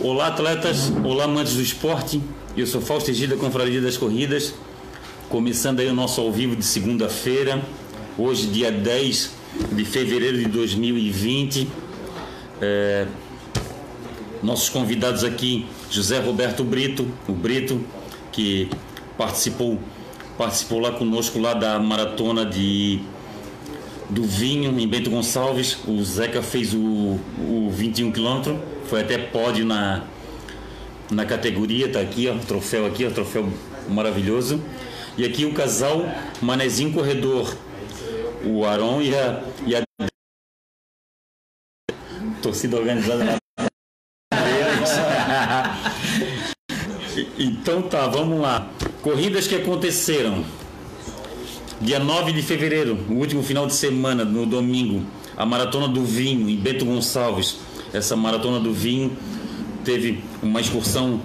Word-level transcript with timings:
Olá, 0.00 0.26
atletas. 0.26 0.92
Olá, 1.04 1.24
amantes 1.24 1.54
do 1.54 1.62
esporte. 1.62 2.20
Eu 2.56 2.66
sou 2.66 2.80
Fausto 2.80 3.10
Egida, 3.10 3.36
Confraria 3.36 3.80
das 3.80 3.96
Corridas. 3.96 4.52
Começando 5.28 5.80
aí 5.80 5.88
o 5.88 5.94
nosso 5.94 6.20
ao 6.20 6.30
vivo 6.32 6.56
de 6.56 6.64
segunda-feira. 6.64 7.62
Hoje, 8.18 8.48
dia 8.48 8.72
10 8.72 9.30
de 9.72 9.84
fevereiro 9.84 10.36
de 10.36 10.46
2020. 10.46 11.68
É... 12.60 13.06
Nossos 14.42 14.68
convidados 14.68 15.24
aqui, 15.24 15.64
José 15.90 16.18
Roberto 16.18 16.64
Brito, 16.64 17.06
o 17.26 17.32
Brito, 17.32 17.80
que 18.30 18.68
participou, 19.16 19.78
participou 20.36 20.80
lá 20.80 20.92
conosco 20.92 21.38
lá 21.38 21.54
da 21.54 21.78
maratona 21.78 22.44
de 22.44 23.00
do 24.10 24.22
vinho 24.22 24.78
em 24.78 24.86
Bento 24.86 25.08
Gonçalves. 25.08 25.78
O 25.86 26.02
Zeca 26.04 26.42
fez 26.42 26.74
o, 26.74 27.18
o 27.38 27.70
21 27.70 28.12
km, 28.12 28.58
foi 28.94 29.00
até 29.00 29.18
pódio 29.18 29.66
na, 29.66 30.04
na 31.10 31.26
categoria, 31.26 31.90
tá 31.90 31.98
aqui, 31.98 32.28
ó, 32.28 32.38
troféu 32.38 32.86
aqui, 32.86 33.04
ó, 33.04 33.10
troféu 33.10 33.52
maravilhoso. 33.88 34.62
E 35.18 35.24
aqui 35.24 35.44
o 35.44 35.52
casal 35.52 36.04
Manezinho 36.40 36.92
Corredor, 36.92 37.52
o 38.44 38.64
Aron 38.64 39.02
e 39.02 39.12
a, 39.12 39.42
e 39.66 39.74
a 39.74 39.82
torcida 42.40 42.76
organizada 42.76 43.24
lá. 43.24 43.36
então 47.36 47.82
tá, 47.82 48.06
vamos 48.06 48.40
lá. 48.40 48.70
Corridas 49.02 49.48
que 49.48 49.56
aconteceram. 49.56 50.44
Dia 51.80 51.98
9 51.98 52.30
de 52.30 52.42
fevereiro, 52.42 52.94
o 53.10 53.14
último 53.14 53.42
final 53.42 53.66
de 53.66 53.74
semana, 53.74 54.24
no 54.24 54.46
domingo, 54.46 55.04
a 55.36 55.44
Maratona 55.44 55.88
do 55.88 56.04
Vinho, 56.04 56.48
em 56.48 56.56
Bento 56.56 56.84
Gonçalves. 56.84 57.63
Essa 57.94 58.16
Maratona 58.16 58.58
do 58.58 58.72
Vinho 58.72 59.16
teve 59.84 60.18
uma 60.42 60.60
excursão 60.60 61.20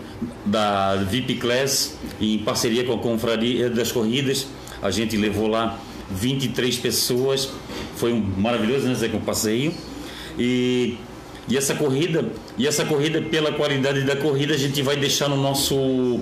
da 0.46 0.98
VIP 0.98 1.36
Class 1.36 1.98
em 2.22 2.38
parceria 2.38 2.84
com 2.84 2.94
a 2.94 3.00
Confraria 3.00 3.72
das 3.72 3.92
Corridas. 3.92 4.46
A 4.80 4.92
gente 4.92 5.18
levou 5.18 5.48
lá 5.48 5.80
23 6.12 6.78
pessoas. 6.78 7.50
Foi 7.96 8.14
um 8.14 8.20
maravilhoso, 8.20 8.88
né, 8.88 8.94
Zé, 8.94 9.10
com 9.10 9.20
passeio. 9.20 9.74
E, 10.38 10.96
e 11.48 11.58
essa 11.58 11.74
corrida, 11.74 12.32
e 12.56 12.68
essa 12.68 12.86
corrida 12.86 13.20
pela 13.20 13.52
qualidade 13.52 14.02
da 14.04 14.16
corrida, 14.16 14.54
a 14.54 14.58
gente 14.58 14.82
vai 14.84 14.96
deixar 14.96 15.28
no 15.28 15.38
nosso 15.38 16.20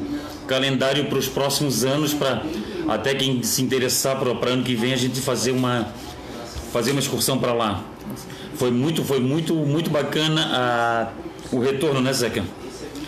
calendário 0.47 1.05
para 1.05 1.17
os 1.17 1.27
próximos 1.27 1.83
anos 1.83 2.13
para 2.13 2.41
até 2.87 3.13
quem 3.13 3.43
se 3.43 3.61
interessar 3.61 4.17
para 4.17 4.49
ano 4.49 4.63
que 4.63 4.75
vem 4.75 4.93
a 4.93 4.97
gente 4.97 5.19
fazer 5.19 5.51
uma 5.51 5.91
fazer 6.71 6.91
uma 6.91 7.01
excursão 7.01 7.37
para 7.37 7.53
lá. 7.53 7.83
Foi 8.57 8.71
muito 8.71 9.03
foi 9.03 9.19
muito 9.19 9.53
muito 9.53 9.89
bacana 9.89 10.41
a, 10.51 11.55
o 11.55 11.59
retorno, 11.59 12.01
né, 12.01 12.11
Zeca? 12.11 12.43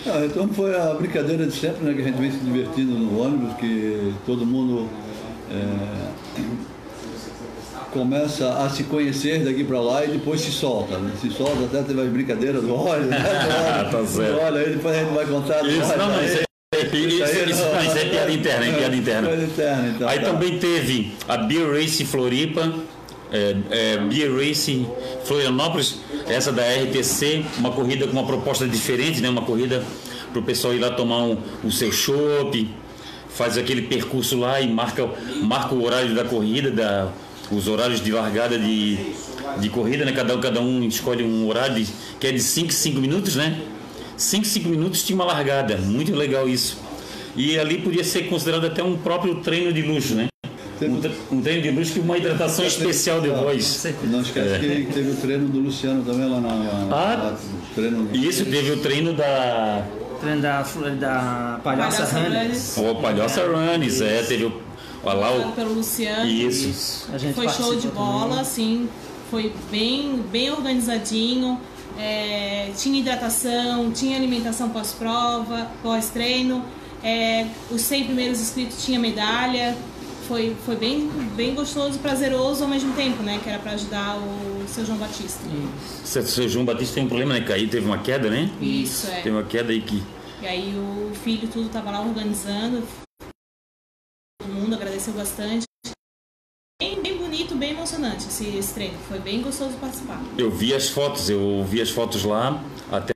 Ah, 0.06 0.16
o 0.16 0.20
retorno 0.20 0.54
foi 0.54 0.74
a 0.74 0.94
brincadeira 0.94 1.46
de 1.46 1.52
sempre, 1.52 1.84
né, 1.84 1.92
que 1.92 2.00
a 2.00 2.04
gente 2.04 2.18
vem 2.18 2.30
se 2.30 2.38
divertindo 2.38 2.92
no 2.92 3.20
ônibus, 3.20 3.54
que 3.56 4.14
todo 4.24 4.46
mundo 4.46 4.88
é, 5.50 6.42
começa 7.92 8.48
a 8.64 8.70
se 8.70 8.84
conhecer 8.84 9.44
daqui 9.44 9.64
para 9.64 9.80
lá 9.80 10.04
e 10.04 10.08
depois 10.08 10.40
se 10.40 10.50
solta. 10.50 10.96
Né? 10.98 11.12
Se 11.20 11.30
solta, 11.30 11.64
até 11.64 11.82
teve 11.82 12.00
as 12.00 12.08
brincadeiras 12.08 12.62
do 12.62 12.74
óleo, 12.74 13.06
né? 13.06 13.18
tá 13.90 14.04
certo. 14.06 14.40
Olha, 14.40 14.60
aí 14.60 14.70
depois 14.70 14.96
a 14.96 15.00
gente 15.00 15.14
vai 15.14 15.26
contar. 15.26 15.66
Isso, 15.66 15.98
não, 15.98 16.08
não, 16.08 16.24
isso 16.24 16.38
é 16.38 16.44
isso, 16.72 16.96
isso, 16.96 17.50
isso, 17.50 17.62
não, 17.62 17.82
isso 17.82 17.98
é 17.98 18.04
piada 18.04 18.32
interna, 18.32 18.66
é 18.66 18.72
piada 18.72 18.96
interna. 18.96 19.34
interna 19.34 19.88
então, 19.88 20.08
Aí 20.08 20.20
tá. 20.20 20.26
também 20.30 20.58
teve 20.58 21.12
a 21.28 21.36
Beer 21.36 21.72
Race 21.72 22.04
Floripa, 22.04 22.72
é, 23.32 23.56
é, 23.70 23.96
Beer 23.98 24.34
Race 24.34 24.86
Florianópolis, 25.24 25.96
essa 26.26 26.52
da 26.52 26.62
RTC, 26.62 27.44
uma 27.58 27.70
corrida 27.70 28.06
com 28.06 28.12
uma 28.12 28.26
proposta 28.26 28.66
diferente, 28.66 29.20
né? 29.20 29.28
uma 29.28 29.42
corrida 29.42 29.84
para 30.32 30.40
o 30.40 30.42
pessoal 30.42 30.74
ir 30.74 30.78
lá 30.78 30.90
tomar 30.90 31.24
um, 31.24 31.36
o 31.64 31.70
seu 31.70 31.90
chopp, 31.90 32.68
faz 33.28 33.56
aquele 33.56 33.82
percurso 33.82 34.38
lá 34.38 34.60
e 34.60 34.68
marca, 34.68 35.08
marca 35.42 35.74
o 35.74 35.84
horário 35.84 36.14
da 36.14 36.24
corrida, 36.24 36.70
da, 36.70 37.12
os 37.50 37.66
horários 37.68 38.00
de 38.00 38.12
largada 38.12 38.58
de, 38.58 38.96
de 39.58 39.68
corrida, 39.68 40.04
né? 40.04 40.12
cada, 40.12 40.36
cada 40.38 40.60
um 40.60 40.82
escolhe 40.84 41.24
um 41.24 41.46
horário 41.48 41.76
de, 41.76 41.92
que 42.18 42.26
é 42.26 42.32
de 42.32 42.40
5 42.40 42.72
5 42.72 43.00
minutos, 43.00 43.36
né? 43.36 43.60
5, 44.16 44.44
5 44.44 44.68
minutos 44.68 45.02
tinha 45.02 45.16
uma 45.16 45.24
largada, 45.24 45.76
muito 45.78 46.14
legal 46.14 46.48
isso. 46.48 46.78
E 47.36 47.58
ali 47.58 47.78
podia 47.78 48.04
ser 48.04 48.28
considerado 48.28 48.66
até 48.66 48.82
um 48.82 48.96
próprio 48.96 49.36
treino 49.36 49.72
de 49.72 49.82
luxo, 49.82 50.14
né? 50.14 50.29
Um, 50.82 51.00
tre- 51.00 51.12
um 51.30 51.40
treino 51.42 51.62
de 51.62 51.70
luxo 51.70 51.94
com 51.94 52.00
uma 52.00 52.16
hidratação 52.18 52.64
especial 52.64 53.20
depois. 53.20 53.84
Não 54.04 54.20
esquece 54.22 54.58
que 54.60 54.92
teve 54.92 55.10
o 55.10 55.16
treino 55.16 55.48
do 55.48 55.58
Luciano 55.60 56.02
também 56.04 56.28
lá 56.28 56.40
na. 56.40 56.54
na 56.54 56.96
Ah, 56.96 57.16
lá, 57.16 57.34
o 57.36 57.74
treino 57.74 58.08
E 58.12 58.26
isso 58.26 58.44
teve 58.44 58.70
o 58.72 58.76
treino 58.78 59.12
da 59.14 59.84
Treino 60.20 60.42
da, 60.42 60.60
da 60.62 61.60
Palhaça 61.64 62.02
Palhaça 62.04 62.18
Runners. 62.18 62.76
o 62.76 62.94
Palhoça 62.96 63.42
Runners, 63.46 64.00
é, 64.02 64.22
teve 64.22 64.44
o, 64.44 64.52
olha 65.02 65.18
lá 65.18 65.30
o, 65.48 65.52
pelo 65.52 65.72
Luciano. 65.74 66.26
isso. 66.28 67.08
A 67.12 67.16
gente 67.18 67.34
Foi 67.34 67.48
show 67.48 67.74
de 67.74 67.88
bola, 67.88 68.28
também. 68.28 68.40
assim, 68.40 68.88
foi 69.30 69.50
bem, 69.70 70.22
bem 70.30 70.50
organizadinho. 70.50 71.58
é, 71.98 72.70
tinha 72.76 73.00
hidratação, 73.00 73.90
tinha 73.92 74.16
alimentação 74.16 74.68
pós-prova, 74.70 75.66
pós-treino. 75.82 76.64
é, 77.02 77.46
os 77.70 77.80
100 77.80 78.04
primeiros 78.04 78.40
inscritos 78.40 78.84
tinha 78.84 78.98
medalha. 78.98 79.74
Foi, 80.30 80.56
foi 80.64 80.76
bem, 80.76 81.08
bem 81.34 81.56
gostoso 81.56 81.96
e 81.96 81.98
prazeroso 81.98 82.62
ao 82.62 82.70
mesmo 82.70 82.94
tempo, 82.94 83.20
né? 83.20 83.40
Que 83.42 83.48
era 83.48 83.58
para 83.58 83.72
ajudar 83.72 84.16
o 84.16 84.64
seu 84.68 84.86
João 84.86 84.96
Batista. 84.96 85.42
O 86.04 86.06
seu 86.06 86.48
João 86.48 86.64
Batista 86.64 86.94
tem 86.94 87.04
um 87.04 87.08
problema, 87.08 87.34
né? 87.34 87.40
Caiu, 87.40 87.68
teve 87.68 87.84
uma 87.84 87.98
queda, 87.98 88.30
né? 88.30 88.48
Isso, 88.60 89.08
é. 89.08 89.22
Teve 89.22 89.30
uma 89.30 89.42
queda 89.42 89.72
aí 89.72 89.82
que. 89.82 90.00
E 90.40 90.46
aí 90.46 90.72
o 90.78 91.12
filho 91.16 91.48
tudo 91.48 91.68
tava 91.68 91.90
lá 91.90 92.00
organizando. 92.00 92.86
Todo 94.40 94.52
mundo 94.52 94.76
agradeceu 94.76 95.12
bastante. 95.14 95.64
Bem, 96.80 97.02
bem 97.02 97.18
bonito, 97.18 97.56
bem 97.56 97.72
emocionante 97.72 98.28
esse, 98.28 98.56
esse 98.56 98.72
treino. 98.72 98.98
Foi 99.08 99.18
bem 99.18 99.42
gostoso 99.42 99.76
participar. 99.78 100.22
Eu 100.38 100.48
vi 100.48 100.72
as 100.72 100.88
fotos, 100.90 101.28
eu 101.28 101.66
vi 101.68 101.82
as 101.82 101.90
fotos 101.90 102.22
lá, 102.22 102.62
até. 102.92 103.12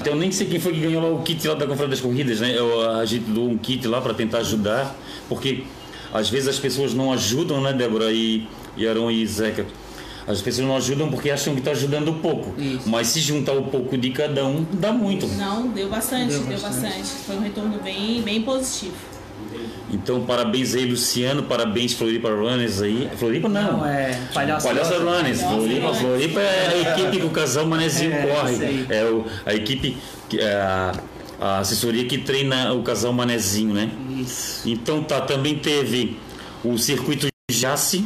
até 0.00 0.10
eu 0.10 0.16
nem 0.16 0.32
sei 0.32 0.48
quem 0.48 0.58
foi 0.58 0.72
que 0.72 0.80
ganhou 0.80 1.00
lá 1.00 1.08
o 1.08 1.22
kit 1.22 1.46
lá 1.46 1.54
da 1.54 1.68
Confraria 1.68 1.90
das 1.90 2.00
Corridas, 2.00 2.40
né? 2.40 2.58
Eu, 2.58 2.90
a 2.90 3.04
gente 3.04 3.30
doou 3.30 3.48
um 3.48 3.56
kit 3.56 3.86
lá 3.86 4.00
para 4.00 4.12
tentar 4.12 4.38
ajudar, 4.38 4.92
porque 5.28 5.64
às 6.12 6.28
vezes 6.30 6.48
as 6.48 6.58
pessoas 6.58 6.94
não 6.94 7.12
ajudam, 7.12 7.60
né, 7.60 7.72
Débora 7.72 8.10
e, 8.12 8.46
e 8.76 8.86
Arão 8.86 9.10
e 9.10 9.26
Zeca? 9.26 9.66
As 10.26 10.42
pessoas 10.42 10.66
não 10.66 10.76
ajudam 10.76 11.08
porque 11.10 11.30
acham 11.30 11.54
que 11.54 11.60
está 11.60 11.70
ajudando 11.70 12.12
pouco. 12.20 12.54
Isso. 12.60 12.86
Mas 12.86 13.06
se 13.08 13.20
juntar 13.20 13.52
o 13.54 13.62
pouco 13.64 13.96
de 13.96 14.10
cada 14.10 14.44
um, 14.44 14.66
dá 14.72 14.92
muito. 14.92 15.26
Não, 15.26 15.68
deu 15.68 15.88
bastante, 15.88 16.32
Deu 16.34 16.40
deu, 16.40 16.60
bastante. 16.60 16.98
bastante. 16.98 17.24
Foi 17.24 17.36
um 17.36 17.40
retorno 17.40 17.78
bem, 17.82 18.20
bem 18.20 18.42
positivo. 18.42 18.92
Então, 19.90 20.20
parabéns 20.26 20.74
aí, 20.74 20.84
Luciano, 20.84 21.44
parabéns, 21.44 21.94
Floripa 21.94 22.28
Runners 22.28 22.82
aí. 22.82 23.08
Floripa 23.16 23.48
não. 23.48 23.78
Não, 23.78 23.86
é 23.86 24.20
Palhaça 24.34 24.68
Palhaça 24.68 24.98
Runners, 24.98 25.40
Floripa, 25.40 25.94
Floripa 25.94 26.40
é 26.40 26.68
a 26.68 26.90
equipe 26.90 27.16
que 27.20 27.26
o 27.26 27.30
casal 27.30 27.66
Manezinho 27.66 28.12
É, 28.12 28.26
corre. 28.26 28.86
É 28.90 29.04
o, 29.04 29.24
a 29.46 29.54
equipe, 29.54 29.96
é 30.36 30.52
a, 30.52 30.92
a 31.40 31.58
assessoria 31.60 32.04
que 32.04 32.18
treina 32.18 32.74
o 32.74 32.82
casal 32.82 33.14
Manezinho, 33.14 33.72
né? 33.72 33.90
Isso. 34.28 34.68
Então 34.68 35.02
tá, 35.02 35.20
também 35.20 35.58
teve 35.58 36.16
o 36.64 36.76
circuito 36.76 37.26
Jace 37.50 38.04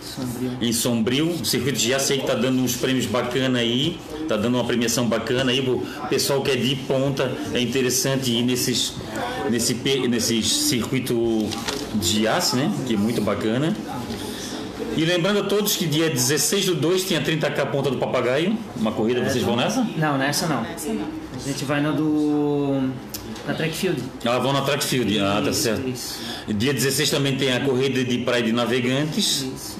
Sombrio. 0.00 0.58
em 0.60 0.72
Sombrio, 0.72 1.30
o 1.30 1.44
circuito 1.44 1.78
Jace 1.78 2.12
aí 2.12 2.20
que 2.20 2.26
tá 2.26 2.34
dando 2.34 2.60
uns 2.60 2.76
prêmios 2.76 3.06
bacana 3.06 3.60
aí, 3.60 3.98
tá 4.28 4.36
dando 4.36 4.54
uma 4.54 4.64
premiação 4.64 5.06
bacana 5.06 5.50
aí, 5.50 5.60
o 5.60 5.80
pessoal 6.08 6.42
que 6.42 6.50
é 6.50 6.56
de 6.56 6.76
ponta, 6.76 7.32
é 7.54 7.60
interessante 7.60 8.30
ir 8.30 8.42
nesses, 8.42 8.94
nesse, 9.50 9.74
nesse 10.08 10.42
circuito 10.42 11.48
de 11.94 12.22
Jace, 12.22 12.56
né? 12.56 12.70
Que 12.86 12.94
é 12.94 12.96
muito 12.96 13.22
bacana. 13.22 13.74
E 14.94 15.04
lembrando 15.06 15.40
a 15.40 15.42
todos 15.44 15.74
que 15.74 15.86
dia 15.86 16.10
16 16.10 16.66
do 16.66 16.74
2 16.74 17.04
tem 17.04 17.16
a 17.16 17.22
30k 17.22 17.66
Ponta 17.70 17.90
do 17.90 17.96
Papagaio, 17.96 18.58
uma 18.76 18.92
corrida, 18.92 19.24
vocês 19.24 19.42
vão 19.42 19.56
nessa? 19.56 19.86
Não, 19.96 20.18
nessa 20.18 20.46
não. 20.46 20.64
Essa 20.66 20.92
não. 20.92 21.06
A 21.34 21.38
gente 21.38 21.64
vai 21.64 21.80
na 21.80 21.90
do. 21.92 22.90
Na 23.46 23.54
track 23.54 23.74
field. 23.74 24.02
Ah, 24.24 24.38
vão 24.38 24.52
na 24.52 24.62
track 24.62 24.84
field, 24.84 25.18
ah, 25.20 25.42
tá 25.44 25.52
certo. 25.52 25.88
Isso. 25.88 26.20
Dia 26.48 26.72
16 26.72 27.10
também 27.10 27.36
tem 27.36 27.52
a 27.52 27.60
corrida 27.60 28.04
de 28.04 28.18
praia 28.18 28.42
de 28.42 28.52
navegantes. 28.52 29.42
Isso. 29.42 29.78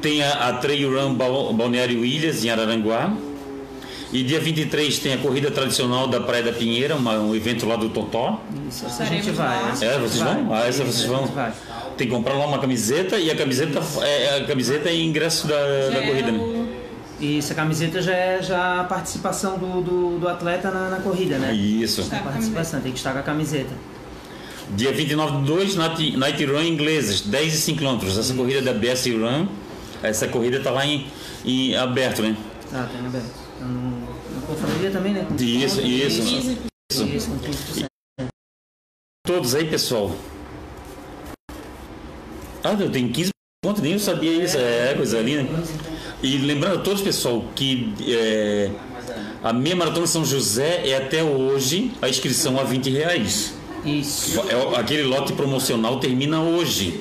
Tem 0.00 0.22
a, 0.22 0.48
a 0.48 0.52
Trail 0.54 0.90
Run 0.92 1.14
Bal- 1.14 1.52
Balneário 1.54 2.04
Ilhas, 2.04 2.44
em 2.44 2.50
Araranguá. 2.50 3.12
E 4.12 4.22
dia 4.22 4.38
23 4.38 4.98
tem 4.98 5.14
a 5.14 5.18
corrida 5.18 5.50
tradicional 5.50 6.06
da 6.06 6.20
Praia 6.20 6.42
da 6.44 6.52
Pinheira, 6.52 6.94
uma- 6.94 7.18
um 7.18 7.34
evento 7.34 7.66
lá 7.66 7.74
do 7.74 7.88
Totó. 7.88 8.40
Isso. 8.68 8.86
Essa 8.86 9.02
a 9.02 9.06
gente 9.06 9.30
vai. 9.30 9.56
É, 9.56 9.66
a 9.66 9.70
gente 9.74 10.00
vocês 10.02 10.22
vai. 10.22 10.34
vão? 10.34 10.54
Ah, 10.54 10.66
essa 10.68 10.84
vocês 10.84 11.06
vão? 11.06 11.26
Vai. 11.26 11.52
Tem 11.96 12.06
que 12.06 12.12
comprar 12.12 12.34
lá 12.34 12.46
uma 12.46 12.58
camiseta 12.58 13.18
e 13.18 13.30
a 13.30 13.34
camiseta 13.36 13.80
é, 14.02 14.36
a 14.38 14.44
camiseta 14.44 14.88
é 14.88 14.96
ingresso 14.96 15.46
da, 15.46 15.54
da 15.56 15.98
é 15.98 16.06
corrida, 16.08 16.30
né? 16.32 16.38
o- 16.38 16.63
E 17.20 17.38
essa 17.38 17.54
camiseta 17.54 18.02
já 18.02 18.12
é 18.12 18.42
já 18.42 18.80
a 18.80 18.84
participação 18.84 19.56
do, 19.56 19.80
do, 19.80 20.18
do 20.18 20.28
atleta 20.28 20.70
na, 20.70 20.90
na 20.90 20.96
corrida, 20.96 21.38
né? 21.38 21.54
Isso. 21.54 22.08
A 22.12 22.18
participação, 22.18 22.80
tem 22.80 22.92
que 22.92 22.98
estar 22.98 23.12
com 23.12 23.20
a 23.20 23.22
camiseta. 23.22 23.72
Dia 24.70 24.92
29 24.92 25.38
de 25.38 25.44
2, 25.44 25.76
Night, 25.76 26.16
Night 26.16 26.44
Run 26.44 26.62
ingleses, 26.62 27.20
10 27.20 27.54
e 27.54 27.56
5 27.58 27.78
km. 27.78 28.06
Essa 28.06 28.34
corrida 28.34 28.62
da 28.62 28.72
BS 28.72 29.06
Run, 29.06 29.46
essa 30.02 30.26
corrida 30.26 30.60
tá 30.60 30.70
lá 30.70 30.84
em, 30.84 31.06
em 31.44 31.76
aberto, 31.76 32.22
né? 32.22 32.36
Ah, 32.72 32.88
tem 32.90 33.06
aberto. 33.06 33.30
Então, 33.56 33.68
Na 34.34 34.46
confraria 34.46 34.90
também, 34.90 35.12
né? 35.12 35.24
Com 35.28 35.34
Isso, 35.36 35.80
isso. 35.80 36.22
15 36.22 36.58
Isso. 36.90 37.04
Isso, 37.04 37.30
com 37.30 37.38
15%. 37.38 37.84
Todos 39.26 39.54
aí, 39.54 39.66
pessoal. 39.66 40.14
Ah, 42.62 42.72
eu 42.78 42.90
tenho 42.90 43.10
15 43.10 43.30
pontos, 43.62 43.82
nem 43.82 43.92
eu 43.92 43.98
sabia 43.98 44.32
isso. 44.32 44.56
É 44.58 44.94
coisa 44.94 45.20
linda. 45.20 45.48
E 46.24 46.38
lembrando 46.38 46.76
a 46.76 46.78
todos, 46.78 47.02
pessoal, 47.02 47.44
que 47.54 47.92
é, 48.08 48.70
a 49.42 49.52
meia 49.52 49.76
maratona 49.76 50.06
São 50.06 50.24
José 50.24 50.88
é 50.88 50.96
até 50.96 51.22
hoje 51.22 51.92
a 52.00 52.08
inscrição 52.08 52.58
a 52.58 52.64
20 52.64 52.88
reais. 52.88 53.52
Isso. 53.84 54.40
É 54.48 54.78
aquele 54.80 55.02
lote 55.02 55.34
promocional 55.34 56.00
termina 56.00 56.40
hoje. 56.40 56.98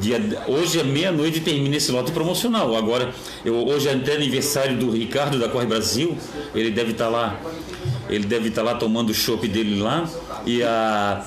Dia, 0.00 0.18
hoje 0.48 0.80
é 0.80 0.82
meia-noite 0.82 1.40
termina 1.40 1.76
esse 1.76 1.92
lote 1.92 2.12
promocional. 2.12 2.74
Agora, 2.74 3.12
eu, 3.44 3.56
hoje 3.66 3.88
é 3.88 3.92
até 3.92 4.14
aniversário 4.14 4.78
do 4.78 4.90
Ricardo 4.90 5.38
da 5.38 5.50
Corre 5.50 5.66
Brasil. 5.66 6.16
Ele 6.54 6.70
deve 6.70 6.92
estar 6.92 7.08
lá. 7.08 7.38
Ele 8.08 8.24
deve 8.24 8.48
estar 8.48 8.62
lá 8.62 8.74
tomando 8.76 9.10
o 9.10 9.14
chopp 9.14 9.46
dele 9.46 9.78
lá. 9.82 10.08
E, 10.46 10.62
a, 10.62 11.26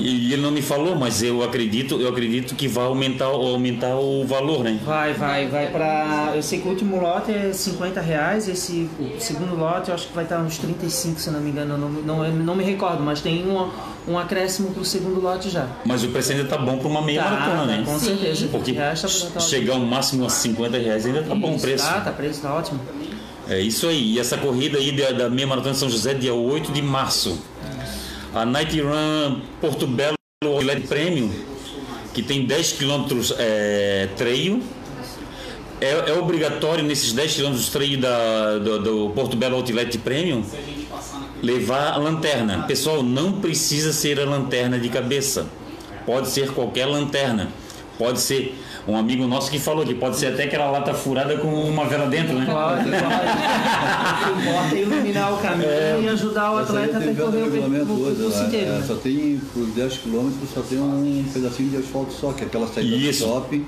e 0.00 0.32
ele 0.32 0.42
não 0.42 0.50
me 0.50 0.62
falou, 0.62 0.96
mas 0.96 1.22
eu 1.22 1.42
acredito, 1.42 2.00
eu 2.00 2.08
acredito 2.08 2.54
que 2.54 2.66
vai 2.68 2.84
aumentar, 2.86 3.26
aumentar 3.26 3.96
o 3.96 4.24
valor, 4.26 4.64
né? 4.64 4.78
Vai, 4.84 5.12
vai, 5.14 5.46
vai 5.48 5.66
pra. 5.70 6.32
Eu 6.34 6.42
sei 6.42 6.60
que 6.60 6.66
o 6.68 6.70
último 6.70 7.00
lote 7.00 7.30
é 7.32 7.52
50 7.52 8.00
reais, 8.00 8.48
esse 8.48 8.88
o 8.98 9.20
segundo 9.20 9.54
lote 9.56 9.88
eu 9.88 9.94
acho 9.94 10.08
que 10.08 10.14
vai 10.14 10.24
estar 10.24 10.38
uns 10.40 10.58
35, 10.58 11.20
se 11.20 11.30
não 11.30 11.40
me 11.40 11.50
engano, 11.50 11.74
eu 11.74 11.78
não, 11.78 11.88
não, 11.90 12.24
eu 12.24 12.32
não 12.32 12.54
me 12.54 12.64
recordo, 12.64 13.02
mas 13.02 13.20
tem 13.20 13.46
um, 13.46 13.68
um 14.08 14.18
acréscimo 14.18 14.70
pro 14.72 14.84
segundo 14.84 15.20
lote 15.20 15.48
já. 15.50 15.66
Mas 15.84 16.02
o 16.04 16.08
preço 16.08 16.32
ainda 16.32 16.44
tá 16.44 16.58
bom 16.58 16.78
para 16.78 16.88
uma 16.88 17.02
meia 17.02 17.22
Tá, 17.22 17.30
maratona, 17.30 17.66
né? 17.66 17.82
Com 17.84 17.98
certeza. 17.98 18.48
Porque 18.50 18.72
tá- 18.72 18.94
tá 19.34 19.40
chegar 19.40 19.74
ao 19.74 19.80
máximo 19.80 20.24
a 20.24 20.28
50 20.28 20.78
reais 20.78 21.06
ainda 21.06 21.22
tá 21.22 21.34
bom 21.34 21.52
o 21.52 21.56
Isso, 21.56 21.64
preço. 21.64 21.84
Tá, 21.84 22.00
tá 22.00 22.10
preço, 22.12 22.40
tá 22.40 22.54
ótimo. 22.54 22.80
É 23.48 23.58
isso 23.60 23.88
aí. 23.88 24.12
E 24.14 24.18
essa 24.20 24.36
corrida 24.36 24.78
aí 24.78 24.92
da, 24.92 25.10
da 25.10 25.28
meia 25.28 25.46
maratona 25.46 25.72
de 25.72 25.80
São 25.80 25.90
José, 25.90 26.14
dia 26.14 26.32
8 26.32 26.70
de 26.72 26.80
março. 26.80 27.36
A 28.34 28.44
Night 28.44 28.80
Run 28.80 29.40
Porto 29.60 29.86
Belo 29.86 30.16
Outlet 30.44 30.86
Premium, 30.86 31.30
que 32.14 32.22
tem 32.22 32.46
10 32.46 32.72
quilômetros 32.72 33.34
é, 33.36 34.08
treio. 34.16 34.62
É, 35.80 36.10
é 36.10 36.12
obrigatório 36.12 36.84
nesses 36.84 37.12
10 37.12 37.34
quilômetros 37.34 37.66
de 37.66 37.70
treio 37.72 38.00
da, 38.00 38.58
do, 38.58 38.78
do 38.78 39.10
Porto 39.10 39.36
Belo 39.36 39.56
Outlet 39.56 39.98
Premium 39.98 40.44
levar 41.42 41.94
a 41.94 41.96
lanterna. 41.96 42.64
Pessoal, 42.68 43.02
não 43.02 43.40
precisa 43.40 43.92
ser 43.92 44.20
a 44.20 44.24
lanterna 44.24 44.78
de 44.78 44.88
cabeça. 44.88 45.46
Pode 46.06 46.28
ser 46.28 46.52
qualquer 46.52 46.86
lanterna. 46.86 47.48
Pode 48.00 48.18
ser 48.18 48.58
um 48.88 48.96
amigo 48.96 49.26
nosso 49.26 49.50
que 49.50 49.58
falou 49.58 49.84
que 49.84 49.94
pode 49.94 50.16
ser 50.16 50.28
até 50.28 50.44
aquela 50.44 50.70
lata 50.70 50.94
furada 50.94 51.36
com 51.36 51.48
uma 51.48 51.84
vela 51.84 52.06
dentro, 52.06 52.32
né? 52.38 52.46
Pode, 52.46 52.84
pode. 52.84 52.94
Importa 54.40 54.74
é 54.74 54.80
iluminar 54.80 55.34
o 55.34 55.36
caminho 55.36 56.02
e 56.02 56.08
ajudar 56.08 56.52
o 56.52 56.58
atleta 56.60 56.96
a 56.96 57.00
percorrer 57.02 57.42
o 57.42 57.44
regulamento 57.50 57.86
percurso 57.86 58.42
inteiro. 58.44 58.72
né? 58.72 58.84
só 58.86 58.94
tem 58.94 59.38
por 59.52 59.66
10 59.66 59.98
km 59.98 60.30
só 60.54 60.62
tem 60.62 60.78
um 60.78 61.24
pedacinho 61.30 61.68
de 61.68 61.76
asfalto 61.76 62.12
só, 62.14 62.32
que 62.32 62.42
é 62.44 62.46
aquela 62.46 62.66
saída 62.68 62.96
Isso. 62.96 63.22
do 63.26 63.34
shopping 63.34 63.66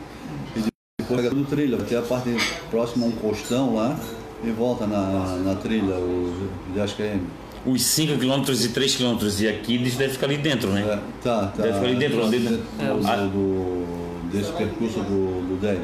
e 0.57 0.61
depois 0.99 1.21
pega 1.21 1.35
do 1.35 1.45
trilho, 1.45 1.77
até 1.77 1.99
a 1.99 2.03
parte 2.03 2.31
próxima 2.71 3.05
a 3.05 3.09
um 3.11 3.13
costão 3.13 3.75
lá 3.75 4.01
e 4.43 4.51
volta 4.51 4.87
na, 4.87 5.37
na 5.45 5.55
trilha, 5.57 5.95
os 5.95 6.33
10 6.75 6.93
km. 6.95 7.19
os 7.67 7.83
5 7.85 8.17
km 8.19 8.51
e 8.51 8.69
3 8.69 8.95
km 8.97 9.19
e 9.41 9.49
aqui 9.49 9.75
eles 9.75 9.95
devem 9.97 10.15
ficar 10.15 10.25
ali 10.27 10.39
dentro, 10.39 10.71
né? 10.71 10.81
É, 10.81 10.99
tá, 11.23 11.49
tá. 11.55 11.63
Deve 11.63 11.75
ficar 11.75 11.87
ali 11.87 11.97
dentro, 11.97 12.25
ali 12.25 12.39
dentro 12.39 12.63
Ah. 13.07 13.17
do- 13.31 14.02
desse 14.33 14.53
percurso 14.53 15.01
do, 15.01 15.49
do 15.49 15.61
10. 15.61 15.79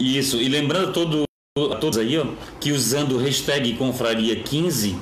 Isso, 0.00 0.36
e 0.36 0.48
lembrando 0.48 0.90
a, 0.90 0.92
todo, 0.92 1.24
a 1.72 1.76
todos 1.76 1.98
aí, 1.98 2.16
ó, 2.18 2.26
que 2.60 2.70
usando 2.72 3.16
o 3.16 3.18
hashtag 3.18 3.76
confraria15 3.76 4.96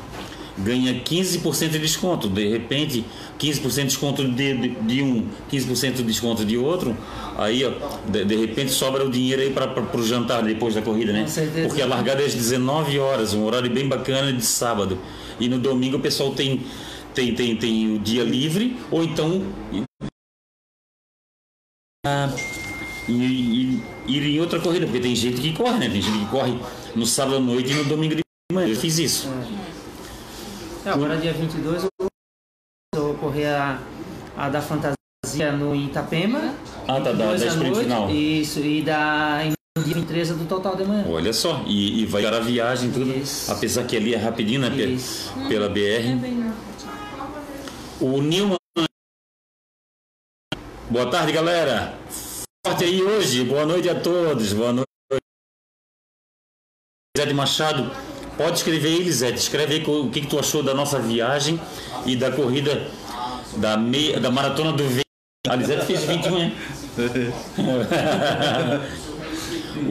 ganha 0.59 0.95
15% 1.03 1.69
de 1.69 1.79
desconto. 1.79 2.29
De 2.29 2.49
repente, 2.49 3.05
15% 3.39 3.75
de 3.75 3.85
desconto 3.85 4.29
de, 4.29 4.55
de, 4.55 4.69
de 4.69 5.03
um, 5.03 5.29
15% 5.51 5.97
de 5.97 6.03
desconto 6.03 6.45
de 6.45 6.57
outro. 6.57 6.97
Aí, 7.37 7.65
ó, 7.65 7.73
de, 8.09 8.25
de 8.25 8.37
repente 8.37 8.71
sobra 8.73 9.05
o 9.05 9.11
dinheiro 9.11 9.43
aí 9.43 9.51
para 9.51 9.99
o 9.99 10.03
jantar 10.03 10.43
depois 10.43 10.75
da 10.75 10.83
corrida, 10.83 11.13
né? 11.13 11.23
Com 11.23 11.29
certeza. 11.29 11.69
Porque 11.69 11.83
a 11.83 11.87
largada 11.87 12.23
é 12.23 12.27
às 12.27 12.35
19 12.35 12.99
horas, 12.99 13.35
um 13.35 13.45
horário 13.45 13.71
bem 13.71 13.87
bacana 13.87 14.33
de 14.33 14.45
sábado. 14.45 14.99
E 15.39 15.49
no 15.49 15.59
domingo 15.59 15.99
o 15.99 16.01
pessoal 16.01 16.33
tem, 16.33 16.63
tem, 17.15 17.35
tem, 17.35 17.57
tem 17.57 17.95
o 17.95 17.99
dia 17.99 18.25
livre, 18.25 18.77
ou 18.91 19.05
então 19.05 19.43
e, 23.09 23.13
e- 23.13 23.83
ir 24.09 24.23
em 24.37 24.41
outra 24.41 24.61
corrida, 24.61 24.87
porque 24.87 25.01
tem 25.01 25.15
gente 25.15 25.41
que 25.41 25.53
corre, 25.53 25.79
né? 25.79 25.89
Tem 25.89 26.01
gente 26.01 26.19
que 26.19 26.27
corre 26.27 26.59
no 26.95 27.07
sábado 27.07 27.37
à 27.37 27.41
noite 27.41 27.71
e 27.73 27.75
no 27.75 27.85
domingo 27.85 28.15
de 28.15 28.23
manhã. 28.53 28.69
Eu 28.69 28.77
fiz 28.77 28.99
isso. 28.99 29.29
É, 30.85 30.91
agora 30.91 31.17
dia 31.17 31.33
22 31.33 31.85
eu 31.85 32.09
vou 32.95 33.15
correr 33.15 33.47
a, 33.47 33.79
a 34.37 34.49
da 34.49 34.61
fantasia 34.63 35.53
no 35.53 35.75
Itapema. 35.75 36.55
Ah, 36.87 37.01
tá, 37.01 37.13
da, 37.13 37.33
22 37.33 37.41
da 37.41 37.47
sprint 37.49 37.71
noite, 37.71 37.83
final. 37.85 38.11
Isso, 38.11 38.61
e 38.61 38.83
da 38.83 39.43
e 39.45 39.53
no 39.77 39.85
dia 39.85 39.95
23 39.95 40.29
do 40.31 40.45
total 40.47 40.77
de 40.77 40.85
manhã. 40.85 41.05
Olha 41.09 41.33
só, 41.33 41.63
e, 41.67 42.03
e 42.03 42.07
vai 42.07 42.23
dar 42.23 42.35
a 42.35 42.41
viagem 42.41 42.91
tudo. 42.91 43.11
Isso. 43.11 43.51
Apesar 43.51 43.85
que 43.85 43.97
ali 43.97 44.15
é 44.15 44.17
rapidinho, 44.17 44.61
né? 44.61 44.69
Isso. 44.77 45.33
Pela 45.49 45.67
É 45.67 45.69
BR. 45.69 46.17
bem 46.21 46.53
O 48.01 48.21
Nilman. 48.23 48.57
Boa 50.89 51.11
tarde, 51.11 51.33
galera. 51.33 51.99
Forte 52.65 52.85
aí 52.85 53.03
hoje. 53.03 53.43
Boa 53.43 53.67
noite 53.67 53.89
a 53.89 53.95
todos. 53.99 54.53
Boa 54.53 54.73
noite. 54.73 54.87
Elisete 57.17 57.35
Machado. 57.35 57.91
Pode 58.37 58.59
escrever 58.59 58.95
Elisete. 58.95 59.37
Escreve 59.37 59.75
aí 59.75 59.85
o 59.85 60.11
que, 60.11 60.21
que 60.21 60.29
tu 60.29 60.39
achou 60.39 60.63
da 60.63 60.73
nossa 60.73 61.01
viagem 61.01 61.61
e 62.05 62.15
da 62.15 62.31
corrida 62.31 62.87
da, 63.57 63.77
meia, 63.77 64.21
da 64.21 64.31
maratona 64.31 64.73
do 64.73 64.89
V. 64.89 65.01
A 65.49 65.55
Elisete 65.55 65.87
fez 65.87 66.05
21, 66.05 66.39
hein? 66.39 66.55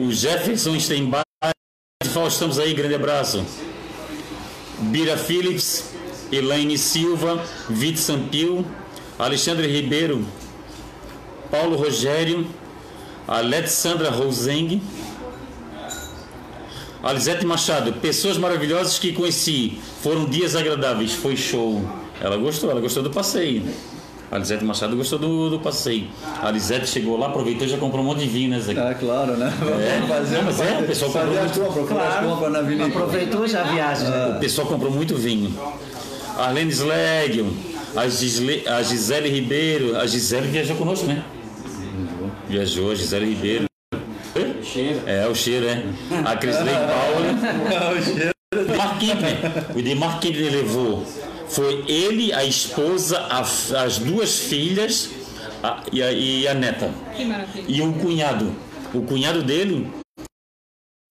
o 0.00 0.10
Jefferson 0.10 0.80
Steinbach. 0.80 1.24
Estamos 2.26 2.58
aí, 2.58 2.72
grande 2.72 2.94
abraço. 2.94 3.44
Bira 4.78 5.18
Phillips, 5.18 5.92
Elaine 6.32 6.78
Silva, 6.78 7.44
Vite 7.68 8.00
Sampio, 8.00 8.64
Alexandre 9.18 9.66
Ribeiro, 9.66 10.26
Paulo 11.50 11.76
Rogério, 11.76 12.46
Alexandra 13.26 14.10
Roseng, 14.10 14.80
Alisete 17.02 17.46
Machado, 17.46 17.92
pessoas 17.94 18.36
maravilhosas 18.36 18.98
que 18.98 19.12
conheci, 19.12 19.78
foram 20.02 20.24
dias 20.24 20.56
agradáveis, 20.56 21.12
foi 21.14 21.36
show. 21.36 21.82
Ela 22.20 22.36
gostou, 22.36 22.70
ela 22.70 22.80
gostou 22.80 23.02
do 23.02 23.10
passeio. 23.10 23.62
A 24.30 24.36
Alisete 24.36 24.64
Machado 24.64 24.96
gostou 24.96 25.18
do, 25.18 25.50
do 25.50 25.60
passeio. 25.60 26.08
A 26.42 26.48
Alisete 26.48 26.88
chegou 26.88 27.16
lá, 27.16 27.28
aproveitou 27.28 27.64
e 27.64 27.70
já 27.70 27.78
comprou 27.78 28.02
um 28.02 28.06
monte 28.08 28.20
de 28.20 28.26
vinho, 28.28 28.50
né, 28.50 28.58
Zé? 28.58 28.72
É, 28.72 28.94
claro, 28.94 29.36
né? 29.36 29.52
É, 29.80 30.06
fazer, 30.08 30.36
não, 30.38 30.44
mas 30.44 30.60
é, 30.60 30.78
o 30.80 30.82
pessoal 30.84 31.10
fazer 31.12 31.26
comprou 31.26 31.44
as 31.44 31.56
compras, 31.74 31.88
Claro. 31.88 32.28
compras 32.28 32.52
na 32.52 32.62
vinícola. 32.62 32.88
Aproveitou 33.04 33.46
já 33.46 33.60
a 33.60 33.64
viagem. 33.72 34.08
né? 34.08 34.34
O 34.36 34.40
pessoal 34.40 34.66
comprou 34.66 34.90
muito 34.90 35.14
vinho. 35.14 35.54
Arlene 36.36 36.72
Slegel, 36.72 37.46
a, 37.94 38.08
Gisle, 38.08 38.66
a 38.66 38.82
Gisele 38.82 39.28
Ribeiro. 39.28 39.96
A 39.96 40.06
Gisele 40.08 40.48
viajou 40.48 40.74
conosco, 40.76 41.06
né? 41.06 41.22
Viajou, 42.48 42.94
Gisele 42.94 43.26
Ribeiro. 43.26 43.64
Cheiro. 44.62 45.00
É, 45.06 45.26
o 45.26 45.34
cheiro, 45.34 45.66
é. 45.66 45.82
A 46.24 46.36
Crisley 46.36 46.74
Paula. 46.74 48.32
O 48.54 48.76
Mark 48.76 48.98
Kintner. 49.00 49.36
O 49.76 49.82
de 49.82 49.94
Mark 49.96 50.20
Kintner 50.22 50.50
levou. 50.52 51.04
Foi 51.48 51.84
ele, 51.88 52.32
a 52.32 52.44
esposa, 52.44 53.18
a- 53.28 53.40
as 53.40 53.98
duas 53.98 54.38
filhas 54.38 55.10
a- 55.62 55.82
e, 55.92 56.00
a, 56.02 56.12
e 56.12 56.46
a 56.48 56.54
neta. 56.54 56.90
Que 57.16 57.24
maravilha. 57.24 57.64
E 57.68 57.82
um 57.82 57.92
cunhado. 57.92 58.54
O 58.94 59.02
cunhado 59.02 59.42
dele. 59.42 59.90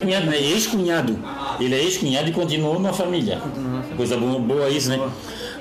Cunhado, 0.02 0.26
né? 0.28 0.42
Ex-cunhado. 0.42 1.20
Ele 1.60 1.76
é 1.76 1.84
ex-cunhado 1.84 2.30
e 2.30 2.34
continuou 2.34 2.80
na 2.80 2.94
família. 2.94 3.40
Coisa 3.98 4.18
boa, 4.18 4.40
boa 4.40 4.70
isso, 4.70 4.90
né? 4.90 4.98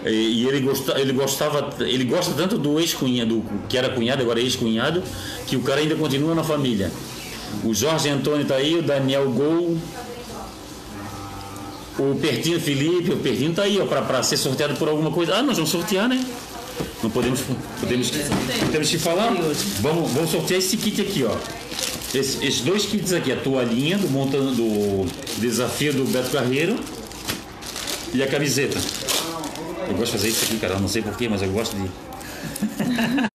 E, 0.05 0.47
ele, 0.47 0.69
ele 0.97 1.13
gostava, 1.13 1.71
ele 1.81 2.05
gosta 2.05 2.33
tanto 2.35 2.59
do 2.59 2.79
ex-cunhado, 2.79 3.43
que 3.69 3.79
era 3.79 3.89
cunhado, 3.89 4.23
agora 4.23 4.39
é 4.39 4.43
ex-cunhado, 4.43 5.03
que 5.47 5.57
o 5.57 5.61
cara 5.61 5.81
ainda 5.81 5.95
continua 5.97 6.35
na 6.35 6.45
família. 6.45 6.91
O 7.63 7.73
Jorge 7.73 8.09
Antônio 8.11 8.45
tá 8.45 8.57
aí, 8.57 8.77
o 8.79 8.83
Daniel 8.83 9.31
Gol, 9.31 9.79
o 11.99 12.15
Pertino 12.21 12.61
Felipe, 12.61 13.13
o 13.13 13.17
Pertino 13.19 13.55
tá 13.55 13.63
aí, 13.63 13.81
ó, 13.81 13.87
para 13.87 14.23
ser 14.23 14.37
sorteado 14.37 14.75
por 14.75 14.89
alguma 14.89 15.11
coisa. 15.11 15.37
Ah, 15.37 15.43
nós 15.43 15.57
vamos 15.57 15.71
sortear, 15.71 16.09
né? 16.09 16.23
Não 17.03 17.09
podemos, 17.11 17.41
podemos, 17.81 18.11
podemos 18.67 18.89
te 18.91 18.99
falar? 18.99 19.33
Vamos, 19.81 20.11
vamos 20.13 20.31
sortear 20.31 20.59
esse 20.59 20.77
kit 20.77 21.01
aqui, 21.01 21.25
ó. 21.25 21.35
Esse- 22.17 22.45
esses 22.45 22.61
dois 22.61 22.85
kits 22.85 23.13
aqui, 23.13 23.33
a 23.33 23.37
toalhinha 23.37 23.97
do 23.99 24.09
montando 24.09 24.53
do 24.53 25.07
desafio 25.39 25.93
do 25.93 26.05
Beto 26.05 26.31
Carreiro 26.31 26.77
e 28.13 28.23
a 28.23 28.27
camiseta. 28.27 28.79
Eu 29.89 29.95
gosto 29.95 30.13
de 30.13 30.13
fazer 30.13 30.29
isso 30.29 30.45
aqui, 30.45 30.59
cara. 30.59 30.75
Eu 30.75 30.81
não 30.81 30.89
sei 30.89 31.03
porquê, 31.03 31.29
mas 31.29 31.43
eu 31.43 31.51
gosto 31.51 31.77
de. 31.77 31.89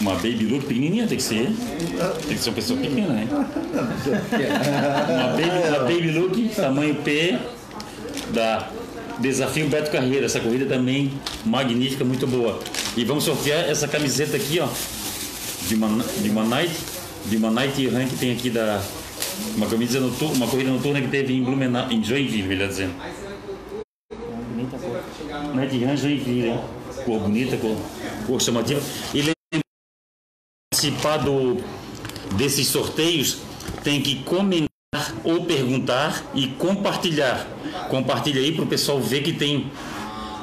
Uma 0.00 0.14
Baby 0.14 0.46
Look 0.46 0.66
pequenininha 0.66 1.08
tem 1.08 1.16
que 1.16 1.22
ser. 1.22 1.50
Tem 2.26 2.36
que 2.36 2.38
ser 2.38 2.50
uma 2.50 2.54
pessoa 2.54 2.78
pequena, 2.78 3.08
né? 3.08 3.26
Uma 5.10 5.28
Baby, 5.32 5.68
uma 5.68 5.78
baby 5.80 6.10
Look, 6.12 6.48
tamanho 6.54 6.94
P, 7.02 7.36
da 8.32 8.70
Desafio 9.18 9.68
Beto 9.68 9.90
Carreira. 9.90 10.26
Essa 10.26 10.38
corrida 10.38 10.66
também 10.66 11.12
magnífica, 11.44 12.04
muito 12.04 12.26
boa. 12.26 12.60
E 12.96 13.04
vamos 13.04 13.24
sortear 13.24 13.68
essa 13.68 13.88
camiseta 13.88 14.36
aqui, 14.36 14.60
ó. 14.60 14.68
De 15.66 15.74
uma, 15.74 16.04
de 16.22 16.30
uma 16.30 16.44
de 17.26 17.36
uma 17.36 17.50
night 17.50 17.86
run 17.88 18.06
que 18.06 18.16
tem 18.16 18.32
aqui 18.32 18.50
da. 18.50 18.80
Uma 19.56 19.66
camisa 19.66 20.00
noturna, 20.00 20.36
uma 20.36 20.46
corrida 20.48 20.70
noturna 20.70 21.00
que 21.00 21.08
teve 21.08 21.34
em 21.34 21.42
Blumenau, 21.42 21.90
em 21.90 22.02
Joinville, 22.02 22.48
melhor 22.48 22.68
dizendo. 22.68 22.94
Bonita 24.50 24.78
cor. 24.78 25.54
Night 25.54 25.84
Run 25.84 25.96
Joinville, 25.96 26.48
hein? 26.48 26.60
Cor 27.04 27.20
bonita, 27.20 27.56
cor, 27.56 27.76
cor 28.26 28.40
chamativa. 28.40 28.80
E 29.14 29.18
lembra- 29.18 29.34
participar 30.70 31.20
desses 32.36 32.68
sorteios 32.68 33.38
tem 33.82 34.00
que 34.00 34.22
comentar 34.22 34.68
ou 35.24 35.44
perguntar 35.44 36.24
e 36.34 36.48
compartilhar. 36.48 37.46
Compartilha 37.90 38.40
aí 38.40 38.52
para 38.52 38.64
o 38.64 38.66
pessoal 38.66 39.00
ver 39.00 39.22
que 39.22 39.32
tem, 39.32 39.70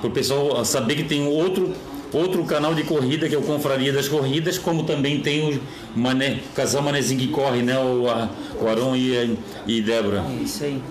para 0.01 0.07
o 0.07 0.11
pessoal 0.11 0.65
saber 0.65 0.95
que 0.95 1.03
tem 1.03 1.25
outro 1.27 1.73
outro 2.17 2.43
canal 2.45 2.73
de 2.73 2.83
corrida 2.83 3.27
que 3.27 3.35
é 3.35 3.37
o 3.37 3.41
Confraria 3.41 3.91
das 3.91 4.07
Corridas, 4.07 4.57
como 4.57 4.83
também 4.83 5.19
tem 5.21 5.55
o 5.55 5.61
Mané, 5.95 6.39
casal 6.55 6.81
Manezinho 6.81 7.19
que 7.19 7.27
corre, 7.27 7.61
né? 7.61 7.77
O, 7.77 8.07
a- 8.09 8.29
o 8.61 8.67
Aron 8.67 8.95
e, 8.95 9.37
e 9.67 9.81
Débora. 9.81 10.23
É 10.29 10.43
isso 10.43 10.63
aí. 10.63 10.81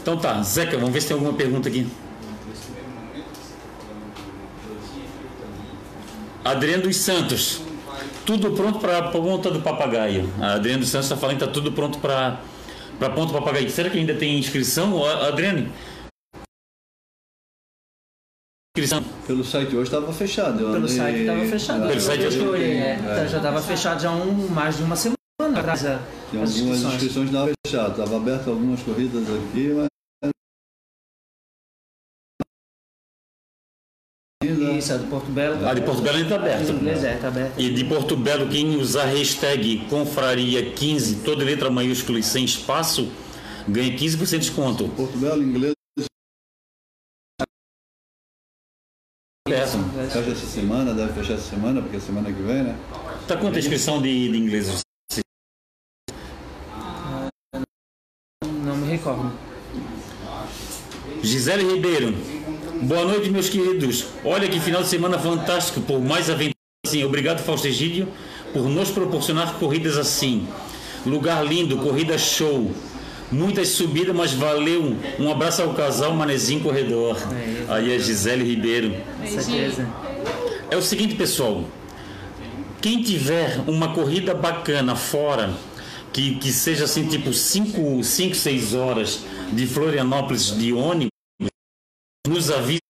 Então 0.00 0.16
tá, 0.16 0.42
Zeca, 0.42 0.76
vamos 0.76 0.92
ver 0.92 1.00
se 1.00 1.08
tem 1.08 1.14
alguma 1.14 1.32
pergunta 1.34 1.68
aqui. 1.68 1.86
Adriano 6.44 6.82
dos 6.82 6.96
Santos. 6.96 7.60
Tudo 8.26 8.52
pronto 8.52 8.78
para 8.78 8.98
a 8.98 9.02
ponta 9.02 9.50
do 9.50 9.60
papagaio. 9.60 10.28
A 10.40 10.54
Adriano 10.54 10.80
dos 10.80 10.88
Santos 10.90 11.06
está 11.06 11.16
falando 11.16 11.38
que 11.38 11.44
está 11.44 11.52
tudo 11.52 11.72
pronto 11.72 11.98
para 11.98 12.38
a 13.00 13.10
ponta 13.10 13.32
do 13.32 13.38
papagaio. 13.38 13.70
Será 13.70 13.90
que 13.90 13.98
ainda 13.98 14.14
tem 14.14 14.38
inscrição, 14.38 15.04
Adriano? 15.04 15.68
Inscrição. 18.74 19.04
Pelo 19.26 19.44
site 19.44 19.76
hoje 19.76 19.82
estava 19.94 20.10
fechado. 20.14 20.56
Pelo 20.56 20.76
andei- 20.76 20.96
site 20.96 21.18
estava 21.20 21.44
fechado. 21.44 21.88
Pelo 21.88 22.00
site 22.00 22.24
Hoje 22.24 22.64
é. 22.64 22.96
Tá, 22.96 23.26
Já 23.26 23.36
estava 23.36 23.60
fechado 23.62 24.00
já 24.00 24.08
há 24.08 24.12
um, 24.16 24.48
mais 24.48 24.78
de 24.78 24.82
uma 24.82 24.96
semana 24.96 25.16
atrás 25.58 25.84
a- 25.84 25.96
as 25.96 26.00
algumas 26.30 26.50
inscrições. 26.56 26.94
inscrições 26.94 27.26
estavam 27.28 27.52
fechadas. 27.66 27.98
Estava 27.98 28.16
aberto 28.16 28.48
algumas 28.48 28.80
corridas 28.82 29.22
aqui, 29.28 29.74
mas. 29.74 29.86
Isso, 34.78 34.92
a 34.94 34.96
do 34.96 35.06
Porto 35.08 35.30
Belo. 35.30 35.68
A 35.68 35.74
de 35.74 35.82
Porto 35.82 36.00
Belo 36.00 36.16
ainda 36.16 36.34
está 36.34 36.36
aberta. 36.42 36.72
inglês 36.72 37.04
é, 37.04 37.16
tá 37.18 37.28
aberta. 37.28 37.60
E 37.60 37.70
de 37.74 37.84
Porto 37.84 38.16
Belo, 38.16 38.48
quem 38.48 38.76
usar 38.76 39.04
hashtag 39.04 39.86
confraria15, 39.90 41.22
toda 41.22 41.44
letra 41.44 41.70
maiúscula 41.70 42.18
e 42.18 42.22
sem 42.22 42.44
espaço, 42.46 43.12
ganha 43.68 43.94
15% 43.94 44.30
de 44.40 44.46
desconto. 44.48 44.88
Porto 44.88 45.16
Belo, 45.18 45.42
inglês, 45.42 45.74
Peço. 49.52 49.76
fecha 50.10 50.30
essa 50.30 50.46
semana, 50.46 50.94
deve 50.94 51.12
fechar 51.12 51.34
essa 51.34 51.50
semana, 51.50 51.82
porque 51.82 51.98
é 51.98 52.00
semana 52.00 52.32
que 52.32 52.40
vem, 52.40 52.62
né? 52.62 52.74
Tá 53.28 53.36
quanto 53.36 53.56
a 53.56 53.58
inscrição 53.58 54.00
de, 54.00 54.32
de 54.32 54.38
inglês? 54.38 54.80
Não 58.64 58.76
me 58.78 58.88
recordo. 58.88 59.30
Gisele 61.22 61.70
Ribeiro. 61.70 62.14
Boa 62.80 63.04
noite, 63.04 63.28
meus 63.28 63.50
queridos. 63.50 64.06
Olha 64.24 64.48
que 64.48 64.58
final 64.58 64.82
de 64.82 64.88
semana 64.88 65.18
fantástico, 65.18 65.82
por 65.82 66.00
mais 66.00 66.30
aventura 66.30 66.54
assim. 66.86 67.04
Obrigado, 67.04 67.40
Fausto 67.40 67.66
Egídio, 67.68 68.08
por 68.54 68.70
nos 68.70 68.90
proporcionar 68.90 69.58
corridas 69.58 69.98
assim. 69.98 70.48
Lugar 71.04 71.44
lindo, 71.44 71.76
corrida 71.76 72.16
show. 72.16 72.72
Muitas 73.32 73.68
subidas, 73.68 74.14
mas 74.14 74.32
valeu. 74.32 74.96
Um 75.18 75.30
abraço 75.30 75.62
ao 75.62 75.72
casal 75.74 76.12
Manezinho 76.14 76.62
Corredor. 76.62 77.16
É, 77.16 77.72
Aí 77.72 77.94
a 77.94 77.98
Gisele 77.98 78.44
Ribeiro. 78.44 78.94
Certeza. 79.26 79.88
É 80.70 80.76
o 80.76 80.82
seguinte, 80.82 81.14
pessoal. 81.14 81.64
Quem 82.80 83.02
tiver 83.02 83.60
uma 83.66 83.94
corrida 83.94 84.34
bacana 84.34 84.94
fora, 84.94 85.54
que, 86.12 86.36
que 86.36 86.52
seja 86.52 86.84
assim, 86.84 87.06
tipo 87.06 87.32
5, 87.32 88.04
5, 88.04 88.34
6 88.34 88.74
horas 88.74 89.20
de 89.52 89.66
Florianópolis 89.66 90.56
de 90.56 90.72
ônibus, 90.72 91.10
nos 92.28 92.50
avise 92.50 92.80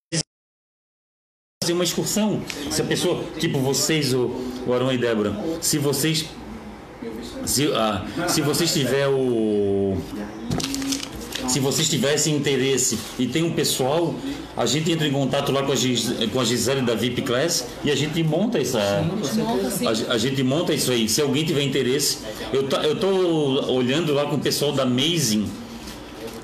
fazer 1.63 1.73
uma 1.73 1.85
excursão. 1.85 2.43
Se 2.71 2.83
a 2.83 2.85
pessoa, 2.85 3.25
tipo 3.39 3.59
vocês, 3.61 4.13
o 4.13 4.73
Arão 4.73 4.93
e 4.93 4.99
Débora, 4.99 5.33
se 5.61 5.79
vocês. 5.79 6.27
Se, 7.45 7.73
ah, 7.75 8.05
se 8.29 8.41
vocês 8.41 8.73
tiver 8.73 9.09
o. 9.09 9.97
Se 11.49 11.59
vocês 11.59 11.89
tivessem 11.89 12.37
interesse 12.37 12.99
e 13.19 13.27
tem 13.27 13.43
um 13.43 13.53
pessoal, 13.53 14.15
a 14.57 14.65
gente 14.65 14.91
entra 14.91 15.07
em 15.07 15.13
contato 15.13 15.51
lá 15.51 15.63
com 15.63 15.73
a, 15.73 15.75
Gis, 15.75 16.11
com 16.33 16.41
a 16.41 16.45
Gisele 16.45 16.83
da 16.83 16.95
VIP 16.95 17.23
Class 17.23 17.67
e 17.85 17.91
a 17.91 17.97
gente 17.97 18.23
monta 18.23 18.59
assim. 18.59 18.79
A, 18.79 20.13
a 20.15 20.19
gente 20.19 20.43
monta 20.43 20.73
isso 20.73 20.93
aí. 20.93 21.09
Se 21.09 21.21
alguém 21.21 21.45
tiver 21.45 21.63
interesse, 21.63 22.19
eu 22.53 22.63
tô, 22.69 22.77
eu 22.77 22.97
tô 22.97 23.09
olhando 23.73 24.15
lá 24.15 24.25
com 24.27 24.37
o 24.37 24.41
pessoal 24.41 24.73
da 24.73 24.85
Amazing, 24.85 25.47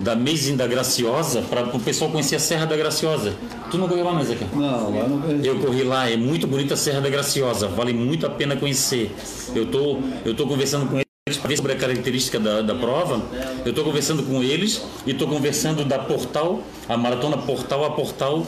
da 0.00 0.12
Amazing 0.12 0.56
da 0.56 0.66
Graciosa, 0.66 1.42
para 1.42 1.64
o 1.76 1.80
pessoal 1.80 2.10
conhecer 2.10 2.36
a 2.36 2.38
Serra 2.38 2.66
da 2.66 2.76
Graciosa. 2.76 3.34
Tu 3.70 3.76
não 3.78 3.88
correu 3.88 4.04
lá, 4.04 4.14
né, 4.14 4.24
Zeca? 4.24 4.46
Não, 4.54 4.96
lá 4.96 5.08
não 5.08 5.18
vejo. 5.20 5.44
Eu 5.44 5.58
corri 5.58 5.82
lá, 5.82 6.08
é 6.08 6.16
muito 6.16 6.46
bonita 6.46 6.74
a 6.74 6.76
Serra 6.76 7.00
da 7.00 7.08
Graciosa, 7.08 7.68
vale 7.68 7.92
muito 7.92 8.26
a 8.26 8.30
pena 8.30 8.56
conhecer. 8.56 9.14
Eu 9.54 9.66
tô, 9.66 9.98
eu 10.24 10.34
tô 10.34 10.46
conversando 10.46 10.88
com 10.88 10.98
eles 10.98 11.38
para 11.38 11.48
ver 11.48 11.56
sobre 11.56 11.72
a 11.72 11.76
característica 11.76 12.38
da, 12.38 12.62
da 12.62 12.74
prova. 12.74 13.20
Eu 13.64 13.70
estou 13.70 13.84
conversando 13.84 14.22
com 14.22 14.42
eles 14.42 14.82
e 15.06 15.10
estou 15.10 15.28
conversando 15.28 15.84
da 15.84 15.98
Portal, 15.98 16.62
a 16.88 16.96
maratona 16.96 17.36
Portal 17.36 17.84
a 17.84 17.90
Portal 17.90 18.46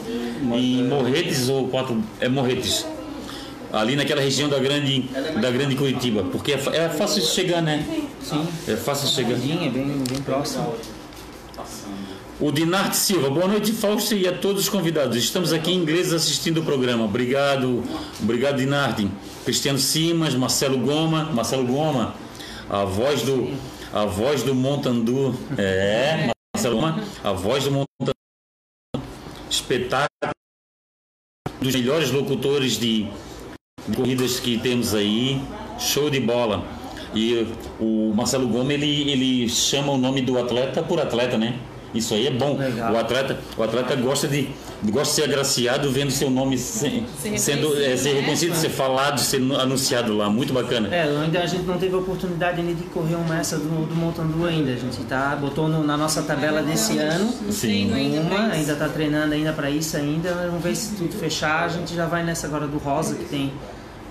em 0.55 0.83
Morretes 0.83 1.49
ou 1.49 1.67
quatro 1.67 2.01
é 2.19 2.27
Morretes. 2.27 2.85
Ali 3.73 3.95
naquela 3.95 4.19
região 4.19 4.49
da 4.49 4.59
grande 4.59 5.09
da 5.39 5.49
grande 5.49 5.75
Curitiba, 5.77 6.23
porque 6.29 6.51
é, 6.51 6.55
é 6.73 6.89
fácil 6.89 7.21
de 7.21 7.27
chegar, 7.27 7.61
né? 7.61 7.85
Sim. 8.21 8.45
É 8.67 8.75
fácil 8.75 9.07
de 9.07 9.13
chegar. 9.13 9.31
É 9.31 9.69
bem, 9.69 10.03
bem 10.09 10.21
próximo. 10.25 10.73
O 12.41 12.51
Dinarte 12.51 12.97
Silva, 12.97 13.29
boa 13.29 13.47
noite 13.47 13.71
Fausto 13.71 14.15
e 14.15 14.27
a 14.27 14.35
todos 14.35 14.63
os 14.63 14.69
convidados. 14.69 15.15
Estamos 15.15 15.53
aqui 15.53 15.69
em 15.69 15.75
inglês 15.75 16.11
assistindo 16.11 16.61
o 16.61 16.65
programa. 16.65 17.05
Obrigado, 17.05 17.83
obrigado 18.19 18.57
Dinarte. 18.57 19.07
Cristiano 19.45 19.77
Simas, 19.77 20.33
Marcelo 20.33 20.79
Goma, 20.79 21.25
Marcelo 21.25 21.67
Goma, 21.67 22.15
a 22.67 22.83
voz 22.83 23.21
do 23.21 23.55
a 23.93 24.05
voz 24.05 24.41
do 24.41 24.55
Montandu. 24.55 25.35
É, 25.55 26.31
Marcelo 26.55 26.77
Goma, 26.77 27.03
a 27.23 27.31
voz 27.31 27.65
do 27.65 27.69
Montandu. 27.69 28.11
Espetáculo 29.47 30.09
dos 31.61 31.75
melhores 31.75 32.09
locutores 32.09 32.79
de, 32.79 33.07
de 33.87 33.95
corridas 33.95 34.39
que 34.39 34.57
temos 34.57 34.95
aí. 34.95 35.39
Show 35.77 36.09
de 36.09 36.19
bola. 36.19 36.65
E 37.13 37.45
o 37.79 38.11
Marcelo 38.15 38.47
Gomes 38.47 38.81
ele, 38.81 39.11
ele 39.11 39.47
chama 39.47 39.91
o 39.91 39.97
nome 39.97 40.21
do 40.21 40.39
atleta 40.39 40.81
por 40.81 40.99
atleta, 40.99 41.37
né? 41.37 41.59
Isso 41.93 42.13
aí 42.13 42.27
é 42.27 42.31
bom. 42.31 42.57
Legal. 42.57 42.93
O 42.93 42.97
atleta, 42.97 43.37
o 43.57 43.63
atleta 43.63 43.95
gosta 43.97 44.27
de 44.27 44.49
gosta 44.85 45.09
de 45.13 45.15
ser 45.15 45.23
agraciado 45.25 45.91
vendo 45.91 46.09
seu 46.09 46.29
nome 46.29 46.57
se- 46.57 47.03
Ser 47.21 47.37
sendo 47.37 47.67
é, 47.77 47.95
ser 47.97 48.13
reconhecido, 48.13 48.13
né? 48.13 48.19
reconhecido, 48.21 48.55
ser 48.55 48.69
falado, 48.69 49.19
ser 49.19 49.37
anunciado 49.59 50.15
lá. 50.15 50.29
Muito 50.29 50.53
bacana. 50.53 50.87
É, 50.93 51.03
ainda 51.03 51.39
a 51.41 51.45
gente 51.45 51.63
não 51.65 51.77
teve 51.77 51.93
a 51.93 51.97
oportunidade 51.97 52.61
ainda 52.61 52.73
de 52.73 52.83
correr 52.83 53.15
uma 53.15 53.37
essa 53.37 53.57
do, 53.57 53.85
do 53.85 53.95
Montandu 53.95 54.45
ainda. 54.45 54.71
A 54.71 54.75
gente 54.75 54.97
tá, 55.03 55.35
botou 55.35 55.67
no- 55.67 55.83
na 55.83 55.97
nossa 55.97 56.21
tabela 56.23 56.61
desse 56.63 56.97
ano. 56.97 57.31
No 57.41 57.51
Sim. 57.51 57.91
Uma, 58.19 58.53
ainda 58.53 58.75
tá 58.75 58.87
treinando 58.87 59.33
ainda 59.33 59.51
para 59.53 59.69
isso 59.69 59.97
ainda. 59.97 60.33
Vamos 60.33 60.63
ver 60.63 60.75
se 60.75 60.95
tudo 60.95 61.13
fechar. 61.19 61.65
A 61.65 61.67
gente 61.67 61.93
já 61.93 62.05
vai 62.05 62.23
nessa 62.23 62.47
agora 62.47 62.67
do 62.67 62.77
Rosa, 62.77 63.15
que 63.15 63.25
tem 63.25 63.51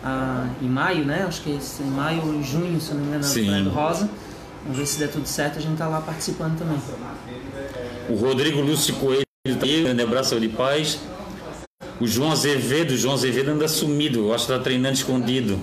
ah, 0.04 0.46
em 0.62 0.68
maio, 0.68 1.04
né? 1.04 1.24
Acho 1.26 1.40
que 1.42 1.50
é 1.50 1.82
em 1.82 1.90
maio 1.90 2.22
ou 2.26 2.34
em 2.34 2.42
junho, 2.44 2.80
se 2.80 2.92
não 2.92 3.00
me 3.00 3.06
engano, 3.08 3.24
do 3.64 3.70
Rosa. 3.70 4.08
Vamos 4.62 4.78
ver 4.78 4.86
se 4.86 4.98
der 4.98 5.08
tudo 5.08 5.26
certo, 5.26 5.58
a 5.58 5.62
gente 5.62 5.78
tá 5.78 5.88
lá 5.88 6.02
participando 6.02 6.58
também. 6.58 6.76
O 8.10 8.14
Rodrigo 8.16 8.60
Lúcio 8.60 8.96
Coelho 8.96 9.24
tá 9.44 9.64
aí, 9.64 9.84
grande 9.84 10.02
abraço 10.02 10.40
de 10.40 10.48
paz. 10.48 10.98
O 12.00 12.08
João 12.08 12.32
Azevedo, 12.32 12.90
o 12.90 12.96
João 12.96 13.14
Azevedo 13.14 13.52
anda 13.52 13.68
sumido, 13.68 14.18
eu 14.26 14.34
acho 14.34 14.46
que 14.46 14.52
está 14.52 14.64
treinando 14.64 14.94
escondido. 14.94 15.60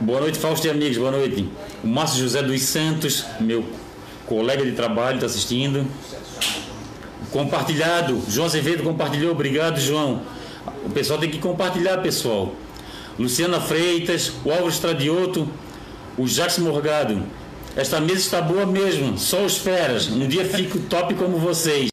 Boa 0.00 0.20
noite, 0.20 0.38
Fausto 0.38 0.66
e 0.66 0.70
amigos, 0.70 0.96
boa 0.96 1.10
noite. 1.10 1.46
O 1.82 1.86
Márcio 1.86 2.20
José 2.20 2.42
dos 2.42 2.62
Santos, 2.62 3.22
meu 3.38 3.66
colega 4.24 4.64
de 4.64 4.72
trabalho, 4.72 5.16
está 5.16 5.26
assistindo. 5.26 5.86
Compartilhado, 7.30 8.22
João 8.26 8.46
Azevedo 8.46 8.82
compartilhou, 8.82 9.32
obrigado, 9.32 9.78
João. 9.78 10.22
O 10.86 10.90
pessoal 10.90 11.18
tem 11.18 11.28
que 11.28 11.38
compartilhar, 11.38 11.98
pessoal. 11.98 12.54
Luciana 13.18 13.60
Freitas, 13.60 14.32
o 14.42 14.48
Álvaro 14.50 14.70
Estradioto, 14.70 15.46
o 16.16 16.26
Jacques 16.26 16.56
Morgado. 16.56 17.22
Esta 17.76 18.00
mesa 18.00 18.20
está 18.20 18.40
boa 18.40 18.64
mesmo, 18.64 19.18
só 19.18 19.44
os 19.44 19.58
feras. 19.58 20.06
Um 20.06 20.28
dia 20.28 20.44
fico 20.44 20.78
top 20.80 21.14
como 21.14 21.38
vocês. 21.38 21.88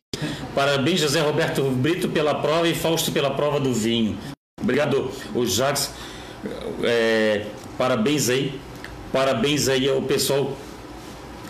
Parabéns, 0.54 1.00
José 1.00 1.22
Roberto 1.22 1.64
Brito, 1.72 2.08
pela 2.10 2.36
prova 2.36 2.68
e 2.68 2.76
Fausto 2.76 3.12
pela 3.12 3.32
prova 3.32 3.60
do 3.60 3.74
vinho. 3.74 4.18
Obrigado, 4.62 5.12
o 5.34 5.46
Jacques. 5.46 5.92
É, 6.84 7.48
parabéns 7.78 8.30
aí. 8.30 8.60
Parabéns 9.12 9.68
aí 9.68 9.90
ao 9.90 10.02
pessoal. 10.04 10.56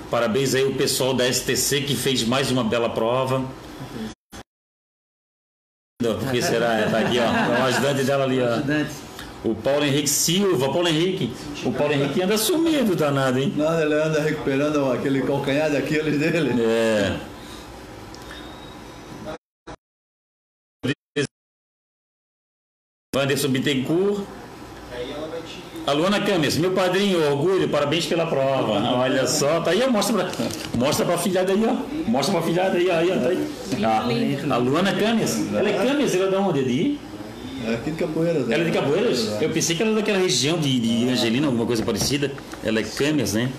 Parabéns 0.09 0.55
aí 0.55 0.63
ao 0.63 0.71
pessoal 0.71 1.13
da 1.13 1.31
STC 1.31 1.81
que 1.81 1.95
fez 1.95 2.23
mais 2.23 2.51
uma 2.51 2.63
bela 2.63 2.89
prova. 2.89 3.43
O 6.01 6.31
que 6.31 6.41
será? 6.41 6.89
Tá 6.89 6.99
aqui, 6.99 7.19
ó. 7.19 7.61
O 7.61 7.65
ajudante 7.65 8.03
dela 8.03 8.23
ali, 8.23 8.39
ó. 8.41 9.10
O 9.43 9.55
Paulo 9.55 9.83
Henrique 9.83 10.09
Silva, 10.09 10.71
Paulo 10.71 10.87
Henrique. 10.87 11.33
O 11.65 11.71
Paulo 11.71 11.93
Henrique 11.93 12.21
anda 12.21 12.37
sumido, 12.37 12.95
danado, 12.95 13.39
hein? 13.39 13.51
Nada, 13.57 13.83
ele 13.83 13.95
anda 13.95 14.21
recuperando 14.21 14.91
aquele 14.91 15.21
calcanhar 15.23 15.71
de 15.71 15.77
Aquiles 15.77 16.19
dele. 16.19 16.61
É. 16.61 17.17
Wanderson 23.15 23.49
Bittencourt. 23.49 24.23
A 25.87 25.93
Luana 25.93 26.21
Camis, 26.21 26.57
meu 26.57 26.73
padrinho, 26.73 27.19
orgulho, 27.31 27.67
parabéns 27.67 28.05
pela 28.05 28.27
prova. 28.27 28.73
Olha 28.99 29.25
só, 29.25 29.61
tá 29.61 29.71
aí, 29.71 29.89
mostra 29.89 30.25
pra, 30.25 30.45
mostra 30.75 31.05
pra 31.05 31.17
filhada 31.17 31.51
aí, 31.51 31.65
ó. 31.65 31.73
Mostra 32.07 32.35
pra 32.35 32.43
filhada 32.43 32.77
aí, 32.77 32.87
ó, 32.87 32.93
aí, 32.93 33.11
ó, 33.11 33.19
tá 33.19 33.29
aí. 33.29 33.47
Ah, 33.83 34.55
a 34.55 34.57
Luana 34.57 34.93
Camis, 34.93 35.51
ela 35.51 35.67
é 35.67 35.73
Camis, 35.73 36.13
ela 36.13 36.27
é 36.27 36.31
da 36.31 36.39
onde? 36.39 36.63
De? 36.63 36.99
É 37.67 37.73
aqui 37.75 37.91
de 37.91 37.97
Capoeiras. 37.97 38.49
Ela 38.49 38.63
é 38.63 38.65
de 38.65 38.71
Capoeiras? 38.71 39.41
Eu 39.41 39.49
pensei 39.49 39.75
que 39.75 39.81
ela 39.81 39.91
era 39.91 39.99
daquela 39.99 40.19
região 40.19 40.57
de, 40.57 40.79
de 40.79 41.09
Angelina, 41.09 41.47
alguma 41.47 41.65
coisa 41.65 41.83
parecida. 41.83 42.31
Ela 42.63 42.79
é 42.79 42.83
Camis, 42.83 43.33
né? 43.33 43.51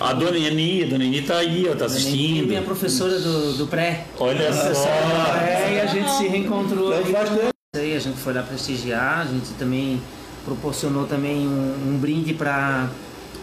A 0.00 0.12
dona 0.12 0.38
Eni, 0.38 0.84
a 0.84 0.86
dona 0.86 1.04
Eni 1.04 1.22
tá 1.22 1.38
aí, 1.38 1.68
ó, 1.68 1.74
tá 1.74 1.86
assistindo. 1.86 2.46
Minha 2.46 2.62
professora 2.62 3.18
do, 3.18 3.56
do 3.56 3.66
pré. 3.66 4.06
Olha 4.18 4.52
só. 4.52 4.88
É, 4.88 5.74
e 5.74 5.80
a 5.80 5.86
gente 5.86 6.10
se 6.10 6.28
reencontrou. 6.28 6.92
Então. 7.00 7.50
Aí 7.76 7.94
a 7.94 7.98
gente 7.98 8.18
foi 8.18 8.32
lá 8.32 8.42
prestigiar, 8.42 9.20
a 9.20 9.24
gente 9.24 9.50
também 9.58 10.00
proporcionou 10.44 11.06
também 11.06 11.46
um, 11.46 11.74
um 11.88 11.98
brinde 11.98 12.32
para 12.32 12.88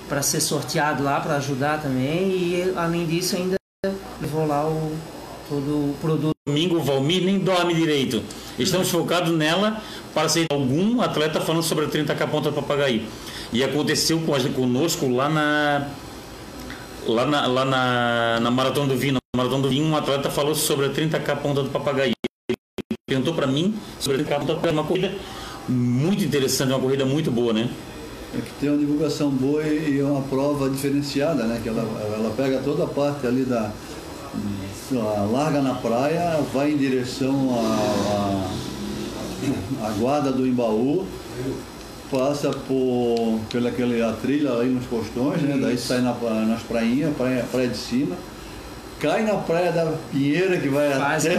para 0.08 0.22
ser 0.22 0.40
sorteado 0.40 1.04
lá, 1.04 1.20
para 1.20 1.36
ajudar 1.36 1.82
também. 1.82 2.30
E 2.30 2.74
além 2.75 3.06
disso 3.06 3.36
ainda 3.36 3.56
levou 4.22 4.46
lá 4.46 4.68
o 4.68 4.96
todo 5.50 5.92
o 5.92 5.98
produto. 6.02 6.35
Domingo 6.48 6.80
Valmir 6.80 7.24
nem 7.24 7.40
dorme 7.40 7.74
direito. 7.74 8.22
Estamos 8.60 8.88
focados 8.92 9.36
nela 9.36 9.82
para 10.14 10.30
ser 10.30 10.46
algum 10.52 11.02
atleta 11.02 11.42
falando 11.42 11.64
sobre 11.64 11.86
a 11.86 11.88
30k 11.88 12.30
ponta 12.30 12.52
do 12.52 12.56
papagaio. 12.56 13.02
E 13.52 13.64
aconteceu 13.64 14.20
com 14.20 14.36
a 14.36 14.40
conosco 14.52 15.10
lá 15.10 15.28
na 15.28 15.88
lá 17.08 17.25
na, 17.25 17.48
lá 17.48 17.66
na, 17.66 18.40
na 18.42 18.52
Maratona 18.52 18.90
do 18.90 18.96
Vinho. 18.96 19.14
Na 19.14 19.38
Maratona 19.38 19.64
do 19.64 19.70
Vinho, 19.70 19.86
um 19.86 19.96
atleta 19.96 20.30
falou 20.30 20.54
sobre 20.54 20.86
a 20.86 20.90
30k 20.90 21.36
ponta 21.38 21.64
do 21.64 21.72
papagaio. 21.72 22.14
Ele 22.48 22.58
perguntou 23.10 23.34
para 23.34 23.48
mim 23.48 23.74
sobre 24.00 24.22
a 24.22 24.24
30k 24.24 24.40
ponta 24.40 24.54
do 24.54 24.56
papagaio. 24.58 24.74
Uma 24.74 24.84
corrida 24.84 25.16
muito 25.68 26.24
interessante, 26.24 26.70
uma 26.70 26.80
corrida 26.80 27.08
muito 27.08 27.32
boa, 27.32 27.54
né? 27.54 27.68
É 28.36 28.38
que 28.38 28.52
tem 28.60 28.70
uma 28.70 28.78
divulgação 28.78 29.32
boa 29.32 29.64
e 29.64 30.00
é 30.00 30.04
uma 30.04 30.22
prova 30.22 30.70
diferenciada, 30.70 31.46
né? 31.46 31.60
Que 31.64 31.70
ela, 31.70 31.82
ela 31.82 32.32
pega 32.38 32.60
toda 32.60 32.84
a 32.84 32.88
parte 32.88 33.25
ali 33.25 33.46
da. 33.46 33.72
Larga 34.94 35.62
na 35.62 35.74
praia, 35.75 36.39
vai 36.54 36.72
em 36.72 36.77
direção 36.77 37.50
à, 37.58 38.48
à, 39.84 39.88
à 39.88 39.89
guarda 39.92 40.32
do 40.32 40.46
Embaú, 40.46 41.06
passa 42.12 42.51
por 42.51 43.39
pela 43.51 43.70
aquele, 43.70 44.01
a 44.01 44.13
trilha 44.13 44.54
aí 44.54 44.70
nos 44.70 44.86
costões, 44.86 45.42
né? 45.42 45.58
Daí 45.60 45.77
sai 45.77 46.01
na, 46.01 46.13
nas 46.46 46.62
prainhas, 46.62 47.15
praia, 47.15 47.46
praia 47.51 47.68
de 47.68 47.77
cima. 47.77 48.15
Cai 49.00 49.24
na 49.24 49.34
praia 49.36 49.72
da 49.74 49.92
Pinheira 50.12 50.58
que 50.58 50.70
vai 50.70 50.89
Faz, 50.94 51.25
até. 51.25 51.36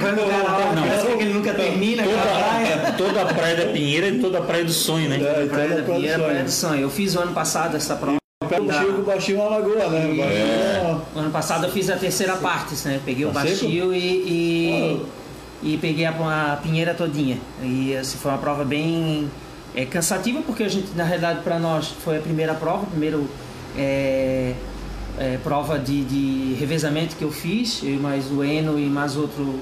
Quando 0.00 0.18
o 0.20 0.28
cara 0.28 0.74
Não. 0.74 0.82
parece 0.82 1.06
que 1.06 1.22
ele 1.22 1.32
nunca 1.32 1.54
termina 1.54 2.02
aquela 2.02 2.22
praia. 2.22 2.76
Toda, 2.76 2.92
toda 2.92 3.22
a 3.22 3.34
praia 3.34 3.56
da 3.56 3.72
Pinheira 3.72 4.08
e 4.08 4.18
toda 4.18 4.38
a 4.38 4.42
praia 4.42 4.64
do 4.64 4.72
sonho, 4.72 5.08
né? 5.08 5.16
É, 5.16 5.46
Praia 5.46 5.72
é 5.72 5.76
da 5.76 5.82
pra 5.84 5.94
Pinheira. 5.94 6.18
Praia 6.18 6.42
do 6.42 6.50
Sonho. 6.50 6.80
Eu 6.80 6.90
fiz 6.90 7.14
o 7.14 7.20
ano 7.20 7.32
passado 7.32 7.76
essa 7.76 7.94
prova. 7.94 8.23
Pega 8.60 8.62
o 8.62 8.86
Chico 8.86 9.02
Baixinho 9.02 9.38
na 9.38 9.44
lagoa, 9.44 9.88
né? 9.88 10.14
Baixinho, 10.16 11.02
O 11.14 11.18
ano 11.18 11.30
passado 11.30 11.66
eu 11.66 11.70
fiz 11.70 11.90
a 11.90 11.96
terceira 11.96 12.36
parte, 12.36 12.74
né? 12.86 13.00
Peguei 13.04 13.24
o 13.24 13.28
Tá 13.28 13.40
Baixio 13.40 13.94
e, 13.94 13.98
e, 13.98 15.06
e 15.62 15.78
peguei 15.78 16.04
a, 16.04 16.10
a 16.52 16.56
Pinheira 16.56 16.94
todinha. 16.94 17.38
E 17.62 17.96
assim, 17.96 18.18
foi 18.18 18.30
uma 18.30 18.38
prova 18.38 18.64
bem 18.64 19.30
é, 19.74 19.84
cansativa, 19.84 20.40
porque 20.42 20.62
a 20.62 20.68
gente, 20.68 20.88
na 20.94 21.04
realidade, 21.04 21.40
para 21.40 21.58
nós 21.58 21.88
foi 21.88 22.18
a 22.18 22.20
primeira 22.20 22.54
prova, 22.54 22.86
primeiro 22.86 23.28
é, 23.76 24.54
é, 25.18 25.38
prova 25.42 25.78
de, 25.78 26.04
de 26.04 26.54
revezamento 26.54 27.16
que 27.16 27.24
eu 27.24 27.32
fiz, 27.32 27.82
eu 27.82 27.94
e 27.94 27.96
mais 27.96 28.30
o 28.30 28.42
Eno 28.42 28.78
e 28.78 28.86
mais 28.86 29.16
outro 29.16 29.58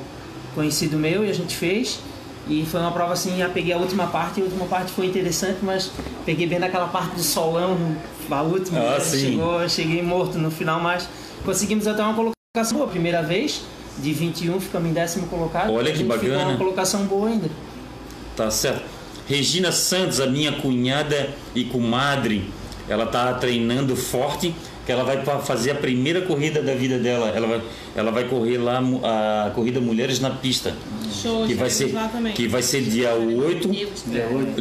conhecido 0.54 0.98
meu, 0.98 1.24
e 1.24 1.30
a 1.30 1.34
gente 1.34 1.56
fez. 1.56 2.00
E 2.48 2.66
foi 2.66 2.80
uma 2.80 2.90
prova 2.90 3.12
assim, 3.12 3.40
eu 3.40 3.48
peguei 3.50 3.72
a 3.72 3.78
última 3.78 4.06
parte, 4.08 4.40
e 4.40 4.42
a 4.42 4.44
última 4.44 4.66
parte 4.66 4.90
foi 4.90 5.06
interessante, 5.06 5.58
mas 5.62 5.90
peguei 6.26 6.46
bem 6.46 6.58
naquela 6.58 6.88
parte 6.88 7.14
do 7.14 7.22
solão, 7.22 7.96
a 8.30 8.42
última, 8.42 8.78
Ah, 8.80 9.00
chegou, 9.00 9.68
cheguei 9.68 10.02
morto 10.02 10.38
no 10.38 10.50
final, 10.50 10.80
mas 10.80 11.08
conseguimos 11.44 11.86
até 11.86 12.02
uma 12.02 12.14
colocação 12.14 12.78
boa. 12.78 12.88
Primeira 12.88 13.22
vez, 13.22 13.62
de 13.98 14.12
21, 14.12 14.60
ficamos 14.60 14.90
em 14.90 14.92
décimo 14.92 15.26
colocado. 15.26 15.72
Olha 15.72 15.90
que 15.92 15.98
gente 15.98 16.10
ficou 16.12 16.28
bacana. 16.30 16.50
uma 16.50 16.58
colocação 16.58 17.04
boa 17.04 17.28
ainda. 17.28 17.48
Tá 18.36 18.50
certo. 18.50 18.82
Regina 19.26 19.70
Santos, 19.72 20.20
a 20.20 20.26
minha 20.26 20.52
cunhada 20.52 21.30
e 21.54 21.64
comadre, 21.64 22.50
ela 22.88 23.06
tá 23.06 23.32
treinando 23.34 23.94
forte, 23.96 24.54
que 24.84 24.90
ela 24.92 25.04
vai 25.04 25.22
fazer 25.42 25.70
a 25.70 25.74
primeira 25.76 26.22
corrida 26.22 26.60
da 26.60 26.74
vida 26.74 26.98
dela. 26.98 27.28
Ela 27.34 27.46
vai, 27.46 27.62
ela 27.94 28.10
vai 28.10 28.24
correr 28.24 28.58
lá 28.58 28.82
a 29.46 29.50
corrida 29.50 29.80
Mulheres 29.80 30.18
na 30.20 30.30
Pista, 30.30 30.74
Show, 31.12 31.46
que 31.46 31.54
vai 31.54 31.70
ser 31.70 31.92
lá 31.92 32.08
também. 32.08 32.32
que 32.32 32.48
vai 32.48 32.62
ser 32.62 32.82
dia 32.82 33.12
8, 33.14 33.68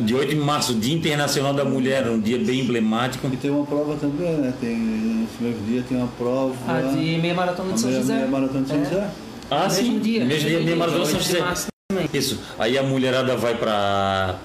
de 0.01 0.13
8 0.15 0.29
de 0.29 0.35
março, 0.35 0.73
Dia 0.75 0.93
Internacional 0.95 1.53
da 1.53 1.65
Mulher, 1.65 2.07
um 2.07 2.19
dia 2.19 2.37
bem 2.37 2.59
emblemático. 2.59 3.27
E 3.31 3.37
tem 3.37 3.49
uma 3.49 3.65
prova 3.65 3.95
também, 3.95 4.33
né? 4.33 4.53
Tem, 4.61 4.77
nesse 4.77 5.41
mesmo 5.41 5.65
dia 5.67 5.83
tem 5.87 5.97
uma 5.97 6.07
prova. 6.17 6.53
A 6.67 6.81
de 6.81 7.17
meia 7.17 7.33
maratona 7.33 7.73
de 7.73 7.79
São 7.79 7.91
José. 7.91 8.15
meia 8.15 8.27
maratona 8.27 8.61
de 8.61 8.67
São 8.69 8.79
É. 8.81 8.83
José. 8.85 9.07
Ah, 9.49 9.63
Mesmo 9.63 9.83
sim. 9.93 9.99
dia. 9.99 10.25
Mesmo 10.25 10.49
dia, 10.49 10.59
meia 10.59 10.75
maratona 10.75 11.05
São 11.05 11.15
8 11.15 11.23
de 11.23 11.31
José. 11.31 11.39
março 11.43 11.67
também. 11.89 12.09
Isso. 12.13 12.39
Aí 12.59 12.77
a 12.77 12.83
mulherada 12.83 13.35
vai 13.35 13.55
para 13.55 14.35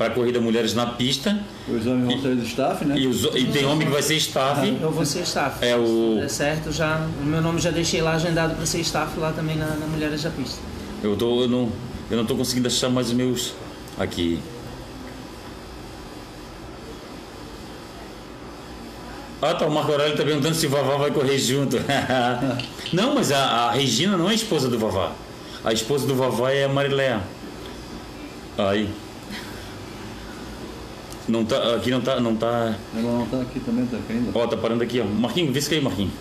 para 0.00 0.06
a 0.06 0.14
corrida 0.14 0.40
Mulheres 0.40 0.72
na 0.72 0.86
Pista 0.86 1.38
Os 1.68 1.86
homens 1.86 2.06
vão 2.14 2.22
sair 2.22 2.34
do 2.34 2.42
staff, 2.42 2.84
né? 2.86 2.94
e, 2.98 3.06
os- 3.06 3.22
e 3.34 3.44
tem 3.52 3.66
homem 3.66 3.86
que 3.86 3.92
vai 3.92 4.00
ser 4.00 4.14
staff. 4.16 4.66
Eu 4.80 4.90
vou 4.90 5.04
ser 5.04 5.20
staff. 5.24 5.62
É 5.62 5.76
o- 5.76 6.14
Se 6.14 6.20
der 6.22 6.30
certo, 6.30 6.72
já, 6.72 7.06
o 7.20 7.26
meu 7.26 7.42
nome 7.42 7.60
já 7.60 7.70
deixei 7.70 8.00
lá 8.00 8.12
agendado 8.14 8.54
para 8.54 8.64
ser 8.64 8.80
staff 8.80 9.20
lá 9.20 9.30
também 9.30 9.56
na, 9.58 9.66
na 9.66 9.86
Mulheres 9.86 10.22
da 10.22 10.30
Pista. 10.30 10.58
Eu, 11.02 11.16
tô, 11.18 11.42
eu, 11.42 11.48
não, 11.48 11.70
eu 12.10 12.16
não 12.16 12.24
tô 12.24 12.34
conseguindo 12.34 12.66
achar 12.66 12.88
mais 12.88 13.08
os 13.08 13.12
meus 13.12 13.52
aqui. 13.98 14.38
Ah, 19.42 19.52
tá. 19.54 19.66
O 19.66 19.70
Marco 19.70 19.92
Aurélio 19.92 20.16
tá 20.16 20.22
perguntando 20.24 20.54
se 20.54 20.66
o 20.66 20.70
Vavá 20.70 20.96
vai 20.96 21.10
correr 21.10 21.36
junto. 21.38 21.76
não, 22.90 23.14
mas 23.14 23.30
a, 23.32 23.38
a 23.38 23.70
Regina 23.72 24.16
não 24.16 24.28
é 24.28 24.32
a 24.32 24.34
esposa 24.34 24.66
do 24.66 24.78
Vavá. 24.78 25.12
A 25.62 25.74
esposa 25.74 26.06
do 26.06 26.14
Vavá 26.14 26.50
é 26.52 26.64
a 26.64 26.68
Mariléa. 26.70 27.20
Aí. 28.56 28.88
Não 31.28 31.44
tá, 31.44 31.76
aqui 31.76 31.90
não 31.90 32.00
tá, 32.00 32.18
não 32.20 32.34
tá. 32.36 32.74
Ela 32.94 33.18
não 33.18 33.26
tá 33.26 33.40
aqui 33.40 33.60
também, 33.60 33.86
tá 33.86 33.98
caindo. 34.08 34.30
Ó, 34.34 34.46
tá 34.46 34.56
parando 34.56 34.82
aqui, 34.82 35.00
ó. 35.00 35.04
Marquinhos, 35.04 35.52
vê 35.52 35.60
se 35.60 35.70
caiu, 35.70 35.82
Marquinhos. 35.82 36.12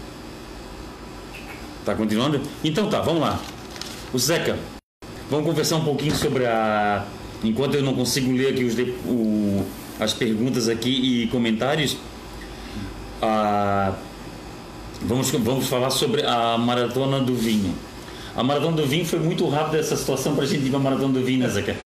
Tá 1.86 1.96
continuando? 1.96 2.42
Então 2.64 2.90
tá, 2.90 3.02
vamos 3.02 3.22
lá. 3.22 3.40
O 4.14 4.20
Zeca, 4.20 4.58
vamos 5.30 5.46
conversar 5.46 5.78
um 5.78 5.84
pouquinho 5.84 6.16
sobre 6.16 6.46
a. 6.46 7.06
Enquanto 7.44 7.76
eu 7.76 7.82
não 7.84 7.94
consigo 7.96 8.32
ler 8.32 8.50
aqui 8.54 8.64
os 8.66 8.76
de- 8.76 8.94
o- 9.06 9.66
as 10.00 10.14
perguntas 10.14 10.68
aqui 10.68 10.90
e 11.24 11.28
comentários, 11.28 11.98
a- 13.22 13.94
vamos, 15.02 15.30
vamos 15.32 15.68
falar 15.68 15.90
sobre 15.90 16.24
a 16.26 16.58
maratona 16.58 17.20
do 17.20 17.34
vinho. 17.36 17.74
A 18.36 18.44
maratona 18.44 18.76
do 18.78 18.86
vinho 18.86 19.06
foi 19.06 19.20
muito 19.20 19.48
rápida 19.48 19.78
essa 19.80 19.96
situação 19.96 20.36
para 20.36 20.44
a 20.44 20.48
gente 20.48 20.66
ir 20.66 20.70
para 20.70 20.80
a 20.80 20.84
maratona 20.84 21.14
do 21.14 21.24
vinho, 21.26 21.40
né, 21.40 21.50
Zeca? 21.50 21.78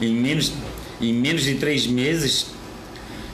Em 0.00 0.12
menos, 0.14 0.52
em 1.00 1.12
menos 1.12 1.42
de 1.42 1.54
três 1.54 1.86
meses, 1.86 2.46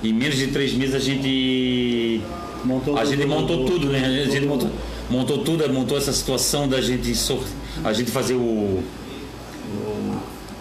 em 0.03 0.13
menos 0.13 0.37
de 0.37 0.49
três 0.49 0.73
meses 0.73 0.95
a 0.95 0.99
gente 0.99 2.21
Montou 2.65 2.97
a 2.99 3.05
gente 3.05 3.19
tudo, 3.23 3.29
montou 3.29 3.57
montou 3.59 3.75
tudo, 3.79 3.89
né? 3.93 3.99
A 3.99 4.03
tudo. 4.23 4.33
gente 4.33 4.47
montou, 4.47 4.71
montou 5.11 5.39
tudo, 5.39 5.73
montou 5.73 5.97
essa 5.99 6.13
situação 6.13 6.69
da 6.69 6.81
gente 6.81 7.15
a 7.85 7.93
gente 7.93 8.11
fazer 8.11 8.35
o, 8.35 8.83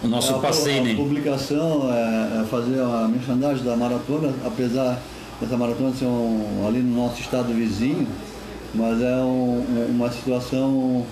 o 0.04 0.08
nosso 0.08 0.34
a, 0.34 0.38
passeio, 0.38 0.80
a 0.82 0.84
né? 0.84 0.94
publicação, 0.94 1.90
é, 1.92 2.42
é 2.42 2.44
fazer 2.48 2.80
a 2.80 3.08
merchandising 3.08 3.64
da 3.64 3.76
maratona, 3.76 4.32
apesar 4.44 5.00
dessa 5.40 5.56
maratona 5.56 5.92
ser 5.94 6.04
um, 6.06 6.64
ali 6.66 6.78
no 6.78 6.94
nosso 6.96 7.20
estado 7.20 7.52
vizinho, 7.52 8.06
mas 8.74 9.00
é 9.02 9.16
um- 9.16 9.64
uma 9.90 10.10
situação 10.12 11.04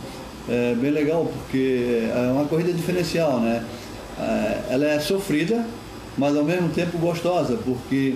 é, 0.49 0.75
bem 0.75 0.91
legal, 0.91 1.27
porque 1.33 2.03
é 2.15 2.31
uma 2.33 2.45
corrida 2.45 2.73
diferencial, 2.73 3.41
né? 3.41 3.65
É, 4.21 4.63
ela 4.75 4.85
é 4.87 5.01
sofrida, 5.01 5.65
mas 6.17 6.37
ao 6.37 6.45
mesmo 6.45 6.69
tempo 6.69 6.99
gostosa, 6.99 7.59
porque 7.65 8.15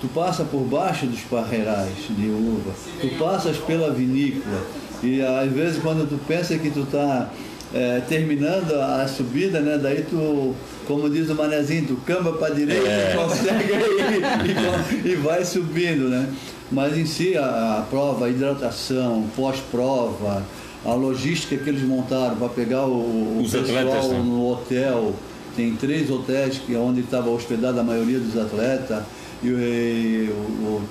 tu 0.00 0.08
passa 0.08 0.44
por 0.44 0.60
baixo 0.60 1.06
dos 1.06 1.20
parreirais 1.20 1.94
de 2.10 2.26
uva, 2.26 2.72
tu 3.00 3.08
passas 3.18 3.56
pela 3.58 3.92
vinícola 3.92 4.62
e 5.02 5.20
às 5.22 5.50
vezes 5.52 5.80
quando 5.82 6.08
tu 6.08 6.18
pensa 6.26 6.56
que 6.58 6.70
tu 6.70 6.84
tá 6.86 7.30
é, 7.74 8.00
terminando 8.08 8.72
a 8.74 9.06
subida, 9.06 9.60
né? 9.60 9.78
Daí 9.80 10.02
tu, 10.08 10.54
como 10.86 11.08
diz 11.10 11.28
o 11.28 11.34
manezinho, 11.34 11.86
tu 11.86 11.96
camba 12.06 12.32
para 12.32 12.54
direita 12.54 12.88
É. 12.88 13.12
e 13.12 13.16
consegue 13.16 13.72
ir, 13.72 15.06
e, 15.06 15.08
e 15.12 15.14
vai 15.16 15.44
subindo, 15.44 16.08
né? 16.08 16.28
Mas 16.72 16.96
em 16.96 17.04
si 17.06 17.36
a, 17.36 17.78
a 17.78 17.82
prova, 17.82 18.26
a 18.26 18.30
hidratação, 18.30 19.24
pós-prova, 19.36 20.42
a 20.84 20.92
logística 20.94 21.56
que 21.56 21.68
eles 21.68 21.82
montaram 21.82 22.36
para 22.36 22.48
pegar 22.48 22.86
o, 22.86 23.40
o 23.40 23.42
pessoal 23.42 23.64
atletas, 23.64 24.08
né? 24.10 24.22
no 24.24 24.50
hotel, 24.50 25.14
tem 25.58 25.74
três 25.74 26.08
hotéis 26.08 26.56
que 26.64 26.72
é 26.72 26.78
onde 26.78 27.00
estava 27.00 27.28
hospedada 27.30 27.80
a 27.80 27.82
maioria 27.84 28.20
dos 28.20 28.36
atletas 28.40 29.02
e, 29.42 29.48
o- 29.48 29.58
e 29.58 30.30
o, 30.30 30.32
o 30.76 30.82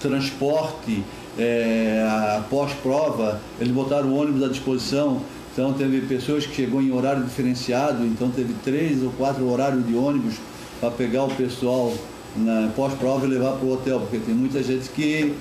transporte 0.00 1.02
é, 1.36 2.06
a 2.08 2.40
pós-prova 2.48 3.40
eles 3.58 3.72
botaram 3.72 4.10
o 4.10 4.14
ônibus 4.20 4.44
à 4.44 4.48
disposição 4.48 5.20
então 5.52 5.72
teve 5.72 6.02
pessoas 6.02 6.46
que 6.46 6.54
chegou 6.54 6.80
em 6.80 6.92
horário 6.92 7.24
diferenciado 7.24 8.04
então 8.06 8.30
teve 8.30 8.54
três 8.64 9.02
ou 9.02 9.10
quatro 9.10 9.48
horários 9.50 9.84
de 9.84 9.94
ônibus 9.96 10.34
para 10.80 10.90
pegar 10.92 11.24
o 11.24 11.34
pessoal 11.34 11.92
na 12.36 12.70
pós-prova 12.76 13.26
e 13.26 13.28
levar 13.28 13.52
para 13.56 13.66
o 13.66 13.72
hotel 13.72 13.98
porque 14.00 14.18
tem 14.18 14.34
muita 14.34 14.62
gente 14.62 14.88
que 14.90 15.34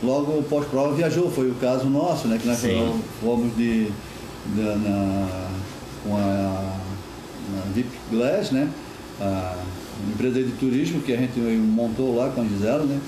logo 0.00 0.42
pós-prova 0.44 0.94
viajou 0.94 1.28
foi 1.28 1.48
o 1.50 1.54
caso 1.56 1.86
nosso 1.90 2.28
né 2.28 2.38
que 2.40 2.46
nós 2.46 2.58
Sim. 2.58 3.00
fomos 3.20 3.54
de, 3.56 3.88
da- 4.54 4.76
na, 4.76 5.26
com 6.04 6.16
a 6.16 6.87
na 7.54 7.72
Deep 7.74 7.88
Glass, 8.10 8.50
né? 8.50 8.68
A 9.20 9.56
empresa 10.12 10.42
de 10.42 10.52
turismo 10.52 11.00
que 11.02 11.12
a 11.12 11.16
gente 11.16 11.38
montou 11.38 12.16
lá 12.16 12.30
com 12.30 12.40
a 12.40 12.44
Gisela, 12.44 12.84
né? 12.84 13.00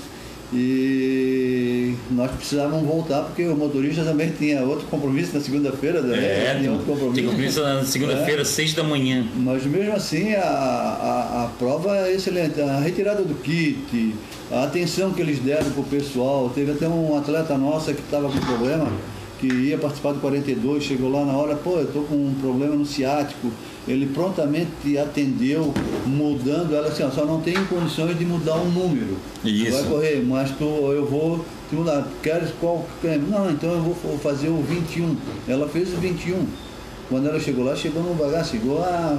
E 0.52 1.94
nós 2.10 2.28
precisávamos 2.32 2.84
voltar 2.84 3.22
porque 3.22 3.44
o 3.46 3.56
motorista 3.56 4.02
também 4.02 4.32
tinha 4.36 4.62
outro 4.62 4.84
compromisso 4.88 5.32
na 5.32 5.40
segunda-feira, 5.40 6.02
né? 6.02 6.18
É, 6.18 6.56
tinha 6.58 6.72
outro 6.72 7.12
tem 7.14 7.24
compromisso 7.24 7.62
na 7.62 7.84
segunda-feira, 7.84 8.44
seis 8.44 8.74
da 8.74 8.82
manhã. 8.82 9.24
mas 9.36 9.64
mesmo 9.64 9.94
assim 9.94 10.34
a, 10.34 10.42
a, 10.42 11.44
a 11.44 11.48
prova 11.56 11.96
é 11.96 12.14
excelente. 12.14 12.60
A 12.60 12.80
retirada 12.80 13.22
do 13.22 13.34
kit, 13.36 14.14
a 14.50 14.64
atenção 14.64 15.12
que 15.12 15.20
eles 15.20 15.38
deram 15.38 15.70
para 15.70 15.80
o 15.80 15.84
pessoal. 15.84 16.50
Teve 16.52 16.72
até 16.72 16.88
um 16.88 17.16
atleta 17.16 17.56
nossa 17.56 17.92
que 17.92 18.00
estava 18.00 18.28
com 18.28 18.38
problema, 18.40 18.90
que 19.40 19.46
ia 19.46 19.78
participar 19.78 20.12
do 20.12 20.20
42, 20.20 20.82
chegou 20.84 21.10
lá 21.10 21.24
na 21.24 21.32
hora, 21.32 21.56
pô, 21.56 21.76
eu 21.78 21.84
estou 21.84 22.02
com 22.04 22.14
um 22.14 22.34
problema 22.40 22.76
no 22.76 22.84
ciático. 22.84 23.50
Ele 23.88 24.06
prontamente 24.06 24.98
atendeu, 24.98 25.72
mudando 26.06 26.74
ela 26.76 26.88
assim, 26.88 27.02
ó, 27.02 27.10
só 27.10 27.24
não 27.24 27.40
tem 27.40 27.54
condições 27.64 28.18
de 28.18 28.24
mudar 28.26 28.56
um 28.56 28.68
número. 28.70 29.16
Isso. 29.42 29.72
Vai 29.72 29.84
correr, 29.84 30.22
mas 30.26 30.50
tu, 30.50 30.64
eu 30.64 31.06
vou 31.06 31.44
te 31.70 31.74
mudar. 31.74 32.06
Queres 32.22 32.50
qual? 32.60 32.86
Não, 33.28 33.50
então 33.50 33.70
eu 33.70 33.80
vou 33.80 34.18
fazer 34.18 34.48
o 34.48 34.62
21. 34.62 35.16
Ela 35.48 35.66
fez 35.68 35.88
o 35.94 35.96
21. 35.96 36.44
Quando 37.08 37.28
ela 37.28 37.40
chegou 37.40 37.64
lá, 37.64 37.74
chegou 37.74 38.02
no 38.02 38.14
bagaço, 38.14 38.50
chegou 38.52 38.78
lá 38.78 39.18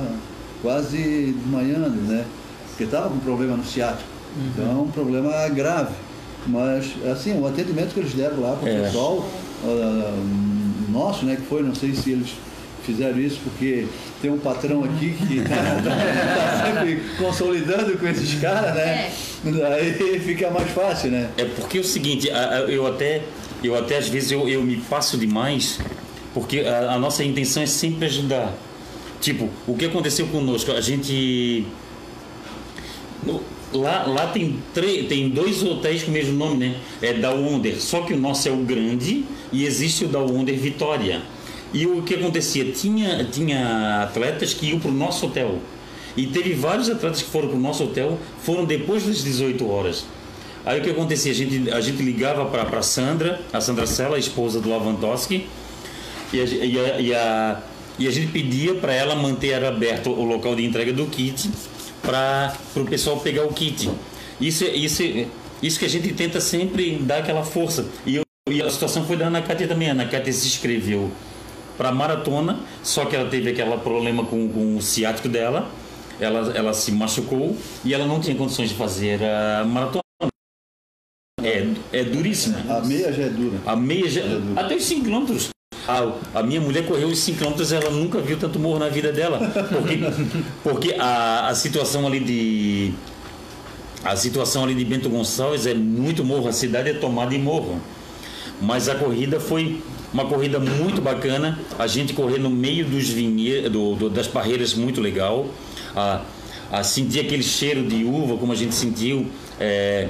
quase 0.61 1.35
desmanhando, 1.37 1.89
né? 2.03 2.23
Porque 2.69 2.83
estava 2.83 3.09
com 3.09 3.17
problema 3.17 3.57
no 3.57 3.65
ciático. 3.65 4.07
Então 4.53 4.71
é 4.71 4.75
um 4.75 4.87
problema 4.87 5.31
grave. 5.49 5.93
Mas, 6.47 6.91
assim, 7.11 7.37
o 7.39 7.45
atendimento 7.47 7.93
que 7.93 7.99
eles 7.99 8.13
deram 8.13 8.39
lá 8.41 8.53
para 8.55 8.65
o 8.65 8.71
É. 8.71 8.81
pessoal, 8.83 9.27
ah, 9.63 10.13
nosso, 10.89 11.25
né, 11.25 11.35
que 11.35 11.43
foi, 11.43 11.63
não 11.63 11.75
sei 11.75 11.93
se 11.93 12.11
eles 12.11 12.29
fizeram 12.85 13.19
isso 13.19 13.39
porque 13.43 13.85
tem 14.21 14.31
um 14.31 14.39
patrão 14.39 14.83
aqui 14.83 15.15
que 15.27 15.37
está 15.37 16.65
sempre 16.65 17.01
consolidando 17.17 17.97
com 17.97 18.07
esses 18.07 18.39
caras, 18.39 18.75
né? 18.75 19.11
Daí 19.43 20.19
fica 20.19 20.49
mais 20.49 20.69
fácil, 20.71 21.11
né? 21.11 21.29
É 21.37 21.45
porque 21.45 21.77
é 21.77 21.81
o 21.81 21.83
seguinte, 21.83 22.29
eu 22.67 22.87
até, 22.87 23.21
eu 23.63 23.77
até 23.77 23.97
às 23.97 24.07
vezes 24.07 24.31
eu, 24.31 24.47
eu 24.49 24.63
me 24.63 24.77
passo 24.77 25.17
demais, 25.17 25.79
porque 26.33 26.61
a, 26.61 26.93
a 26.93 26.99
nossa 26.99 27.23
intenção 27.23 27.61
é 27.61 27.67
sempre 27.67 28.05
ajudar. 28.05 28.53
Tipo, 29.19 29.49
o 29.67 29.75
que 29.75 29.85
aconteceu 29.85 30.25
conosco? 30.27 30.71
A 30.71 30.81
gente. 30.81 31.65
Lá, 33.73 34.05
lá 34.05 34.27
tem, 34.27 34.57
tem 35.07 35.29
dois 35.29 35.63
hotéis 35.63 36.03
com 36.03 36.11
o 36.11 36.13
mesmo 36.13 36.33
nome, 36.33 36.57
né? 36.57 36.75
É 37.01 37.13
da 37.13 37.31
Wonder. 37.31 37.81
Só 37.81 38.01
que 38.01 38.13
o 38.13 38.17
nosso 38.17 38.47
é 38.47 38.51
o 38.51 38.57
grande 38.57 39.23
e 39.51 39.65
existe 39.65 40.05
o 40.05 40.07
da 40.07 40.19
Wonder 40.19 40.57
Vitória. 40.57 41.21
E 41.73 41.85
o 41.87 42.01
que 42.01 42.15
acontecia? 42.15 42.65
Tinha, 42.71 43.23
tinha 43.23 44.03
atletas 44.03 44.53
que 44.53 44.67
iam 44.67 44.79
para 44.79 44.91
o 44.91 44.93
nosso 44.93 45.25
hotel. 45.25 45.59
E 46.17 46.27
teve 46.27 46.53
vários 46.53 46.89
atletas 46.89 47.21
que 47.21 47.29
foram 47.29 47.47
para 47.47 47.57
o 47.57 47.61
nosso 47.61 47.85
hotel, 47.85 48.17
foram 48.43 48.65
depois 48.65 49.05
das 49.05 49.23
18 49.23 49.69
horas. 49.69 50.05
Aí 50.65 50.79
o 50.79 50.83
que 50.83 50.89
acontecia? 50.89 51.31
A 51.31 51.35
gente, 51.35 51.71
a 51.71 51.79
gente 51.79 52.03
ligava 52.03 52.45
para 52.45 52.77
a 52.77 52.81
Sandra, 52.81 53.41
a 53.53 53.61
Sandra 53.61 53.87
Sela, 53.87 54.17
a 54.17 54.19
esposa 54.19 54.59
do 54.59 54.69
Lavandowski, 54.69 55.47
e 56.33 56.39
a, 56.39 56.43
e 56.43 56.79
a, 56.79 56.99
e 56.99 57.13
a, 57.13 57.61
e 57.99 58.07
a 58.07 58.11
gente 58.11 58.31
pedia 58.31 58.75
para 58.75 58.93
ela 58.93 59.15
manter 59.15 59.63
aberto 59.63 60.09
o 60.09 60.23
local 60.23 60.55
de 60.55 60.65
entrega 60.65 60.91
do 60.91 61.05
kit 61.05 61.49
para 62.01 62.53
o 62.75 62.85
pessoal 62.85 63.19
pegar 63.19 63.43
o 63.45 63.53
kit. 63.53 63.89
Isso, 64.39 64.63
é- 64.63 64.75
isso, 64.75 65.03
é- 65.03 65.27
isso 65.61 65.77
que 65.79 65.85
a 65.85 65.89
gente 65.89 66.11
tenta 66.13 66.39
sempre 66.41 66.97
dar 66.97 67.17
aquela 67.19 67.43
força. 67.43 67.85
E, 68.05 68.15
eu- 68.15 68.23
e 68.49 68.61
a 68.61 68.69
situação 68.69 69.05
foi 69.05 69.15
da 69.17 69.27
Ana 69.27 69.41
Cátia 69.41 69.67
também. 69.67 69.89
A 69.89 69.91
Ana 69.91 70.07
Cátia 70.07 70.33
se 70.33 70.47
inscreveu 70.47 71.11
para 71.77 71.91
maratona, 71.91 72.59
só 72.83 73.05
que 73.05 73.15
ela 73.15 73.29
teve 73.29 73.49
aquele 73.49 73.75
problema 73.77 74.25
com, 74.25 74.47
com 74.49 74.77
o 74.77 74.81
ciático 74.81 75.29
dela. 75.29 75.69
Ela, 76.19 76.51
ela 76.55 76.73
se 76.73 76.91
machucou 76.91 77.57
e 77.83 77.93
ela 77.93 78.05
não 78.05 78.19
tinha 78.19 78.35
condições 78.35 78.69
de 78.69 78.75
fazer 78.75 79.19
a 79.23 79.63
maratona. 79.65 80.01
É, 81.41 81.65
é 81.91 82.03
duríssima. 82.03 82.59
A 82.69 82.81
meia 82.81 83.11
já 83.11 83.23
é 83.23 83.29
dura. 83.29 83.57
A 83.65 83.75
meia 83.75 84.07
já, 84.07 84.21
até 84.55 84.75
os 84.75 84.83
5 84.83 85.03
quilômetros. 85.05 85.49
A, 85.87 86.39
a 86.39 86.43
minha 86.43 86.61
mulher 86.61 86.85
correu 86.85 87.07
os 87.07 87.19
5 87.19 87.37
quilômetros 87.39 87.71
ela 87.71 87.89
nunca 87.89 88.19
viu 88.19 88.37
tanto 88.37 88.59
morro 88.59 88.79
na 88.79 88.87
vida 88.89 89.11
dela. 89.11 89.39
Porque, 89.69 89.99
porque 90.63 90.95
a, 90.99 91.47
a 91.47 91.55
situação 91.55 92.05
ali 92.05 92.19
de. 92.19 92.91
A 94.03 94.15
situação 94.15 94.63
ali 94.63 94.73
de 94.73 94.83
Bento 94.83 95.09
Gonçalves 95.09 95.65
é 95.67 95.73
muito 95.75 96.23
morro, 96.23 96.47
a 96.47 96.51
cidade 96.53 96.89
é 96.89 96.93
tomada 96.93 97.35
em 97.35 97.39
morro. 97.39 97.79
Mas 98.61 98.89
a 98.89 98.95
corrida 98.95 99.39
foi 99.39 99.81
uma 100.13 100.25
corrida 100.25 100.59
muito 100.59 101.01
bacana. 101.01 101.59
A 101.77 101.87
gente 101.87 102.13
correr 102.13 102.37
no 102.39 102.49
meio 102.49 102.85
dos 102.85 103.09
vinhe, 103.09 103.61
do, 103.69 103.95
do- 103.95 104.09
das 104.09 104.27
barreiras 104.27 104.73
muito 104.73 104.99
legal. 105.01 105.47
A, 105.95 106.21
a 106.71 106.83
sentir 106.83 107.19
aquele 107.21 107.43
cheiro 107.43 107.83
de 107.83 108.03
uva 108.03 108.37
como 108.37 108.51
a 108.53 108.55
gente 108.55 108.73
sentiu. 108.75 109.27
É, 109.59 110.07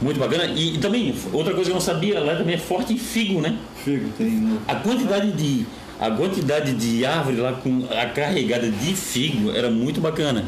muito 0.00 0.18
bacana. 0.20 0.44
E, 0.46 0.74
e 0.74 0.78
também, 0.78 1.14
outra 1.32 1.52
coisa 1.54 1.64
que 1.70 1.70
eu 1.70 1.74
não 1.74 1.80
sabia, 1.80 2.20
lá 2.20 2.36
também 2.36 2.54
é 2.54 2.58
forte 2.58 2.92
em 2.92 2.98
figo, 2.98 3.40
né? 3.40 3.56
Figo, 3.84 4.08
tem 4.18 4.30
no- 4.30 4.60
A 4.68 4.74
quantidade 4.76 5.32
de 5.32 5.66
a 5.98 6.10
quantidade 6.10 6.72
de 6.74 7.06
árvore 7.06 7.38
lá 7.38 7.52
com 7.54 7.84
a 7.90 8.04
carregada 8.06 8.70
de 8.70 8.94
figo 8.94 9.50
era 9.52 9.70
muito 9.70 9.98
bacana. 10.00 10.44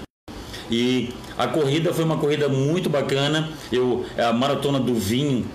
E 0.70 1.08
a 1.38 1.46
corrida 1.46 1.94
foi 1.94 2.04
uma 2.04 2.18
corrida 2.18 2.48
muito 2.48 2.90
bacana. 2.90 3.48
Eu 3.72 4.04
a 4.18 4.32
maratona 4.32 4.78
do 4.78 4.94
vinho, 4.94 5.46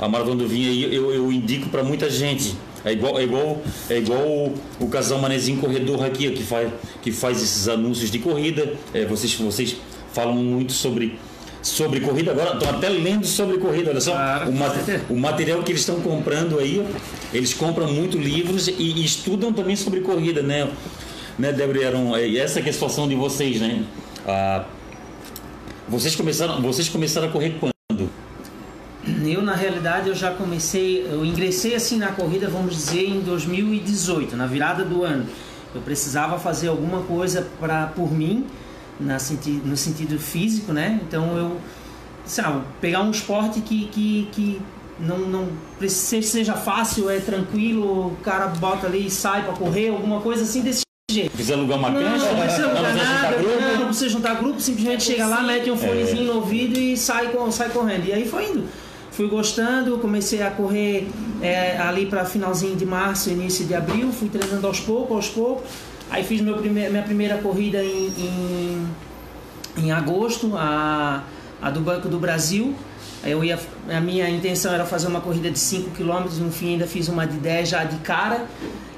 a 0.00 0.08
maratona 0.08 0.36
do 0.42 0.48
vinho 0.48 0.68
aí 0.70 0.92
eu, 0.94 1.12
eu 1.14 1.30
indico 1.30 1.68
para 1.68 1.84
muita 1.84 2.10
gente. 2.10 2.56
É 2.84 2.92
igual 2.92 3.20
é 3.20 3.22
igual 3.24 3.62
é 3.88 3.98
igual 3.98 4.26
o, 4.26 4.54
o 4.80 4.88
casal 4.88 5.18
Manezinho 5.20 5.58
corredor 5.60 6.02
aqui 6.04 6.26
ó, 6.28 6.36
que 6.36 6.42
faz 6.42 6.72
que 7.02 7.12
faz 7.12 7.40
esses 7.40 7.68
anúncios 7.68 8.10
de 8.10 8.18
corrida. 8.18 8.72
É, 8.92 9.04
vocês 9.04 9.32
vocês 9.34 9.76
falam 10.12 10.34
muito 10.34 10.72
sobre 10.72 11.16
sobre 11.62 12.00
corrida 12.00 12.30
agora 12.30 12.54
estão 12.54 12.70
até 12.70 12.88
lendo 12.88 13.26
sobre 13.26 13.58
corrida 13.58 13.90
olha 13.90 14.00
só 14.00 14.12
o, 14.46 14.52
ma- 14.52 14.74
o 15.10 15.16
material 15.16 15.62
que 15.62 15.72
eles 15.72 15.82
estão 15.82 16.00
comprando 16.00 16.58
aí, 16.58 16.86
eles 17.34 17.52
compram 17.52 17.92
muito 17.92 18.16
livros 18.16 18.66
e, 18.68 18.72
e 18.78 19.04
estudam 19.04 19.52
também 19.52 19.76
sobre 19.76 20.00
corrida, 20.00 20.42
né? 20.42 20.70
Né, 21.38 21.52
Débora 21.52 21.78
e 21.78 21.84
Aaron? 21.86 22.16
É, 22.16 22.36
essa 22.36 22.60
é 22.60 22.68
a 22.68 22.72
situação 22.72 23.06
de 23.08 23.14
vocês, 23.14 23.60
né? 23.60 23.82
Ah, 24.26 24.64
vocês 25.88 26.14
começaram, 26.14 26.60
vocês 26.62 26.88
começaram 26.88 27.28
a 27.28 27.30
correr 27.30 27.56
quando? 27.58 28.08
Eu, 29.26 29.42
na 29.42 29.54
realidade, 29.54 30.08
eu 30.08 30.14
já 30.14 30.30
comecei, 30.30 31.06
eu 31.10 31.24
ingressei 31.24 31.74
assim 31.74 31.96
na 31.98 32.08
corrida, 32.08 32.48
vamos 32.48 32.74
dizer, 32.74 33.06
em 33.08 33.20
2018, 33.20 34.36
na 34.36 34.46
virada 34.46 34.84
do 34.84 35.02
ano. 35.02 35.26
Eu 35.74 35.80
precisava 35.80 36.38
fazer 36.38 36.68
alguma 36.68 37.02
coisa 37.02 37.46
para 37.58 37.86
por 37.86 38.12
mim, 38.12 38.44
na 39.00 39.18
senti 39.18 39.50
no 39.64 39.76
sentido 39.76 40.18
físico, 40.18 40.72
né? 40.72 41.00
Então 41.06 41.36
eu, 41.36 41.56
sabe, 42.24 42.62
pegar 42.80 43.02
um 43.02 43.10
esporte 43.10 43.60
que, 43.60 43.86
que, 43.86 44.28
que 44.32 44.60
não, 44.98 45.18
não 45.18 45.48
precisa, 45.78 46.26
seja 46.26 46.54
fácil, 46.54 47.08
é 47.08 47.18
tranquilo, 47.18 48.08
o 48.08 48.16
cara 48.22 48.46
bota 48.46 48.86
ali 48.86 49.06
e 49.06 49.10
sai 49.10 49.44
para 49.44 49.54
correr, 49.54 49.88
alguma 49.88 50.20
coisa 50.20 50.42
assim 50.42 50.60
desse 50.60 50.82
jeito. 51.10 51.32
Precisa 51.32 51.54
alugar 51.54 51.78
uma 51.78 51.90
Não, 51.90 52.00
cancha? 52.00 52.32
não 52.32 52.40
precisa 52.40 52.68
mudar 52.68 52.80
precisa 52.82 53.04
juntar 53.04 53.22
nada, 53.22 53.36
grupo? 53.36 53.60
não, 53.60 53.78
não 53.78 53.86
precisa 53.86 54.08
juntar 54.08 54.34
grupo, 54.34 54.60
simplesmente 54.60 55.02
chega 55.02 55.26
lá, 55.26 55.42
mete 55.42 55.70
um 55.70 55.76
fonezinho 55.76 56.24
no 56.24 56.34
ouvido 56.34 56.78
e 56.78 56.96
sai, 56.96 57.30
sai 57.50 57.70
correndo. 57.70 58.06
E 58.06 58.12
aí 58.12 58.28
foi 58.28 58.50
indo. 58.50 58.68
Fui 59.10 59.28
gostando, 59.28 59.98
comecei 59.98 60.40
a 60.40 60.50
correr 60.50 61.08
é, 61.42 61.76
ali 61.78 62.06
para 62.06 62.24
finalzinho 62.24 62.76
de 62.76 62.86
março, 62.86 63.28
início 63.28 63.66
de 63.66 63.74
abril, 63.74 64.12
fui 64.12 64.28
treinando 64.28 64.66
aos 64.66 64.80
poucos, 64.80 65.16
aos 65.16 65.28
poucos. 65.28 65.64
Aí 66.10 66.24
fiz 66.24 66.40
meu 66.40 66.56
primeir, 66.56 66.90
minha 66.90 67.02
primeira 67.02 67.38
corrida 67.38 67.82
em, 67.82 68.06
em, 68.18 68.88
em 69.76 69.92
agosto, 69.92 70.52
a, 70.56 71.22
a 71.62 71.70
do 71.70 71.80
Banco 71.80 72.08
do 72.08 72.18
Brasil. 72.18 72.74
Eu 73.22 73.44
ia, 73.44 73.58
a 73.88 74.00
minha 74.00 74.28
intenção 74.28 74.72
era 74.72 74.84
fazer 74.84 75.06
uma 75.06 75.20
corrida 75.20 75.50
de 75.50 75.58
5 75.58 75.90
km, 75.90 76.24
no 76.40 76.50
fim 76.50 76.72
ainda 76.72 76.86
fiz 76.86 77.08
uma 77.08 77.26
de 77.26 77.36
10 77.36 77.68
já 77.68 77.84
de 77.84 77.96
cara. 77.98 78.46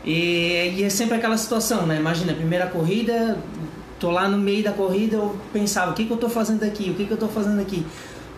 E, 0.05 0.75
e 0.77 0.83
é 0.83 0.89
sempre 0.89 1.17
aquela 1.17 1.37
situação, 1.37 1.87
né? 1.87 1.97
Imagina, 1.97 2.33
primeira 2.33 2.67
corrida, 2.67 3.37
tô 4.01 4.11
lá 4.11 4.29
no 4.29 4.39
meio 4.39 4.65
da 4.65 4.73
corrida, 4.73 5.17
eu 5.17 5.37
pensava, 5.53 5.91
o 5.91 5.95
que, 5.95 6.07
que 6.07 6.11
eu 6.11 6.17
tô 6.17 6.29
fazendo 6.29 6.63
aqui? 6.63 6.91
O 6.91 6.95
que, 6.95 7.05
que 7.05 7.13
eu 7.13 7.17
tô 7.17 7.29
fazendo 7.29 7.61
aqui? 7.61 7.85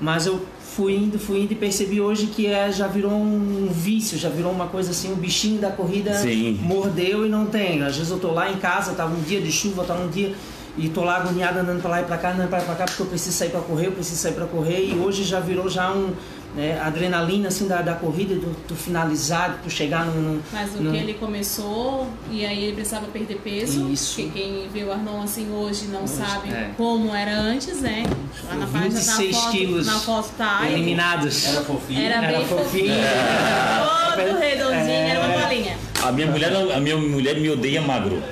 Mas 0.00 0.26
eu 0.26 0.44
fui 0.74 0.96
indo, 0.96 1.18
fui 1.18 1.42
indo 1.42 1.52
e 1.52 1.54
percebi 1.54 2.00
hoje 2.00 2.26
que 2.26 2.46
é, 2.46 2.70
já 2.72 2.88
virou 2.88 3.12
um 3.12 3.68
vício, 3.70 4.18
já 4.18 4.28
virou 4.28 4.50
uma 4.50 4.66
coisa 4.66 4.90
assim, 4.90 5.12
um 5.12 5.16
bichinho 5.16 5.60
da 5.60 5.70
corrida 5.70 6.14
Sim. 6.14 6.58
mordeu 6.62 7.24
e 7.24 7.28
não 7.28 7.46
tem. 7.46 7.82
Às 7.82 7.96
vezes 7.96 8.10
eu 8.10 8.18
tô 8.18 8.32
lá 8.32 8.50
em 8.50 8.56
casa, 8.56 8.92
tava 8.92 9.14
um 9.14 9.20
dia 9.20 9.40
de 9.40 9.52
chuva, 9.52 9.84
tava 9.84 10.02
um 10.02 10.08
dia 10.08 10.34
e 10.76 10.88
tô 10.88 11.04
lá 11.04 11.18
agoniada 11.18 11.60
andando 11.60 11.80
para 11.80 11.90
lá 11.90 12.00
e 12.00 12.04
para 12.04 12.18
cá, 12.18 12.32
andando 12.32 12.48
para 12.48 12.62
e 12.62 12.66
cá, 12.76 12.84
porque 12.86 13.02
eu 13.02 13.06
preciso 13.06 13.36
sair 13.36 13.50
para 13.50 13.60
correr, 13.60 13.86
eu 13.86 13.92
preciso 13.92 14.20
sair 14.20 14.32
para 14.32 14.46
correr 14.46 14.84
e 14.84 14.98
hoje 14.98 15.22
já 15.22 15.38
virou 15.38 15.68
já 15.68 15.92
um 15.92 16.12
né, 16.54 16.80
adrenalina 16.80 17.48
assim 17.48 17.66
da, 17.66 17.82
da 17.82 17.94
corrida, 17.94 18.34
do, 18.34 18.54
do 18.66 18.76
finalizar, 18.76 19.58
do 19.62 19.70
chegar 19.70 20.06
no, 20.06 20.42
Mas 20.52 20.74
o 20.74 20.82
no... 20.82 20.92
que 20.92 20.96
ele 20.96 21.14
começou 21.14 22.08
e 22.30 22.46
aí 22.46 22.64
ele 22.64 22.74
precisava 22.74 23.06
perder 23.06 23.40
peso. 23.42 23.90
Isso. 23.90 24.16
Que 24.16 24.30
quem 24.30 24.68
vê 24.72 24.84
o 24.84 24.92
Arnon 24.92 25.22
assim 25.22 25.50
hoje 25.50 25.86
não 25.86 26.04
hoje, 26.04 26.14
sabe 26.14 26.50
é. 26.50 26.70
como 26.76 27.14
era 27.14 27.36
antes, 27.36 27.80
né? 27.80 28.04
Lá 28.48 28.54
na 28.54 28.66
página 28.66 28.94
na 28.94 29.32
foto, 29.32 29.50
quilos 29.50 29.86
na 29.86 29.98
foto 29.98 30.30
tá 30.38 30.68
eliminados. 30.70 31.46
Era 31.46 31.62
fofinho. 31.62 32.00
Era, 32.00 32.14
era 32.24 32.38
bem 32.38 32.46
fofinho. 32.46 32.94
fofinho. 32.94 34.28
Todo 34.28 34.38
redondinho, 34.38 34.90
é. 34.90 35.08
era 35.10 35.26
uma 35.26 35.38
bolinha. 35.40 35.76
A 36.02 36.12
minha 36.12 36.26
mulher, 36.28 36.52
a 36.54 36.80
minha 36.80 36.96
mulher 36.96 37.40
me 37.40 37.50
odeia 37.50 37.82
magro. 37.82 38.22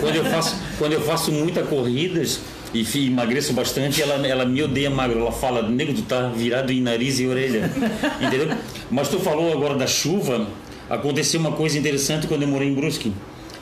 Quando 0.00 0.16
eu 0.16 0.24
faço, 0.24 0.56
quando 0.78 0.92
eu 0.94 1.02
faço 1.02 1.30
muitas 1.30 1.68
corridas 1.68 2.40
e 2.74 3.06
emagreço 3.06 3.52
bastante, 3.52 4.00
ela, 4.00 4.26
ela 4.26 4.44
me 4.44 4.62
odeia 4.62 4.88
magro. 4.88 5.20
Ela 5.20 5.32
fala, 5.32 5.68
nego, 5.68 5.92
tu 5.92 6.02
tá 6.02 6.28
virado 6.28 6.72
em 6.72 6.80
nariz 6.80 7.20
e 7.20 7.26
orelha. 7.26 7.70
Entendeu? 8.20 8.56
Mas 8.90 9.08
tu 9.08 9.18
falou 9.18 9.52
agora 9.52 9.74
da 9.74 9.86
chuva. 9.86 10.46
Aconteceu 10.88 11.40
uma 11.40 11.52
coisa 11.52 11.78
interessante 11.78 12.26
quando 12.26 12.42
eu 12.42 12.48
morei 12.48 12.68
em 12.68 12.74
Brusque. 12.74 13.12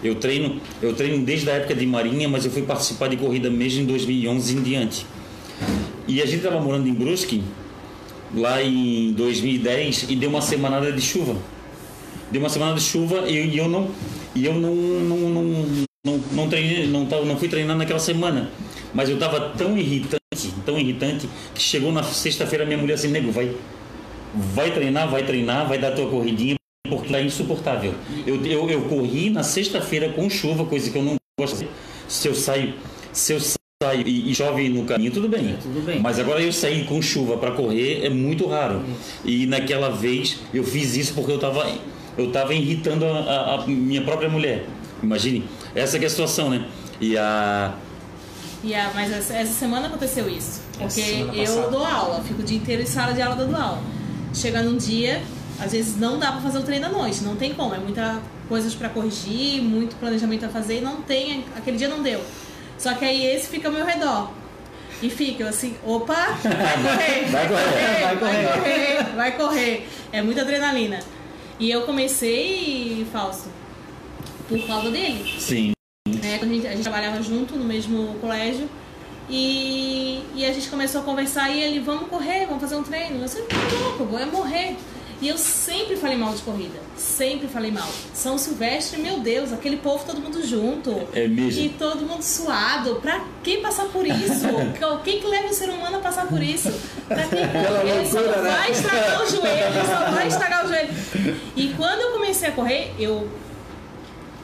Eu 0.03 0.15
treino, 0.15 0.61
eu 0.81 0.95
treino 0.95 1.25
desde 1.25 1.51
a 1.51 1.55
época 1.55 1.75
de 1.75 1.85
Marinha, 1.87 2.29
mas 2.29 2.45
eu 2.45 2.51
fui 2.51 2.63
participar 2.63 3.09
de 3.09 3.17
corrida 3.17 3.51
mesmo 3.51 3.83
em 3.83 3.87
2011 3.87 4.57
em 4.57 4.63
diante. 4.63 5.07
E 6.09 6.23
a 6.23 6.27
gente 6.27 6.39
estava 6.39 6.61
morando 6.61 6.89
em 6.89 6.95
Brusque, 6.95 7.43
lá 8.35 8.63
em 8.63 9.13
2010, 9.13 10.07
e 10.09 10.17
deu 10.17 10.31
uma 10.31 10.41
semanada 10.41 10.91
de 10.91 11.03
chuva. 11.03 11.37
Deu 12.31 12.41
uma 12.41 12.49
semana 12.49 12.75
de 12.75 12.81
chuva 12.81 13.25
e 13.29 13.37
eu, 13.37 13.45
e 13.45 13.59
eu 13.59 13.69
não 13.69 13.91
e 14.35 14.47
eu 14.47 14.55
não 14.55 14.75
não, 14.75 15.17
não, 15.17 15.43
não, 16.05 16.21
não, 16.33 16.49
treinei, 16.49 16.87
não, 16.87 17.05
não 17.05 17.37
fui 17.37 17.49
treinar 17.49 17.77
naquela 17.77 17.99
semana. 17.99 18.51
Mas 18.93 19.09
eu 19.09 19.15
estava 19.15 19.51
tão 19.51 19.77
irritante, 19.77 20.53
tão 20.65 20.79
irritante, 20.79 21.29
que 21.55 21.63
chegou 21.63 21.93
na 21.93 22.03
sexta-feira 22.03 22.65
minha 22.65 22.79
mulher 22.79 22.95
assim, 22.95 23.09
nego, 23.09 23.31
vai, 23.31 23.55
vai 24.35 24.71
treinar, 24.73 25.09
vai 25.09 25.25
treinar, 25.25 25.69
vai 25.69 25.79
dar 25.79 25.93
tua 25.93 26.09
corridinha, 26.09 26.57
porque 26.89 27.15
é 27.15 27.23
insuportável. 27.23 27.95
Eu, 28.27 28.45
eu, 28.45 28.69
eu 28.71 28.83
corri 28.83 29.31
na 29.31 29.43
sexta-feira 29.43 30.11
com 30.11 30.29
chuva, 30.29 30.65
coisa 30.65 30.91
que 30.91 30.97
eu 30.97 31.03
não 31.03 31.17
gosto 31.39 31.59
de 31.59 31.69
Se 32.09 32.29
eu 32.29 32.35
saio, 32.35 32.75
se 33.13 33.33
eu 33.33 33.41
saio 33.41 34.07
e, 34.07 34.31
e 34.31 34.35
chove 34.35 34.69
no 34.69 34.85
caminho, 34.85 35.11
tudo 35.11 35.29
bem. 35.29 35.53
É, 35.53 35.57
tudo 35.63 35.85
bem. 35.85 36.01
Mas 36.01 36.19
agora 36.19 36.43
eu 36.43 36.53
sair 36.53 36.85
com 36.85 37.01
chuva 37.01 37.37
para 37.37 37.53
correr 37.53 38.05
é 38.05 38.11
muito 38.11 38.47
raro. 38.47 38.83
E 39.25 39.47
naquela 39.47 39.89
vez 39.89 40.39
eu 40.53 40.63
fiz 40.63 40.97
isso 40.97 41.15
porque 41.15 41.33
eu 41.33 41.37
estava 41.37 41.67
eu 42.19 42.29
estava 42.29 42.53
irritando 42.53 43.07
a, 43.07 43.19
a, 43.19 43.55
a, 43.55 43.67
minha 43.67 44.03
própria 44.03 44.29
mulher. 44.29 44.67
Imagine, 45.03 45.45
essa 45.75 45.97
é 45.97 46.05
a 46.05 46.11
situação, 46.11 46.51
né? 46.51 46.67
E 47.01 47.17
a 47.17 47.75
Yeah, 48.63 48.93
mas 48.95 49.11
essa, 49.11 49.35
essa 49.35 49.53
semana 49.53 49.87
aconteceu 49.87 50.29
isso. 50.29 50.61
Porque 50.79 51.27
eu 51.35 51.71
dou 51.71 51.85
aula, 51.85 52.23
fico 52.23 52.43
o 52.43 52.45
dia 52.45 52.59
inteiro 52.59 52.83
em 52.83 52.87
sala 52.87 53.13
de 53.13 53.23
aula 53.23 53.37
dando 53.37 53.57
aula. 53.57 53.83
Chega 54.35 54.63
num 54.63 54.77
dia, 54.77 55.23
às 55.59 55.73
vezes 55.73 55.97
não 55.97 56.19
dá 56.19 56.33
para 56.33 56.41
fazer 56.41 56.59
o 56.59 56.63
treino 56.63 56.87
à 56.87 56.89
noite, 56.89 57.23
não 57.23 57.37
tem 57.37 57.55
como. 57.55 57.75
É 57.75 57.79
muita 57.79 58.21
coisas 58.49 58.75
para 58.75 58.89
corrigir, 58.89 59.63
muito 59.63 59.97
planejamento 59.97 60.45
a 60.45 60.49
fazer 60.49 60.79
e 60.79 60.81
não 60.81 61.03
tem, 61.03 61.45
aquele 61.57 61.77
dia 61.77 61.89
não 61.89 62.03
deu. 62.03 62.21
Só 62.77 62.95
que 62.95 63.05
aí 63.05 63.27
esse 63.27 63.49
fica 63.49 63.69
ao 63.69 63.75
meu 63.75 63.85
redor. 63.85 64.31
E 65.03 65.09
fica 65.09 65.49
assim, 65.49 65.77
opa, 65.85 66.37
vai 66.43 66.83
correr, 66.83 67.31
vai 67.31 67.49
correr, 67.49 68.01
vai 68.03 68.17
correr, 68.19 68.45
vai 68.45 68.59
correr, 68.59 69.17
vai 69.17 69.37
correr. 69.37 69.89
É 70.13 70.21
muita 70.21 70.43
adrenalina. 70.43 71.01
E 71.59 71.71
eu 71.71 71.83
comecei, 71.83 73.07
Fausto, 73.13 73.49
por 74.49 74.61
causa 74.67 74.91
dele. 74.91 75.37
Sim. 75.39 75.73
Né? 76.45 76.51
A, 76.51 76.55
gente, 76.55 76.67
a 76.67 76.71
gente 76.71 76.83
trabalhava 76.83 77.23
junto 77.23 77.57
no 77.57 77.65
mesmo 77.65 78.17
colégio. 78.21 78.69
E, 79.29 80.25
e 80.35 80.45
a 80.45 80.53
gente 80.53 80.69
começou 80.69 81.03
a 81.03 81.05
conversar 81.05 81.51
e 81.51 81.63
ele, 81.63 81.79
vamos 81.79 82.09
correr, 82.09 82.47
vamos 82.47 82.61
fazer 82.61 82.75
um 82.75 82.83
treino. 82.83 83.23
Eu 83.23 83.29
sempre 83.29 83.57
louco, 83.81 84.05
vou 84.05 84.19
é 84.19 84.27
morrer. 84.27 84.77
E 85.23 85.29
eu 85.29 85.37
sempre 85.37 85.97
falei 85.97 86.17
mal 86.17 86.33
de 86.33 86.41
corrida. 86.41 86.81
Sempre 86.97 87.47
falei 87.47 87.71
mal. 87.71 87.89
São 88.15 88.39
Silvestre, 88.39 88.99
meu 88.99 89.21
Deus, 89.21 89.53
aquele 89.53 89.77
povo 89.77 90.03
todo 90.05 90.19
mundo 90.19 90.45
junto. 90.45 91.07
É 91.13 91.29
mesmo. 91.29 91.63
E 91.63 91.69
todo 91.69 92.07
mundo 92.07 92.23
suado. 92.23 92.97
Pra 92.97 93.23
quem 93.43 93.61
passar 93.61 93.85
por 93.87 94.07
isso? 94.07 94.47
quem 95.05 95.21
que 95.21 95.27
leva 95.27 95.49
o 95.49 95.53
ser 95.53 95.69
humano 95.69 95.99
a 95.99 96.01
passar 96.01 96.27
por 96.27 96.43
isso? 96.43 96.73
Pra 97.07 97.23
quem? 97.25 97.39
Ele 97.39 98.09
só 98.09 98.21
né? 98.21 98.51
vai 98.51 98.71
estragar 98.71 99.23
o 99.23 99.27
joelho, 99.31 99.87
só 99.87 100.11
vai 100.11 100.27
estragar 100.27 100.65
o 100.65 100.69
joelho. 100.69 100.91
E 101.55 101.75
quando 101.77 102.01
eu 102.01 102.13
comecei 102.13 102.49
a 102.49 102.53
correr, 102.53 102.95
eu 102.99 103.29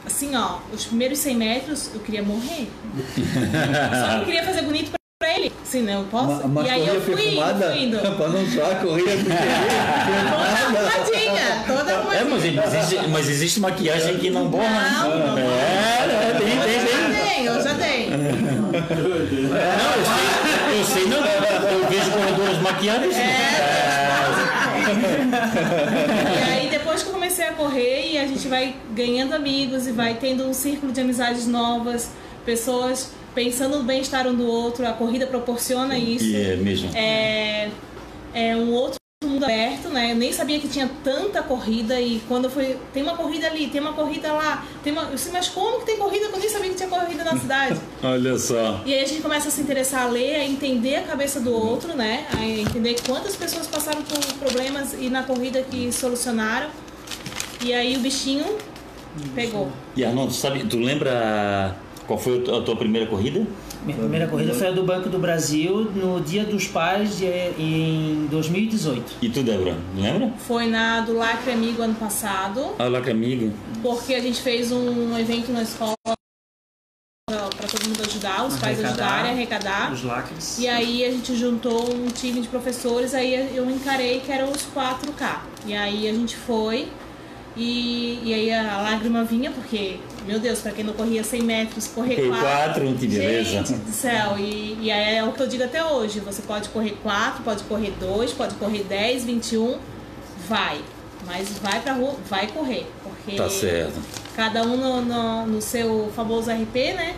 assim, 0.07 0.35
ó, 0.35 0.57
os 0.73 0.85
primeiros 0.85 1.19
100 1.19 1.35
metros 1.35 1.89
eu 1.93 1.99
queria 1.99 2.23
morrer. 2.23 2.67
Só 4.01 4.07
que 4.09 4.15
eu 4.21 4.25
queria 4.25 4.43
fazer 4.43 4.61
bonito 4.63 4.91
pra 5.19 5.37
ele. 5.37 5.51
Assim, 5.63 5.81
não, 5.83 6.01
eu 6.01 6.03
posso. 6.05 6.45
Uma, 6.47 6.63
e 6.63 6.69
aí 6.69 6.87
eu 6.87 7.01
fui, 7.01 7.15
perfumada, 7.15 7.71
fui 7.71 7.83
indo. 7.83 7.97
pra 8.17 8.27
não 8.29 8.45
suar, 8.47 8.75
corria 8.81 9.05
Toda 9.17 10.87
arrumadinha, 10.87 11.63
toda 11.67 11.93
arrumadinha. 11.97 12.21
É, 12.21 12.23
mas 12.23 12.43
existe, 12.73 13.07
mas 13.09 13.29
existe 13.29 13.59
maquiagem 13.59 14.17
que 14.17 14.29
não 14.29 14.47
borra. 14.47 14.63
né? 14.69 14.89
Não, 15.01 15.09
não. 15.09 15.37
É, 15.37 15.41
é, 15.41 16.35
tem, 16.39 16.55
Eu 16.57 16.63
tem, 16.63 16.79
já 16.79 16.87
tem. 16.87 17.13
tenho, 17.35 17.51
eu 17.51 17.61
já 17.63 17.73
tenho. 17.75 18.09
Não, 18.17 19.91
eu 19.93 20.05
sei, 20.05 20.79
eu 20.79 20.85
sei 20.85 21.05
não. 21.05 21.17
Eu 21.25 21.87
vejo 21.89 22.11
corredoras 22.11 22.57
maquiadas. 22.61 23.15
E 23.15 23.19
aí 26.39 26.46
depois 26.97 27.03
que 27.03 27.09
eu 27.09 27.13
comecei 27.13 27.45
a 27.45 27.53
correr 27.53 28.13
e 28.13 28.17
a 28.17 28.25
gente 28.25 28.47
vai 28.47 28.75
ganhando 28.93 29.33
amigos 29.33 29.87
e 29.87 29.91
vai 29.91 30.15
tendo 30.15 30.43
um 30.45 30.53
círculo 30.53 30.91
de 30.91 31.01
amizades 31.01 31.47
novas, 31.47 32.11
pessoas 32.45 33.11
pensando 33.35 33.77
no 33.77 33.83
bem-estar 33.83 34.25
um 34.27 34.33
do 34.33 34.47
outro, 34.47 34.87
a 34.87 34.93
corrida 34.93 35.27
proporciona 35.27 35.97
isso. 35.97 36.25
E 36.25 36.35
é 36.35 36.55
mesmo. 36.55 36.89
É, 36.95 37.69
é 38.33 38.55
um 38.55 38.71
outro 38.71 38.97
mundo 39.23 39.43
aberto, 39.43 39.89
né? 39.89 40.11
Eu 40.11 40.15
nem 40.15 40.33
sabia 40.33 40.59
que 40.59 40.67
tinha 40.67 40.89
tanta 41.03 41.43
corrida 41.43 41.99
e 42.01 42.19
quando 42.27 42.49
fui, 42.49 42.77
tem 42.93 43.03
uma 43.03 43.15
corrida 43.15 43.47
ali, 43.47 43.67
tem 43.67 43.79
uma 43.79 43.93
corrida 43.93 44.31
lá, 44.31 44.65
tem 44.83 44.91
uma, 44.93 45.03
eu 45.03 45.15
disse, 45.15 45.29
mas 45.31 45.49
como 45.49 45.79
que 45.79 45.85
tem 45.85 45.97
corrida? 45.97 46.25
Eu 46.25 46.37
nem 46.37 46.49
sabia 46.49 46.69
que 46.69 46.75
tinha 46.77 46.89
corrida 46.89 47.23
na 47.23 47.37
cidade. 47.37 47.79
Olha 48.01 48.37
só. 48.39 48.81
E 48.85 48.93
aí 48.93 49.03
a 49.03 49.07
gente 49.07 49.21
começa 49.21 49.49
a 49.49 49.51
se 49.51 49.61
interessar 49.61 50.03
a 50.05 50.09
ler, 50.09 50.35
a 50.35 50.43
entender 50.43 50.95
a 50.95 51.03
cabeça 51.03 51.39
do 51.39 51.53
outro, 51.53 51.95
né? 51.95 52.25
A 52.35 52.43
entender 52.43 52.95
quantas 53.05 53.35
pessoas 53.35 53.67
passaram 53.67 54.01
por 54.01 54.19
problemas 54.35 54.93
e 54.99 55.09
na 55.09 55.21
corrida 55.21 55.61
que 55.61 55.91
solucionaram. 55.91 56.69
E 57.63 57.73
aí 57.73 57.95
o 57.97 57.99
bichinho 57.99 58.45
pegou. 59.33 59.71
E 59.95 60.03
Arnaldo, 60.05 60.33
sabe, 60.33 60.63
tu 60.65 60.77
lembra 60.77 61.75
qual 62.05 62.17
foi 62.19 62.39
a 62.55 62.61
tua 62.61 62.75
primeira 62.75 63.07
corrida? 63.07 63.45
Minha 63.83 63.97
primeira 63.97 64.27
corrida 64.27 64.53
foi 64.53 64.67
a 64.67 64.71
do 64.71 64.83
Banco 64.83 65.09
do 65.09 65.17
Brasil 65.19 65.91
no 65.95 66.19
Dia 66.21 66.43
dos 66.43 66.67
Pais 66.67 67.17
de, 67.17 67.25
em 67.57 68.27
2018. 68.29 69.15
E 69.21 69.29
tu, 69.29 69.43
Débora, 69.43 69.77
lembra? 69.95 70.33
Foi 70.39 70.67
na 70.67 71.01
do 71.01 71.13
Lacre 71.13 71.51
Amigo 71.53 71.81
ano 71.81 71.95
passado, 71.95 72.73
Ah, 72.79 72.85
Lacre 72.87 73.11
Amigo. 73.11 73.53
porque 73.81 74.13
a 74.13 74.19
gente 74.21 74.41
fez 74.41 74.71
um 74.71 75.17
evento 75.17 75.51
na 75.51 75.63
escola 75.63 75.93
para 77.29 77.67
todo 77.67 77.87
mundo 77.87 78.01
ajudar, 78.05 78.45
os 78.45 78.57
pais 78.57 78.79
Arrecadar. 78.79 78.89
ajudarem 78.89 79.31
a 79.31 79.33
arrecadar. 79.33 79.91
Os 79.93 80.03
lacres. 80.03 80.59
E 80.59 80.67
aí 80.67 81.03
a 81.05 81.11
gente 81.11 81.35
juntou 81.35 81.93
um 81.93 82.07
time 82.07 82.41
de 82.41 82.47
professores, 82.47 83.13
aí 83.13 83.55
eu 83.55 83.69
encarei 83.69 84.19
que 84.21 84.31
eram 84.31 84.51
os 84.51 84.63
4K. 84.63 85.41
E 85.65 85.73
aí 85.73 86.07
a 86.07 86.13
gente 86.13 86.35
foi 86.35 86.87
e, 87.57 88.19
e 88.23 88.33
aí 88.33 88.53
a 88.53 88.77
lágrima 88.81 89.23
vinha, 89.23 89.49
porque, 89.51 89.97
meu 90.25 90.39
Deus, 90.39 90.59
para 90.59 90.71
quem 90.71 90.83
não 90.83 90.93
corria 90.93 91.23
100 91.23 91.41
metros, 91.43 91.87
correr 91.87 92.15
Foi 92.15 92.27
4. 92.29 92.45
quatro, 92.45 92.93
que 92.93 93.07
beleza. 93.07 93.49
Gente 93.49 93.73
do 93.73 93.91
céu, 93.91 94.37
e, 94.37 94.77
e 94.81 94.91
é 94.91 95.23
o 95.23 95.31
que 95.31 95.41
eu 95.41 95.47
digo 95.47 95.63
até 95.63 95.83
hoje. 95.83 96.19
Você 96.19 96.41
pode 96.43 96.69
correr 96.69 96.95
4, 97.01 97.43
pode 97.43 97.63
correr 97.63 97.93
2, 97.99 98.31
pode 98.33 98.55
correr 98.55 98.83
10, 98.83 99.23
21, 99.25 99.77
vai. 100.47 100.79
Mas 101.25 101.49
vai 101.61 101.81
pra 101.81 101.93
rua, 101.93 102.15
vai 102.29 102.47
correr. 102.47 102.85
Porque 103.03 103.35
Tá 103.35 103.49
certo. 103.49 103.99
cada 104.35 104.61
um 104.63 104.77
no, 104.77 105.01
no, 105.01 105.45
no 105.47 105.61
seu 105.61 106.11
famoso 106.15 106.49
RP, 106.51 106.93
né? 106.93 107.15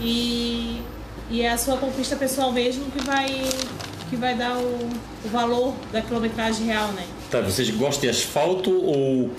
E, 0.00 0.80
e 1.30 1.42
é 1.42 1.50
a 1.50 1.56
sua 1.58 1.76
conquista 1.76 2.16
pessoal 2.16 2.52
mesmo 2.52 2.90
que 2.90 3.02
vai, 3.04 3.26
que 4.10 4.16
vai 4.16 4.34
dar 4.34 4.58
o, 4.58 4.88
o 5.24 5.28
valor 5.28 5.74
da 5.92 6.02
quilometragem 6.02 6.66
real, 6.66 6.88
né? 6.88 7.04
Tá, 7.30 7.40
vocês 7.40 7.70
gostam 7.70 8.02
de 8.02 8.08
asfalto 8.10 8.70
ou, 8.70 9.30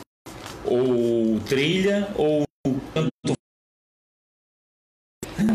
ou 0.67 1.39
trilha 1.41 2.07
ou 2.15 2.45
tanto 2.93 3.11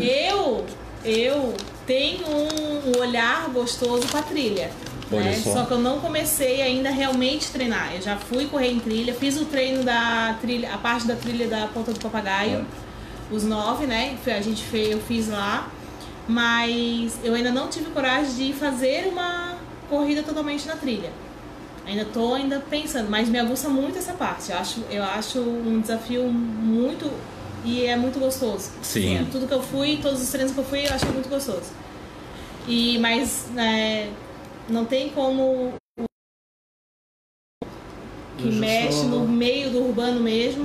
Eu, 0.01 0.65
eu 1.05 1.53
tenho 1.85 2.25
um 2.27 2.99
olhar 2.99 3.49
gostoso 3.49 4.07
pra 4.07 4.21
trilha. 4.21 4.71
Né? 5.11 5.39
só. 5.43 5.53
Só. 5.53 5.65
que 5.65 5.71
eu 5.71 5.79
não 5.79 5.99
comecei 5.99 6.61
ainda 6.61 6.89
realmente 6.89 7.47
a 7.49 7.51
treinar. 7.51 7.93
Eu 7.95 8.01
já 8.01 8.17
fui 8.17 8.45
correr 8.47 8.71
em 8.71 8.79
trilha, 8.79 9.13
fiz 9.13 9.37
o 9.39 9.45
treino 9.45 9.83
da 9.83 10.37
trilha, 10.41 10.73
a 10.73 10.77
parte 10.77 11.05
da 11.05 11.15
trilha 11.15 11.47
da 11.47 11.67
Ponta 11.67 11.93
do 11.93 11.99
Papagaio, 11.99 12.65
os 13.31 13.43
nove, 13.43 13.85
né? 13.85 14.17
A 14.25 14.41
gente 14.41 14.63
fez, 14.63 14.91
eu 14.91 14.99
fiz 14.99 15.27
lá, 15.27 15.69
mas 16.27 17.19
eu 17.23 17.33
ainda 17.33 17.51
não 17.51 17.67
tive 17.67 17.91
coragem 17.91 18.33
de 18.33 18.53
fazer 18.53 19.07
uma 19.07 19.57
corrida 19.89 20.23
totalmente 20.23 20.67
na 20.67 20.75
trilha. 20.75 21.11
Ainda 21.85 22.05
tô 22.05 22.33
ainda 22.33 22.59
pensando, 22.69 23.09
mas 23.09 23.27
me 23.27 23.37
aguça 23.39 23.67
muito 23.69 23.97
essa 23.97 24.13
parte. 24.13 24.51
Eu 24.51 24.57
acho, 24.57 24.81
eu 24.89 25.03
acho 25.03 25.39
um 25.39 25.81
desafio 25.81 26.23
muito 26.31 27.11
e 27.65 27.85
é 27.85 27.95
muito 27.95 28.19
gostoso. 28.19 28.71
Sim. 28.81 29.17
Assim, 29.17 29.25
tudo 29.31 29.47
que 29.47 29.53
eu 29.53 29.61
fui, 29.61 29.99
todos 30.01 30.21
os 30.21 30.29
treinos 30.29 30.53
que 30.53 30.59
eu 30.59 30.63
fui, 30.63 30.85
eu 30.87 30.93
achei 30.93 31.09
muito 31.09 31.27
gostoso. 31.29 31.71
E 32.67 32.97
mas 32.99 33.47
né, 33.53 34.09
não 34.69 34.85
tem 34.85 35.09
como 35.09 35.73
que 38.37 38.49
mexe 38.49 38.93
sou- 38.99 39.09
no 39.09 39.27
meio 39.27 39.69
do 39.69 39.85
urbano 39.85 40.19
mesmo, 40.19 40.63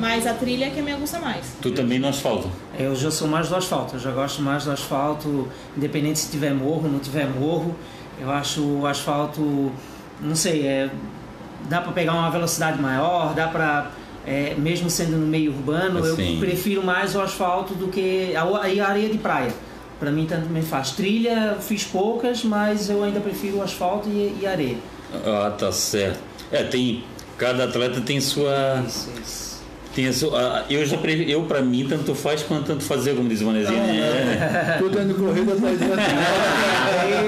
mas 0.00 0.26
a 0.26 0.34
trilha 0.34 0.66
é 0.66 0.70
que 0.70 0.80
me 0.80 0.92
aguça 0.92 1.18
mais. 1.18 1.44
Tu 1.60 1.70
também 1.72 1.98
no 1.98 2.08
asfalto. 2.08 2.48
Eu 2.78 2.94
já 2.96 3.10
sou 3.10 3.28
mais 3.28 3.48
do 3.48 3.56
asfalto, 3.56 3.96
eu 3.96 4.00
já 4.00 4.10
gosto 4.12 4.40
mais 4.42 4.64
do 4.64 4.70
asfalto, 4.70 5.48
independente 5.76 6.18
se 6.20 6.30
tiver 6.30 6.54
morro, 6.54 6.88
não 6.88 6.98
tiver 6.98 7.26
morro. 7.28 7.74
Eu 8.20 8.30
acho 8.32 8.62
o 8.62 8.86
asfalto, 8.86 9.70
não 10.20 10.34
sei, 10.34 10.66
é, 10.66 10.90
dá 11.68 11.80
para 11.80 11.92
pegar 11.92 12.14
uma 12.14 12.30
velocidade 12.30 12.80
maior, 12.80 13.34
dá 13.34 13.48
para 13.48 13.90
mesmo 14.58 14.90
sendo 14.90 15.16
no 15.16 15.26
meio 15.26 15.52
urbano, 15.52 16.00
Assim. 16.00 16.34
eu 16.34 16.40
prefiro 16.40 16.84
mais 16.84 17.14
o 17.14 17.20
asfalto 17.20 17.74
do 17.74 17.88
que 17.88 18.36
a, 18.36 18.42
a 18.42 18.88
areia 18.88 19.08
de 19.08 19.16
praia. 19.16 19.52
Para 19.98 20.10
mim 20.10 20.26
tanto 20.26 20.48
me 20.48 20.62
faz. 20.62 20.92
Trilha 20.92 21.54
eu 21.56 21.60
fiz 21.60 21.84
poucas, 21.84 22.44
mas 22.44 22.88
eu 22.88 23.02
ainda 23.02 23.20
prefiro 23.20 23.56
o 23.56 23.62
asfalto 23.62 24.08
e, 24.08 24.38
e 24.40 24.46
areia. 24.46 24.76
Ah, 25.24 25.50
tá 25.56 25.72
certo. 25.72 26.20
É, 26.52 26.62
tem. 26.62 27.04
Cada 27.36 27.64
atleta 27.64 28.00
tem 28.00 28.20
sua. 28.20 28.82
Isso, 28.86 29.10
isso. 29.20 29.48
Tem 29.94 30.06
a 30.06 30.12
sua 30.12 30.38
ah, 30.38 30.64
eu 30.70 30.84
já 30.86 30.96
eu 30.96 31.42
para 31.44 31.62
mim 31.62 31.86
tanto 31.88 32.14
faz 32.14 32.42
quanto 32.42 32.66
tanto 32.66 32.84
fazer, 32.84 33.16
como 33.16 33.28
diz 33.28 33.40
o 33.40 33.46
Manezinho. 33.46 33.78
É. 33.78 34.76
Tudo 34.78 34.96
dentro 34.96 35.14
de 35.14 35.14
corrida 35.14 35.56
tá 35.56 35.66
adiante. 35.68 36.02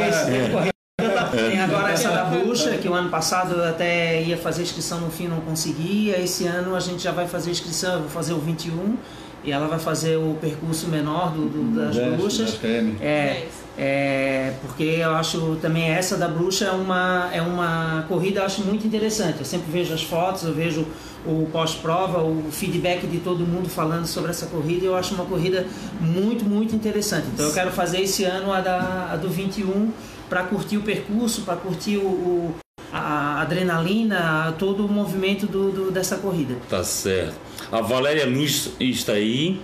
Isso, 0.08 0.69
tem 1.08 1.18
corrida. 1.18 1.48
Tem 1.50 1.60
agora 1.60 1.92
essa 1.92 2.10
da 2.10 2.24
bruxa, 2.24 2.70
que 2.76 2.88
o 2.88 2.94
ano 2.94 3.08
passado 3.08 3.54
eu 3.54 3.64
até 3.68 4.22
ia 4.22 4.36
fazer 4.36 4.62
inscrição 4.62 5.00
no 5.00 5.10
fim, 5.10 5.28
não 5.28 5.40
conseguia. 5.40 6.18
Esse 6.20 6.46
ano 6.46 6.74
a 6.76 6.80
gente 6.80 7.02
já 7.02 7.12
vai 7.12 7.26
fazer 7.26 7.50
inscrição, 7.50 7.94
eu 7.94 8.00
vou 8.00 8.08
fazer 8.10 8.32
o 8.32 8.38
21 8.38 8.96
e 9.42 9.50
ela 9.52 9.66
vai 9.68 9.78
fazer 9.78 10.16
o 10.16 10.36
percurso 10.40 10.86
menor 10.88 11.30
do, 11.32 11.48
do- 11.48 11.74
das 11.80 11.96
Dez, 11.96 12.14
bruxas. 12.16 12.52
dez 12.58 12.82
km. 12.82 12.96
É, 13.02 13.46
é, 13.78 14.52
porque 14.60 14.82
eu 14.82 15.10
acho 15.16 15.56
também 15.62 15.84
essa 15.90 16.16
da 16.18 16.28
bruxa 16.28 16.66
é 16.66 16.70
uma, 16.72 17.30
é 17.32 17.40
uma 17.40 18.04
corrida 18.06 18.40
eu 18.40 18.44
acho 18.44 18.60
muito 18.62 18.86
interessante. 18.86 19.38
Eu 19.38 19.44
sempre 19.46 19.70
vejo 19.72 19.94
as 19.94 20.02
fotos, 20.02 20.42
eu 20.44 20.52
vejo 20.52 20.86
o 21.26 21.46
pós-prova, 21.52 22.22
o 22.22 22.44
feedback 22.50 23.06
de 23.06 23.18
todo 23.18 23.40
mundo 23.46 23.68
falando 23.70 24.04
sobre 24.06 24.30
essa 24.30 24.44
corrida. 24.46 24.84
e 24.84 24.86
Eu 24.86 24.96
acho 24.96 25.14
uma 25.14 25.24
corrida 25.24 25.66
muito, 26.00 26.44
muito 26.44 26.74
interessante. 26.76 27.26
Então 27.32 27.46
eu 27.46 27.52
quero 27.54 27.70
fazer 27.70 28.00
esse 28.02 28.24
ano 28.24 28.52
a, 28.52 28.60
da, 28.60 29.08
a 29.12 29.16
do 29.16 29.28
21 29.30 29.90
para 30.30 30.44
curtir 30.44 30.78
o 30.78 30.82
percurso, 30.82 31.42
para 31.42 31.56
curtir 31.56 31.98
o, 31.98 32.02
o- 32.06 32.54
a 32.92 33.40
adrenalina, 33.42 34.54
todo 34.58 34.86
o 34.86 34.88
movimento 34.88 35.46
do, 35.46 35.70
do- 35.70 35.90
dessa 35.90 36.16
corrida. 36.16 36.56
Tá 36.68 36.82
certo. 36.82 37.34
A 37.70 37.80
Valéria 37.82 38.26
Luz 38.26 38.70
está 38.80 39.12
aí. 39.12 39.60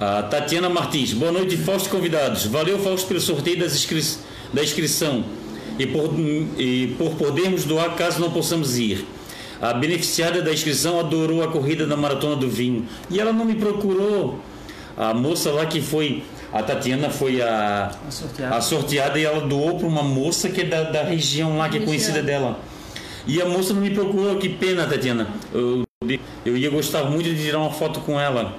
A 0.00 0.22
Tatiana 0.22 0.68
Martins. 0.70 1.12
Boa 1.12 1.30
noite, 1.30 1.56
Fausto 1.58 1.90
convidados. 1.90 2.46
Valeu, 2.46 2.78
Fausto, 2.78 3.06
pelo 3.08 3.20
sorteio 3.20 3.58
das 3.58 3.74
inscri- 3.74 4.16
da 4.52 4.62
inscrição 4.64 5.22
e 5.78 5.86
por, 5.86 6.14
e 6.58 6.94
por 6.98 7.10
podermos 7.16 7.64
doar 7.64 7.94
caso 7.96 8.18
não 8.20 8.30
possamos 8.30 8.78
ir. 8.78 9.06
A 9.60 9.74
beneficiária 9.74 10.40
da 10.40 10.52
inscrição 10.52 10.98
adorou 10.98 11.42
a 11.42 11.48
corrida 11.48 11.86
da 11.86 11.96
Maratona 11.96 12.34
do 12.36 12.48
Vinho. 12.48 12.86
E 13.10 13.20
ela 13.20 13.32
não 13.32 13.44
me 13.44 13.54
procurou. 13.56 14.40
A 14.96 15.12
moça 15.12 15.50
lá 15.50 15.66
que 15.66 15.80
foi. 15.82 16.22
A 16.52 16.62
Tatiana 16.62 17.10
foi 17.10 17.40
a, 17.40 17.90
A 18.06 18.10
sorteada. 18.10 18.56
a 18.56 18.60
sorteada 18.60 19.18
e 19.18 19.24
ela 19.24 19.40
doou 19.46 19.78
para 19.78 19.86
uma 19.86 20.02
moça 20.02 20.48
que 20.48 20.62
é 20.62 20.64
da, 20.64 20.82
da 20.84 21.02
região 21.04 21.56
lá, 21.58 21.68
que 21.68 21.78
é 21.78 21.80
conhecida 21.80 22.22
dela. 22.22 22.58
E 23.26 23.40
a 23.40 23.44
moça 23.44 23.72
não 23.72 23.80
me 23.82 23.90
procurou, 23.90 24.36
que 24.36 24.48
pena, 24.48 24.86
Tatiana. 24.86 25.28
Eu, 25.52 25.84
eu 26.44 26.56
ia 26.56 26.70
gostar 26.70 27.04
muito 27.04 27.26
de 27.32 27.40
tirar 27.44 27.58
uma 27.58 27.70
foto 27.70 28.00
com 28.00 28.18
ela. 28.18 28.54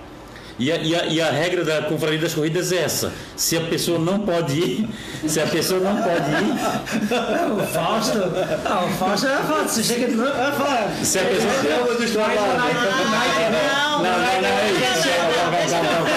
E 0.59 0.71
a, 0.71 0.77
e, 0.77 0.95
a, 0.95 1.05
e 1.07 1.19
a 1.21 1.31
regra 1.31 1.63
da 1.65 1.81
Confraria 1.83 2.19
das 2.19 2.33
Corridas 2.35 2.71
é 2.71 2.83
essa: 2.83 3.11
se 3.35 3.57
a 3.57 3.61
pessoa 3.61 3.97
não 3.97 4.19
pode 4.19 4.53
ir, 4.59 4.87
se 5.27 5.39
a 5.41 5.47
pessoa 5.47 5.79
não 5.79 5.95
pode 5.95 6.29
ir, 6.29 7.59
O 7.59 7.65
Fausto, 7.67 8.19
ah, 8.65 8.85
o 8.85 8.89
Fausto 8.97 9.27
é 9.27 9.37
Fausto, 9.37 9.69
você 9.69 9.83
chega 9.83 10.07
de 10.07 10.15
novo, 10.15 10.29
é 10.29 10.51
Fausto. 10.51 11.05
se 11.05 11.19
a 11.19 11.23
pessoa. 11.23 11.53
Chama 11.63 11.93
dos 11.99 12.11
trabalhos. 12.11 12.41
Não, 12.41 14.03
Não, 14.03 14.03
não, 14.03 14.41
não, 14.41 14.49
é 14.49 14.71
isso. 14.71 15.09
Calma, 15.09 15.33
calma, 15.33 15.57
calma, 15.57 15.89
calma, 15.89 16.09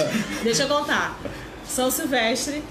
Deixa 0.42 0.62
eu 0.64 0.68
contar. 0.68 1.18
São 1.68 1.90
Silvestre, 1.90 2.62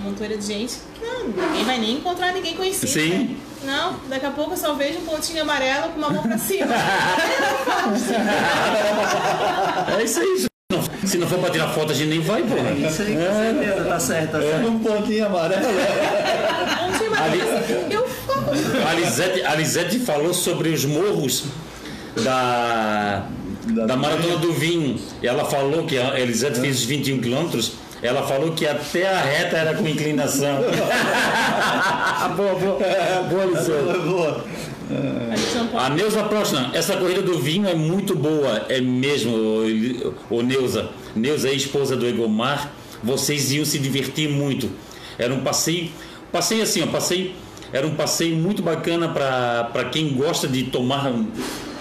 montoeira 0.00 0.36
de 0.36 0.46
gente. 0.46 0.74
Não, 1.02 1.28
ninguém 1.28 1.64
vai 1.64 1.78
nem 1.78 1.92
encontrar 1.96 2.32
ninguém 2.32 2.56
conhecido. 2.56 2.90
Sim. 2.90 3.38
né? 3.62 3.72
Não, 3.72 3.96
daqui 4.08 4.26
a 4.26 4.30
pouco 4.30 4.52
eu 4.52 4.56
só 4.56 4.74
vejo 4.74 4.98
um 4.98 5.06
pontinho 5.06 5.42
amarelo 5.42 5.90
com 5.90 5.98
uma 5.98 6.10
mão 6.10 6.22
pra 6.22 6.38
cima. 6.38 6.66
É 9.98 10.02
isso 10.02 10.20
aí. 10.20 10.38
Se 10.38 10.48
não, 10.70 10.82
se 11.08 11.18
não 11.18 11.26
for 11.28 11.38
para 11.38 11.50
tirar 11.50 11.68
foto, 11.68 11.92
a 11.92 11.94
gente 11.94 12.08
nem 12.08 12.20
vai, 12.20 12.42
pô. 12.42 12.54
Isso 12.86 13.02
aí, 13.02 13.14
com 13.16 13.22
certeza, 13.22 13.84
tá 13.84 14.00
certo, 14.00 14.30
tá 14.32 14.40
certo. 14.40 14.66
Um 14.66 14.78
pontinho 14.78 15.26
amarelo. 15.26 15.62
Um 15.62 16.90
pontinho 16.90 17.14
amarelo. 17.14 17.50
Eu 17.90 18.08
falo. 18.08 18.88
A 18.88 18.92
Lisete, 18.94 19.42
a 19.42 19.54
Lisete 19.54 19.98
falou 19.98 20.34
sobre 20.34 20.70
os 20.70 20.84
morros 20.84 21.44
da, 22.22 23.26
Da 23.66 23.86
da 23.86 23.96
Maratona 23.96 24.36
do 24.36 24.52
Vinho. 24.52 24.98
Ela 25.22 25.44
falou 25.44 25.84
que 25.84 25.98
a 25.98 26.18
Elisete 26.18 26.60
fez 26.60 26.80
os 26.80 26.84
21 26.84 27.20
quilômetros. 27.20 27.72
Ela 28.02 28.22
falou 28.22 28.52
que 28.52 28.66
até 28.66 29.08
a 29.08 29.20
reta 29.20 29.56
era 29.56 29.74
com 29.74 29.86
inclinação. 29.88 30.58
boa, 32.36 32.54
boa. 32.54 32.78
Boa, 33.30 33.44
Lisete. 33.46 33.98
Boa. 34.06 34.44
A 35.74 35.88
Neuza 35.88 36.22
Prochna, 36.24 36.70
essa 36.74 36.96
corrida 36.96 37.22
do 37.22 37.38
vinho 37.38 37.66
é 37.66 37.74
muito 37.74 38.14
boa, 38.14 38.66
é 38.68 38.80
mesmo, 38.80 39.34
ô 40.28 40.42
Neuza. 40.42 40.90
Neuza 41.16 41.48
é 41.48 41.54
esposa 41.54 41.96
do 41.96 42.06
Egomar. 42.06 42.70
Vocês 43.02 43.52
iam 43.52 43.64
se 43.64 43.78
divertir 43.78 44.28
muito. 44.28 44.70
Era 45.18 45.32
um 45.32 45.40
passeio, 45.40 45.90
passeio 46.30 46.62
assim, 46.62 46.82
ó, 46.82 46.86
passeio, 46.86 47.32
era 47.72 47.86
um 47.86 47.94
passeio 47.94 48.36
muito 48.36 48.62
bacana 48.62 49.08
para 49.08 49.84
quem 49.90 50.14
gosta 50.14 50.46
de 50.46 50.64
tomar 50.64 51.10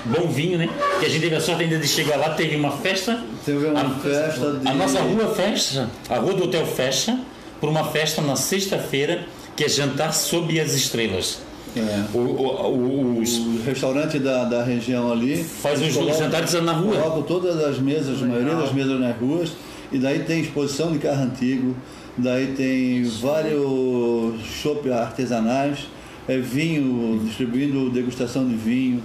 bom 0.05 0.27
vinho, 0.27 0.57
né? 0.57 0.69
Que 0.99 1.05
a 1.05 1.09
gente 1.09 1.21
teve 1.21 1.35
a 1.35 1.41
sorte 1.41 1.63
ainda 1.63 1.77
de 1.77 1.87
chegar 1.87 2.17
lá, 2.17 2.29
teve 2.31 2.55
uma 2.55 2.71
festa. 2.71 3.19
Teve 3.45 3.67
uma 3.67 3.81
a, 3.81 3.89
festa 3.89 4.51
de- 4.53 4.67
A 4.67 4.73
nossa 4.73 4.99
rua 5.01 5.33
fecha, 5.35 5.89
a 6.09 6.17
rua 6.17 6.33
do 6.33 6.43
hotel 6.45 6.65
fecha 6.65 7.19
por 7.59 7.69
uma 7.69 7.85
festa 7.85 8.21
na 8.21 8.35
sexta-feira 8.35 9.25
que 9.55 9.63
é 9.63 9.69
jantar 9.69 10.13
sob 10.13 10.59
as 10.59 10.73
estrelas. 10.73 11.39
É. 11.75 12.03
O- 12.13 12.19
o- 12.19 13.19
os, 13.19 13.37
O 13.37 13.61
restaurante 13.65 14.19
da, 14.19 14.43
da 14.45 14.63
região 14.63 15.11
ali. 15.11 15.43
Faz 15.43 15.81
os 15.81 15.93
colocam- 15.95 16.19
jantares 16.19 16.53
na 16.61 16.73
rua. 16.73 16.95
Colocam 16.97 17.21
todas 17.23 17.63
as 17.63 17.79
mesas, 17.79 18.21
a 18.21 18.25
maioria 18.25 18.55
das 18.55 18.71
mesas 18.71 18.99
nas 18.99 19.17
ruas. 19.17 19.51
E 19.91 19.97
daí 19.97 20.19
tem 20.19 20.41
exposição 20.41 20.91
de 20.91 20.99
carro 20.99 21.23
antigo. 21.23 21.75
Daí 22.17 22.47
tem 22.55 23.03
vários 23.03 24.41
chopp 24.61 24.89
artesanais. 24.91 25.79
É, 26.27 26.37
vinho, 26.37 27.19
distribuindo 27.25 27.89
degustação 27.89 28.47
de 28.47 28.55
vinho. 28.55 29.01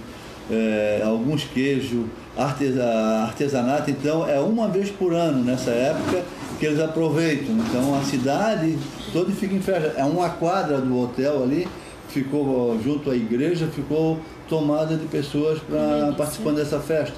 É, 0.49 1.01
alguns 1.05 1.43
queijos, 1.43 2.05
artesa, 2.37 2.85
artesanato. 3.23 3.89
Então 3.91 4.27
é 4.27 4.39
uma 4.39 4.67
vez 4.67 4.89
por 4.89 5.13
ano 5.13 5.43
nessa 5.43 5.71
época 5.71 6.23
que 6.59 6.65
eles 6.65 6.79
aproveitam. 6.79 7.55
Então 7.55 7.97
a 7.97 8.03
cidade 8.03 8.77
toda 9.13 9.31
fica 9.31 9.53
em 9.53 9.61
festa. 9.61 9.93
É 9.97 10.03
uma 10.03 10.29
quadra 10.29 10.79
do 10.79 10.99
hotel 10.99 11.43
ali 11.43 11.67
ficou 12.09 12.79
junto 12.83 13.11
à 13.11 13.15
igreja, 13.15 13.67
ficou 13.67 14.19
tomada 14.47 14.97
de 14.97 15.05
pessoas 15.05 15.59
para 15.59 16.13
participando 16.17 16.57
dessa 16.57 16.79
festa. 16.79 17.15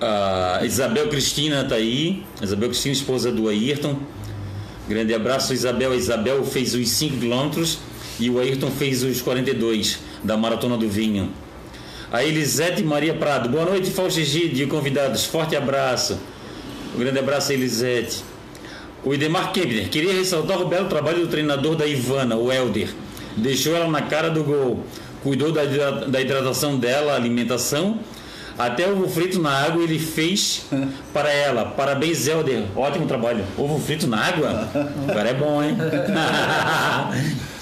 A 0.00 0.60
Isabel 0.64 1.08
Cristina 1.08 1.62
está 1.62 1.74
aí. 1.74 2.22
Isabel 2.40 2.68
Cristina, 2.68 2.94
esposa 2.94 3.32
do 3.32 3.48
Ayrton. 3.48 3.96
Grande 4.88 5.14
abraço, 5.14 5.52
Isabel. 5.52 5.92
A 5.92 5.96
Isabel 5.96 6.44
fez 6.44 6.74
os 6.74 6.88
5 6.90 7.18
quilômetros 7.18 7.78
e 8.18 8.28
o 8.28 8.38
Ayrton 8.38 8.70
fez 8.70 9.02
os 9.02 9.20
42 9.22 10.00
da 10.22 10.36
Maratona 10.36 10.76
do 10.76 10.88
Vinho. 10.88 11.30
A 12.12 12.24
Elisete 12.24 12.82
Maria 12.82 13.14
Prado. 13.14 13.48
Boa 13.48 13.64
noite, 13.64 13.88
Fausto 13.92 14.18
Egídio 14.18 14.64
e 14.64 14.66
convidados. 14.66 15.24
Forte 15.26 15.54
abraço. 15.54 16.18
Um 16.92 16.98
grande 16.98 17.20
abraço, 17.20 17.52
Elisete. 17.52 18.24
O 19.04 19.14
Idemar 19.14 19.52
Kempner. 19.52 19.88
Queria 19.88 20.12
ressaltar 20.12 20.60
o 20.60 20.66
belo 20.66 20.88
trabalho 20.88 21.20
do 21.20 21.28
treinador 21.28 21.76
da 21.76 21.86
Ivana, 21.86 22.34
o 22.34 22.50
Helder. 22.52 22.88
Deixou 23.36 23.76
ela 23.76 23.86
na 23.88 24.02
cara 24.02 24.28
do 24.28 24.42
gol. 24.42 24.84
Cuidou 25.22 25.52
da, 25.52 25.64
da 26.08 26.20
hidratação 26.20 26.76
dela, 26.76 27.14
alimentação. 27.14 28.00
Até 28.58 28.90
ovo 28.90 29.08
frito 29.08 29.40
na 29.40 29.52
água 29.52 29.80
ele 29.80 30.00
fez 30.00 30.66
para 31.14 31.32
ela. 31.32 31.64
Parabéns, 31.64 32.26
Helder. 32.26 32.64
Ótimo 32.74 33.06
trabalho. 33.06 33.44
Ovo 33.56 33.78
frito 33.78 34.08
na 34.08 34.18
água? 34.18 34.68
O 35.04 35.14
cara 35.14 35.28
é 35.28 35.34
bom, 35.34 35.62
hein? 35.62 35.76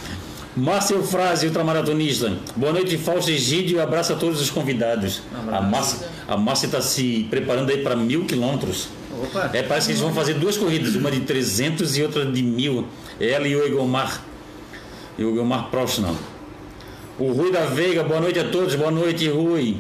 Márcio 0.59 1.01
Frase, 1.05 1.47
ultramaratonista. 1.47 2.33
Boa 2.57 2.73
noite, 2.73 2.99
Fausto 2.99 3.31
Egídio. 3.31 3.77
e 3.77 3.81
Abraço 3.81 4.13
a 4.13 4.17
todos 4.17 4.41
os 4.41 4.51
convidados. 4.51 5.23
A 5.53 5.61
Márcia, 5.63 6.09
a 6.27 6.37
Márcia 6.37 6.67
está 6.67 6.81
se 6.83 7.29
preparando 7.31 7.71
aí 7.71 7.79
para 7.79 7.95
mil 7.95 8.25
quilômetros. 8.25 8.89
Opa. 9.23 9.51
É, 9.53 9.63
parece 9.63 9.87
que 9.87 9.93
eles 9.93 10.03
vão 10.03 10.13
fazer 10.13 10.35
duas 10.35 10.57
corridas, 10.57 10.97
uma 10.97 11.13
de 11.13 11.21
300 11.21 11.97
e 11.97 12.03
outra 12.03 12.27
de 12.27 12.43
mil. 12.43 12.89
Ela 13.21 13.47
e 13.47 13.55
o 13.55 13.65
Egomar. 13.65 14.21
E 15.17 15.25
o 15.25 15.31
Egomar 15.31 15.71
Profissional. 15.71 16.17
O 17.21 17.31
Rui 17.31 17.53
da 17.53 17.67
Veiga, 17.67 18.03
boa 18.03 18.21
noite 18.21 18.41
a 18.41 18.49
todos. 18.49 18.75
Boa 18.75 18.91
noite, 18.91 19.29
Rui. 19.29 19.77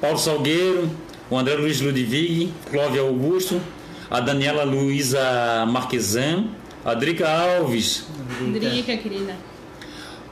Paulo 0.00 0.16
Salgueiro, 0.18 0.88
o 1.28 1.36
André 1.36 1.54
Luiz 1.56 1.80
Ludwig, 1.80 2.52
Clóvia 2.70 3.00
Augusto, 3.00 3.60
a 4.08 4.20
Daniela 4.20 4.62
Luiza 4.62 5.20
Marquesan, 5.66 6.44
a 6.84 6.94
Drica 6.94 7.28
Alves, 7.28 8.06
Drica, 8.52 8.96
querida. 8.96 9.49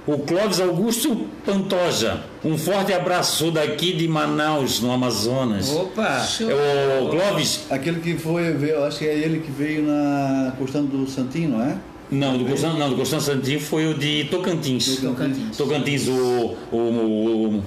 O 0.06 0.18
Clóvis 0.18 0.60
Augusto 0.60 1.26
Pantoja. 1.44 2.22
Um 2.44 2.56
forte 2.56 2.92
abraço, 2.92 3.50
daqui 3.50 3.92
de 3.92 4.06
Manaus, 4.08 4.80
no 4.80 4.92
Amazonas. 4.92 5.70
Opa! 5.70 6.24
É 6.40 7.00
o 7.02 7.08
Clóvis, 7.08 7.66
Aquele 7.70 8.00
que 8.00 8.16
foi, 8.16 8.56
eu 8.70 8.84
acho 8.84 8.98
que 8.98 9.06
é 9.06 9.14
ele 9.14 9.40
que 9.40 9.50
veio 9.50 9.82
na 9.82 10.52
Costando 10.58 10.96
do 10.96 11.08
Santinho, 11.10 11.50
não 11.50 11.62
é? 11.62 11.76
não, 12.10 12.38
do 12.38 12.44
Constantino, 12.46 12.78
não, 12.78 12.90
do 12.90 12.96
Constantino 12.96 13.36
Santinho 13.36 13.60
foi 13.60 13.86
o 13.86 13.94
de 13.94 14.24
Tocantins. 14.30 14.96
Tocantins. 14.96 15.56
Tocantins, 15.56 16.08
o, 16.08 16.56
o, 16.72 16.78
o, 16.78 17.62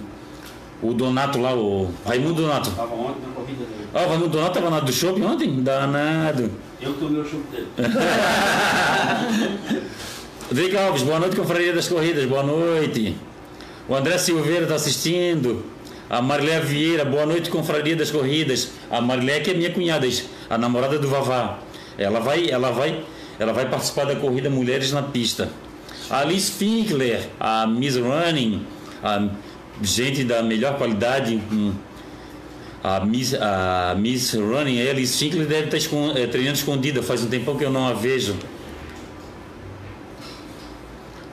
o 0.89 0.93
Donato 0.93 1.39
lá, 1.39 1.53
o 1.53 1.89
Raimundo 2.05 2.41
Donato. 2.41 2.69
Estava 2.69 2.93
ontem 2.93 3.21
na 3.27 3.33
corrida 3.35 3.63
dele. 3.65 3.87
Ah, 3.93 4.03
o 4.03 4.07
Raimundo 4.09 4.29
Donato 4.29 4.57
estava 4.57 4.69
na 4.75 4.79
do 4.79 4.91
shopping 4.91 5.21
ontem? 5.23 5.61
Danado. 5.61 6.49
Eu 6.81 6.93
tomei 6.93 7.21
o 7.21 7.25
chute 7.25 7.43
dele. 7.51 7.67
Drica 10.51 10.81
Alves, 10.85 11.03
boa 11.03 11.19
noite, 11.19 11.35
Confraria 11.35 11.73
das 11.73 11.87
Corridas, 11.87 12.25
boa 12.25 12.43
noite. 12.43 13.15
O 13.87 13.95
André 13.95 14.17
Silveira 14.17 14.63
está 14.63 14.75
assistindo. 14.75 15.63
A 16.09 16.21
Marilé 16.21 16.59
Vieira, 16.59 17.05
boa 17.05 17.25
noite, 17.25 17.49
Confraria 17.49 17.95
das 17.95 18.11
Corridas. 18.11 18.69
A 18.89 18.99
Marilé 18.99 19.39
que 19.39 19.51
é 19.51 19.53
minha 19.53 19.71
cunhada, 19.71 20.07
a 20.49 20.57
namorada 20.57 20.99
do 20.99 21.07
Vavá. 21.07 21.59
Ela 21.97 22.19
vai, 22.19 22.49
ela 22.49 22.69
vai, 22.71 23.01
ela 23.39 23.53
vai 23.53 23.69
participar 23.69 24.05
da 24.05 24.15
corrida 24.15 24.49
Mulheres 24.49 24.91
na 24.91 25.01
Pista. 25.03 25.49
A 26.09 26.19
Alice 26.19 26.51
Finkler, 26.51 27.29
a 27.39 27.65
Miss 27.65 27.95
Running, 27.95 28.65
a 29.01 29.29
gente 29.81 30.25
da 30.25 30.43
melhor 30.43 30.77
qualidade. 30.77 31.41
hum, 31.51 31.73
A 32.83 32.99
Miss, 33.05 33.33
a 33.35 33.95
Miss 33.97 34.33
Running, 34.33 34.81
a 34.85 34.89
Alice 34.89 35.17
Finkler 35.17 35.45
deve 35.45 35.65
estar 35.65 35.77
escon- 35.77 36.13
eh, 36.17 36.25
treinando 36.27 36.57
escondida, 36.57 37.01
faz 37.03 37.23
um 37.23 37.27
tempão 37.29 37.55
que 37.55 37.63
eu 37.63 37.69
não 37.71 37.87
a 37.87 37.93
vejo. 37.93 38.35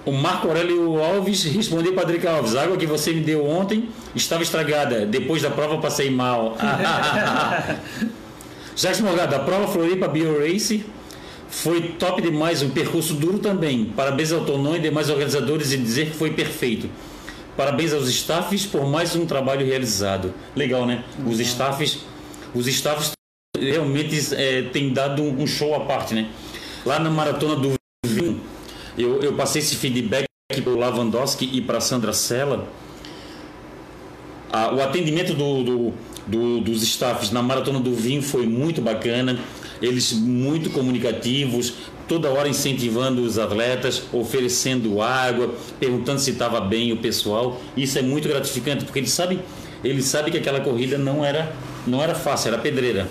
O 0.09 0.13
Marco 0.13 0.49
Aurélio 0.49 1.05
Alves 1.05 1.45
respondeu 1.45 1.93
para 1.93 2.05
Drica 2.05 2.31
Alves: 2.31 2.57
a 2.57 2.63
água 2.63 2.79
que 2.79 2.87
você 2.87 3.13
me 3.13 3.21
deu 3.21 3.47
ontem 3.47 3.91
estava 4.17 4.43
estragada. 4.43 5.05
Depois 5.05 5.43
da 5.43 5.51
prova 5.51 5.77
passei 5.77 6.11
mal. 6.11 6.57
Jacques 8.75 9.03
Morgado, 9.03 9.35
a 9.35 9.41
prova 9.41 9.69
Floripa 9.69 10.09
Bio 10.09 10.41
Race 10.41 10.83
foi 11.51 11.91
top 11.99 12.23
demais, 12.23 12.63
um 12.63 12.71
percurso 12.71 13.13
duro 13.13 13.39
também. 13.39 13.93
Parabéns 13.95 14.33
ao 14.33 14.47
Tonon 14.47 14.77
e 14.77 14.81
demais 14.81 15.11
organizadores 15.11 15.73
e 15.73 15.77
dizer 15.77 16.07
que 16.07 16.17
foi 16.17 16.31
perfeito. 16.31 16.89
Parabéns 17.55 17.93
aos 17.93 18.09
staffs 18.09 18.65
por 18.65 18.89
mais 18.89 19.15
um 19.15 19.27
trabalho 19.27 19.67
realizado. 19.67 20.33
Legal, 20.57 20.87
né? 20.87 21.05
Os 21.27 21.39
staffs, 21.39 21.99
os 22.55 22.67
staffs 22.67 23.13
realmente 23.59 24.35
é, 24.35 24.63
têm 24.63 24.91
dado 24.91 25.23
um 25.23 25.47
show 25.47 25.75
à 25.75 25.81
parte, 25.81 26.15
né? 26.15 26.31
Lá 26.87 26.99
na 26.99 27.11
maratona 27.11 27.57
do 27.57 27.75
vinho, 28.07 28.41
eu, 28.99 29.21
eu 29.23 29.33
passei 29.35 29.61
esse 29.63 29.77
feedback 29.77 30.27
para 30.63 30.73
o 30.73 30.77
Lavandowski 30.77 31.49
e 31.53 31.61
para 31.61 31.81
Sandra 31.81 32.13
Sella. 32.13 32.67
Ah, 34.53 34.73
o 34.75 34.83
atendimento 34.83 35.35
do, 35.35 35.63
do- 35.63 35.93
do- 36.27 36.61
dos 36.61 36.83
staffs 36.83 37.31
na 37.31 37.43
maratona 37.43 37.79
do 37.81 37.93
vinho 37.95 38.23
foi 38.23 38.47
muito 38.47 38.81
bacana. 38.81 39.39
Eles 39.81 40.13
muito 40.13 40.71
comunicativos, 40.71 41.75
toda 42.09 42.31
hora 42.31 42.49
incentivando 42.49 43.23
os 43.23 43.39
atletas, 43.39 44.03
oferecendo 44.13 45.01
água, 45.01 45.55
perguntando 45.79 46.19
se 46.19 46.31
estava 46.31 46.61
bem 46.61 46.93
o 46.93 46.97
pessoal. 46.97 47.61
Isso 47.77 47.99
é 47.99 48.03
muito 48.03 48.27
gratificante 48.27 48.85
porque 48.85 48.99
eles 48.99 49.13
sabem, 49.13 49.41
eles 49.85 50.07
sabem 50.07 50.33
que 50.33 50.39
aquela 50.39 50.61
corrida 50.61 50.99
não 50.99 51.25
era, 51.25 51.55
não 51.87 52.03
era 52.03 52.15
fácil, 52.15 52.49
era 52.49 52.59
pedreira. 52.59 53.07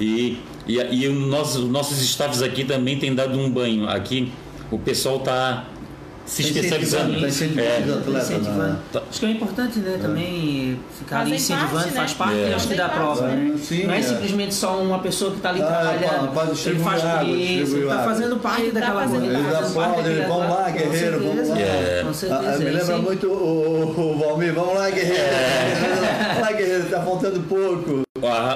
E, 0.00 0.38
e, 0.66 0.76
e 0.76 1.08
os 1.08 1.56
nossos 1.68 2.00
staffs 2.00 2.40
aqui 2.40 2.64
também 2.64 2.98
têm 2.98 3.14
dado 3.14 3.38
um 3.38 3.50
banho. 3.50 3.88
Aqui 3.88 4.32
o 4.70 4.78
pessoal 4.78 5.16
está 5.18 5.64
se 6.26 6.42
Tá 6.42 6.48
especializando. 6.50 7.12
incentivando, 7.14 7.20
tá 7.22 7.28
incentivando 7.28 8.16
É. 8.16 8.20
Incentivando. 8.20 8.62
né? 8.68 8.78
Acho 9.08 9.18
que 9.20 9.24
é 9.26 9.30
importante, 9.30 9.78
né, 9.78 9.98
também 10.00 10.78
ficar 10.98 11.20
ali 11.20 11.36
incentivando, 11.36 11.72
parte, 11.72 11.90
faz 11.94 12.10
né? 12.10 12.16
parte, 12.18 12.38
É. 12.38 12.54
acho 12.54 12.68
que 12.68 12.74
da 12.74 12.88
Fazem 12.90 13.00
prova, 13.02 13.26
né? 13.28 13.54
Sim, 13.62 13.84
não 13.86 13.94
é, 13.94 13.98
é. 13.98 14.02
simplesmente 14.02 14.54
só 14.54 14.76
uma 14.78 14.98
pessoa 14.98 15.30
que 15.30 15.36
está 15.38 15.48
ali 15.48 15.62
Ah, 15.62 15.66
trabalhando, 15.66 16.58
ele 16.66 16.78
faz 16.80 17.04
água, 17.06 17.24
isso, 17.34 17.76
ele 17.76 17.82
está 17.84 18.04
fazendo 18.04 18.36
parte 18.36 18.60
Ele 18.62 18.72
tá 18.72 18.80
daquela 18.80 19.00
fazendo 19.00 19.20
coisa. 19.22 19.38
parte. 19.38 19.50
tá 19.52 19.58
fazendo 19.62 19.74
parte 19.74 19.96
daquele 20.02 20.20
vão 20.26 20.38
lá, 20.50 20.70
guerreiro, 20.70 21.18
vamos 21.24 21.48
lá. 21.48 21.58
É. 21.58 22.00
Com 22.02 22.08
Ah, 22.10 22.12
certeza, 22.12 22.58
me 22.58 22.66
é 22.66 22.70
lembra 22.72 22.98
muito 22.98 23.26
o, 23.32 24.18
Valmir. 24.18 24.52
Vamos 24.52 24.74
lá, 24.74 24.90
guerreiro. 24.90 25.24
Vamos 26.28 26.40
lá, 26.42 26.52
guerreiro. 26.52 26.84
Tá 26.90 27.00
faltando 27.00 27.40
pouco. 27.40 28.02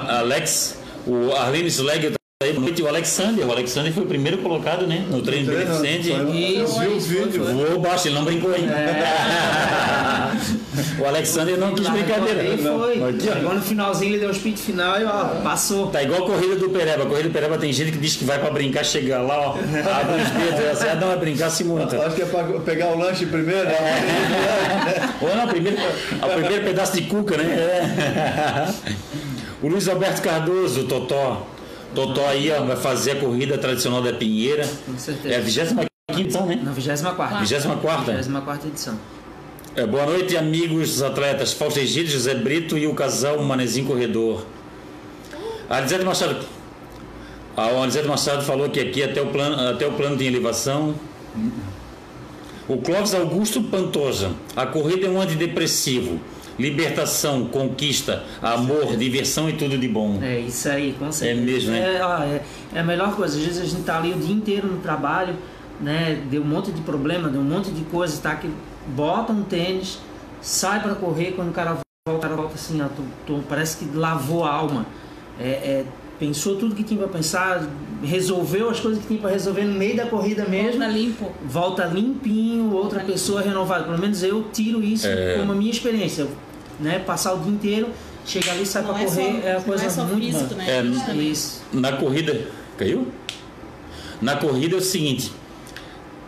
Alex, 0.09 0.77
o 1.07 1.31
Arlene 1.31 1.71
Slag 1.71 2.11
tá 2.11 2.17
aí, 2.41 2.55
o 2.81 2.87
Alexander. 2.87 3.47
O 3.47 3.51
Alexander 3.51 3.93
foi 3.93 4.03
o 4.03 4.07
primeiro 4.07 4.37
colocado, 4.39 4.87
né? 4.87 5.05
No 5.09 5.21
treino 5.21 5.51
Treino, 5.51 5.65
beneficente. 5.65 6.09
Eu 6.09 6.31
vi 6.31 6.61
o 6.61 6.99
vídeo. 6.99 7.43
Voou 7.45 7.79
baixo, 7.79 8.07
ele 8.07 8.15
não 8.15 8.25
brincou 8.25 8.53
ainda. 8.53 8.73
o 10.99 11.05
Alexander 11.05 11.57
não 11.57 11.73
quis 11.73 11.87
brincadeira. 11.87 12.43
Ele 12.43 12.61
foi. 12.61 13.09
Aqui. 13.09 13.21
Chegou 13.21 13.53
no 13.53 13.61
finalzinho, 13.61 14.11
ele 14.11 14.19
deu 14.19 14.29
o 14.29 14.33
speed 14.33 14.57
final 14.57 14.99
e 14.99 15.05
ó, 15.05 15.25
passou. 15.41 15.87
Tá 15.87 16.03
igual 16.03 16.23
a 16.23 16.25
corrida 16.25 16.55
do 16.55 16.69
Pereba. 16.69 17.03
A 17.03 17.05
corrida 17.05 17.29
do 17.29 17.33
Pereba 17.33 17.57
tem 17.57 17.71
gente 17.71 17.91
que 17.91 17.97
diz 17.97 18.15
que 18.15 18.25
vai 18.25 18.39
pra 18.39 18.51
brincar, 18.51 18.83
chega 18.83 19.19
lá, 19.19 19.39
ó, 19.39 19.49
abre 19.51 20.21
os 20.21 20.29
dedos, 20.31 20.71
assim, 20.71 20.87
ah, 20.89 20.95
não 20.95 21.07
vai 21.07 21.17
brincar, 21.17 21.49
se 21.49 21.63
monta. 21.63 22.05
Acho 22.05 22.15
que 22.15 22.23
é 22.23 22.25
para 22.25 22.43
pegar 22.59 22.87
o 22.87 22.97
lanche 22.97 23.25
primeiro. 23.25 23.65
né? 23.65 25.09
Ou 25.21 25.35
não, 25.35 25.47
primeiro, 25.47 25.77
o 25.77 26.33
primeiro 26.33 26.65
pedaço 26.65 26.93
de 26.93 27.03
cuca, 27.03 27.37
né? 27.37 27.43
É. 27.43 28.73
O 29.61 29.69
Luiz 29.69 29.87
Alberto 29.87 30.21
Cardoso, 30.21 30.81
o 30.81 30.83
Totó. 30.85 31.47
Totó 31.93 32.25
aí, 32.27 32.51
ó, 32.51 32.63
vai 32.63 32.75
fazer 32.75 33.11
a 33.11 33.15
corrida 33.17 33.57
tradicional 33.57 34.01
da 34.01 34.13
Pinheira. 34.13 34.67
Com 34.85 34.97
certeza. 34.97 35.33
É 35.33 35.37
a 35.37 35.41
25 35.41 35.85
edição, 36.17 36.45
né? 36.45 36.59
Na 36.63 36.71
24 36.71 37.39
24 37.39 38.13
24 38.13 38.67
edição. 38.67 38.99
É, 39.75 39.85
boa 39.85 40.05
noite, 40.05 40.37
amigos 40.37 41.01
atletas. 41.01 41.53
Fausto 41.53 41.79
Egídio, 41.79 42.11
José 42.11 42.35
Brito 42.35 42.77
e 42.77 42.85
o 42.85 42.93
casal 42.93 43.41
Manezinho 43.41 43.87
Corredor. 43.87 44.45
A 45.69 45.77
Alisete 45.77 46.05
Machado. 46.05 46.45
A 47.57 47.65
Alisete 47.67 48.07
Machado 48.07 48.43
falou 48.43 48.69
que 48.69 48.79
aqui 48.79 49.03
até 49.03 49.21
o 49.21 49.27
plano, 49.27 49.69
até 49.69 49.87
o 49.87 49.93
plano 49.93 50.17
tem 50.17 50.27
elevação. 50.27 50.93
O 52.67 52.77
Clóvis 52.77 53.13
Augusto 53.13 53.63
Pantoja. 53.63 54.31
A 54.55 54.65
corrida 54.65 55.07
é 55.07 55.09
um 55.09 55.19
antidepressivo. 55.19 56.19
Libertação, 56.59 57.45
conquista, 57.45 58.23
amor, 58.41 58.95
diversão 58.97 59.49
e 59.49 59.53
tudo 59.53 59.77
de 59.77 59.87
bom. 59.87 60.19
É 60.21 60.39
isso 60.39 60.69
aí, 60.69 60.95
com 60.97 61.11
certeza. 61.11 61.41
É 61.41 61.43
mesmo, 61.45 61.71
né? 61.71 61.95
É, 61.97 62.05
ó, 62.05 62.17
é, 62.23 62.41
é 62.75 62.79
a 62.79 62.83
melhor 62.83 63.15
coisa. 63.15 63.37
Às 63.37 63.43
vezes 63.43 63.61
a 63.61 63.65
gente 63.65 63.83
tá 63.83 63.97
ali 63.97 64.11
o 64.11 64.15
dia 64.19 64.33
inteiro 64.35 64.67
no 64.67 64.77
trabalho, 64.79 65.35
né? 65.81 66.21
Deu 66.29 66.41
um 66.41 66.45
monte 66.45 66.71
de 66.71 66.81
problema, 66.81 67.27
deu 67.29 67.41
um 67.41 67.45
monte 67.45 67.71
de 67.71 67.83
coisa, 67.85 68.21
tá? 68.21 68.35
Que 68.35 68.49
bota 68.87 69.33
um 69.33 69.43
tênis, 69.43 69.99
sai 70.41 70.81
para 70.81 70.95
correr, 70.95 71.31
quando 71.31 71.49
o 71.49 71.53
cara 71.53 71.71
volta, 71.71 71.83
o 72.17 72.19
cara 72.19 72.35
volta 72.35 72.55
assim, 72.55 72.81
ó, 72.81 72.85
tu- 72.87 73.03
tu- 73.25 73.43
parece 73.49 73.77
que 73.77 73.97
lavou 73.97 74.43
a 74.45 74.51
alma. 74.53 74.85
É, 75.39 75.43
é, 75.47 75.85
pensou 76.19 76.55
tudo 76.55 76.75
que 76.75 76.83
tinha 76.83 76.99
para 76.99 77.09
pensar, 77.09 77.67
resolveu 78.03 78.69
as 78.69 78.79
coisas 78.79 79.01
que 79.01 79.07
tinha 79.07 79.19
para 79.19 79.31
resolver 79.31 79.63
no 79.63 79.73
meio 79.73 79.95
da 79.97 80.05
corrida 80.05 80.45
mesmo 80.45 80.79
Volta 80.79 80.87
limpo. 80.97 81.31
volta 81.45 81.85
limpinho, 81.85 82.71
outra 82.73 82.99
Volta 82.99 83.11
pessoa 83.13 83.41
renovada. 83.41 83.85
Pelo 83.85 83.97
menos 83.97 84.23
eu 84.23 84.45
tiro 84.53 84.83
isso 84.83 85.07
É. 85.07 85.37
como 85.37 85.51
a 85.51 85.55
minha 85.55 85.71
experiência. 85.71 86.27
Né? 86.79 86.99
Passar 86.99 87.33
o 87.33 87.39
dia 87.39 87.51
inteiro, 87.51 87.87
chegar 88.25 88.53
ali, 88.53 88.65
sai 88.65 88.83
pra 88.83 88.99
é, 89.01 89.07
só, 89.07 89.15
correr, 89.15 89.41
é 89.45 89.51
uma 89.51 89.53
não 89.55 89.61
coisa 89.61 89.85
é 89.85 89.89
só 89.89 90.03
muito 90.05 90.25
físico, 90.25 90.55
né? 90.55 90.65
É, 90.69 90.81
também. 90.81 91.31
Isso. 91.31 91.61
Na 91.71 91.91
corrida. 91.93 92.47
Caiu? 92.77 93.07
Na 94.21 94.35
corrida 94.37 94.75
é 94.75 94.79
o 94.79 94.81
seguinte. 94.81 95.31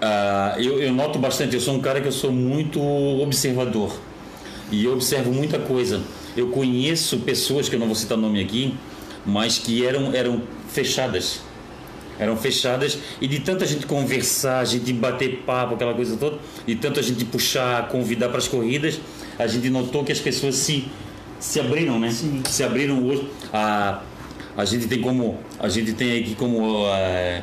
ah, 0.01 0.55
eu, 0.57 0.79
eu 0.81 0.93
noto 0.93 1.17
bastante, 1.17 1.55
eu 1.55 1.61
sou 1.61 1.73
um 1.73 1.79
cara 1.79 2.01
que 2.01 2.07
eu 2.07 2.11
sou 2.11 2.31
muito 2.31 2.79
observador. 3.21 3.95
E 4.71 4.83
eu 4.85 4.93
observo 4.93 5.31
muita 5.31 5.57
coisa. 5.59 6.01
Eu 6.35 6.47
conheço 6.49 7.19
pessoas, 7.19 7.69
que 7.69 7.75
eu 7.75 7.79
não 7.79 7.87
vou 7.87 7.95
citar 7.95 8.17
nome 8.17 8.41
aqui, 8.41 8.73
mas 9.25 9.57
que 9.57 9.85
eram, 9.85 10.13
eram 10.13 10.41
fechadas. 10.69 11.41
Eram 12.17 12.37
fechadas 12.37 12.97
e 13.19 13.27
de 13.27 13.39
tanta 13.39 13.65
gente 13.65 13.85
conversar, 13.85 14.59
a 14.59 14.65
gente 14.65 14.93
bater 14.93 15.43
papo, 15.45 15.75
aquela 15.75 15.93
coisa 15.93 16.15
toda, 16.15 16.37
e 16.65 16.73
tanto 16.73 16.97
a 16.99 17.03
gente 17.03 17.25
puxar, 17.25 17.89
convidar 17.89 18.29
para 18.29 18.37
as 18.37 18.47
corridas, 18.47 18.99
a 19.37 19.47
gente 19.47 19.69
notou 19.69 20.03
que 20.03 20.13
as 20.13 20.19
pessoas 20.19 20.55
se, 20.55 20.85
se 21.39 21.59
abriram, 21.59 21.99
né? 21.99 22.09
Sim. 22.11 22.41
Se 22.45 22.63
abriram 22.63 23.05
hoje. 23.05 23.27
A, 23.51 24.01
a 24.55 24.63
gente 24.63 24.87
tem 24.87 25.01
como. 25.01 25.37
A 25.59 25.67
gente 25.67 25.91
tem 25.93 26.21
aqui 26.21 26.35
como. 26.35 26.87
eh, 26.87 27.41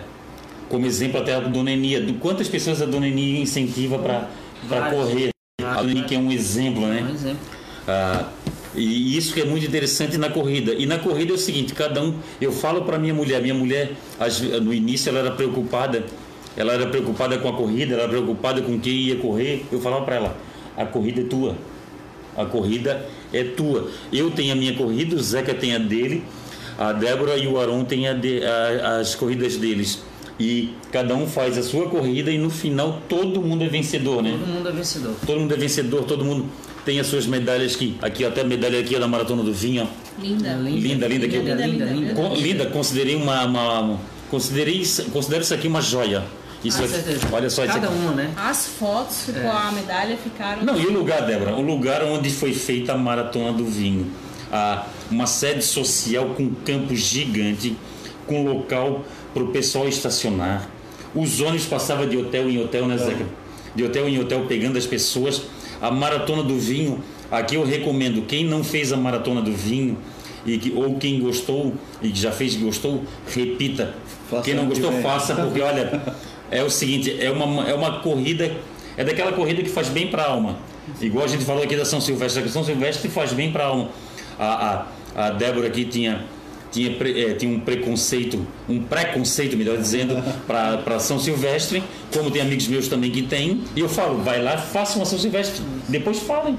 como 0.73 0.87
exemplo 0.87 1.21
até 1.21 1.35
a 1.35 1.41
Dona 1.41 1.71
Enia, 1.71 2.01
do 2.01 2.15
quantas 2.15 2.49
pessoas 2.49 2.81
a 2.81 2.87
Dona 2.87 3.07
Enia 3.07 3.43
incentiva 3.43 3.99
para 3.99 4.91
correr. 4.91 5.29
A 5.63 5.75
Vários. 5.75 6.07
que 6.07 6.15
é 6.15 6.19
um 6.19 6.33
exemplo, 6.33 6.87
né? 6.87 7.07
Um 7.09 7.15
exemplo. 7.15 7.47
Ah, 7.87 8.29
e 8.75 9.17
isso 9.17 9.35
que 9.35 9.41
é 9.41 9.45
muito 9.45 9.67
interessante 9.67 10.17
na 10.17 10.31
corrida. 10.31 10.73
E 10.73 10.87
na 10.87 10.99
corrida 10.99 11.33
é 11.33 11.35
o 11.35 11.39
seguinte, 11.39 11.75
cada 11.75 12.03
um, 12.03 12.15
eu 12.41 12.53
falo 12.53 12.83
para 12.83 12.99
minha 12.99 13.13
mulher, 13.13 13.41
minha 13.43 13.55
mulher 13.55 13.93
no 14.63 14.73
início 14.73 15.11
ela 15.11 15.19
era 15.19 15.31
preocupada, 15.33 16.05
ela 16.57 16.73
era 16.73 16.87
preocupada 16.87 17.37
com 17.39 17.49
a 17.49 17.53
corrida, 17.53 17.95
ela 17.95 18.05
era 18.05 18.11
preocupada 18.13 18.63
com 18.63 18.79
quem 18.81 18.93
ia 18.95 19.17
correr. 19.17 19.65
Eu 19.71 19.81
falava 19.81 20.05
para 20.05 20.17
ela, 20.17 20.37
a 20.77 20.85
corrida 20.87 21.21
é 21.21 21.25
tua. 21.25 21.57
A 22.37 22.47
corrida 22.47 23.05
é 23.33 23.45
tua. 23.45 23.91
Eu 24.11 24.31
tenho 24.31 24.53
a 24.53 24.57
minha 24.57 24.75
corrida, 24.75 25.17
o 25.17 25.23
Zeca 25.23 25.53
tem 25.53 25.75
a 25.75 25.79
dele, 25.79 26.23
a 26.79 26.93
Débora 26.93 27.37
e 27.37 27.47
o 27.47 27.61
Aron 27.61 27.85
têm 27.85 28.09
a 28.09 28.15
de- 28.15 28.43
a- 28.43 28.99
as 29.01 29.15
corridas 29.15 29.57
deles. 29.59 30.03
E 30.41 30.71
cada 30.91 31.15
um 31.15 31.27
faz 31.27 31.59
a 31.59 31.63
sua 31.63 31.89
corrida 31.91 32.31
e 32.31 32.39
no 32.39 32.49
final 32.49 33.03
todo 33.07 33.43
mundo 33.43 33.63
é 33.65 33.69
vencedor, 33.69 34.23
né? 34.23 34.31
Todo 34.39 34.49
mundo 34.49 34.69
é 34.69 34.73
vencedor. 34.73 35.15
Todo 35.27 35.41
mundo 35.41 35.53
é 35.55 35.57
vencedor, 35.59 36.05
todo 36.05 36.25
mundo 36.25 36.47
tem 36.85 36.99
as 37.01 37.07
suas 37.07 37.27
medalhas 37.27 37.75
aqui. 37.75 37.97
Aqui, 38.03 38.25
até 38.25 38.41
a 38.41 38.45
medalha 38.45 38.81
aqui 38.81 38.95
é 38.95 38.99
da 38.99 39.09
Maratona 39.09 39.43
do 39.43 39.53
Vinho. 39.53 39.89
Linda. 40.19 40.53
Linda, 40.55 41.07
linda, 41.09 41.29
que 41.29 41.39
linda, 41.39 41.55
linda, 41.67 41.85
linda. 41.87 42.15
Com- 42.15 42.35
Linda, 42.35 42.67
considerei 42.67 43.15
uma. 43.15 43.45
uma- 43.45 43.99
considerei, 44.31 44.77
isso- 44.77 45.05
considero 45.11 45.43
isso 45.43 45.55
aqui 45.55 45.69
uma 45.69 45.81
joia. 45.81 46.23
Isso 46.65 46.79
Ah, 46.81 47.29
olha 47.33 47.51
só 47.51 47.65
isso 47.65 47.73
Cada 47.75 47.89
aqui. 47.89 47.97
uma, 47.97 48.13
né? 48.13 48.31
As 48.37 48.67
fotos 48.69 49.23
ficou 49.25 49.51
a 49.51 49.73
medalha 49.73 50.17
ficaram. 50.17 50.63
Não, 50.65 50.79
e 50.81 50.87
o 50.87 50.93
lugar, 50.93 51.23
Débora? 51.27 51.57
O 51.57 51.61
lugar 51.63 52.05
onde 52.05 52.31
foi 52.31 52.53
feita 52.53 52.93
a 52.93 52.97
Maratona 52.99 53.53
do 53.53 53.65
Vinho. 53.65 54.07
Ah, 54.53 54.87
uma 55.11 55.27
sede 55.27 55.65
social 55.65 56.27
com 56.37 56.45
um 56.45 56.55
campo 56.55 56.95
gigante, 56.95 57.77
com 58.29 58.45
local 58.45 59.05
para 59.35 59.43
o 59.43 59.49
pessoal 59.49 59.89
estacionar. 59.89 60.69
Os 61.15 61.41
ônibus 61.41 61.67
passavam 61.67 62.09
de 62.09 62.17
hotel 62.17 62.49
em 62.49 62.63
hotel, 62.63 62.87
né, 62.87 62.97
Zeca? 62.97 63.27
De 63.75 63.83
hotel 63.83 64.09
em 64.09 64.21
hotel, 64.21 64.45
pegando 64.47 64.79
as 64.79 64.87
pessoas. 64.87 65.43
A 65.83 65.91
Maratona 65.91 66.43
do 66.45 66.57
Vinho, 66.59 67.03
aqui 67.31 67.57
eu 67.57 67.65
recomendo, 67.65 68.23
quem 68.23 68.45
não 68.45 68.63
fez 68.63 68.93
a 68.93 68.97
Maratona 68.97 69.43
do 69.43 69.53
Vinho, 69.53 69.99
e 70.47 70.59
que, 70.59 70.73
ou 70.73 70.97
quem 70.97 71.21
gostou 71.21 71.75
e 72.01 72.11
que 72.11 72.19
já 72.19 72.33
fez 72.33 72.55
e 72.55 72.59
gostou, 72.59 73.03
repita. 73.27 73.95
Faça 74.31 74.43
quem 74.43 74.55
não 74.55 74.67
gostou, 74.67 74.93
faça, 75.03 75.35
porque 75.35 75.61
olha, 75.61 76.03
é 76.51 76.63
o 76.63 76.71
seguinte, 76.71 77.17
é 77.21 77.31
uma, 77.31 77.69
é 77.69 77.75
uma 77.75 78.01
corrida, 78.01 78.51
é 78.97 79.05
daquela 79.05 79.33
corrida 79.33 79.63
que 79.63 79.69
faz 79.69 79.89
bem 79.89 80.09
para 80.09 80.23
a 80.23 80.31
alma. 80.31 80.57
Igual 81.01 81.25
a 81.25 81.29
gente 81.29 81.45
falou 81.45 81.63
aqui 81.63 81.77
da 81.77 81.85
São 81.85 82.01
Silvestre, 82.01 82.45
a 82.45 82.49
São 82.49 82.65
Silvestre 82.65 83.09
faz 83.09 83.33
bem 83.33 83.53
para 83.53 83.65
a 83.65 83.67
alma. 83.67 83.89
A, 84.39 84.87
a, 85.17 85.27
a 85.27 85.31
Débora 85.31 85.67
aqui 85.67 85.85
tinha, 85.85 86.25
tinha, 86.73 86.91
eh, 86.91 87.35
tinha 87.35 87.55
um 87.55 87.61
preconceito, 87.61 88.45
um 88.69 88.81
preconceito, 88.81 89.57
melhor 89.57 89.77
dizendo, 89.77 90.17
para 90.49 90.99
São 90.99 91.19
Silvestre, 91.19 91.85
como 92.13 92.31
tem 92.31 92.43
amigos 92.43 92.67
meus 92.67 92.89
também 92.89 93.11
que 93.11 93.23
têm, 93.23 93.63
e 93.77 93.81
eu 93.81 93.89
falo, 93.89 94.23
vai 94.23 94.43
lá, 94.43 94.57
faça 94.57 94.99
uma 94.99 95.05
São 95.05 95.19
Silvestre, 95.19 95.63
depois 95.89 96.19
falem, 96.19 96.59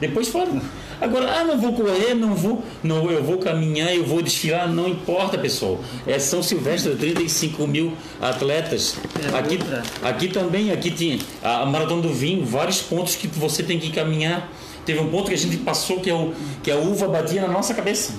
depois 0.00 0.28
falem. 0.28 0.62
Agora, 1.00 1.30
ah, 1.30 1.44
não 1.44 1.56
vou 1.56 1.72
correr, 1.74 2.14
não 2.14 2.34
vou, 2.34 2.64
não, 2.82 3.08
eu 3.08 3.22
vou 3.22 3.38
caminhar, 3.38 3.94
eu 3.94 4.04
vou 4.04 4.20
desfilar, 4.20 4.68
não 4.68 4.88
importa, 4.88 5.38
pessoal. 5.38 5.80
É 6.04 6.18
São 6.18 6.42
Silvestre, 6.42 6.94
35 6.96 7.66
mil 7.68 7.92
atletas. 8.20 8.96
É 9.22 9.36
aqui, 9.38 9.54
outra. 9.54 9.82
aqui 10.02 10.28
também, 10.28 10.72
aqui 10.72 10.90
tinha 10.90 11.18
a 11.42 11.64
Maratona 11.66 12.02
do 12.02 12.12
Vinho, 12.12 12.44
vários 12.44 12.82
pontos 12.82 13.14
que 13.14 13.28
você 13.28 13.62
tem 13.62 13.78
que 13.78 13.92
caminhar. 13.92 14.50
Teve 14.84 14.98
um 14.98 15.08
ponto 15.08 15.28
que 15.28 15.34
a 15.34 15.38
gente 15.38 15.58
passou 15.58 16.00
que, 16.00 16.10
é 16.10 16.14
o, 16.14 16.32
que 16.62 16.70
a 16.70 16.76
uva 16.76 17.06
batia 17.06 17.42
na 17.42 17.48
nossa 17.48 17.74
cabeça. 17.74 18.14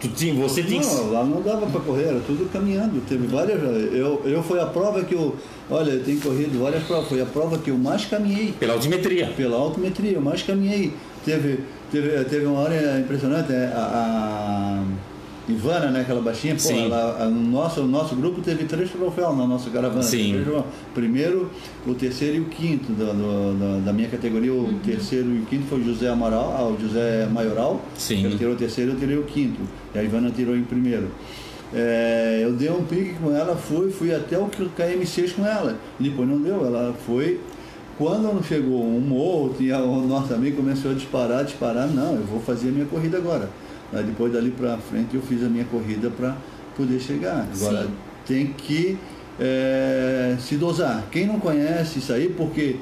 Tu 0.00 0.08
tinha, 0.08 0.34
você 0.34 0.62
tinha 0.62 0.80
Não, 0.80 1.12
lá 1.12 1.24
não 1.24 1.42
dava 1.42 1.66
para 1.66 1.80
correr, 1.80 2.04
era 2.04 2.20
tudo 2.20 2.48
caminhando. 2.52 3.00
Teve 3.08 3.26
várias. 3.26 3.60
Eu, 3.92 4.22
eu 4.24 4.42
foi 4.42 4.60
a 4.60 4.66
prova 4.66 5.02
que 5.02 5.14
eu. 5.14 5.34
Olha, 5.68 5.90
eu 5.90 6.04
tenho 6.04 6.20
corrido 6.20 6.58
várias 6.62 6.84
provas. 6.84 7.08
Foi 7.08 7.20
a 7.20 7.26
prova 7.26 7.58
que 7.58 7.70
eu 7.70 7.76
mais 7.76 8.04
caminhei. 8.04 8.52
pela 8.52 8.74
altimetria. 8.74 9.26
Pela 9.36 9.56
altimetria, 9.56 10.12
eu 10.12 10.20
mais 10.20 10.42
caminhei. 10.42 10.92
Teve, 11.24 11.60
teve, 11.90 12.24
teve 12.24 12.46
uma 12.46 12.60
hora 12.60 13.00
impressionante, 13.00 13.52
é, 13.52 13.72
a, 13.74 14.84
a 14.84 14.84
Ivana, 15.48 15.90
né, 15.90 16.00
aquela 16.02 16.20
baixinha, 16.20 16.54
pô, 16.54 16.60
Sim. 16.60 16.84
ela, 16.86 17.22
a- 17.22 17.26
no 17.26 17.40
nosso, 17.50 17.80
o 17.80 17.86
nosso 17.86 18.14
grupo 18.14 18.40
teve 18.42 18.64
três 18.64 18.90
troféus 18.90 19.36
na 19.36 19.46
nossa 19.46 19.70
caravana. 19.70 20.02
Sim. 20.02 20.44
Primeiro, 20.94 21.50
o 21.86 21.94
terceiro 21.94 22.36
e 22.36 22.40
o 22.40 22.44
quinto 22.46 22.92
do, 22.92 23.06
do- 23.06 23.58
da- 23.58 23.86
da 23.86 23.92
minha 23.92 24.08
categoria, 24.08 24.52
o 24.52 24.74
terceiro 24.84 25.28
e 25.30 25.38
o 25.38 25.46
quinto 25.46 25.64
foi 25.66 25.80
o 25.80 25.84
José 25.84 26.08
Amaral, 26.08 26.54
ah, 26.58 26.64
o 26.68 26.78
José 26.80 27.26
Maioral. 27.32 27.80
Sim. 27.96 28.24
Ele 28.26 28.36
tirou 28.36 28.52
o 28.52 28.56
terceiro, 28.56 28.92
eu 28.92 28.98
tirei 28.98 29.16
o 29.16 29.22
quinto. 29.24 29.60
E 29.94 29.98
a 29.98 30.02
Ivana 30.02 30.30
tirou 30.30 30.54
em 30.56 30.62
primeiro. 30.64 31.08
É, 31.74 32.40
eu 32.42 32.52
dei 32.52 32.70
um 32.70 32.82
pique 32.84 33.14
com 33.22 33.34
ela, 33.34 33.54
fui, 33.56 33.90
fui 33.90 34.14
até 34.14 34.38
o 34.38 34.48
KM6 34.48 35.32
com 35.34 35.46
ela. 35.46 35.76
Depois 35.98 36.28
não 36.28 36.38
deu, 36.38 36.64
ela 36.66 36.94
foi. 37.06 37.40
Quando 37.98 38.42
chegou 38.46 38.84
um 38.84 39.00
morro, 39.00 39.54
tinha 39.58 39.78
o 39.78 40.06
nosso 40.06 40.32
amigo 40.32 40.58
começou 40.58 40.92
a 40.92 40.94
disparar, 40.94 41.44
disparar, 41.44 41.88
não, 41.88 42.14
eu 42.14 42.22
vou 42.22 42.38
fazer 42.40 42.68
a 42.68 42.72
minha 42.72 42.86
corrida 42.86 43.16
agora. 43.18 43.48
Aí 43.92 44.04
depois 44.04 44.32
dali 44.32 44.50
pra 44.50 44.76
frente 44.78 45.14
eu 45.14 45.22
fiz 45.22 45.42
a 45.42 45.48
minha 45.48 45.64
corrida 45.64 46.10
para 46.10 46.36
poder 46.76 47.00
chegar. 47.00 47.46
Agora 47.54 47.84
Sim. 47.84 47.90
tem 48.26 48.46
que 48.52 48.98
é, 49.40 50.36
se 50.40 50.56
dosar. 50.56 51.04
Quem 51.10 51.26
não 51.26 51.38
conhece 51.40 51.98
isso 52.00 52.12
aí, 52.12 52.28
porque 52.28 52.76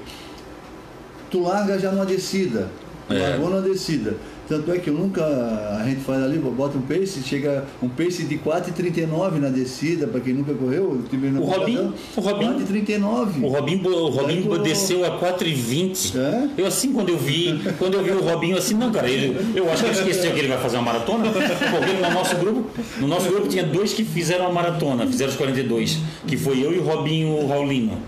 tu 1.30 1.42
larga 1.42 1.78
já 1.78 1.90
numa 1.92 2.06
descida. 2.06 2.68
Tu 3.08 3.14
É. 3.14 3.18
largou 3.30 3.50
numa 3.50 3.62
descida. 3.62 4.16
Tanto 4.48 4.70
é 4.70 4.78
que 4.78 4.88
eu 4.88 4.94
nunca, 4.94 5.24
a 5.24 5.82
gente 5.84 6.02
faz 6.02 6.22
ali, 6.22 6.38
bota 6.38 6.78
um 6.78 6.80
pace, 6.82 7.20
chega 7.24 7.64
um 7.82 7.88
pace 7.88 8.22
de 8.22 8.38
4,39 8.38 9.40
na 9.40 9.48
descida, 9.48 10.06
para 10.06 10.20
quem 10.20 10.34
nunca 10.34 10.54
correu, 10.54 10.92
eu 11.00 11.02
tive 11.10 11.30
na 11.30 11.40
O 11.40 11.46
competição, 11.46 11.92
o 12.16 12.20
Robinho- 12.20 12.52
4,39. 12.54 13.42
O 13.44 13.48
Robinho, 13.48 13.88
o 13.88 14.08
Robinho 14.08 14.48
Daí 14.50 14.58
desceu 14.62 15.04
a 15.04 15.18
4,20. 15.18 16.16
É? 16.16 16.48
Eu 16.58 16.66
assim, 16.66 16.92
quando 16.92 17.08
eu 17.08 17.18
vi, 17.18 17.60
quando 17.76 17.94
eu 17.94 18.04
vi 18.04 18.10
o 18.12 18.20
Robinho 18.22 18.56
assim, 18.56 18.74
não, 18.74 18.92
cara, 18.92 19.10
ele, 19.10 19.36
eu 19.54 19.68
acho 19.70 19.82
que 19.82 19.90
ele 19.90 19.98
esqueceu 19.98 20.32
que 20.32 20.38
ele 20.38 20.48
vai 20.48 20.58
fazer 20.58 20.76
uma 20.76 20.84
maratona, 20.92 21.24
porque 21.28 21.92
no 22.08 22.10
nosso 22.14 22.36
grupo, 22.36 22.64
no 23.00 23.08
nosso 23.08 23.28
grupo 23.28 23.48
tinha 23.48 23.64
dois 23.64 23.92
que 23.94 24.04
fizeram 24.04 24.46
a 24.46 24.52
maratona, 24.52 25.06
fizeram 25.08 25.30
os 25.32 25.36
42, 25.36 25.98
que 26.24 26.36
foi 26.36 26.64
eu 26.64 26.72
e 26.72 26.78
o 26.78 26.84
Robinho 26.84 27.44
Raulino. 27.48 27.98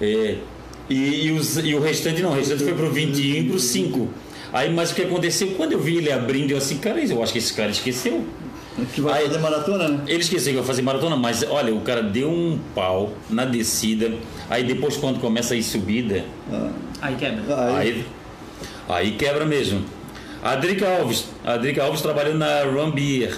É, 0.00 0.36
e, 0.90 1.26
e, 1.26 1.32
os- 1.32 1.56
e 1.58 1.74
o 1.74 1.80
restante 1.80 2.20
não, 2.22 2.32
o 2.32 2.34
restante 2.34 2.62
foi 2.64 2.74
pro 2.74 2.90
21 2.90 3.36
e 3.36 3.44
pro 3.48 3.58
5. 3.58 4.08
Aí, 4.52 4.72
mas 4.72 4.90
o 4.90 4.94
que 4.94 5.02
aconteceu? 5.02 5.48
Quando 5.56 5.72
eu 5.72 5.80
vi 5.80 5.96
ele 5.98 6.10
abrindo, 6.12 6.50
eu 6.52 6.58
assim, 6.58 6.78
cara, 6.78 6.98
eu 7.00 7.22
acho 7.22 7.32
que 7.32 7.38
esse 7.38 7.52
cara 7.54 7.70
esqueceu. 7.70 8.24
Que 8.94 9.00
vai 9.00 9.20
Aí- 9.22 9.26
fazer 9.26 9.38
maratona, 9.40 9.88
né? 9.88 10.00
Ele 10.06 10.20
esqueceu 10.20 10.52
que 10.52 10.58
ia 10.60 10.64
fazer 10.64 10.82
maratona, 10.82 11.16
mas 11.16 11.44
olha, 11.48 11.74
o 11.74 11.80
cara 11.80 12.00
deu 12.02 12.30
um 12.30 12.58
pau 12.74 13.12
na 13.28 13.44
descida. 13.44 14.12
Aí 14.48 14.62
depois, 14.62 14.96
quando 14.96 15.20
começa 15.20 15.54
a 15.54 15.56
ir 15.56 15.62
subida, 15.64 16.24
Aí 17.02 17.14
quebra. 17.16 17.42
Aí, 17.68 17.76
aí, 17.76 18.04
aí 18.88 19.10
quebra 19.12 19.44
mesmo. 19.44 19.84
A 20.42 20.54
Drica 20.54 20.88
Alves, 20.98 21.24
a 21.44 21.56
Drica 21.56 21.82
Alves 21.82 22.00
trabalhou 22.00 22.34
na 22.34 22.62
Run 22.62 22.92
Beer, 22.92 23.36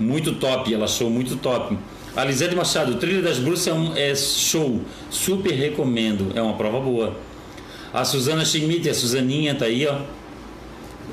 muito 0.00 0.34
top, 0.34 0.74
ela 0.74 0.84
achou 0.86 1.08
muito 1.08 1.36
top. 1.36 1.78
A 2.16 2.24
Lisete 2.24 2.54
Machado, 2.56 2.96
Trilha 2.96 3.22
das 3.22 3.38
Bruxas 3.38 3.68
é, 3.68 3.72
um- 3.72 3.96
é 3.96 4.14
show, 4.16 4.80
super 5.08 5.52
recomendo, 5.52 6.32
é 6.34 6.42
uma 6.42 6.54
prova 6.54 6.80
boa. 6.80 7.16
A 7.94 8.04
Suzana 8.04 8.44
Schmidt, 8.44 8.90
a 8.90 8.94
Suzaninha 8.94 9.54
tá 9.54 9.66
aí, 9.66 9.86
ó. 9.86 9.98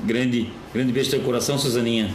Grande, 0.06 0.48
grande 0.74 0.94
beijo 0.94 1.10
no 1.10 1.18
teu 1.18 1.26
coração, 1.26 1.58
Suzaninha. 1.58 2.10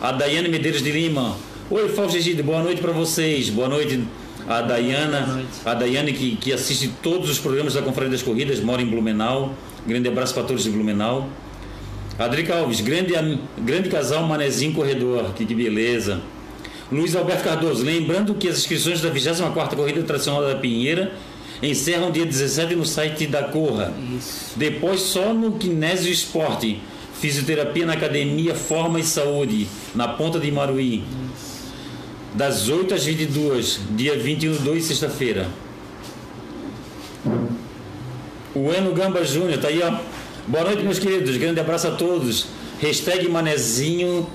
A 0.00 0.10
Daiane 0.12 0.48
Medeiros 0.48 0.82
de 0.82 0.90
Lima. 0.90 1.36
Oi, 1.70 1.88
Fausto 1.88 2.16
Egídio, 2.16 2.42
boa 2.42 2.62
noite 2.62 2.80
para 2.80 2.92
vocês. 2.92 3.48
Boa 3.50 3.68
noite. 3.68 4.02
A 4.48 4.62
noite. 4.62 5.50
a 5.64 5.74
Daiane 5.74 6.12
que, 6.12 6.36
que 6.36 6.52
assiste 6.52 6.90
todos 7.00 7.30
os 7.30 7.38
programas 7.38 7.74
da 7.74 7.82
Conferência 7.82 8.18
das 8.18 8.22
Corridas, 8.22 8.58
mora 8.60 8.82
em 8.82 8.86
Blumenau. 8.86 9.54
Grande 9.86 10.08
abraço 10.08 10.34
para 10.34 10.42
todos 10.42 10.64
de 10.64 10.70
Blumenau. 10.70 11.28
A 12.18 12.26
Drica 12.26 12.58
Alves, 12.58 12.80
grande, 12.80 13.14
grande 13.58 13.88
casal 13.88 14.26
Manezinho 14.26 14.72
Corredor, 14.72 15.32
que, 15.32 15.46
que 15.46 15.54
beleza. 15.54 16.20
Luiz 16.90 17.14
Alberto 17.14 17.44
Cardoso, 17.44 17.84
lembrando 17.84 18.34
que 18.34 18.48
as 18.48 18.58
inscrições 18.58 19.00
da 19.00 19.10
24ª 19.10 19.76
Corrida 19.76 20.02
Tradicional 20.02 20.42
da 20.42 20.56
Pinheira 20.56 21.12
encerram 21.62 22.10
dia 22.10 22.26
17 22.26 22.74
no 22.74 22.84
site 22.84 23.26
da 23.26 23.44
Corra. 23.44 23.94
Isso. 24.16 24.52
Depois 24.56 25.00
só 25.00 25.32
no 25.32 25.52
Kinésio 25.52 26.12
Esporte. 26.12 26.80
Fisioterapia 27.20 27.84
na 27.84 27.92
Academia 27.92 28.54
Forma 28.54 28.98
e 28.98 29.04
Saúde, 29.04 29.68
na 29.94 30.08
Ponta 30.08 30.40
de 30.40 30.50
Maruí. 30.50 31.04
Das 32.34 32.70
8 32.70 32.94
às 32.94 33.04
22, 33.04 33.80
dia 33.90 34.18
21 34.18 34.52
de 34.52 34.58
2, 34.60 34.84
sexta-feira. 34.84 35.46
O 38.54 38.72
Eno 38.72 38.94
Gamba 38.94 39.22
Júnior, 39.22 39.58
tá 39.58 39.68
aí, 39.68 39.82
ó. 39.82 39.98
Boa 40.46 40.64
noite, 40.64 40.82
meus 40.82 40.98
queridos. 40.98 41.36
Grande 41.36 41.60
abraço 41.60 41.88
a 41.88 41.90
todos. 41.90 42.46
Hashtag 42.80 43.28
Manezinho, 43.28 44.26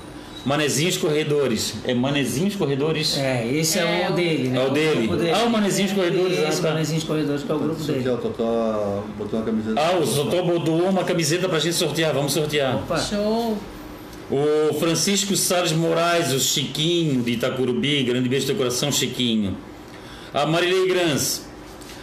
Manezinhos 0.46 0.96
Corredores. 0.96 1.74
É 1.84 1.92
Manezinhos 1.92 2.54
Corredores? 2.54 3.18
É, 3.18 3.46
esse 3.52 3.80
é, 3.80 4.02
É 4.04 4.08
o 4.08 4.12
o- 4.12 4.14
dele, 4.14 4.48
né? 4.48 4.62
É 4.62 4.66
o 4.66 4.70
dele. 4.70 5.06
grupo 5.08 5.24
Ah, 5.34 5.42
o 5.44 5.50
Manezinhos 5.50 5.92
Corredores. 5.92 6.38
Esse, 6.38 6.60
ah, 6.60 6.62
tá. 6.62 6.68
Manezinhos 6.70 7.02
Corredores, 7.04 7.42
que 7.42 7.50
é 7.50 7.54
o 7.54 7.58
grupo 7.58 7.80
isso 7.80 7.90
aqui, 7.90 8.00
dele. 8.00 8.14
ó, 8.14 8.16
Totó 8.18 9.04
botou 9.18 9.40
uma 9.40 9.44
camiseta. 9.44 9.80
Ah, 9.80 9.96
o 9.98 10.06
Sotó 10.06 10.42
botou 10.42 10.82
uma 10.88 11.02
camiseta 11.02 11.48
pra 11.48 11.58
gente 11.58 11.74
sortear. 11.74 12.14
Vamos 12.14 12.32
sortear. 12.32 12.76
Opa, 12.76 12.96
Show. 12.98 13.58
O 14.30 14.74
Francisco 14.78 15.36
Salles 15.36 15.72
Moraes, 15.72 16.32
o 16.32 16.38
Chiquinho 16.38 17.22
de 17.22 17.32
Itacurubi, 17.32 18.04
grande 18.04 18.28
beijo 18.28 18.44
no 18.46 18.52
teu 18.52 18.56
coração, 18.56 18.90
Chiquinho. 18.92 19.56
A 20.32 20.46
Marilei 20.46 20.86
Grans. 20.88 21.42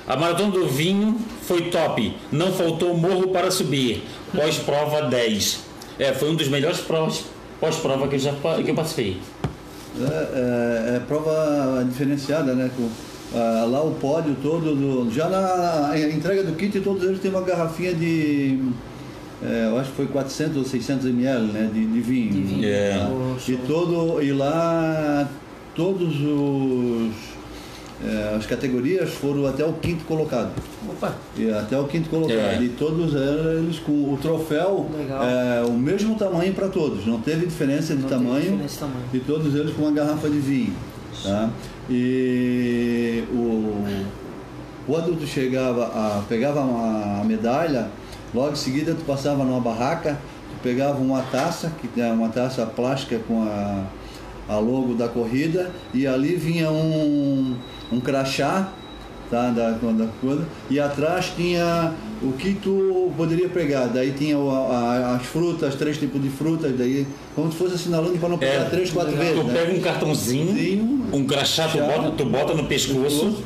A 0.05 0.17
maratona 0.17 0.51
do 0.51 0.67
vinho 0.67 1.17
foi 1.43 1.61
top. 1.63 2.13
Não 2.29 2.51
faltou 2.51 2.95
morro 2.97 3.29
para 3.29 3.49
subir. 3.49 4.03
Pós-prova 4.35 5.03
10. 5.03 5.59
É, 5.97 6.11
foi 6.11 6.29
um 6.29 6.35
dos 6.35 6.49
melhores 6.49 6.79
provas- 6.79 7.23
pós-prova 7.67 8.07
que 8.09 8.15
eu 8.15 8.19
já 8.19 8.33
que 8.33 8.69
eu 8.71 8.75
participei. 8.75 9.17
É, 9.97 10.03
é- 10.03 10.95
é 10.97 10.99
prova 11.07 11.85
diferenciada, 11.87 12.53
né? 12.53 12.69
Com, 12.75 12.89
ah, 13.35 13.65
lá 13.69 13.81
o 13.81 13.91
pódio 13.91 14.35
todo, 14.41 14.75
do- 14.75 15.09
já 15.11 15.29
na 15.29 15.91
entrega 15.97 16.43
do 16.43 16.53
kit, 16.57 16.77
todos 16.81 17.03
eles 17.03 17.19
têm 17.19 17.31
uma 17.31 17.41
garrafinha 17.41 17.93
de, 17.93 18.59
é, 19.41 19.67
eu 19.69 19.77
acho 19.77 19.91
que 19.91 19.95
foi 19.95 20.07
400 20.07 20.57
ou 20.57 20.65
600 20.65 21.05
ml, 21.07 21.51
né? 21.53 21.69
De, 21.73 21.85
de 21.85 22.01
vinho. 22.01 22.31
De 22.33 22.41
vinho. 22.41 22.65
É. 22.67 23.07
Oh, 23.09 23.51
E, 23.51 23.55
todo, 23.57 24.21
e 24.21 24.33
lá 24.33 25.27
todos 25.75 26.15
os 26.21 27.11
é, 28.05 28.35
as 28.35 28.45
categorias 28.45 29.11
foram 29.13 29.45
até 29.45 29.65
o 29.65 29.73
quinto 29.73 30.03
colocado. 30.05 30.51
Opa, 30.89 31.15
E 31.37 31.49
até 31.49 31.77
o 31.79 31.85
quinto 31.85 32.09
colocado. 32.09 32.37
É. 32.37 32.61
E 32.61 32.69
todos 32.69 33.13
eles 33.13 33.79
com 33.79 33.91
o 33.91 34.17
troféu 34.21 34.87
é, 35.21 35.63
o 35.65 35.71
mesmo 35.73 36.15
tamanho 36.15 36.53
para 36.53 36.67
todos. 36.67 37.05
Não 37.05 37.21
teve 37.21 37.45
diferença 37.45 37.95
de 37.95 38.01
Não 38.01 38.09
teve 38.09 38.21
tamanho. 38.23 38.41
diferença 38.43 38.73
de 38.73 38.79
tamanho. 38.79 39.05
E 39.13 39.19
todos 39.19 39.55
eles 39.55 39.73
com 39.73 39.83
uma 39.83 39.91
garrafa 39.91 40.29
de 40.29 40.39
vinho. 40.39 40.73
Tá? 41.23 41.49
E 41.89 43.23
o, 43.31 44.03
quando 44.85 45.17
tu 45.17 45.25
chegava 45.25 45.85
a, 45.85 46.23
pegava 46.27 46.59
a, 46.61 47.21
a 47.21 47.23
medalha, 47.23 47.87
logo 48.33 48.51
em 48.51 48.55
seguida 48.55 48.93
tu 48.93 49.05
passava 49.05 49.43
numa 49.43 49.61
barraca, 49.61 50.19
tu 50.49 50.63
pegava 50.63 50.99
uma 50.99 51.21
taça, 51.21 51.71
que 51.79 52.01
é 52.01 52.11
uma 52.11 52.29
taça 52.29 52.65
plástica 52.65 53.19
com 53.27 53.43
a, 53.43 53.83
a 54.49 54.57
logo 54.57 54.93
da 54.93 55.07
corrida, 55.07 55.71
e 55.93 56.05
ali 56.05 56.35
vinha 56.35 56.69
um, 56.71 57.55
um 57.93 57.99
crachá 57.99 58.69
tá, 59.29 59.49
da, 59.49 59.71
da 59.71 60.07
coisa, 60.21 60.45
e 60.69 60.79
atrás 60.79 61.31
tinha 61.35 61.91
o 62.21 62.33
que 62.33 62.53
tu 62.53 63.11
poderia 63.17 63.49
pegar. 63.49 63.87
Daí 63.87 64.11
tinha 64.11 64.37
o- 64.37 64.51
a- 64.71 65.15
as 65.15 65.25
frutas, 65.25 65.73
três 65.75 65.97
tipos 65.97 66.21
de 66.21 66.29
frutas, 66.29 66.71
daí 66.77 67.07
como 67.35 67.51
se 67.51 67.57
fosse 67.57 67.75
assinalando 67.75 68.17
para 68.19 68.29
não 68.29 68.37
pegar 68.37 68.53
É. 68.53 68.63
três, 68.69 68.91
quatro 68.91 69.15
vezes. 69.15 69.33
Tu 69.39 69.43
né? 69.43 69.53
pega 69.53 69.71
um 69.73 69.81
cartãozinho, 69.81 71.07
um 71.11 71.25
crachá, 71.25 71.67
tu 71.67 71.77
bota, 71.79 72.11
tu 72.11 72.25
bota 72.25 72.53
no 72.53 72.65
pescoço. 72.65 73.01
Pescoço. 73.03 73.43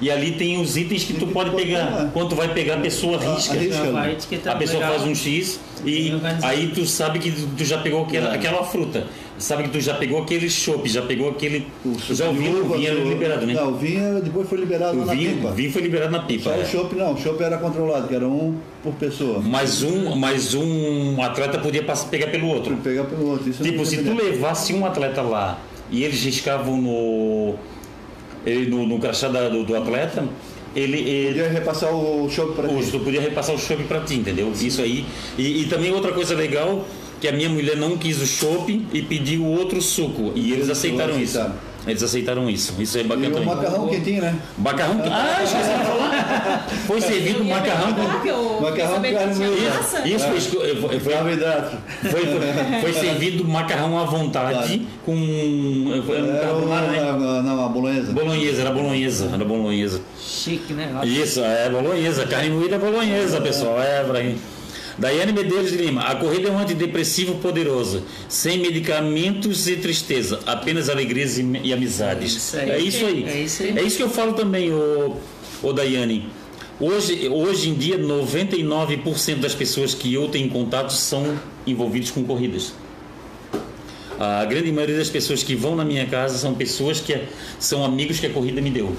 E 0.00 0.10
ali 0.12 0.32
tem 0.32 0.60
os 0.60 0.76
itens 0.76 1.02
que 1.02 1.12
tu 1.14 1.26
que 1.26 1.32
pode 1.32 1.50
tu 1.50 1.56
pegar. 1.56 1.86
pegar. 1.86 2.10
Quando 2.12 2.28
tu 2.28 2.34
vai 2.36 2.52
pegar, 2.54 2.74
a 2.74 2.80
pessoa 2.80 3.18
risca. 3.18 3.54
vai 3.92 4.12
etiquetando 4.12 4.54
A 4.56 4.58
pessoa 4.58 4.78
legal. 4.80 4.96
faz 4.96 5.08
um 5.10 5.14
X 5.14 5.58
e 5.84 6.12
aí 6.42 6.68
tu 6.72 6.86
sabe 6.86 7.18
que 7.18 7.32
tu 7.32 7.64
já 7.64 7.78
pegou 7.78 8.02
aquela, 8.04 8.30
É. 8.30 8.34
aquela 8.36 8.62
fruta. 8.64 9.06
Sabe 9.38 9.64
que 9.64 9.70
tu 9.70 9.80
já 9.80 9.94
pegou 9.94 10.22
aquele 10.22 10.50
chopp, 10.50 10.88
já 10.88 11.02
pegou 11.02 11.30
aquele. 11.30 11.66
já 12.10 12.28
o 12.28 12.34
vinho, 12.34 12.64
o 12.64 12.76
vinho 12.76 12.90
era 12.90 13.00
liberado, 13.00 13.46
né? 13.46 13.54
Não, 13.54 13.70
o 13.70 13.76
vinho 13.76 14.20
depois 14.20 14.48
foi 14.48 14.58
liberado 14.58 14.98
o 14.98 15.04
na 15.04 15.14
vinho, 15.14 15.36
pipa. 15.36 15.48
o 15.48 15.52
vinho 15.52 15.72
foi 15.72 15.82
liberado 15.82 16.10
na 16.10 16.20
pipa. 16.20 16.44
Só 16.44 16.52
é. 16.52 16.62
o 16.62 16.66
chopp 16.66 16.96
não, 16.96 17.14
o 17.14 17.16
chopp 17.16 17.42
era 17.42 17.56
controlado, 17.58 18.08
que 18.08 18.14
era 18.14 18.26
um 18.26 18.56
por 18.82 18.94
pessoa. 18.94 19.40
Mas 19.40 19.82
um, 19.82 20.16
mas 20.16 20.54
um 20.54 21.22
atleta 21.22 21.58
podia 21.58 21.82
passar, 21.82 22.08
pegar 22.08 22.28
pelo 22.28 22.48
outro. 22.48 22.76
Pegar 22.78 23.04
pelo 23.04 23.30
outro. 23.30 23.48
Isso 23.48 23.62
Tipo, 23.62 23.86
se 23.86 23.98
tu 24.02 24.14
levasse 24.14 24.74
um 24.74 24.84
atleta 24.84 25.22
lá 25.22 25.60
e 25.90 26.02
eles 26.02 26.22
riscavam 26.24 26.76
no, 26.76 27.54
ele, 28.44 28.68
no, 28.68 28.86
no 28.86 28.98
crachá 28.98 29.28
do, 29.28 29.64
do 29.64 29.76
atleta, 29.76 30.24
ele, 30.74 30.98
ele 30.98 31.28
Podia 31.28 31.48
repassar 31.48 31.94
o 31.94 32.28
chopp 32.28 32.54
para 32.54 32.68
ti. 32.68 32.90
tu 32.90 33.00
podia 33.00 33.20
repassar 33.20 33.54
o 33.54 33.58
chopp 33.58 33.82
pra 33.84 34.00
ti, 34.00 34.14
entendeu? 34.14 34.52
Isso 34.52 34.82
aí. 34.82 35.04
E, 35.36 35.62
e 35.62 35.66
também 35.66 35.92
outra 35.92 36.12
coisa 36.12 36.34
legal, 36.34 36.84
que 37.20 37.28
a 37.28 37.32
minha 37.32 37.48
mulher 37.48 37.76
não 37.76 37.96
quis 37.96 38.20
o 38.20 38.26
chopp 38.26 38.86
e 38.92 39.02
pediu 39.02 39.44
outro 39.44 39.80
suco. 39.82 40.32
E 40.34 40.52
eles 40.52 40.68
aceitaram 40.70 41.18
isso. 41.20 41.40
Eles 41.86 42.02
aceitaram 42.02 42.50
isso. 42.50 42.74
Isso 42.78 42.98
é 42.98 43.00
E 43.00 43.04
bacana 43.04 43.28
o 43.28 43.32
também. 43.32 43.46
macarrão 43.46 43.88
quentinho, 43.88 44.20
né? 44.20 44.34
Macarrão. 44.58 45.00
Ah, 45.10 45.40
esqueci 45.42 45.68
de 45.78 45.84
falar. 45.86 46.68
Foi 46.86 47.00
servido 47.00 47.44
macarrão 47.44 47.94
com. 47.94 48.60
Macarrão 48.60 48.94
com 48.96 49.12
carne 49.14 49.34
moída. 49.36 49.80
Isso 50.04 50.26
foi, 50.26 50.36
esco- 50.36 50.58
foi, 50.60 51.00
foi, 51.00 51.00
foi, 51.00 52.10
foi, 52.10 52.80
foi 52.82 52.92
servido 52.92 53.44
macarrão 53.48 53.98
à 53.98 54.04
vontade 54.04 54.86
com. 55.06 55.12
Um 55.14 56.02
Era 56.12 56.40
carbonara, 56.40 56.86
né? 56.88 57.42
não, 57.42 57.64
a 57.64 57.68
bolonhesa. 57.68 58.12
Bolonhesa, 58.12 58.60
era 58.60 58.70
bolonhesa, 58.70 59.30
era 59.32 59.44
bolonhesa. 59.44 60.00
chique, 60.20 60.74
né? 60.74 60.92
Isso, 61.04 61.40
é 61.42 61.70
bolonhesa, 61.70 62.26
carne 62.26 62.50
moída 62.50 62.74
é 62.76 62.78
bolonhesa, 62.78 63.40
pessoal. 63.40 63.80
É, 63.80 64.02
Ibrahim. 64.04 64.36
Daiane 64.98 65.32
Medeiros 65.32 65.70
de 65.70 65.76
Lima, 65.76 66.02
a 66.02 66.16
corrida 66.16 66.48
é 66.48 66.52
um 66.52 66.58
antidepressivo 66.58 67.36
poderoso, 67.36 68.02
sem 68.28 68.58
medicamentos 68.58 69.68
e 69.68 69.76
tristeza, 69.76 70.40
apenas 70.44 70.88
alegrias 70.88 71.38
e, 71.38 71.44
e 71.62 71.72
amizades. 71.72 72.34
Isso 72.34 72.56
aí. 72.56 72.70
É 72.70 72.78
isso 72.80 73.06
aí. 73.06 73.24
É 73.24 73.40
isso 73.40 73.62
aí. 73.62 73.78
É 73.78 73.82
isso 73.82 73.96
que 73.96 74.02
eu 74.02 74.10
falo 74.10 74.32
também, 74.32 74.72
ô, 74.72 75.16
ô 75.62 75.72
Daiane. 75.72 76.28
Hoje, 76.80 77.28
hoje 77.28 77.70
em 77.70 77.74
dia, 77.74 77.98
99% 77.98 79.36
das 79.36 79.54
pessoas 79.54 79.94
que 79.94 80.12
eu 80.12 80.28
tenho 80.28 80.48
contato 80.48 80.92
são 80.92 81.38
envolvidos 81.64 82.10
com 82.10 82.24
corridas. 82.24 82.72
A 84.18 84.44
grande 84.44 84.72
maioria 84.72 84.96
das 84.96 85.08
pessoas 85.08 85.44
que 85.44 85.54
vão 85.54 85.76
na 85.76 85.84
minha 85.84 86.06
casa 86.06 86.36
são 86.38 86.54
pessoas 86.54 86.98
que 86.98 87.16
são 87.60 87.84
amigos 87.84 88.18
que 88.18 88.26
a 88.26 88.30
corrida 88.30 88.60
me 88.60 88.70
deu. 88.70 88.96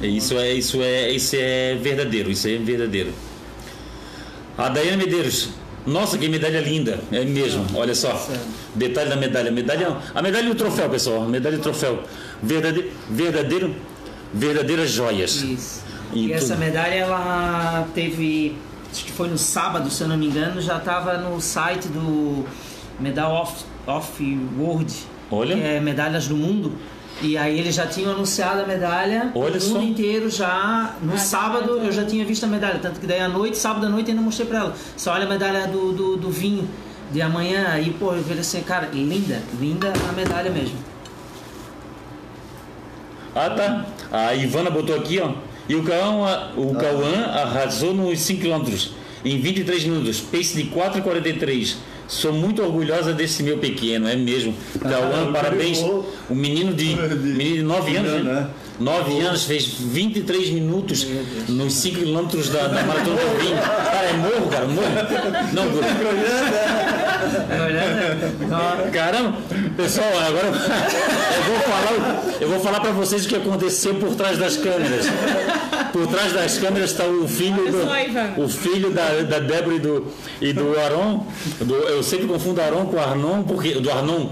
Isso 0.00 0.38
é, 0.38 0.52
isso 0.52 0.80
é, 0.80 1.10
isso 1.10 1.34
é 1.36 1.74
verdadeiro, 1.74 2.30
isso 2.30 2.46
é 2.46 2.56
verdadeiro. 2.56 3.12
A 4.56 4.68
Daiane 4.68 4.96
Medeiros, 4.96 5.50
nossa, 5.86 6.16
que 6.16 6.28
medalha 6.28 6.60
linda, 6.60 7.00
é 7.10 7.24
mesmo. 7.24 7.66
Olha 7.74 7.94
só, 7.94 8.26
detalhe 8.74 9.10
da 9.10 9.16
medalha, 9.16 9.50
medalha, 9.50 9.96
a 10.14 10.22
medalha 10.22 10.46
e 10.46 10.50
o 10.50 10.54
troféu, 10.54 10.88
pessoal, 10.88 11.24
a 11.24 11.28
medalha 11.28 11.56
e 11.56 11.58
o 11.58 11.62
troféu, 11.62 12.02
verdadeiro, 12.42 12.90
verdadeiro, 13.10 13.74
verdadeiras 14.32 14.90
joias. 14.90 15.42
Isso. 15.42 15.82
E 16.12 16.28
E 16.28 16.32
essa 16.32 16.54
medalha 16.56 16.94
ela 16.94 17.86
teve, 17.94 18.56
acho 18.90 19.04
que 19.04 19.12
foi 19.12 19.28
no 19.28 19.36
sábado, 19.36 19.90
se 19.90 20.02
eu 20.02 20.08
não 20.08 20.16
me 20.16 20.26
engano, 20.26 20.60
já 20.60 20.78
estava 20.78 21.18
no 21.18 21.40
site 21.40 21.88
do 21.88 22.44
Medal 23.00 23.42
of, 23.42 23.64
of 23.86 24.38
World, 24.58 24.94
Olha. 25.30 25.56
que 25.56 25.62
é 25.62 25.80
medalhas 25.80 26.28
do 26.28 26.36
mundo. 26.36 26.72
E 27.22 27.38
aí 27.38 27.58
eles 27.58 27.74
já 27.74 27.86
tinham 27.86 28.12
anunciado 28.12 28.60
a 28.62 28.66
medalha 28.66 29.30
Olha 29.34 29.56
o 29.56 29.60
só. 29.60 29.74
mundo 29.74 29.84
inteiro 29.84 30.28
já. 30.28 30.94
No 31.00 31.14
Ah, 31.14 31.18
sábado 31.18 31.76
tá. 31.78 31.84
eu 31.84 31.92
já 31.92 32.04
tinha 32.04 32.24
visto 32.24 32.44
a 32.44 32.46
medalha, 32.48 32.78
tanto 32.80 33.00
que 33.00 33.06
daí 33.06 33.20
à 33.20 33.28
noite, 33.28 33.56
sábado 33.56 33.86
à 33.86 33.88
noite 33.88 34.10
ainda 34.10 34.20
mostrei 34.20 34.46
pra 34.48 34.58
ela. 34.58 34.76
Só 34.96 35.12
olha 35.12 35.24
a 35.24 35.28
medalha 35.28 35.66
do, 35.68 35.92
do, 35.92 36.16
do 36.16 36.30
vinho 36.30 36.68
de 37.12 37.22
amanhã. 37.22 37.68
Aí, 37.68 37.90
pô, 37.98 38.12
eu 38.14 38.22
falei 38.24 38.40
assim, 38.40 38.60
cara, 38.62 38.88
linda, 38.92 39.40
linda 39.60 39.92
a 40.08 40.12
medalha 40.12 40.50
mesmo. 40.50 40.76
Ah, 43.34 43.50
tá. 43.50 43.86
A 44.12 44.34
Ivana 44.34 44.70
botou 44.70 44.94
aqui, 44.96 45.20
ó. 45.20 45.32
E 45.68 45.74
o 45.74 45.82
Cauã, 45.82 46.50
o 46.56 46.74
Cauã 46.74 47.24
arrasou 47.32 47.94
nos 47.94 48.20
5 48.20 48.42
km 48.42 48.88
em 49.24 49.40
23 49.40 49.84
minutos, 49.84 50.20
pace 50.20 50.54
de 50.62 50.64
4,43. 50.70 51.76
Sou 52.06 52.32
muito 52.32 52.62
orgulhosa 52.62 53.12
desse 53.12 53.42
meu 53.42 53.58
pequeno, 53.58 54.08
é 54.08 54.14
mesmo. 54.16 54.54
Cauã, 54.80 55.28
Ah, 55.28 55.32
parabéns. 55.32 55.78
o 55.78 56.04
O 56.30 56.34
menino 56.34 56.72
de, 56.74 56.94
menino 56.94 57.56
de 57.56 57.62
9 57.62 57.96
anos, 57.96 58.12
né? 58.12 58.22
né? 58.22 58.46
9 58.80 59.20
anos, 59.20 59.44
fez 59.44 59.66
23 59.78 60.50
minutos 60.50 61.06
nos 61.48 61.72
5 61.74 62.00
km 62.00 62.26
da, 62.52 62.66
da 62.68 62.82
Maratona 62.82 63.16
do 63.16 63.40
Vinho. 63.40 63.56
Cara, 63.56 64.08
é 64.08 64.12
morro, 64.14 64.48
cara, 64.50 64.66
morro. 64.66 64.88
Não, 65.52 65.68
Guru. 65.70 65.84
Olha, 67.14 68.90
Caramba, 68.90 69.38
pessoal, 69.76 70.08
agora 70.26 70.46
eu 70.46 71.42
vou 71.44 71.58
falar, 71.60 72.24
eu 72.40 72.48
vou 72.48 72.60
falar 72.60 72.80
para 72.80 72.92
vocês 72.92 73.24
o 73.24 73.28
que 73.28 73.36
aconteceu 73.36 73.94
por 73.96 74.14
trás 74.14 74.38
das 74.38 74.56
câmeras. 74.56 75.06
Por 75.92 76.06
trás 76.08 76.32
das 76.32 76.58
câmeras 76.58 76.90
está 76.90 77.04
o 77.04 77.28
filho 77.28 77.70
do, 77.70 78.42
o 78.42 78.48
filho 78.48 78.90
da, 78.90 79.22
da 79.22 79.38
Débora 79.38 79.76
e 79.76 79.78
do, 79.78 80.06
e 80.40 80.52
do 80.52 80.78
Aron. 80.80 81.26
Do, 81.60 81.74
eu 81.74 82.02
sempre 82.02 82.26
confundo 82.26 82.60
Aron 82.60 82.86
com 82.86 82.98
Arnon, 82.98 83.42
porque 83.44 83.74
do 83.74 83.90
Arnon. 83.90 84.28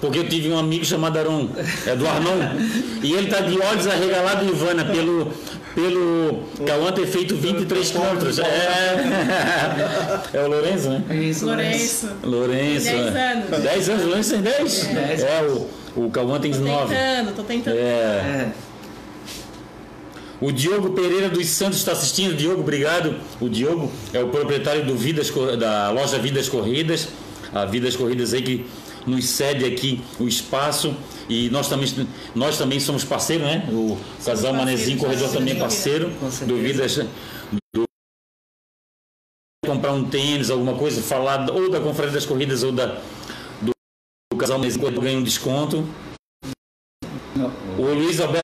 Porque 0.00 0.18
eu 0.18 0.28
tive 0.28 0.50
um 0.50 0.58
amigo 0.58 0.84
chamado 0.84 1.16
Aron, 1.16 1.48
é 1.86 1.94
do 1.94 2.08
Arnon, 2.08 2.58
e 3.04 3.12
ele 3.12 3.28
está 3.28 3.40
de 3.40 3.56
olhos 3.56 3.86
arregalados, 3.86 4.48
Ivana, 4.48 4.84
pelo, 4.84 5.32
pelo 5.74 6.42
Cauã 6.66 6.92
ter 6.92 7.06
feito 7.06 7.34
23 7.36 7.90
quilômetros. 7.90 8.38
É, 8.38 9.00
é 10.34 10.40
o 10.42 10.48
Lourenço, 10.48 10.90
né? 10.90 11.02
isso, 11.16 11.46
Lourenço. 11.46 12.08
Lourenço. 12.22 12.84
10 12.84 13.14
é. 13.16 13.32
anos. 13.32 13.62
10 13.62 13.88
anos, 13.88 14.04
Lourenço 14.06 14.30
tem 14.30 14.42
10? 14.42 14.84
Dez. 14.86 15.22
É, 15.22 15.42
o, 15.42 15.68
o 16.04 16.10
Cauã 16.10 16.38
tem 16.38 16.52
Tô 16.52 16.58
9. 16.60 16.94
tentando, 16.94 17.34
tô 17.36 17.42
tentando. 17.42 17.76
É. 17.76 17.80
É. 17.80 18.48
O 20.40 20.50
Diogo 20.50 20.90
Pereira 20.90 21.28
dos 21.28 21.46
Santos 21.46 21.78
está 21.78 21.92
assistindo. 21.92 22.34
Diogo, 22.36 22.62
obrigado. 22.62 23.14
O 23.40 23.48
Diogo 23.48 23.90
é 24.12 24.20
o 24.20 24.28
proprietário 24.28 24.84
do 24.84 24.96
Vidas, 24.96 25.30
Cor- 25.30 25.56
da 25.56 25.90
loja 25.90 26.18
Vidas 26.18 26.48
Corridas. 26.48 27.08
A 27.54 27.64
Vidas 27.64 27.94
Corridas 27.94 28.34
aí 28.34 28.42
que 28.42 28.66
nos 29.06 29.28
cede 29.28 29.64
aqui 29.64 30.02
o 30.18 30.26
espaço. 30.26 30.94
E 31.28 31.48
nós 31.50 31.68
também, 31.68 32.08
nós 32.34 32.58
também 32.58 32.80
somos 32.80 33.04
parceiros, 33.04 33.46
né? 33.46 33.68
O 33.70 33.98
casal 34.24 34.52
Manezinho 34.52 34.98
Corredor 34.98 35.30
também 35.30 35.56
é 35.56 35.58
parceiro 35.58 36.10
do. 36.46 36.56
Vidas. 36.56 36.96
Do, 36.96 37.84
comprar 39.64 39.92
um 39.92 40.08
tênis, 40.08 40.50
alguma 40.50 40.74
coisa, 40.76 41.00
falar 41.00 41.48
ou 41.50 41.70
da 41.70 41.80
Conferência 41.80 42.14
das 42.14 42.26
Corridas 42.26 42.62
ou 42.62 42.72
da, 42.72 43.00
do, 43.60 43.70
do 44.32 44.36
casal 44.36 44.58
Manezinho 44.58 44.82
Corredor 44.82 45.04
ganha 45.04 45.18
um 45.18 45.22
desconto. 45.22 45.86
O 47.78 47.82
Luiz 47.82 48.20
Alberto 48.20 48.42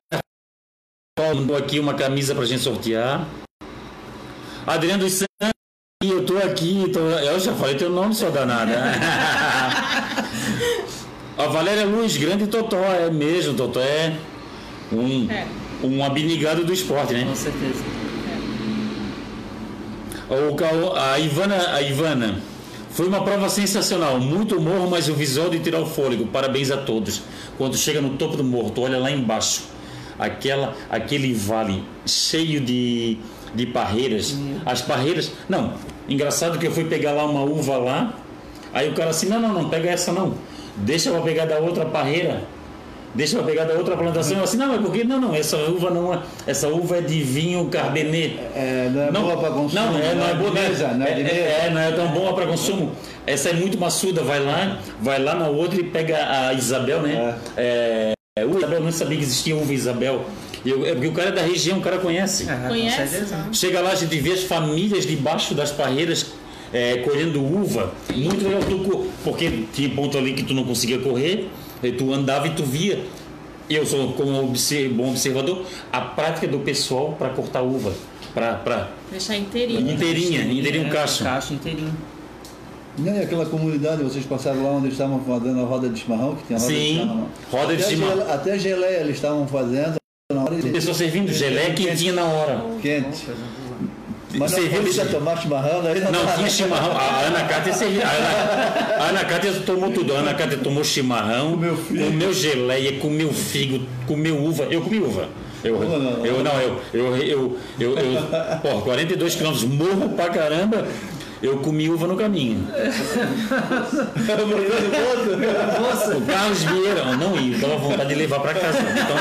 mandou 1.19 1.57
aqui 1.57 1.79
uma 1.79 1.95
camisa 1.95 2.35
pra 2.35 2.45
gente 2.45 2.63
sortear. 2.63 3.29
Adriano 4.67 5.05
dos 5.05 5.15
Santos, 5.15 5.53
eu 6.05 6.25
tô 6.25 6.39
aqui, 6.39 6.89
tô, 6.93 7.01
eu 7.01 7.41
já 7.41 7.53
falei 7.55 7.75
teu 7.75 7.91
nome, 7.91 8.15
seu 8.15 8.31
danado. 8.31 8.71
A 11.37 11.47
Valéria 11.51 11.85
Luz, 11.87 12.17
grande 12.17 12.47
Totó, 12.47 12.77
é 12.85 13.11
mesmo, 13.11 13.55
Totó 13.55 13.81
é 13.81 14.15
um, 14.93 15.29
É. 15.29 15.45
um 15.83 16.05
abnegado 16.05 16.65
do 16.65 16.73
esporte, 16.73 17.15
né? 17.15 17.25
Com 17.29 17.35
certeza. 17.35 17.83
O 20.51 20.55
Caô- 20.55 20.95
a 20.95 21.19
Ivana, 21.19 21.75
a 21.75 21.83
Ivana, 21.83 22.41
foi 22.93 23.09
uma 23.09 23.25
prova 23.25 23.49
sensacional, 23.49 24.21
muito 24.21 24.61
morro, 24.61 24.89
mas 24.89 25.09
o 25.09 25.15
visual 25.15 25.51
de 25.51 25.59
tirar 25.59 25.81
o 25.81 25.87
fôlego. 25.87 26.27
Parabéns 26.29 26.71
a 26.71 26.77
todos. 26.77 27.23
Quando 27.57 27.77
chega 27.77 28.01
no 28.01 28.11
topo 28.11 28.37
do 28.37 28.45
morro, 28.45 28.71
tu 28.71 28.83
olha 28.83 28.99
lá 28.99 29.11
embaixo, 29.11 29.63
aquela, 30.17 30.77
aquele 30.89 31.35
vale 31.35 31.83
cheio 32.07 32.61
de, 32.61 33.19
de 33.55 33.67
parreiras. 33.67 34.37
As 34.65 34.83
parreiras, 34.83 35.33
não. 35.49 35.75
Engraçado 36.09 36.59
que 36.59 36.67
eu 36.67 36.73
fui 36.73 36.85
pegar 36.85 37.13
lá 37.13 37.25
uma 37.25 37.43
uva 37.43 37.77
lá, 37.77 38.15
aí 38.73 38.89
o 38.89 38.95
cara 38.95 39.11
assim, 39.11 39.29
não, 39.29 39.41
não, 39.41 39.53
não 39.53 39.69
pega 39.69 39.91
essa 39.91 40.13
não. 40.13 40.35
Deixa 40.77 41.11
eu 41.11 41.21
pegar 41.23 41.45
da 41.47 41.59
outra 41.59 41.85
parreira. 41.85 42.43
Deixa 43.15 43.37
eu 43.37 43.43
pegar 43.43 43.65
da 43.65 43.75
outra 43.75 43.97
plantação. 43.97 44.37
Eu 44.37 44.45
assim, 44.45 44.57
não, 44.57 44.69
mas 44.69 44.81
por 44.81 44.93
que? 44.93 45.03
Não, 45.03 45.21
não, 45.21 45.35
essa 45.35 45.57
uva 45.57 45.91
não 45.91 46.13
é. 46.13 46.21
Essa 46.47 46.69
uva 46.69 46.99
é 46.99 47.01
de 47.01 47.21
vinho 47.23 47.67
Cabernet. 47.67 48.39
É, 48.55 48.91
não 49.13 49.23
é 49.23 49.25
boa 49.25 49.37
para 49.39 49.51
consumo. 49.51 49.83
Não, 49.83 49.99
é, 49.99 50.15
não 50.15 50.29
é 50.29 50.35
boa, 50.35 50.51
de 50.51 50.61
mesa, 50.61 50.89
não 50.89 51.07
é 51.07 51.13
de 51.13 51.21
é, 51.21 51.25
mesa. 51.25 51.37
é, 51.37 51.71
não 51.71 51.81
é 51.81 51.93
tão 51.93 52.09
boa 52.09 52.35
para 52.35 52.47
consumo. 52.47 52.93
Essa 53.27 53.49
é 53.51 53.53
muito 53.55 53.79
maçuda, 53.79 54.23
vai 54.23 54.41
lá, 54.41 54.79
vai 55.01 55.21
lá 55.21 55.35
na 55.35 55.49
outra 55.49 55.81
e 55.81 55.85
pega 55.85 56.17
a 56.17 56.53
Isabel, 56.53 57.03
né? 57.03 57.35
É. 57.57 58.13
uva 58.45 58.59
Isabel, 58.59 58.81
não 58.81 58.93
sabia 58.93 59.17
que 59.17 59.25
existia 59.25 59.57
uva 59.57 59.73
Isabel. 59.73 60.25
Eu- 60.65 60.85
é 60.87 60.93
porque 60.93 61.07
o 61.09 61.13
cara 61.13 61.29
é 61.29 61.33
da 61.33 61.43
região, 61.43 61.79
o 61.79 61.81
cara 61.83 61.99
conhece. 61.99 62.47
Ah, 62.49 62.57
com 62.63 62.69
Conhece? 62.69 63.27
Chega 63.53 63.81
lá, 63.81 63.91
a 63.93 63.95
gente 63.95 64.17
vê 64.19 64.33
as 64.33 64.43
famílias 64.45 65.07
debaixo 65.07 65.55
das 65.55 65.71
parreiras 65.71 66.27
é, 66.73 66.99
colhendo 66.99 67.43
uva. 67.43 67.93
Muito 68.15 68.45
legal, 68.45 68.61
tu, 68.63 69.07
porque 69.25 69.65
tinha 69.73 69.89
ponto 69.91 70.19
ali 70.19 70.35
que 70.35 70.43
tu 70.43 70.53
não 70.55 70.65
conseguia 70.65 70.99
correr, 70.99 71.49
e 71.83 71.93
tu 71.93 72.13
andava 72.13 72.47
e 72.47 72.51
tu 72.51 72.63
via. 72.65 73.01
Eu 73.71 73.85
sou 73.87 74.13
como 74.15 74.33
bom 74.95 75.09
observador, 75.11 75.65
a 75.93 76.01
prática 76.01 76.47
do 76.49 76.59
pessoal 76.61 77.15
para 77.19 77.29
cortar 77.31 77.63
uva, 77.63 77.93
para 78.35 78.89
Deixar 79.11 79.37
inteirinho. 79.37 79.91
inteirinha, 79.93 80.43
inteirinho 80.43 80.87
um 80.87 80.91
cacho. 80.91 81.23
Cacho 81.25 81.55
inteirinho. 81.55 81.95
Não, 82.99 83.15
e 83.17 83.21
aquela 83.23 83.47
comunidade, 83.47 84.03
vocês 84.03 84.25
passaram 84.27 84.63
lá 84.65 84.71
onde 84.71 84.87
eles 84.87 84.95
estavam 84.95 85.21
fazendo 85.21 85.61
a 85.61 85.65
roda 85.65 85.89
de 85.89 86.01
chimarrão, 86.01 86.35
que 86.35 86.43
tem 86.45 86.57
a 86.57 86.61
roda 86.61 86.73
de 86.73 86.79
Sim, 86.81 86.99
chimarrão. 86.99 87.29
roda 87.53 87.77
de 87.77 87.83
até 87.83 87.91
chimarrão. 87.91 88.17
gele- 88.19 88.31
Até 88.33 88.59
geleia 88.59 89.01
eles 89.01 89.17
estavam 89.17 89.47
fazendo 89.47 89.98
hora 90.57 90.95
servindo 90.95 91.33
gelé 91.33 91.71
quentinha 91.71 92.13
na 92.13 92.25
hora. 92.25 92.65
quente. 92.81 93.27
Mas 94.35 94.53
não 94.53 94.59
Serviu- 94.61 94.83
podia 94.83 95.07
tomar 95.07 95.37
chimarrão, 95.41 95.83
daí 95.83 96.01
não, 96.01 96.13
Não 96.13 96.27
dá. 96.27 96.33
tinha 96.33 96.51
chimarrão. 96.51 96.93
A 96.97 97.21
Ana 97.21 97.45
Cátia 97.45 97.73
serviu. 97.73 98.03
A 98.03 98.11
Ana, 98.11 98.95
a 99.03 99.09
Ana 99.09 99.25
Cátia 99.25 99.53
tomou 99.65 99.91
tudo. 99.91 100.15
A 100.15 100.19
Ana 100.19 100.35
Cátia 100.35 100.59
tomou 100.59 100.85
chimarrão, 100.85 101.53
Comeu 101.53 101.77
comeu 101.89 102.33
geleia, 102.35 102.93
comeu 103.01 103.33
figo, 103.33 103.81
comeu 104.07 104.37
uva. 104.37 104.65
Eu 104.71 104.83
comi 104.83 104.99
uva. 104.99 105.29
Eu, 105.65 105.81
Não, 105.81 105.99
não, 105.99 106.11
não. 106.19 106.27
eu 106.27 106.45
não, 106.45 106.61
eu, 106.61 106.81
eu, 106.93 107.17
eu, 107.17 107.59
eu, 107.81 107.99
eu 107.99 108.23
pô, 108.63 108.81
42 108.83 109.35
quilômetros, 109.35 109.65
morro 109.69 110.11
pra 110.11 110.29
caramba, 110.29 110.77
eu 110.77 111.18
comi 111.63 111.89
uva 111.89 112.07
no 112.07 112.17
caminho. 112.17 112.67
O 116.17 116.21
Carlos 116.27 116.63
Vieira, 116.65 117.17
não 117.17 117.37
ia, 117.39 117.59
dava 117.59 117.77
vontade 117.77 118.09
de 118.09 118.15
levar 118.17 118.41
pra 118.41 118.55
casa. 118.55 118.79
Então, 118.81 119.17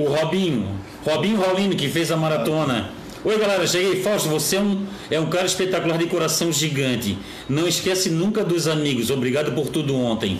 o 0.00 0.04
Robinho, 0.14 0.68
Robinho 1.04 1.40
Raulino, 1.40 1.74
que 1.76 1.88
fez 1.88 2.10
a 2.10 2.16
maratona. 2.16 2.90
Oi 3.24 3.38
galera, 3.38 3.66
cheguei. 3.66 4.02
Fausto, 4.02 4.28
você 4.28 4.56
é 4.56 4.60
um, 4.60 4.86
é 5.10 5.18
um 5.18 5.26
cara 5.26 5.46
espetacular 5.46 5.96
de 5.96 6.06
coração 6.06 6.52
gigante. 6.52 7.18
Não 7.48 7.66
esquece 7.66 8.10
nunca 8.10 8.44
dos 8.44 8.68
amigos. 8.68 9.10
Obrigado 9.10 9.52
por 9.52 9.68
tudo 9.68 9.96
ontem. 9.96 10.38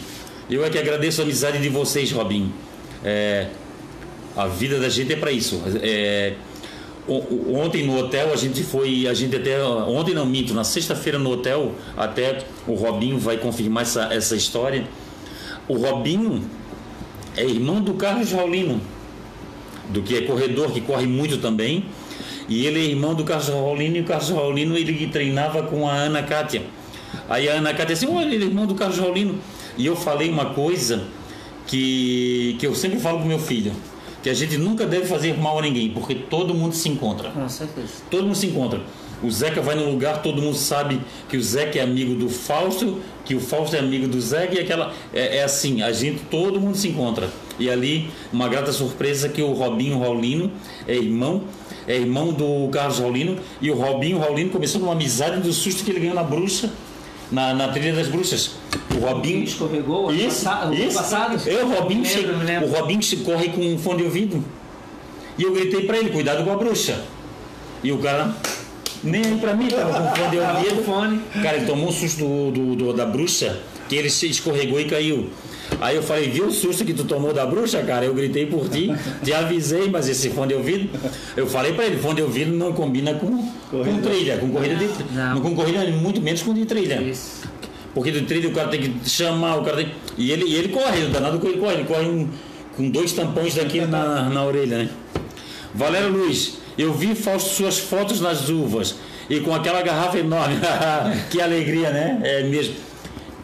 Eu 0.50 0.64
é 0.64 0.70
que 0.70 0.78
agradeço 0.78 1.22
a 1.22 1.24
amizade 1.24 1.58
de 1.58 1.68
vocês, 1.70 2.12
Robinho. 2.12 2.52
É, 3.02 3.48
a 4.36 4.46
vida 4.46 4.78
da 4.78 4.88
gente 4.88 5.12
é 5.14 5.16
para 5.16 5.32
isso. 5.32 5.62
É, 5.82 6.34
ontem 7.06 7.86
no 7.86 7.98
hotel 7.98 8.32
a 8.32 8.36
gente 8.36 8.62
foi, 8.62 9.06
a 9.06 9.14
gente 9.14 9.36
até 9.36 9.62
ontem 9.62 10.14
não 10.14 10.24
minto, 10.24 10.54
na 10.54 10.64
sexta-feira 10.64 11.18
no 11.18 11.30
hotel 11.30 11.72
até 11.96 12.38
o 12.66 12.74
Robinho 12.74 13.18
vai 13.18 13.36
confirmar 13.36 13.82
essa, 13.82 14.04
essa 14.12 14.34
história. 14.34 14.84
O 15.68 15.76
Robinho 15.76 16.42
é 17.36 17.44
irmão 17.44 17.80
do 17.80 17.94
Carlos 17.94 18.32
Raulino, 18.32 18.80
do 19.90 20.02
que 20.02 20.16
é 20.16 20.22
corredor, 20.22 20.72
que 20.72 20.80
corre 20.80 21.06
muito 21.06 21.38
também. 21.38 21.84
E 22.48 22.66
ele 22.66 22.78
é 22.78 22.84
irmão 22.84 23.14
do 23.14 23.24
Carlos 23.24 23.48
Raulino 23.48 23.96
e 23.96 24.00
o 24.00 24.04
Carlos 24.04 24.28
Raulino 24.28 24.76
ele 24.76 25.06
treinava 25.06 25.62
com 25.62 25.88
a 25.88 25.92
Ana 25.92 26.22
Cátia. 26.22 26.62
Aí 27.28 27.48
a 27.48 27.54
Ana 27.54 27.72
Cátia 27.72 27.94
disse, 27.94 28.06
olha, 28.06 28.34
ele 28.34 28.44
é 28.44 28.48
irmão 28.48 28.66
do 28.66 28.74
Carlos 28.74 28.98
Raulino. 28.98 29.38
E 29.78 29.86
eu 29.86 29.96
falei 29.96 30.28
uma 30.28 30.46
coisa 30.46 31.04
que, 31.66 32.56
que 32.58 32.66
eu 32.66 32.74
sempre 32.74 33.00
falo 33.00 33.18
pro 33.18 33.26
meu 33.26 33.38
filho, 33.38 33.72
que 34.24 34.30
a 34.30 34.34
gente 34.34 34.56
nunca 34.56 34.86
deve 34.86 35.04
fazer 35.04 35.36
mal 35.36 35.58
a 35.58 35.62
ninguém, 35.62 35.90
porque 35.90 36.14
todo 36.14 36.54
mundo 36.54 36.74
se 36.74 36.88
encontra. 36.88 37.28
Com 37.28 37.46
certeza. 37.46 37.88
Todo 38.10 38.24
mundo 38.24 38.34
se 38.34 38.46
encontra. 38.46 38.80
O 39.22 39.30
Zeca 39.30 39.60
vai 39.60 39.74
num 39.74 39.90
lugar, 39.90 40.22
todo 40.22 40.40
mundo 40.40 40.56
sabe 40.56 40.98
que 41.28 41.36
o 41.36 41.42
Zeca 41.42 41.78
é 41.78 41.82
amigo 41.82 42.14
do 42.14 42.30
Fausto, 42.30 43.02
que 43.22 43.34
o 43.34 43.40
Fausto 43.40 43.76
é 43.76 43.80
amigo 43.80 44.08
do 44.08 44.18
Zeca 44.18 44.54
e 44.54 44.60
aquela. 44.60 44.94
É, 45.12 45.36
é 45.36 45.44
assim, 45.44 45.82
a 45.82 45.92
gente, 45.92 46.22
todo 46.30 46.58
mundo 46.58 46.74
se 46.74 46.88
encontra. 46.88 47.28
E 47.58 47.68
ali, 47.68 48.10
uma 48.32 48.48
grata 48.48 48.72
surpresa 48.72 49.28
que 49.28 49.42
o 49.42 49.52
Robinho 49.52 50.00
Raulino 50.00 50.50
é 50.88 50.94
irmão, 50.94 51.42
é 51.86 51.94
irmão 51.94 52.32
do 52.32 52.66
Carlos 52.70 53.00
Raulino, 53.00 53.36
e 53.60 53.70
o 53.70 53.74
Robinho 53.74 54.18
Raulino 54.18 54.48
começou 54.48 54.80
numa 54.80 54.92
amizade 54.92 55.38
do 55.42 55.52
susto 55.52 55.84
que 55.84 55.90
ele 55.90 56.00
ganhou 56.00 56.14
na 56.14 56.24
bruxa, 56.24 56.72
na, 57.30 57.52
na 57.52 57.68
trilha 57.68 57.92
das 57.92 58.08
bruxas. 58.08 58.52
O 58.94 58.98
Robinho. 58.98 59.44
Escorregou 59.44 60.12
Isso, 60.12 60.48
ano 60.48 60.74
isso. 60.74 60.96
passado? 60.96 61.40
Eu, 61.48 61.66
o 61.66 61.74
Robinho, 61.74 62.02
Me 62.02 62.08
lembro, 62.14 62.38
me 62.38 62.44
lembro. 62.44 62.68
o 62.68 62.72
Robinho 62.72 63.00
corre 63.24 63.48
com 63.48 63.60
um 63.60 63.78
fone 63.78 63.98
de 63.98 64.04
ouvido. 64.04 64.44
E 65.36 65.42
eu 65.42 65.52
gritei 65.52 65.82
pra 65.84 65.96
ele, 65.98 66.10
cuidado 66.10 66.44
com 66.44 66.52
a 66.52 66.56
bruxa. 66.56 67.00
E 67.82 67.90
o 67.90 67.98
cara, 67.98 68.34
nem 69.02 69.24
aí 69.24 69.36
pra 69.38 69.54
mim, 69.54 69.68
tava 69.68 69.92
com 69.92 70.16
fone 70.16 70.30
de 70.30 70.38
ouvido. 70.38 70.84
fone. 70.84 71.20
Cara, 71.42 71.56
ele 71.56 71.66
tomou 71.66 71.88
um 71.88 71.92
susto 71.92 72.18
do, 72.24 72.50
do- 72.52 72.76
do- 72.76 72.92
da 72.92 73.04
bruxa, 73.04 73.58
que 73.88 73.96
ele 73.96 74.08
se 74.10 74.28
escorregou 74.28 74.80
e 74.80 74.84
caiu. 74.84 75.28
Aí 75.80 75.96
eu 75.96 76.02
falei, 76.02 76.28
viu 76.30 76.46
o 76.46 76.52
susto 76.52 76.84
que 76.84 76.94
tu 76.94 77.04
tomou 77.04 77.32
da 77.32 77.44
bruxa, 77.44 77.82
cara? 77.82 78.04
Eu 78.04 78.14
gritei 78.14 78.46
por 78.46 78.68
ti, 78.68 78.92
te 79.24 79.32
avisei, 79.32 79.88
mas 79.90 80.08
esse 80.08 80.30
fone 80.30 80.48
de 80.48 80.54
ouvido. 80.54 80.88
Eu 81.36 81.46
falei 81.48 81.72
pra 81.72 81.84
ele, 81.86 81.96
fone 81.96 82.16
de 82.16 82.22
ouvido 82.22 82.52
não 82.54 82.72
combina 82.72 83.14
com, 83.14 83.48
com 83.70 84.00
trilha, 84.00 84.36
com 84.38 84.50
corrida 84.50 84.76
de 84.76 84.88
Não. 85.12 85.40
com 85.40 85.54
corrida, 85.54 85.84
muito 85.90 86.20
menos 86.20 86.42
com 86.42 86.54
de 86.54 86.64
trilha. 86.64 87.02
Isso. 87.02 87.42
Porque 87.94 88.10
do 88.10 88.22
trilho 88.26 88.50
o 88.50 88.52
cara 88.52 88.68
tem 88.68 88.80
que 88.80 89.08
chamar, 89.08 89.56
o 89.56 89.64
cara 89.64 89.76
tem. 89.78 89.92
E 90.18 90.30
ele, 90.32 90.44
e 90.46 90.54
ele 90.56 90.68
corre, 90.68 91.04
o 91.04 91.08
danado 91.10 91.40
ele 91.46 91.58
corre, 91.58 91.74
ele 91.74 91.84
corre 91.84 92.06
um- 92.06 92.28
com 92.76 92.90
dois 92.90 93.12
tampões 93.12 93.54
daqui 93.54 93.80
na, 93.82 94.28
na 94.28 94.44
orelha, 94.44 94.78
né? 94.78 94.88
Valério 95.72 96.08
Luiz, 96.10 96.58
eu 96.76 96.92
vi 96.92 97.14
suas 97.38 97.78
fotos 97.78 98.20
nas 98.20 98.48
uvas 98.48 98.96
e 99.30 99.40
com 99.40 99.54
aquela 99.54 99.80
garrafa 99.82 100.18
enorme. 100.18 100.56
que 101.30 101.40
alegria, 101.40 101.90
né? 101.90 102.20
É 102.22 102.42
mesmo. 102.42 102.74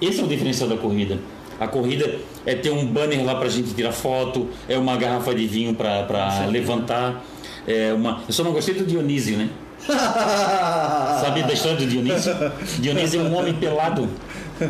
Esse 0.00 0.20
é 0.20 0.24
o 0.24 0.26
diferencial 0.26 0.68
da 0.68 0.76
corrida. 0.76 1.18
A 1.60 1.68
corrida 1.68 2.18
é 2.46 2.54
ter 2.54 2.70
um 2.70 2.86
banner 2.86 3.24
lá 3.24 3.34
pra 3.34 3.48
gente 3.48 3.74
tirar 3.74 3.92
foto, 3.92 4.48
é 4.68 4.76
uma 4.78 4.96
garrafa 4.96 5.34
de 5.34 5.46
vinho 5.46 5.74
pra, 5.74 6.02
pra 6.04 6.46
levantar. 6.46 7.22
É 7.68 7.92
uma... 7.92 8.22
Eu 8.26 8.32
só 8.32 8.42
não 8.42 8.52
gostei 8.52 8.74
do 8.74 8.84
Dionísio, 8.84 9.36
né? 9.36 9.48
Sabe 9.86 11.42
da 11.42 11.52
história 11.52 11.76
do 11.78 11.86
Dionísio? 11.86 12.32
Dionísio 12.78 13.20
é 13.20 13.24
um 13.24 13.36
homem 13.36 13.54
pelado. 13.54 14.08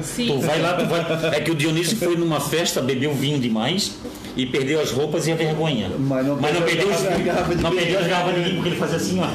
Sim. 0.03 0.27
Tu 0.29 0.39
vai 0.41 0.61
lá, 0.61 0.75
tu 0.75 0.87
vai. 0.87 1.01
É 1.37 1.41
que 1.41 1.51
o 1.51 1.55
Dionísio 1.55 1.97
foi 1.97 2.17
numa 2.17 2.41
festa, 2.41 2.81
bebeu 2.81 3.13
vinho 3.15 3.39
demais 3.39 3.93
e 4.37 4.47
perdeu 4.47 4.81
as 4.81 4.91
roupas 4.91 5.27
e 5.27 5.33
a 5.33 5.35
vergonha. 5.35 5.91
Mas 5.99 6.27
não 6.27 6.37
perdeu 6.37 6.63
perdeu, 6.65 6.93
a 6.93 6.97
os- 6.97 7.03
garrafa- 7.03 7.21
a 7.21 7.25
garrafa 7.25 7.55
de 7.57 7.63
não 7.63 7.71
perdeu 7.73 7.99
as 8.01 8.07
garrafas 8.07 8.35
de 8.35 8.41
vinho 8.43 8.55
porque 8.57 8.69
ele 8.71 8.77
fazia 8.77 8.97
assim, 8.97 9.21
ó. 9.21 9.27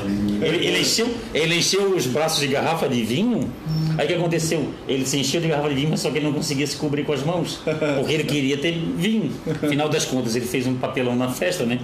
Ele, 0.45 0.67
ele 0.67 0.79
encheu, 0.79 1.07
ele 1.33 1.55
encheu 1.57 1.95
os 1.95 2.05
braços 2.07 2.39
de 2.39 2.47
garrafa 2.47 2.87
de 2.87 3.03
vinho. 3.03 3.49
Aí 3.97 4.05
o 4.05 4.07
que 4.07 4.13
aconteceu? 4.13 4.69
Ele 4.87 5.05
se 5.05 5.17
encheu 5.19 5.39
de 5.41 5.47
garrafa 5.47 5.69
de 5.69 5.75
vinho, 5.75 5.89
mas 5.89 5.99
só 6.01 6.09
que 6.09 6.17
ele 6.17 6.25
não 6.25 6.33
conseguia 6.33 6.65
se 6.67 6.75
cobrir 6.75 7.03
com 7.03 7.13
as 7.13 7.23
mãos. 7.23 7.59
Porque 7.97 8.13
ele 8.13 8.23
queria 8.23 8.57
ter 8.57 8.71
vinho. 8.97 9.31
Afinal 9.63 9.89
das 9.89 10.05
contas, 10.05 10.35
ele 10.35 10.45
fez 10.45 10.67
um 10.67 10.75
papelão 10.75 11.15
na 11.15 11.29
festa, 11.29 11.65
né? 11.65 11.79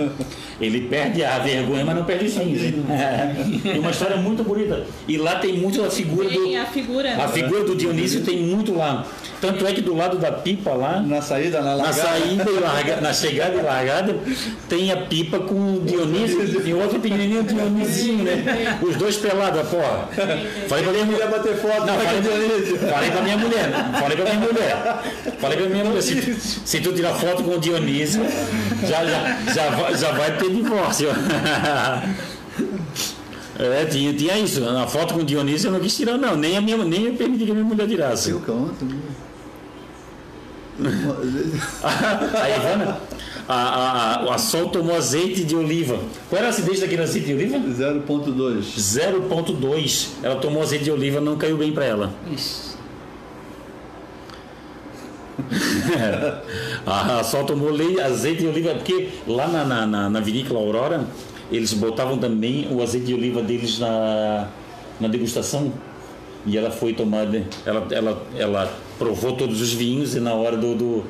Ele 0.60 0.82
perde 0.82 1.24
a 1.24 1.40
vergonha, 1.40 1.86
mas 1.86 1.96
não 1.96 2.04
perde 2.06 2.26
os 2.26 2.34
vinhos. 2.36 2.62
né? 2.62 3.36
E 3.76 3.80
uma 3.80 3.92
história 3.92 4.18
muito 4.18 4.44
bonita. 4.44 4.86
E 5.08 5.18
lá 5.18 5.36
tem 5.36 5.54
muito 5.58 5.84
a 5.84 5.90
figura 5.90 6.30
do. 6.30 6.44
Tem 6.44 6.58
a 6.58 6.66
figura. 6.66 7.16
A 7.16 7.28
figura 7.28 7.64
do 7.64 7.76
Dionísio 7.76 8.22
tem 8.22 8.38
muito 8.38 8.74
lá. 8.76 9.06
Tanto 9.42 9.66
é 9.66 9.74
que 9.74 9.82
do 9.82 9.96
lado 9.96 10.18
da 10.20 10.32
pipa 10.32 10.70
lá, 10.72 11.02
Na 11.02 11.20
saída, 11.22 11.60
na 11.62 11.76
na 11.76 11.84
largada. 11.84 11.94
saída 12.10 12.46
e 12.52 12.60
larga, 12.60 13.02
na 13.02 13.12
chegada 13.12 13.56
e 13.56 13.62
largada, 13.64 14.16
tem 14.70 14.92
a 14.92 14.98
pipa 14.98 15.40
com 15.40 15.56
o 15.78 15.82
Dionísio 15.84 16.62
e 16.66 16.74
outro 16.76 17.00
pequenininho 17.00 17.44
Dionisinho, 17.44 18.24
né? 18.24 18.78
Os 18.82 18.96
dois 18.98 19.18
pelados, 19.18 19.68
porra. 19.68 20.08
Falei 20.68 20.84
pra 20.84 20.94
minha 20.94 21.06
mulher. 21.06 21.28
bater 21.30 21.56
foto 21.58 21.86
Não, 21.86 21.98
falei, 22.00 22.22
Dionísio. 22.22 22.78
falei 22.78 23.12
pra 23.12 23.22
minha 23.22 23.38
mulher, 23.38 23.72
falei 24.00 24.18
pra 24.18 24.26
minha 24.26 24.40
mulher, 24.48 25.02
falei 25.40 25.58
pra 25.58 25.70
minha 25.70 25.86
mulher, 25.86 26.02
se, 26.02 26.36
se 26.64 26.80
tu 26.80 26.94
tirar 26.94 27.14
foto 27.16 27.44
com 27.44 27.56
o 27.56 27.60
Dionísio, 27.60 28.22
já, 28.88 29.04
já, 29.06 29.38
já, 29.54 29.70
vai, 29.72 29.98
já 29.98 30.12
vai 30.12 30.38
ter 30.38 30.50
divórcio. 30.52 31.10
É, 33.60 33.86
tinha, 33.86 34.12
tinha 34.14 34.38
isso. 34.40 34.60
Na 34.62 34.88
foto 34.88 35.14
com 35.14 35.20
o 35.20 35.24
Dionísio 35.24 35.68
eu 35.68 35.74
não 35.74 35.80
quis 35.80 35.96
tirar, 35.96 36.18
não. 36.18 36.36
Nem, 36.36 36.58
a 36.58 36.62
minha, 36.62 36.78
nem 36.78 37.06
eu 37.08 37.14
permiti 37.14 37.46
que 37.46 37.52
a 37.52 37.54
minha 37.54 37.66
mulher 37.66 37.88
tirasse. 37.88 38.32
Eu 38.32 38.40
conto. 38.40 38.88
A 41.84 42.50
Ivana, 42.50 42.98
a, 43.48 43.54
a, 43.54 44.32
a, 44.32 44.36
a 44.36 44.38
Sol 44.38 44.70
tomou 44.70 44.96
azeite 44.96 45.44
de 45.44 45.56
oliva. 45.56 46.00
Qual 46.30 46.40
era 46.40 46.48
a 46.48 46.50
acidez 46.50 46.80
daquele 46.80 47.02
azeite 47.04 47.28
de 47.28 47.34
oliva? 47.34 47.58
0.2. 47.58 48.62
0.2. 48.78 50.08
Ela 50.24 50.36
tomou 50.38 50.62
azeite 50.62 50.86
de 50.86 50.92
oliva, 50.92 51.22
não 51.22 51.38
caiu 51.38 51.58
bem 51.58 51.72
para 51.72 51.86
ela. 51.86 52.14
Ixi. 52.32 52.72
a, 56.86 57.20
a 57.20 57.24
Sol 57.24 57.44
tomou 57.46 57.70
azeite 58.04 58.42
de 58.42 58.48
oliva, 58.48 58.76
porque 58.76 59.10
lá 59.28 59.48
na, 59.48 59.66
na, 59.66 59.86
na, 59.86 60.10
na 60.10 60.20
vinícola 60.20 60.60
Aurora, 60.60 61.06
eles 61.52 61.74
botavam 61.74 62.18
também 62.18 62.68
o 62.72 62.82
azeite 62.82 63.08
de 63.08 63.14
oliva 63.14 63.42
deles 63.42 63.80
na, 63.80 64.48
na 65.00 65.08
degustação. 65.08 65.72
E 66.46 66.58
ela 66.58 66.72
foi 66.72 66.94
tomada, 66.94 67.44
ela, 67.66 67.86
ela, 67.92 68.24
ela 68.36 68.74
provou 69.02 69.34
todos 69.34 69.60
os 69.62 69.74
vinhos 69.74 70.16
e 70.16 70.20
na 70.20 70.34
hora 70.34 70.56
do, 70.56 70.76
do- 70.76 71.04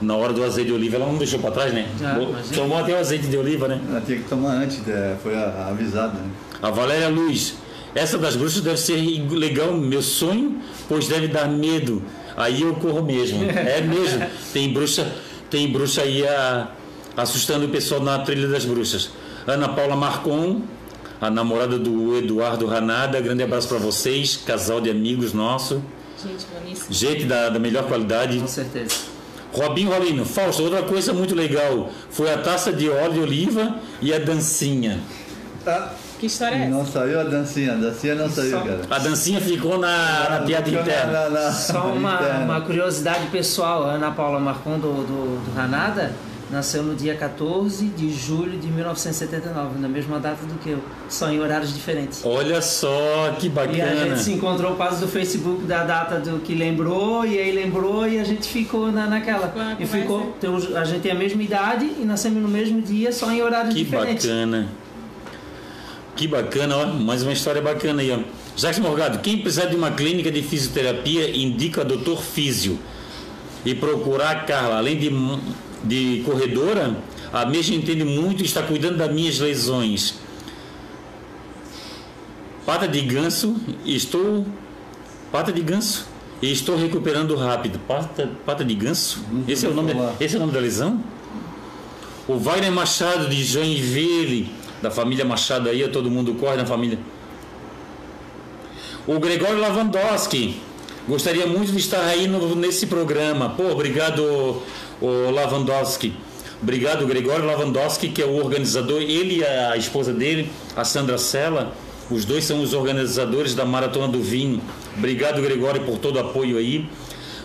na 0.00 0.14
hora 0.16 0.32
do 0.32 0.42
azeite 0.44 0.68
de 0.70 0.74
oliva 0.74 0.96
ela 0.96 1.06
não 1.06 1.16
deixou 1.18 1.38
para 1.40 1.50
trás, 1.50 1.72
né? 1.72 1.86
Ah. 2.02 2.18
Tomou 2.54 2.78
até 2.78 2.92
o 2.94 2.98
azeite 2.98 3.26
de 3.26 3.36
oliva, 3.36 3.66
né? 3.68 3.80
Ela 3.90 4.00
tinha 4.00 4.18
que 4.18 4.28
tomar 4.28 4.52
antes, 4.52 4.86
é, 4.86 5.16
foi 5.22 5.34
a- 5.34 5.68
avisada. 5.70 6.12
Né? 6.14 6.28
A 6.62 6.70
Valéria 6.70 7.08
Luz. 7.08 7.54
Essa 7.94 8.18
das 8.18 8.34
bruxas 8.36 8.60
deve 8.60 8.76
ser 8.76 8.96
legal, 9.30 9.72
meu 9.72 10.02
sonho, 10.02 10.58
pois 10.88 11.06
deve 11.08 11.28
dar 11.28 11.48
medo. 11.48 12.02
Aí 12.36 12.62
eu 12.62 12.74
corro 12.74 13.02
mesmo. 13.04 13.44
É 13.50 13.80
mesmo. 13.80 14.24
Tem 14.52 14.72
bruxa, 14.72 15.10
tem 15.50 15.70
bruxa 15.70 16.02
aí 16.02 16.26
a- 16.26 16.68
assustando 17.16 17.66
o 17.66 17.68
pessoal 17.68 18.00
na 18.02 18.18
trilha 18.20 18.48
das 18.48 18.64
bruxas. 18.64 19.10
Ana 19.46 19.68
Paula 19.68 19.94
Marcon, 19.96 20.60
a 21.20 21.30
namorada 21.30 21.78
do 21.78 22.16
Eduardo 22.18 22.66
Ranada, 22.66 23.20
grande 23.20 23.42
abraço 23.44 23.68
para 23.68 23.78
vocês, 23.78 24.36
casal 24.36 24.80
de 24.80 24.90
amigos 24.90 25.32
nosso. 25.32 25.80
Gente, 26.24 26.46
boníssimo. 26.46 26.86
Gente 26.92 27.24
da, 27.26 27.48
da 27.50 27.58
melhor 27.58 27.84
qualidade. 27.84 28.38
Com 28.40 28.46
certeza. 28.46 28.94
Robinho 29.52 29.90
Rolino, 29.90 30.24
Fausto, 30.24 30.62
outra 30.64 30.82
coisa 30.82 31.12
muito 31.12 31.34
legal 31.34 31.90
foi 32.10 32.32
a 32.32 32.38
taça 32.38 32.72
de 32.72 32.88
óleo 32.88 33.12
de 33.12 33.20
oliva 33.20 33.76
e 34.02 34.12
a 34.12 34.18
dancinha. 34.18 35.00
Que 36.18 36.26
história 36.26 36.56
é 36.56 36.60
essa? 36.62 36.68
Não 36.70 36.84
saiu 36.86 37.20
a 37.20 37.24
dancinha, 37.24 37.72
a 37.72 37.76
dancinha 37.76 38.14
não 38.16 38.28
saiu, 38.28 38.50
Só- 38.50 38.60
cara. 38.60 38.80
A 38.90 38.98
dancinha 38.98 39.40
ficou 39.40 39.78
na, 39.78 40.28
na 40.30 40.40
piada 40.46 40.68
interna. 40.68 41.12
na- 41.12 41.30
na- 41.30 41.52
Só 41.52 41.86
uma, 41.92 42.14
interna. 42.14 42.44
uma 42.44 42.60
curiosidade 42.62 43.26
pessoal, 43.28 43.84
a 43.84 43.92
Ana 43.92 44.10
Paula 44.10 44.40
Marcon 44.40 44.78
do, 44.78 44.92
do, 44.92 45.44
do 45.44 45.54
Ranada 45.54 46.12
nasceu 46.50 46.82
no 46.82 46.94
dia 46.94 47.14
14 47.16 47.86
de 47.86 48.12
julho 48.12 48.58
de 48.58 48.68
1979, 48.68 49.78
na 49.78 49.88
mesma 49.88 50.18
data 50.20 50.44
do 50.46 50.54
que 50.60 50.70
eu, 50.70 50.78
só 51.08 51.30
em 51.30 51.40
horários 51.40 51.72
diferentes. 51.74 52.20
Olha 52.24 52.60
só 52.62 53.34
que 53.40 53.46
E 53.46 53.50
a 53.50 53.52
bacana. 53.52 53.96
gente 54.08 54.20
se 54.20 54.32
encontrou 54.32 54.72
por 54.72 54.78
causa 54.78 55.00
do 55.00 55.08
Facebook 55.08 55.64
da 55.64 55.84
data 55.84 56.20
do 56.20 56.38
que 56.40 56.54
lembrou, 56.54 57.24
e 57.26 57.38
aí 57.38 57.52
lembrou 57.52 58.06
e 58.06 58.18
a 58.20 58.24
gente 58.24 58.46
ficou 58.48 58.92
na, 58.92 59.06
naquela. 59.06 59.48
Ficou 59.48 59.62
na 59.62 59.76
E 59.80 59.86
ficou, 59.86 60.36
temos- 60.40 60.74
a 60.76 60.84
gente 60.84 61.00
tem 61.00 61.12
a 61.12 61.14
mesma 61.16 61.42
idade 61.42 61.84
e 62.00 62.04
nascemos 62.04 62.40
no 62.42 62.48
mesmo 62.48 62.80
dia, 62.82 63.10
só 63.12 63.30
em 63.32 63.42
horários 63.42 63.74
Que 63.74 63.82
diferentes. 63.84 64.26
bacana. 64.26 64.68
Que 66.16 66.28
bacana, 66.28 66.76
ó. 66.76 66.86
Mais 66.86 67.22
uma 67.22 67.32
história 67.32 67.60
bacana 67.60 68.00
aí, 68.02 68.10
ó. 68.12 68.18
Jacques 68.56 68.78
Morgado, 68.78 69.18
quem 69.18 69.38
precisar 69.38 69.66
de 69.66 69.74
uma 69.74 69.90
clínica 69.90 70.30
de 70.30 70.42
fisioterapia, 70.42 71.36
indica 71.36 71.80
a 71.80 71.84
Doutor 71.84 72.22
Físio. 72.22 72.78
E 73.64 73.74
procurar 73.74 74.30
a 74.30 74.34
Carla. 74.40 74.76
Além 74.76 74.96
de, 74.98 75.10
de 75.84 76.22
corredora, 76.24 76.96
a 77.32 77.44
mesma 77.46 77.76
entende 77.76 78.04
muito 78.04 78.42
e 78.42 78.46
está 78.46 78.62
cuidando 78.62 78.96
das 78.98 79.12
minhas 79.12 79.38
lesões. 79.38 80.14
Pata 82.66 82.88
de 82.88 83.00
ganso, 83.02 83.56
estou. 83.84 84.46
Pata 85.30 85.52
de 85.52 85.60
ganso. 85.60 86.06
E 86.40 86.50
estou 86.50 86.76
recuperando 86.76 87.34
rápido. 87.36 87.78
Pata, 87.86 88.30
pata 88.44 88.64
de 88.64 88.74
ganso? 88.74 89.24
Esse 89.46 89.66
é, 89.66 89.68
o 89.68 89.74
nome, 89.74 89.92
falar. 89.92 90.14
esse 90.20 90.34
é 90.34 90.38
o 90.38 90.40
nome 90.40 90.52
da 90.52 90.60
lesão? 90.60 91.00
O 92.26 92.38
Wagner 92.38 92.72
Machado 92.72 93.28
de 93.28 93.44
Joinville, 93.44 94.50
da 94.80 94.90
família 94.90 95.24
Machado 95.24 95.68
aí, 95.68 95.86
todo 95.88 96.10
mundo 96.10 96.34
corre 96.34 96.56
na 96.56 96.64
família. 96.66 96.98
O 99.06 99.18
Gregório 99.18 99.58
Lavandowski, 99.60 100.60
gostaria 101.06 101.46
muito 101.46 101.70
de 101.72 101.78
estar 101.78 102.02
aí 102.04 102.26
no- 102.26 102.54
nesse 102.54 102.86
programa. 102.86 103.50
Pô, 103.50 103.70
obrigado, 103.70 104.62
o 105.00 105.30
Lavandowski. 105.30 106.12
Obrigado, 106.62 107.06
Gregório 107.06 107.44
Lavandowski, 107.44 108.08
que 108.08 108.22
é 108.22 108.24
o 108.24 108.36
organizador, 108.36 109.02
ele 109.02 109.38
e 109.38 109.44
a 109.44 109.76
esposa 109.76 110.12
dele, 110.12 110.48
a 110.74 110.84
Sandra 110.84 111.18
Sela, 111.18 111.74
os 112.10 112.24
dois 112.24 112.44
são 112.44 112.62
os 112.62 112.74
organizadores 112.74 113.54
da 113.54 113.64
Maratona 113.64 114.08
do 114.08 114.22
Vinho. 114.22 114.60
Obrigado, 114.96 115.40
Gregório, 115.42 115.82
por 115.82 115.98
todo 115.98 116.16
o 116.16 116.20
apoio 116.20 116.58
aí, 116.58 116.88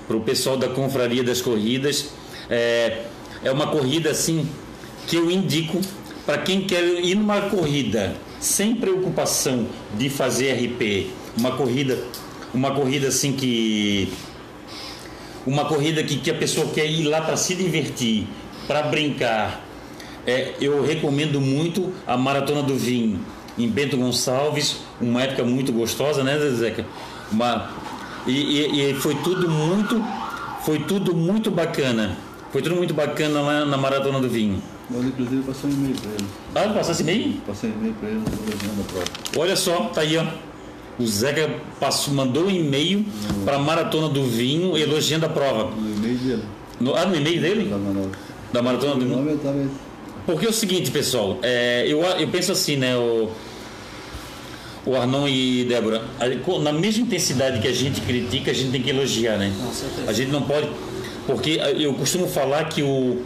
para 0.08 0.18
o 0.18 0.22
pessoal 0.22 0.58
da 0.58 0.68
Confraria 0.68 1.24
das 1.24 1.42
Corridas. 1.42 2.10
É, 2.50 3.04
é 3.44 3.52
uma 3.52 3.68
corrida 3.68 4.10
assim 4.10 4.50
que 5.08 5.16
eu 5.16 5.32
indico 5.32 5.80
para 6.26 6.38
quem 6.38 6.62
quer 6.62 6.84
ir 6.84 7.16
numa 7.16 7.42
corrida 7.42 8.16
sem 8.40 8.76
preocupação 8.76 9.66
de 9.98 10.10
fazer 10.10 10.54
RP, 10.54 11.08
uma 11.38 11.52
corrida, 11.52 11.98
uma 12.54 12.72
corrida 12.72 13.08
assim 13.08 13.34
que 13.34 14.12
uma 15.46 15.66
corrida 15.66 16.04
que, 16.04 16.18
que 16.18 16.30
a 16.30 16.34
pessoa 16.34 16.68
quer 16.68 16.86
ir 16.90 17.04
lá 17.04 17.22
para 17.22 17.36
se 17.38 17.56
divertir, 17.56 18.28
para 18.68 18.84
brincar. 18.84 19.62
É, 20.28 20.54
eu 20.62 20.86
recomendo 20.86 21.40
muito 21.42 21.92
a 22.06 22.16
Maratona 22.18 22.62
do 22.62 22.76
Vinho 22.76 23.20
em 23.58 23.68
Bento 23.68 23.98
Gonçalves, 23.98 24.78
uma 25.02 25.24
época 25.24 25.44
muito 25.44 25.72
gostosa, 25.72 26.24
né, 26.24 26.38
Zeca? 26.52 26.86
Uma, 27.32 27.70
e, 28.28 28.32
e- 28.32 28.92
e 28.92 28.94
foi 28.96 29.16
tudo 29.16 29.50
muito, 29.50 30.04
foi 30.66 30.80
tudo 30.80 31.16
muito 31.16 31.50
bacana. 31.52 32.18
Foi 32.52 32.62
tudo 32.62 32.76
muito 32.76 32.94
bacana 32.94 33.42
lá 33.42 33.66
na 33.66 33.78
Maratona 33.78 34.20
do 34.20 34.28
Vinho. 34.30 34.62
Eu, 34.92 35.04
inclusive, 35.04 35.44
passou 35.44 35.70
um 35.70 35.74
e-mail 35.74 35.96
para 35.96 36.12
ele. 36.12 36.26
Ah, 36.72 36.74
passasse 36.74 37.04
meio? 37.04 37.34
Passei 37.46 37.70
um 37.70 37.74
e-mail 37.74 37.94
para 37.94 38.10
ele 38.10 38.22
prova. 38.88 39.06
Olha 39.38 39.56
só, 39.56 39.84
tá 39.94 40.02
aí, 40.02 40.18
ó. 40.18 40.26
O 41.00 41.06
Zeca 41.08 41.50
passou, 41.80 42.14
mandou 42.14 42.46
um 42.46 42.50
e-mail 42.50 43.06
para 43.46 43.56
a 43.56 43.60
Maratona 43.60 44.10
do 44.10 44.24
Vinho 44.26 44.78
elogiando 44.78 45.26
a 45.26 45.30
prova. 45.30 45.72
No 45.76 45.90
e-mail 45.96 46.18
dele, 46.18 46.44
No, 46.80 46.96
ah, 46.96 47.06
no 47.06 47.16
e-mail 47.16 47.42
dele? 47.42 47.74
da 48.52 48.62
Maratona 48.62 48.96
do 48.96 49.06
Vinho? 49.06 49.72
Porque 50.26 50.46
é 50.46 50.50
o 50.50 50.54
seguinte, 50.54 50.92
pessoal, 50.92 51.40
é, 51.42 51.86
eu, 51.88 52.02
eu 52.02 52.28
penso 52.28 52.52
assim, 52.52 52.76
né, 52.76 52.96
o, 52.98 53.30
o 54.86 54.96
Arnon 54.96 55.28
e 55.28 55.64
Débora, 55.66 56.04
na 56.62 56.74
mesma 56.74 57.04
intensidade 57.04 57.60
que 57.62 57.68
a 57.68 57.74
gente 57.74 58.02
critica, 58.02 58.52
a 58.52 58.54
gente 58.54 58.72
tem 58.72 58.82
que 58.82 58.90
elogiar, 58.90 59.38
né? 59.38 59.52
Com 59.58 59.72
certeza. 59.72 60.10
A 60.10 60.14
gente 60.14 60.30
não 60.32 60.42
pode, 60.42 60.70
porque 61.26 61.60
eu 61.78 61.94
costumo 61.94 62.28
falar 62.28 62.66
que 62.70 62.84
o, 62.84 63.24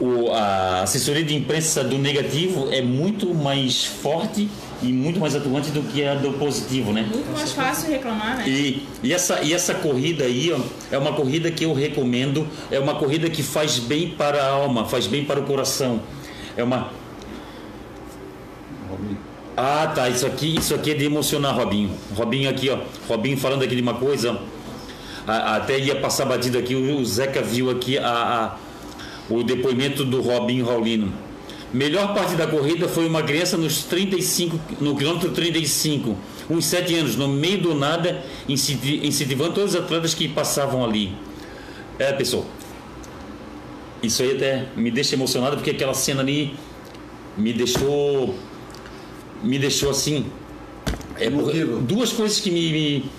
o, 0.00 0.30
a 0.32 0.82
assessoria 0.82 1.24
de 1.24 1.34
imprensa 1.34 1.82
do 1.84 1.96
negativo 1.96 2.68
é 2.72 2.82
muito 2.82 3.32
mais 3.34 3.84
forte 3.84 4.48
e 4.82 4.92
muito 4.92 5.18
mais 5.18 5.34
atuante 5.34 5.70
do 5.70 5.82
que 5.82 6.04
a 6.04 6.14
do 6.14 6.32
positivo, 6.34 6.92
né? 6.92 7.06
Muito 7.12 7.32
mais 7.32 7.52
fácil 7.52 7.90
reclamar, 7.90 8.36
né? 8.38 8.48
E, 8.48 8.86
e, 9.02 9.12
essa, 9.12 9.42
e 9.42 9.52
essa 9.52 9.74
corrida 9.74 10.24
aí, 10.24 10.52
ó, 10.52 10.58
é 10.94 10.96
uma 10.98 11.12
corrida 11.12 11.50
que 11.50 11.64
eu 11.64 11.72
recomendo, 11.74 12.46
é 12.70 12.78
uma 12.78 12.94
corrida 12.94 13.28
que 13.28 13.42
faz 13.42 13.78
bem 13.78 14.10
para 14.10 14.42
a 14.42 14.48
alma, 14.50 14.84
faz 14.84 15.06
bem 15.06 15.24
para 15.24 15.40
o 15.40 15.42
coração. 15.44 16.00
É 16.56 16.62
uma. 16.62 16.90
Ah, 19.56 19.90
tá, 19.92 20.08
isso 20.08 20.24
aqui, 20.26 20.56
isso 20.56 20.74
aqui 20.74 20.92
é 20.92 20.94
de 20.94 21.04
emocionar, 21.04 21.54
Robinho. 21.56 21.90
Robinho 22.14 22.48
aqui, 22.48 22.70
ó. 22.70 22.78
Robinho 23.08 23.36
falando 23.36 23.62
aqui 23.64 23.74
de 23.74 23.82
uma 23.82 23.94
coisa. 23.94 24.38
a- 25.26 25.56
até 25.56 25.78
ia 25.78 25.96
passar 25.96 26.24
batido 26.24 26.56
aqui, 26.56 26.74
o, 26.74 26.98
o 27.00 27.04
Zeca 27.04 27.42
viu 27.42 27.68
aqui 27.70 27.98
a, 27.98 28.08
a- 28.08 28.56
o 29.28 29.42
depoimento 29.42 30.04
do 30.04 30.22
Robinho 30.22 30.64
Raulino. 30.64 31.12
Melhor 31.72 32.14
parte 32.14 32.34
da 32.34 32.46
corrida 32.46 32.88
foi 32.88 33.06
uma 33.06 33.22
criança 33.22 33.56
nos 33.58 33.82
35, 33.84 34.58
no 34.80 34.96
quilômetro 34.96 35.30
35, 35.32 36.16
uns 36.48 36.64
7 36.64 36.94
anos, 36.94 37.14
no 37.16 37.28
meio 37.28 37.60
do 37.60 37.74
nada, 37.74 38.24
incenti- 38.48 39.00
incentivando 39.06 39.52
todos 39.52 39.74
os 39.74 39.80
atletas 39.80 40.14
que 40.14 40.28
passavam 40.28 40.82
ali. 40.82 41.12
É, 41.98 42.10
pessoal. 42.12 42.46
Isso 44.02 44.22
aí 44.22 44.36
até 44.36 44.66
me 44.76 44.90
deixa 44.90 45.14
emocionado 45.14 45.56
porque 45.56 45.70
aquela 45.70 45.92
cena 45.92 46.20
ali 46.22 46.54
me 47.36 47.52
deixou 47.52 48.34
me 49.42 49.58
deixou 49.58 49.90
assim 49.90 50.26
é, 51.16 51.28
duas 51.82 52.12
coisas 52.12 52.40
que 52.40 52.50
me, 52.50 52.72
me- 52.72 53.10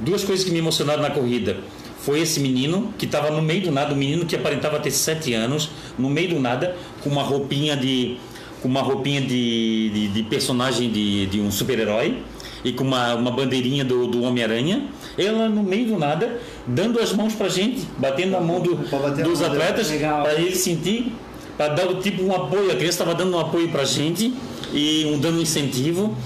duas 0.00 0.24
coisas 0.24 0.44
que 0.44 0.50
me 0.50 0.58
emocionaram 0.58 1.02
na 1.02 1.10
corrida 1.10 1.58
foi 2.04 2.20
esse 2.20 2.38
menino 2.38 2.92
que 2.98 3.06
estava 3.06 3.30
no 3.30 3.40
meio 3.40 3.62
do 3.62 3.70
nada, 3.70 3.94
um 3.94 3.96
menino 3.96 4.26
que 4.26 4.36
aparentava 4.36 4.78
ter 4.78 4.90
sete 4.90 5.32
anos, 5.32 5.70
no 5.98 6.10
meio 6.10 6.30
do 6.30 6.40
nada, 6.40 6.76
com 7.02 7.08
uma 7.08 7.22
roupinha 7.22 7.76
de 7.76 8.18
com 8.60 8.68
uma 8.68 8.80
roupinha 8.80 9.20
de, 9.20 9.90
de, 9.90 10.08
de 10.08 10.22
personagem 10.22 10.90
de, 10.90 11.26
de 11.26 11.40
um 11.40 11.50
super-herói 11.50 12.22
e 12.64 12.72
com 12.72 12.82
uma, 12.82 13.14
uma 13.14 13.30
bandeirinha 13.30 13.84
do, 13.84 14.06
do 14.06 14.22
Homem-Aranha. 14.22 14.86
Ela 15.18 15.50
no 15.50 15.62
meio 15.62 15.86
do 15.88 15.98
nada, 15.98 16.40
dando 16.66 16.98
as 16.98 17.12
mãos 17.12 17.34
pra 17.34 17.48
gente, 17.48 17.86
batendo 17.98 18.36
a 18.36 18.40
mão 18.40 18.60
do, 18.60 18.72
a 18.72 19.08
dos 19.22 19.42
atletas, 19.42 19.88
para 19.90 20.34
ele 20.34 20.56
sentir, 20.56 21.12
para 21.58 21.74
dar 21.74 21.94
tipo 21.96 22.22
um 22.22 22.34
apoio. 22.34 22.70
A 22.70 22.74
criança 22.74 23.02
estava 23.02 23.14
dando 23.14 23.36
um 23.36 23.38
apoio 23.38 23.68
pra 23.68 23.84
gente 23.84 24.32
e 24.72 25.04
um 25.14 25.18
dando 25.18 25.42
incentivo. 25.42 26.16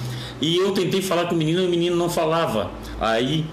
E 0.41 0.57
eu 0.59 0.71
tentei 0.71 1.03
falar 1.03 1.27
com 1.27 1.35
o 1.35 1.39
menino 1.39 1.63
e 1.63 1.67
o 1.67 1.69
menino 1.69 1.97
não 1.97 2.09
falava. 2.09 2.71
Aí 3.01 3.45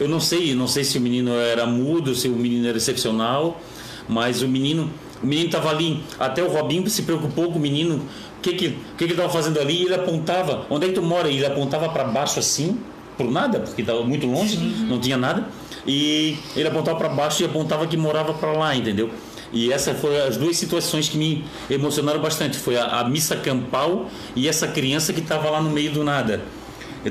eu 0.00 0.08
não 0.08 0.20
sei, 0.20 0.54
não 0.54 0.66
sei 0.66 0.84
se 0.84 0.98
o 0.98 1.00
menino 1.00 1.32
era 1.32 1.66
mudo, 1.66 2.14
se 2.14 2.28
o 2.28 2.32
menino 2.32 2.66
era 2.66 2.76
excepcional, 2.76 3.60
mas 4.08 4.42
o 4.42 4.48
menino, 4.48 4.90
o 5.22 5.26
menino 5.26 5.46
estava 5.46 5.70
ali, 5.70 6.00
até 6.18 6.42
o 6.42 6.48
Robinho 6.48 6.88
se 6.90 7.02
preocupou 7.02 7.50
com 7.52 7.58
o 7.58 7.62
menino, 7.62 7.96
o 8.38 8.40
que 8.42 8.52
que, 8.52 8.66
o 8.66 8.70
que 8.70 8.76
que 8.98 9.04
ele 9.04 9.12
estava 9.12 9.30
fazendo 9.32 9.58
ali, 9.60 9.82
e 9.82 9.84
ele 9.86 9.94
apontava, 9.94 10.66
onde 10.68 10.86
é 10.86 10.88
que 10.88 10.94
tu 10.94 11.02
mora? 11.02 11.28
E 11.28 11.36
ele 11.36 11.46
apontava 11.46 11.88
para 11.88 12.04
baixo 12.04 12.38
assim, 12.38 12.78
por 13.16 13.30
nada, 13.30 13.60
porque 13.60 13.80
estava 13.82 14.02
muito 14.02 14.26
longe, 14.26 14.56
não 14.58 14.98
tinha 14.98 15.16
nada, 15.16 15.48
e 15.86 16.36
ele 16.56 16.68
apontava 16.68 16.98
para 16.98 17.08
baixo 17.08 17.42
e 17.42 17.46
apontava 17.46 17.86
que 17.86 17.96
morava 17.96 18.34
para 18.34 18.52
lá, 18.52 18.74
entendeu? 18.74 19.10
E 19.52 19.72
essas 19.72 19.96
foram 20.00 20.16
as 20.26 20.36
duas 20.36 20.56
situações 20.56 21.08
que 21.08 21.16
me 21.16 21.44
emocionaram 21.70 22.20
bastante, 22.20 22.56
foi 22.56 22.76
a, 22.76 23.00
a 23.00 23.08
missa 23.08 23.36
campal 23.36 24.10
e 24.34 24.48
essa 24.48 24.66
criança 24.66 25.12
que 25.12 25.20
estava 25.20 25.48
lá 25.48 25.62
no 25.62 25.70
meio 25.70 25.92
do 25.92 26.02
nada, 26.02 26.42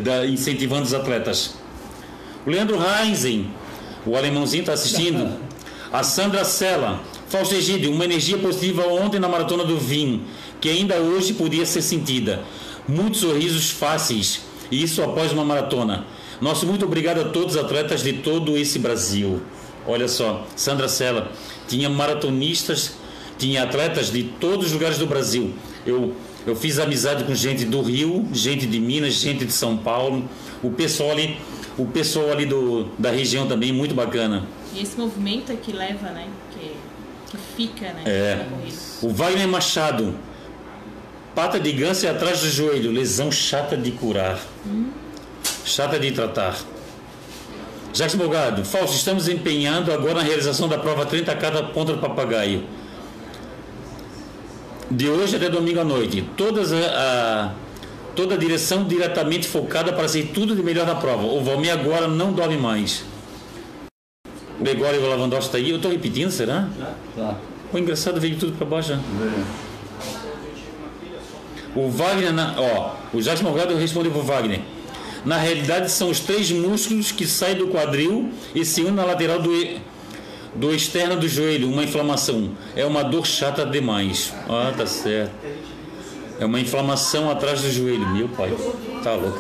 da- 0.03 0.25
incentivando 0.27 0.83
os 0.83 0.93
atletas. 0.93 1.55
O 2.45 2.49
Leandro 2.49 2.77
Heinzen, 2.77 3.47
o 4.05 4.17
alemãozinho 4.17 4.61
está 4.61 4.73
assistindo. 4.73 5.39
A 5.91 6.03
Sandra 6.03 6.43
Sela. 6.43 7.01
Fausto 7.29 7.55
uma 7.89 8.05
energia 8.05 8.37
positiva 8.37 8.85
ontem 8.87 9.19
na 9.19 9.27
Maratona 9.27 9.63
do 9.63 9.77
Vinho, 9.77 10.21
que 10.61 10.69
ainda 10.69 10.97
hoje 10.97 11.33
podia 11.33 11.65
ser 11.65 11.81
sentida. 11.81 12.43
Muitos 12.87 13.21
sorrisos 13.21 13.71
fáceis, 13.71 14.41
e 14.69 14.83
isso 14.83 15.01
após 15.01 15.31
uma 15.31 15.43
maratona. 15.43 16.05
Nosso 16.39 16.67
muito 16.67 16.85
obrigado 16.85 17.21
a 17.21 17.23
todos 17.23 17.55
os 17.55 17.63
atletas 17.63 18.03
de 18.03 18.13
todo 18.13 18.55
esse 18.55 18.77
Brasil. 18.77 19.41
Olha 19.87 20.07
só, 20.07 20.45
Sandra 20.55 20.87
Sela, 20.87 21.31
tinha 21.67 21.89
maratonistas, 21.89 22.93
tinha 23.39 23.63
atletas 23.63 24.11
de 24.11 24.23
todos 24.23 24.67
os 24.67 24.73
lugares 24.73 24.97
do 24.97 25.07
Brasil. 25.07 25.53
Eu, 25.85 26.13
eu 26.45 26.55
fiz 26.55 26.77
amizade 26.77 27.23
com 27.23 27.33
gente 27.33 27.65
do 27.65 27.81
Rio, 27.81 28.27
gente 28.31 28.67
de 28.67 28.79
Minas, 28.79 29.13
gente 29.15 29.43
de 29.43 29.51
São 29.51 29.75
Paulo, 29.75 30.23
o 30.61 30.69
pessoal 30.69 31.11
ali, 31.11 31.37
o 31.77 31.85
pessoal 31.85 32.31
ali 32.31 32.45
do, 32.45 32.85
da 32.99 33.09
região 33.11 33.47
também, 33.47 33.71
muito 33.71 33.93
bacana. 33.95 34.43
E 34.73 34.81
esse 34.81 34.97
movimento 34.97 35.51
é 35.51 35.55
que 35.55 35.71
leva, 35.71 36.09
né? 36.09 36.27
Que, 36.51 36.71
que 37.31 37.37
fica, 37.55 37.85
né? 37.93 38.03
É. 38.05 38.45
O 39.01 39.09
Wagner 39.09 39.47
Machado, 39.47 40.15
pata 41.35 41.59
de 41.59 41.71
ganso 41.71 42.05
é 42.05 42.09
atrás 42.09 42.41
do 42.41 42.49
joelho, 42.49 42.91
lesão 42.91 43.31
chata 43.31 43.75
de 43.75 43.91
curar, 43.91 44.39
chata 45.65 45.99
de 45.99 46.11
tratar. 46.11 46.55
Jacques 47.95 48.15
Bogado, 48.15 48.65
Fausto, 48.65 48.95
estamos 48.95 49.27
empenhando 49.27 49.91
agora 49.93 50.15
na 50.15 50.21
realização 50.23 50.67
da 50.67 50.79
prova 50.79 51.05
30K 51.05 51.51
da 51.51 51.61
Ponta 51.63 51.93
do 51.93 51.99
Papagaio. 51.99 52.63
De 54.89 55.07
hoje 55.09 55.35
até 55.35 55.49
domingo 55.49 55.79
à 55.79 55.83
noite. 55.83 56.27
Todas 56.35 56.71
a, 56.73 56.77
a- 56.77 57.51
toda 58.15 58.35
a 58.35 58.37
direção 58.37 58.83
diretamente 58.85 59.47
focada 59.47 59.91
para 59.93 60.07
ser 60.07 60.31
tudo 60.33 60.55
de 60.55 60.61
melhor 60.63 60.85
na 60.85 60.95
prova. 60.95 61.23
O 61.25 61.43
Valmir 61.43 61.71
agora 61.73 62.07
não 62.07 62.31
dorme 62.33 62.57
mais. 62.57 63.03
Gregório 64.59 65.05
Lavandowski 65.07 65.45
está 65.47 65.57
aí. 65.57 65.69
Eu 65.69 65.77
estou 65.77 65.91
repetindo, 65.91 66.31
será? 66.31 66.67
Tá. 67.15 67.35
O 67.73 67.77
engraçado 67.77 68.19
veio 68.21 68.37
tudo 68.37 68.53
para 68.57 68.65
baixo. 68.65 68.91
né? 68.95 69.01
O 71.75 71.89
Wagner, 71.89 72.31
na- 72.31 72.53
ó, 72.57 72.95
o 73.13 73.21
Jacques 73.21 73.41
Morgado 73.41 73.75
respondeu 73.75 74.11
pro 74.11 74.21
Wagner. 74.21 74.59
Na 75.25 75.37
realidade 75.37 75.89
são 75.89 76.09
os 76.09 76.19
três 76.19 76.51
músculos 76.51 77.11
que 77.11 77.25
saem 77.25 77.55
do 77.55 77.67
quadril 77.67 78.29
e 78.53 78.63
se 78.63 78.81
unem 78.81 78.93
na 78.93 79.05
lateral 79.05 79.39
do, 79.39 79.49
do 80.53 80.73
externo 80.75 81.15
do 81.15 81.27
joelho, 81.27 81.67
uma 81.71 81.83
inflamação. 81.83 82.51
É 82.75 82.85
uma 82.85 83.03
dor 83.03 83.25
chata 83.25 83.65
demais. 83.65 84.33
Ah, 84.47 84.71
tá 84.77 84.85
certo. 84.85 85.31
É 86.43 86.45
uma 86.45 86.59
inflamação 86.59 87.31
atrás 87.31 87.61
do 87.61 87.71
joelho, 87.71 88.05
meu 88.09 88.27
pai. 88.27 88.53
Tá 89.01 89.13
louco. 89.13 89.39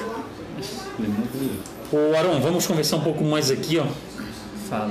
Ô 1.91 2.15
Aron, 2.17 2.39
vamos 2.39 2.65
conversar 2.65 2.95
um 2.95 3.01
pouco 3.01 3.25
mais 3.25 3.51
aqui, 3.51 3.77
ó. 3.77 3.83
Fala. 4.69 4.89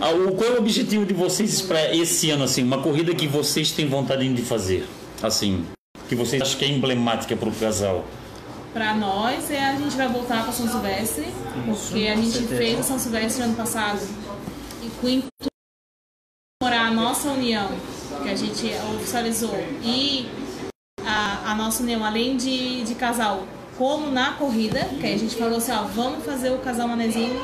Ah, 0.00 0.10
o- 0.12 0.32
Qual 0.34 0.48
é 0.50 0.54
o 0.54 0.58
objetivo 0.58 1.04
de 1.04 1.12
vocês 1.12 1.60
para 1.60 1.94
esse 1.94 2.30
ano, 2.30 2.44
assim? 2.44 2.62
Uma 2.62 2.78
corrida 2.78 3.14
que 3.14 3.26
vocês 3.28 3.72
têm 3.72 3.86
vontade 3.86 4.26
de 4.32 4.40
fazer, 4.40 4.88
assim, 5.22 5.66
que 6.08 6.14
vocês 6.14 6.40
acham 6.40 6.58
que 6.60 6.64
é 6.64 6.68
emblemática 6.68 7.36
para 7.36 7.50
o 7.50 7.52
casal. 7.52 8.02
Pra 8.72 8.94
nós, 8.94 9.50
é, 9.50 9.62
a 9.62 9.76
gente 9.76 9.94
vai 9.98 10.08
voltar 10.08 10.44
para 10.44 10.52
São 10.52 10.66
Silvestre, 10.66 11.26
porque 11.66 12.08
a 12.08 12.16
gente 12.16 12.30
certeza. 12.30 12.56
fez 12.56 12.78
a 12.78 12.82
São 12.82 12.98
Silvestre 12.98 13.42
ano 13.42 13.54
passado 13.54 14.00
e 14.82 14.86
o 14.86 15.20
de 15.42 15.48
comemorar 16.66 16.86
a 16.88 16.90
nossa 16.90 17.28
união, 17.28 17.68
que 18.22 18.28
a 18.28 18.34
gente 18.36 18.72
oficializou, 18.96 19.54
e 19.82 20.26
a, 21.04 21.52
a 21.52 21.54
nossa 21.54 21.82
união, 21.82 22.04
além 22.04 22.36
de, 22.36 22.82
de 22.82 22.94
casal, 22.96 23.44
como 23.78 24.10
na 24.10 24.32
corrida, 24.32 24.80
que 25.00 25.06
a 25.06 25.16
gente 25.16 25.36
falou 25.36 25.58
assim, 25.58 25.70
ó, 25.72 25.84
vamos 25.84 26.24
fazer 26.24 26.50
o 26.50 26.58
casal 26.58 26.88
manezinho 26.88 27.40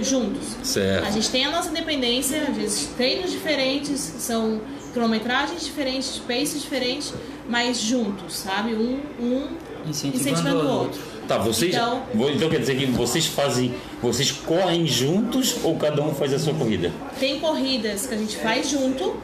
juntos. 0.00 0.56
A 0.60 0.64
Certo. 0.64 1.12
gente 1.12 1.30
tem 1.30 1.46
a 1.46 1.50
nossa 1.50 1.70
independência, 1.70 2.42
às 2.48 2.56
vezes 2.56 2.86
treinos 2.96 3.32
diferentes, 3.32 3.98
são 4.00 4.60
quilometragens 4.92 5.64
diferentes, 5.64 6.18
pace 6.18 6.58
diferentes, 6.60 7.12
mas 7.48 7.80
juntos, 7.80 8.34
sabe? 8.36 8.74
Um, 8.74 9.00
um 9.20 9.48
Incentivando 9.88 10.30
incentivando 10.30 10.58
o 10.58 10.68
o 10.68 10.72
outro. 10.78 11.00
outro. 11.00 11.17
Tá, 11.28 11.36
vocês. 11.38 11.74
Então- 11.74 12.02
Então, 12.14 12.48
quer 12.48 12.58
dizer 12.60 12.76
que 12.76 12.86
vocês 12.86 13.26
fazem. 13.26 13.74
Vocês 14.02 14.32
correm 14.32 14.86
juntos 14.86 15.56
ou 15.62 15.76
cada 15.76 16.02
um 16.02 16.14
faz 16.14 16.32
a 16.32 16.38
sua 16.38 16.54
corrida? 16.54 16.90
Tem 17.20 17.38
corridas 17.38 18.06
que 18.06 18.14
a 18.14 18.16
gente 18.18 18.36
faz 18.38 18.68
junto, 18.70 19.16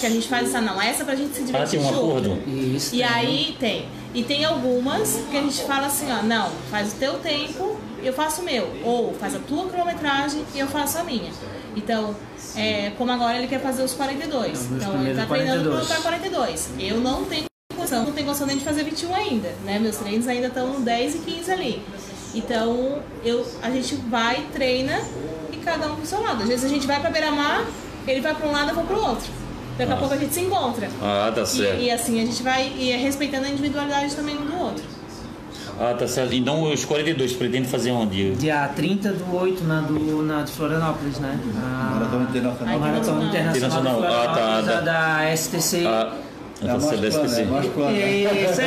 que 0.00 0.06
a 0.06 0.10
gente 0.10 0.26
faz 0.26 0.48
essa, 0.48 0.60
não, 0.60 0.80
essa 0.80 1.02
é 1.02 1.04
pra 1.04 1.14
gente 1.14 1.34
se 1.34 1.42
Ah, 1.42 1.44
divertir 1.46 1.78
tem 1.80 1.88
um 1.88 1.92
junto. 1.92 2.06
acordo? 2.08 2.38
Isso. 2.48 2.94
E 2.94 2.98
tem. 2.98 3.06
aí 3.06 3.56
tem. 3.60 3.84
E 4.14 4.22
tem 4.24 4.44
algumas 4.44 5.20
que 5.30 5.36
a 5.36 5.40
gente 5.40 5.62
fala 5.64 5.86
assim, 5.88 6.06
ó, 6.10 6.22
não, 6.22 6.48
faz 6.70 6.92
o 6.92 6.96
teu 6.96 7.14
tempo, 7.18 7.76
eu 8.02 8.12
faço 8.12 8.40
o 8.40 8.44
meu. 8.44 8.68
Ou 8.84 9.12
faz 9.14 9.34
a 9.34 9.38
tua 9.40 9.68
quilometragem 9.68 10.42
e 10.54 10.58
eu 10.60 10.66
faço 10.66 10.98
a 10.98 11.04
minha. 11.04 11.30
Então, 11.76 12.14
é, 12.56 12.92
como 12.96 13.12
agora 13.12 13.36
ele 13.36 13.46
quer 13.48 13.60
fazer 13.60 13.82
os 13.82 13.92
42. 13.92 14.64
Então, 14.66 14.76
Então, 14.76 15.04
ele 15.06 15.14
tá 15.14 15.26
primeiros 15.26 15.26
treinando 15.26 15.70
42. 15.70 15.86
para 15.88 15.96
42. 16.02 16.70
Eu 16.78 16.96
não 17.00 17.24
tenho 17.24 17.44
não 17.90 18.12
tenho 18.12 18.26
condição 18.26 18.46
nem 18.46 18.56
de 18.56 18.64
fazer 18.64 18.84
21 18.84 19.14
ainda, 19.14 19.48
né? 19.64 19.78
Meus 19.78 19.96
treinos 19.96 20.26
ainda 20.28 20.48
estão 20.48 20.74
no 20.74 20.80
10 20.80 21.14
e 21.14 21.18
15 21.18 21.52
ali. 21.52 21.82
Então, 22.34 23.00
eu, 23.24 23.44
a 23.62 23.70
gente 23.70 23.94
vai, 23.96 24.46
treina 24.52 25.00
e 25.52 25.56
cada 25.56 25.92
um 25.92 25.96
pro 25.96 26.06
seu 26.06 26.20
lado. 26.20 26.42
Às 26.42 26.48
vezes 26.48 26.64
a 26.64 26.68
gente 26.68 26.86
vai 26.86 27.00
pra 27.00 27.10
beira-mar, 27.10 27.64
ele 28.06 28.20
vai 28.20 28.34
pra 28.34 28.46
um 28.46 28.52
lado, 28.52 28.70
eu 28.70 28.74
vou 28.74 28.84
pro 28.84 29.00
outro. 29.00 29.28
Daqui 29.76 29.92
a 29.92 29.96
pouco 29.96 30.14
a 30.14 30.16
gente 30.16 30.34
se 30.34 30.40
encontra. 30.40 30.88
Ah, 31.00 31.32
tá 31.34 31.44
certo. 31.46 31.80
E, 31.80 31.86
e 31.86 31.90
assim 31.90 32.20
a 32.20 32.26
gente 32.26 32.42
vai 32.42 32.70
e 32.76 32.92
é 32.92 32.96
respeitando 32.96 33.46
a 33.46 33.48
individualidade 33.48 34.14
também 34.14 34.36
um 34.36 34.44
do 34.44 34.56
outro. 34.58 34.84
Ah, 35.80 35.94
tá 35.98 36.06
certo. 36.06 36.34
Então 36.34 36.70
os 36.70 36.84
42 36.84 37.32
pretende 37.32 37.66
fazer 37.66 37.90
onde? 37.90 38.34
Dia 38.34 38.68
30 38.68 39.12
do 39.12 39.34
8 39.34 39.64
na, 39.64 39.80
do, 39.80 40.22
na 40.22 40.42
de 40.42 40.52
Florianópolis, 40.52 41.18
né? 41.18 41.40
A 41.56 41.94
Maratona 41.94 42.24
Internacional. 42.24 42.74
a 42.74 42.78
Maratona 42.78 43.24
Internacional, 43.24 43.80
Internacional. 43.80 44.04
Ah, 44.04 44.26
tá, 44.26 44.62
tá. 44.62 44.78
a 44.78 44.80
da 44.82 45.36
STC. 45.36 45.86
Ah, 45.86 46.12
É 46.62 46.70
a 46.70 46.74
tá 46.74 46.78
mais 46.78 47.00
plana, 47.00 47.04
é 47.04 47.06
a 47.06 47.08
SPC. 47.08 47.44
mais 47.44 47.66
plana. 47.66 47.98
Isso, 47.98 48.60
é, 48.60 48.64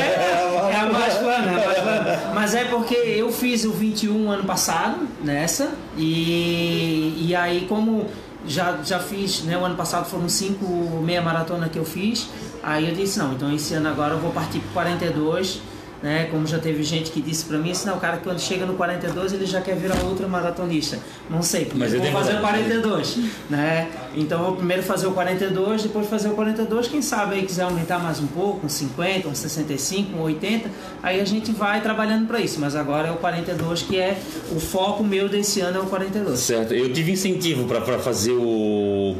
é 0.72 0.76
a 0.76 0.92
mais 0.92 1.14
plana, 1.14 1.52
é 1.52 1.64
a 1.64 1.66
mais 1.66 1.78
plana. 1.78 2.20
Mas 2.34 2.54
é 2.54 2.64
porque 2.64 2.94
eu 2.94 3.30
fiz 3.30 3.64
o 3.64 3.72
21 3.72 4.30
ano 4.30 4.44
passado 4.44 5.06
nessa 5.22 5.70
e, 5.96 7.26
e 7.28 7.34
aí 7.34 7.66
como 7.68 8.06
já, 8.46 8.78
já 8.84 8.98
fiz, 8.98 9.42
né, 9.44 9.56
o 9.56 9.64
ano 9.64 9.76
passado 9.76 10.04
foram 10.06 10.28
cinco 10.28 10.66
meia 11.02 11.22
maratona 11.22 11.68
que 11.68 11.78
eu 11.78 11.84
fiz, 11.84 12.28
aí 12.62 12.88
eu 12.88 12.94
disse 12.94 13.18
não, 13.18 13.32
então 13.32 13.52
esse 13.54 13.74
ano 13.74 13.88
agora 13.88 14.14
eu 14.14 14.18
vou 14.18 14.32
partir 14.32 14.60
para 14.60 14.84
42, 14.84 15.62
né, 16.04 16.28
como 16.30 16.46
já 16.46 16.58
teve 16.58 16.82
gente 16.82 17.10
que 17.10 17.22
disse 17.22 17.46
para 17.46 17.56
mim, 17.56 17.70
assim, 17.70 17.88
não, 17.88 17.96
o 17.96 18.00
cara 18.00 18.18
quando 18.18 18.38
chega 18.38 18.66
no 18.66 18.74
42 18.74 19.32
ele 19.32 19.46
já 19.46 19.62
quer 19.62 19.74
virar 19.74 20.04
outra 20.04 20.28
maratonista. 20.28 20.98
Não 21.30 21.40
sei, 21.40 21.66
Mas 21.74 21.94
eu 21.94 22.02
vou 22.02 22.12
fazer 22.12 22.32
o 22.32 22.42
vontade. 22.42 22.64
42, 22.64 23.18
né? 23.48 23.88
Então 24.14 24.38
eu 24.38 24.44
vou 24.48 24.56
primeiro 24.56 24.82
fazer 24.82 25.06
o 25.06 25.12
42, 25.12 25.84
depois 25.84 26.06
fazer 26.06 26.28
o 26.28 26.32
42, 26.32 26.88
quem 26.88 27.00
sabe 27.00 27.36
aí 27.36 27.42
quiser 27.46 27.62
aumentar 27.62 27.98
mais 27.98 28.20
um 28.20 28.26
pouco, 28.26 28.66
uns 28.66 28.74
50, 28.74 29.28
uns 29.28 29.38
65, 29.38 30.14
uns 30.14 30.24
80, 30.24 30.70
aí 31.02 31.22
a 31.22 31.24
gente 31.24 31.52
vai 31.52 31.80
trabalhando 31.80 32.26
para 32.26 32.38
isso, 32.38 32.60
mas 32.60 32.76
agora 32.76 33.08
é 33.08 33.10
o 33.10 33.16
42 33.16 33.80
que 33.80 33.96
é 33.96 34.18
o 34.54 34.60
foco 34.60 35.02
meu 35.02 35.26
desse 35.26 35.60
ano 35.60 35.78
é 35.78 35.80
o 35.80 35.86
42. 35.86 36.38
Certo. 36.38 36.74
Eu 36.74 36.92
tive 36.92 37.12
incentivo 37.12 37.64
para 37.64 37.98
fazer 37.98 38.32
o 38.32 39.16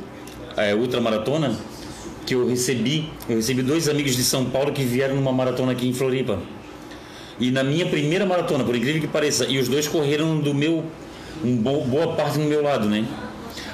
é, 0.55 0.75
ultramaratona 0.75 1.57
que 2.27 2.35
eu 2.35 2.47
recebi. 2.47 3.09
Eu 3.27 3.37
recebi 3.37 3.63
dois 3.63 3.89
amigos 3.89 4.15
de 4.15 4.23
São 4.23 4.45
Paulo 4.45 4.71
que 4.71 4.85
vieram 4.85 5.17
numa 5.17 5.33
maratona 5.33 5.73
aqui 5.73 5.89
em 5.89 5.95
Floripa. 5.95 6.39
E 7.41 7.51
na 7.51 7.65
minha 7.65 7.87
primeira 7.87 8.25
maratona, 8.25 8.63
por 8.65 8.75
incrível 8.77 9.01
que 9.01 9.09
pareça, 9.09 9.45
e 9.47 9.59
os 9.59 9.69
dois 9.69 9.89
correram 9.89 10.39
do 10.39 10.55
meu 10.55 10.85
bo- 11.43 11.85
boa 11.85 12.15
parte 12.15 12.39
no 12.39 12.47
meu 12.47 12.63
lado, 12.63 12.89
né? 12.89 13.05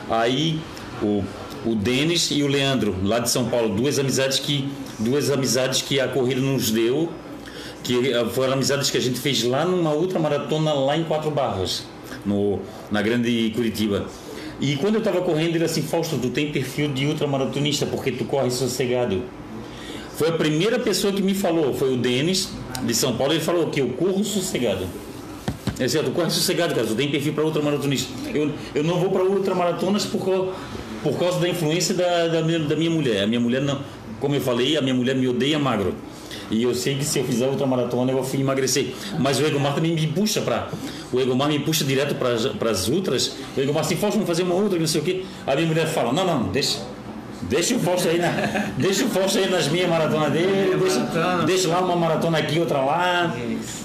Aí 0.08 0.58
o, 1.02 1.22
o 1.66 1.74
Denis 1.74 2.30
e 2.30 2.42
o 2.42 2.46
Leandro, 2.48 2.96
lá 3.02 3.18
de 3.18 3.30
São 3.30 3.48
Paulo, 3.48 3.74
duas 3.74 3.98
amizades 3.98 4.38
que 4.38 4.68
duas 4.98 5.30
amizades 5.30 5.82
que 5.82 6.00
a 6.00 6.08
corrida 6.08 6.40
nos 6.40 6.70
deu, 6.70 7.11
que 7.82 8.12
eh, 8.12 8.24
foram 8.34 8.54
amizades 8.54 8.90
que 8.90 8.96
a 8.98 9.00
gente 9.00 9.18
fez 9.20 9.42
lá 9.44 9.64
numa 9.64 9.92
outra 9.92 10.18
maratona 10.18 10.72
lá 10.72 10.96
em 10.96 11.04
Quatro 11.04 11.30
Barras, 11.30 11.84
no, 12.24 12.58
na 12.90 13.00
grande 13.02 13.52
Curitiba. 13.54 14.06
E 14.61 14.76
quando 14.76 14.96
eu 14.96 14.98
estava 14.98 15.22
correndo, 15.22 15.54
ele 15.56 15.64
assim, 15.64 15.80
Fausto, 15.82 16.18
tu 16.18 16.28
tem 16.28 16.50
perfil 16.52 16.88
de 16.92 17.06
ultramaratonista 17.06 17.86
porque 17.86 18.12
tu 18.12 18.24
corre 18.26 18.50
sossegado. 18.50 19.22
Foi 20.16 20.28
a 20.28 20.32
primeira 20.32 20.78
pessoa 20.78 21.12
que 21.14 21.22
me 21.22 21.32
falou, 21.34 21.72
foi 21.72 21.94
o 21.94 21.96
Denis, 21.96 22.50
de 22.85 22.95
São 22.95 23.16
Paulo, 23.16 23.33
ele 23.33 23.41
falou 23.41 23.68
que 23.68 23.81
eu 23.81 23.89
corro 23.91 24.24
sossegado. 24.24 24.87
É 25.78 25.89
certo, 25.89 26.11
corre 26.11 26.31
sossegado, 26.31 26.74
cara, 26.74 26.87
tem 26.87 27.11
perfil 27.11 27.33
para 27.33 27.45
ultramaratonista. 27.45 28.12
Eu, 28.35 28.53
eu 28.74 28.85
não 28.85 28.99
vou 28.99 29.11
para 29.11 29.24
ultramaratonas 29.24 30.05
por, 30.05 30.53
por 31.03 31.18
causa 31.18 31.41
da 31.41 31.49
influência 31.49 31.95
da, 31.95 32.28
da, 32.28 32.43
minha, 32.43 32.59
da 32.59 32.76
minha 32.76 32.91
mulher. 32.91 33.24
A 33.24 33.26
minha 33.26 33.41
mulher, 33.41 33.62
não, 33.62 33.81
como 34.20 34.35
eu 34.35 34.41
falei, 34.41 34.76
a 34.76 34.83
minha 34.83 34.95
mulher 34.95 35.16
me 35.16 35.26
odeia 35.26 35.59
magro. 35.59 35.95
E 36.51 36.64
eu 36.64 36.74
sei 36.74 36.97
que 36.97 37.05
se 37.05 37.20
eu 37.20 37.24
fizer 37.24 37.49
ultramaratona 37.49 38.11
eu 38.11 38.22
vou 38.22 38.41
emagrecer. 38.41 38.93
Mas 39.18 39.39
o 39.39 39.47
Egomar 39.47 39.74
também 39.74 39.95
me 39.95 40.07
puxa 40.09 40.41
para. 40.41 40.68
O 41.12 41.20
Egomar 41.20 41.49
me 41.49 41.61
puxa 41.61 41.85
direto 41.85 42.16
para 42.16 42.70
as 42.70 42.89
ultras. 42.89 43.37
O 43.57 43.61
Egomar 43.61 43.83
assim, 43.83 43.97
Fausto, 43.97 44.20
fazer 44.26 44.43
uma 44.43 44.55
outra, 44.55 44.78
não 44.78 44.87
sei 44.87 45.01
o 45.01 45.05
quê. 45.05 45.24
A 45.47 45.55
minha 45.55 45.68
mulher 45.68 45.87
fala: 45.87 46.12
não, 46.12 46.26
não, 46.26 46.49
deixa. 46.49 46.81
Deixa 47.43 47.74
o 47.74 47.78
Fausto 47.78 48.09
aí, 48.09 48.18
na, 48.18 48.28
deixa 48.76 49.05
o 49.05 49.09
Fausto 49.09 49.38
aí 49.38 49.49
nas 49.49 49.68
minhas 49.68 49.88
maratonas 49.88 50.32
dele, 50.32 50.76
deixa, 50.78 51.01
deixa 51.47 51.68
lá 51.68 51.80
uma 51.80 51.97
maratona 51.97 52.38
aqui, 52.38 52.59
outra 52.59 52.80
lá. 52.80 53.34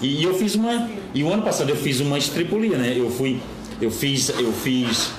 E, 0.01 0.24
eu 0.24 0.34
fiz 0.34 0.56
uma. 0.56 0.89
E 1.14 1.24
o 1.24 1.32
ano 1.32 1.43
passado 1.43 1.70
eu 1.70 1.76
fiz 1.76 2.01
uma 2.01 2.18
estripulia, 2.18 2.78
né? 2.78 2.93
Eu 2.95 3.10
fui. 3.10 3.39
Eu 3.82 3.89
fiz. 3.89 4.30
Eu 4.30 4.51
fiz 4.51 5.12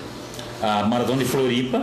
a 0.62 0.84
maratona 0.84 1.18
de 1.18 1.24
Floripa, 1.24 1.82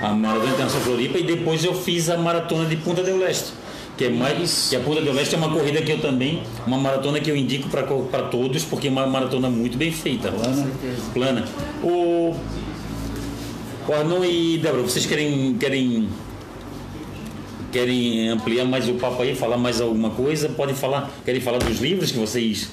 a 0.00 0.08
maratona 0.08 0.52
internacional 0.52 0.86
Floripa, 0.86 1.18
e 1.18 1.22
depois 1.24 1.64
eu 1.64 1.74
fiz 1.74 2.08
a 2.08 2.16
maratona 2.16 2.64
de 2.66 2.76
Punta 2.76 3.02
del 3.02 3.18
Leste. 3.18 3.52
Que 3.96 4.06
é 4.06 4.10
mais. 4.10 4.68
Que 4.68 4.76
a 4.76 4.80
Punta 4.80 5.00
del 5.00 5.14
Leste 5.14 5.34
é 5.34 5.38
uma 5.38 5.50
corrida 5.50 5.80
que 5.82 5.92
eu 5.92 6.00
também. 6.00 6.42
Uma 6.66 6.78
maratona 6.78 7.20
que 7.20 7.30
eu 7.30 7.36
indico 7.36 7.68
para 7.68 8.22
todos, 8.24 8.64
porque 8.64 8.88
é 8.88 8.90
uma 8.90 9.06
maratona 9.06 9.48
muito 9.48 9.78
bem 9.78 9.92
feita. 9.92 10.30
Plana. 10.32 10.66
Plana. 11.14 11.44
O. 11.82 12.34
Arnon 13.94 14.24
e 14.24 14.58
Débora, 14.58 14.82
vocês 14.82 15.06
querem, 15.06 15.56
querem, 15.58 16.08
querem 17.72 18.28
ampliar 18.28 18.64
mais 18.64 18.88
o 18.88 18.94
papo 18.94 19.22
aí, 19.22 19.34
falar 19.34 19.56
mais 19.56 19.80
alguma 19.80 20.10
coisa? 20.10 20.48
Podem 20.48 20.74
falar, 20.74 21.10
querem 21.24 21.40
falar 21.40 21.58
dos 21.58 21.80
livros 21.80 22.10
que 22.10 22.18
vocês. 22.18 22.68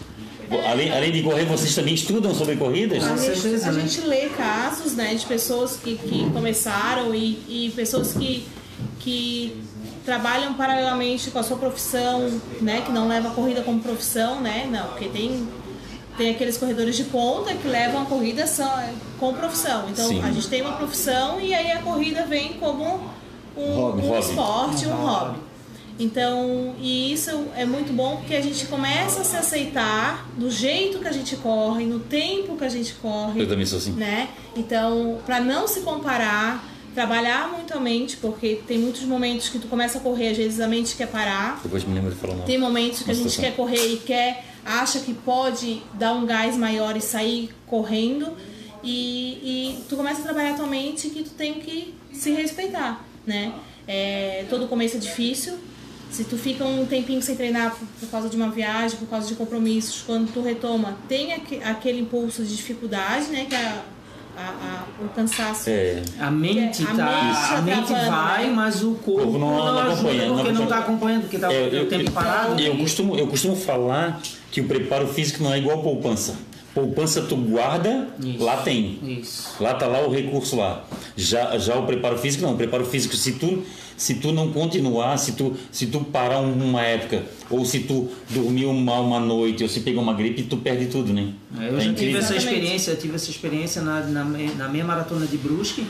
Além, 0.70 0.92
além 0.92 1.12
de 1.12 1.24
correr, 1.24 1.46
vocês 1.46 1.74
também 1.74 1.94
estudam 1.94 2.34
sobre 2.36 2.56
corridas? 2.56 3.04
A 3.04 3.18
gente, 3.18 3.66
a 3.66 3.72
gente 3.72 4.02
lê 4.02 4.30
casos 4.30 4.94
né, 4.94 5.16
de 5.16 5.26
pessoas 5.26 5.78
que, 5.78 5.96
que 5.96 6.30
começaram 6.32 7.14
e, 7.16 7.40
e 7.48 7.74
pessoas 7.76 8.14
que, 8.14 8.46
que 9.00 9.56
trabalham 10.06 10.54
paralelamente 10.54 11.32
com 11.32 11.40
a 11.40 11.44
sua 11.44 11.58
profissão, 11.58 12.30
né, 12.62 12.82
que 12.82 12.92
não 12.92 13.08
levam 13.08 13.32
a 13.32 13.34
corrida 13.34 13.62
como 13.62 13.80
profissão, 13.80 14.42
né? 14.42 14.68
Não, 14.70 14.88
porque 14.90 15.08
tem, 15.08 15.48
tem 16.18 16.32
aqueles 16.32 16.58
corredores 16.58 16.96
de 16.96 17.04
ponta 17.06 17.54
que 17.56 17.68
levam 17.68 18.02
a 18.04 18.06
corrida 18.06 18.46
só, 18.48 18.84
com 19.20 19.34
profissão. 19.34 19.90
Então 19.90 20.08
Sim. 20.08 20.22
a 20.22 20.32
gente 20.32 20.48
tem 20.48 20.62
uma 20.62 20.74
profissão 20.74 21.40
e 21.42 21.54
aí 21.54 21.72
a 21.72 21.80
corrida 21.82 22.26
vem 22.26 22.54
como 22.54 22.84
um, 23.58 23.74
Hobby. 23.76 24.02
um 24.02 24.10
Hobby. 24.10 24.20
esporte, 24.20 24.86
um 24.88 24.96
hobby. 24.96 25.40
Então, 26.00 26.74
e 26.80 27.14
isso 27.14 27.46
é 27.56 27.66
muito 27.66 27.94
bom 27.94 28.18
porque 28.18 28.36
a 28.36 28.42
gente 28.42 28.66
começa 28.66 29.22
a 29.22 29.24
se 29.24 29.36
aceitar 29.36 30.28
do 30.38 30.50
jeito 30.50 30.98
que 31.00 31.08
a 31.08 31.12
gente 31.12 31.36
corre, 31.36 31.86
no 31.86 32.00
tempo 32.00 32.58
que 32.58 32.64
a 32.66 32.70
gente 32.70 32.94
corre 32.96 33.40
Eu 33.42 33.48
também 33.48 33.66
sou 33.66 33.78
assim. 33.78 33.92
né? 33.92 34.30
Então, 34.56 35.20
para 35.24 35.40
não 35.40 35.68
se 35.68 35.82
comparar, 35.82 36.68
trabalhar 36.96 37.48
muito 37.50 37.76
a 37.76 37.80
mente, 37.80 38.18
porque 38.18 38.60
tem 38.68 38.80
muitos 38.80 39.04
momentos 39.04 39.50
que 39.50 39.60
tu 39.60 39.68
começa 39.68 40.00
a 40.00 40.02
correr, 40.02 40.30
às 40.30 40.38
vezes 40.38 40.60
a 40.60 40.68
mente 40.68 40.96
quer 40.96 41.08
parar. 41.08 41.60
Depois 41.62 41.84
me 41.84 41.94
lembro 41.94 42.10
de 42.10 42.18
falar 42.18 42.36
mal. 42.36 42.46
Tem 42.46 42.58
momentos 42.58 43.04
que 43.04 43.12
a 43.12 43.14
gente 43.14 43.30
situação. 43.30 43.52
quer 43.52 43.56
correr 43.56 43.94
e 43.94 43.98
quer, 43.98 44.46
acha 44.66 45.00
que 45.00 45.14
pode 45.14 45.82
dar 45.94 46.14
um 46.14 46.26
gás 46.26 46.56
maior 46.58 46.96
e 46.98 47.02
sair 47.02 47.50
correndo. 47.68 48.36
E, 48.84 49.78
e 49.78 49.84
tu 49.88 49.96
começa 49.96 50.20
a 50.22 50.24
trabalhar 50.24 50.52
a 50.52 50.56
tua 50.56 50.68
mente 50.68 51.10
que 51.10 51.24
tu 51.24 51.30
tem 51.32 51.54
que 51.56 51.94
se 52.12 52.32
respeitar, 52.32 53.04
né? 53.26 53.54
É, 53.88 54.46
todo 54.50 54.68
começo 54.68 54.98
é 54.98 55.00
difícil. 55.00 55.58
Se 56.12 56.26
tu 56.26 56.38
fica 56.38 56.64
um 56.66 56.86
tempinho 56.86 57.22
sem 57.22 57.36
treinar 57.36 57.76
por, 57.76 57.88
por 58.00 58.10
causa 58.10 58.30
de 58.30 58.36
uma 58.36 58.50
viagem, 58.50 58.98
por 59.00 59.08
causa 59.08 59.28
de 59.28 59.36
compromissos, 59.36 60.04
quando 60.06 60.32
tu 60.32 60.42
retoma, 60.42 60.98
tem 61.08 61.34
aque- 61.34 61.64
aquele 61.64 62.02
impulso 62.02 62.44
de 62.44 62.56
dificuldade, 62.56 63.28
né? 63.28 63.46
Que 63.50 63.56
a, 63.56 63.84
a- 64.38 64.42
a- 64.42 64.84
o 65.04 65.10
cansaço 65.10 65.70
É, 65.70 66.02
A 66.20 66.30
mente 66.32 66.84
A 66.84 66.88
tá. 66.88 66.94
mente 66.94 67.54
a 67.54 67.62
mente 67.62 67.88
travando, 67.88 68.12
vai, 68.12 68.46
né? 68.48 68.54
mas 68.56 68.84
o 68.84 68.92
corpo, 68.96 69.22
corpo 69.24 69.38
não- 69.38 69.50
não 69.58 69.68
ajuda 69.80 69.94
acompanha, 69.94 70.26
não 70.28 70.36
porque 70.36 70.52
não 70.52 70.64
está 70.64 70.78
acompanha. 70.78 70.80
acompanhando, 71.18 71.22
porque 71.22 71.38
tá 71.38 71.54
É, 71.54 71.82
o 71.82 71.86
tempo 71.88 72.12
parado. 72.12 72.60
Eu 72.62 72.78
costumo, 72.78 73.16
eu 73.16 73.28
costumo 73.28 73.56
falar 73.56 74.22
que 74.52 74.62
o 74.62 74.68
preparo 74.68 75.08
físico 75.08 75.44
não 75.44 75.54
é 75.54 75.58
igual 75.60 75.82
poupança. 75.82 76.36
Poupança 76.74 77.22
tu 77.22 77.36
guarda, 77.36 78.08
Isso. 78.20 78.44
lá 78.44 78.58
tem. 78.58 78.98
Isso. 79.22 79.52
Lá 79.60 79.76
tá 79.76 79.86
lá 79.86 80.00
o 80.08 80.10
recurso 80.12 80.56
lá. 80.56 80.84
Já, 81.16 81.56
já 81.60 81.76
o 81.78 81.86
preparo 81.86 82.18
físico 82.18 82.44
não. 82.44 82.54
O 82.54 82.58
preparo 82.58 82.84
físico, 82.84 83.16
se 83.16 83.34
tu, 83.34 83.64
se 83.98 84.16
tu 84.16 84.32
não 84.32 84.52
continuar, 84.52 85.18
se 85.18 85.34
tu, 85.34 85.56
se 85.72 85.88
tu 85.88 86.00
parar 86.02 86.40
um- 86.40 86.54
uma 86.70 86.82
época, 86.82 87.24
ou 87.50 87.64
se 87.66 87.82
tu 87.82 88.10
dormiu 88.30 88.74
mal 88.74 89.04
uma 89.06 89.20
noite, 89.20 89.64
ou 89.64 89.70
se 89.70 89.82
pegou 89.82 90.02
uma 90.04 90.14
gripe, 90.14 90.44
tu 90.44 90.58
perde 90.58 90.88
tudo, 90.88 91.14
né? 91.14 91.30
É, 91.60 91.64
Eu 91.64 91.68
É 91.68 91.72
já 91.72 91.78
tive 91.80 91.90
incrível. 91.92 92.20
essa 92.20 92.36
Exatamente. 92.36 92.56
experiência, 92.64 92.92
eu 92.92 92.98
tive 92.98 93.16
essa 93.16 93.30
experiência 93.30 93.82
na, 93.82 94.00
na, 94.02 94.24
na 94.24 94.68
minha 94.70 94.84
maratona 94.84 95.26
de 95.26 95.38
Brusque, 95.38 95.86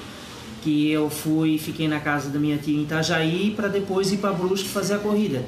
que 0.64 0.90
eu 0.92 1.10
fui, 1.10 1.58
fiquei 1.58 1.88
na 1.88 2.00
casa 2.00 2.30
da 2.30 2.40
minha 2.40 2.58
tia 2.58 2.76
em 2.78 2.84
Itajaí 2.84 3.54
para 3.56 3.68
depois 3.68 4.12
ir 4.12 4.18
para 4.18 4.32
Brusque 4.32 4.68
fazer 4.70 4.94
a 4.96 5.00
corrida. 5.00 5.44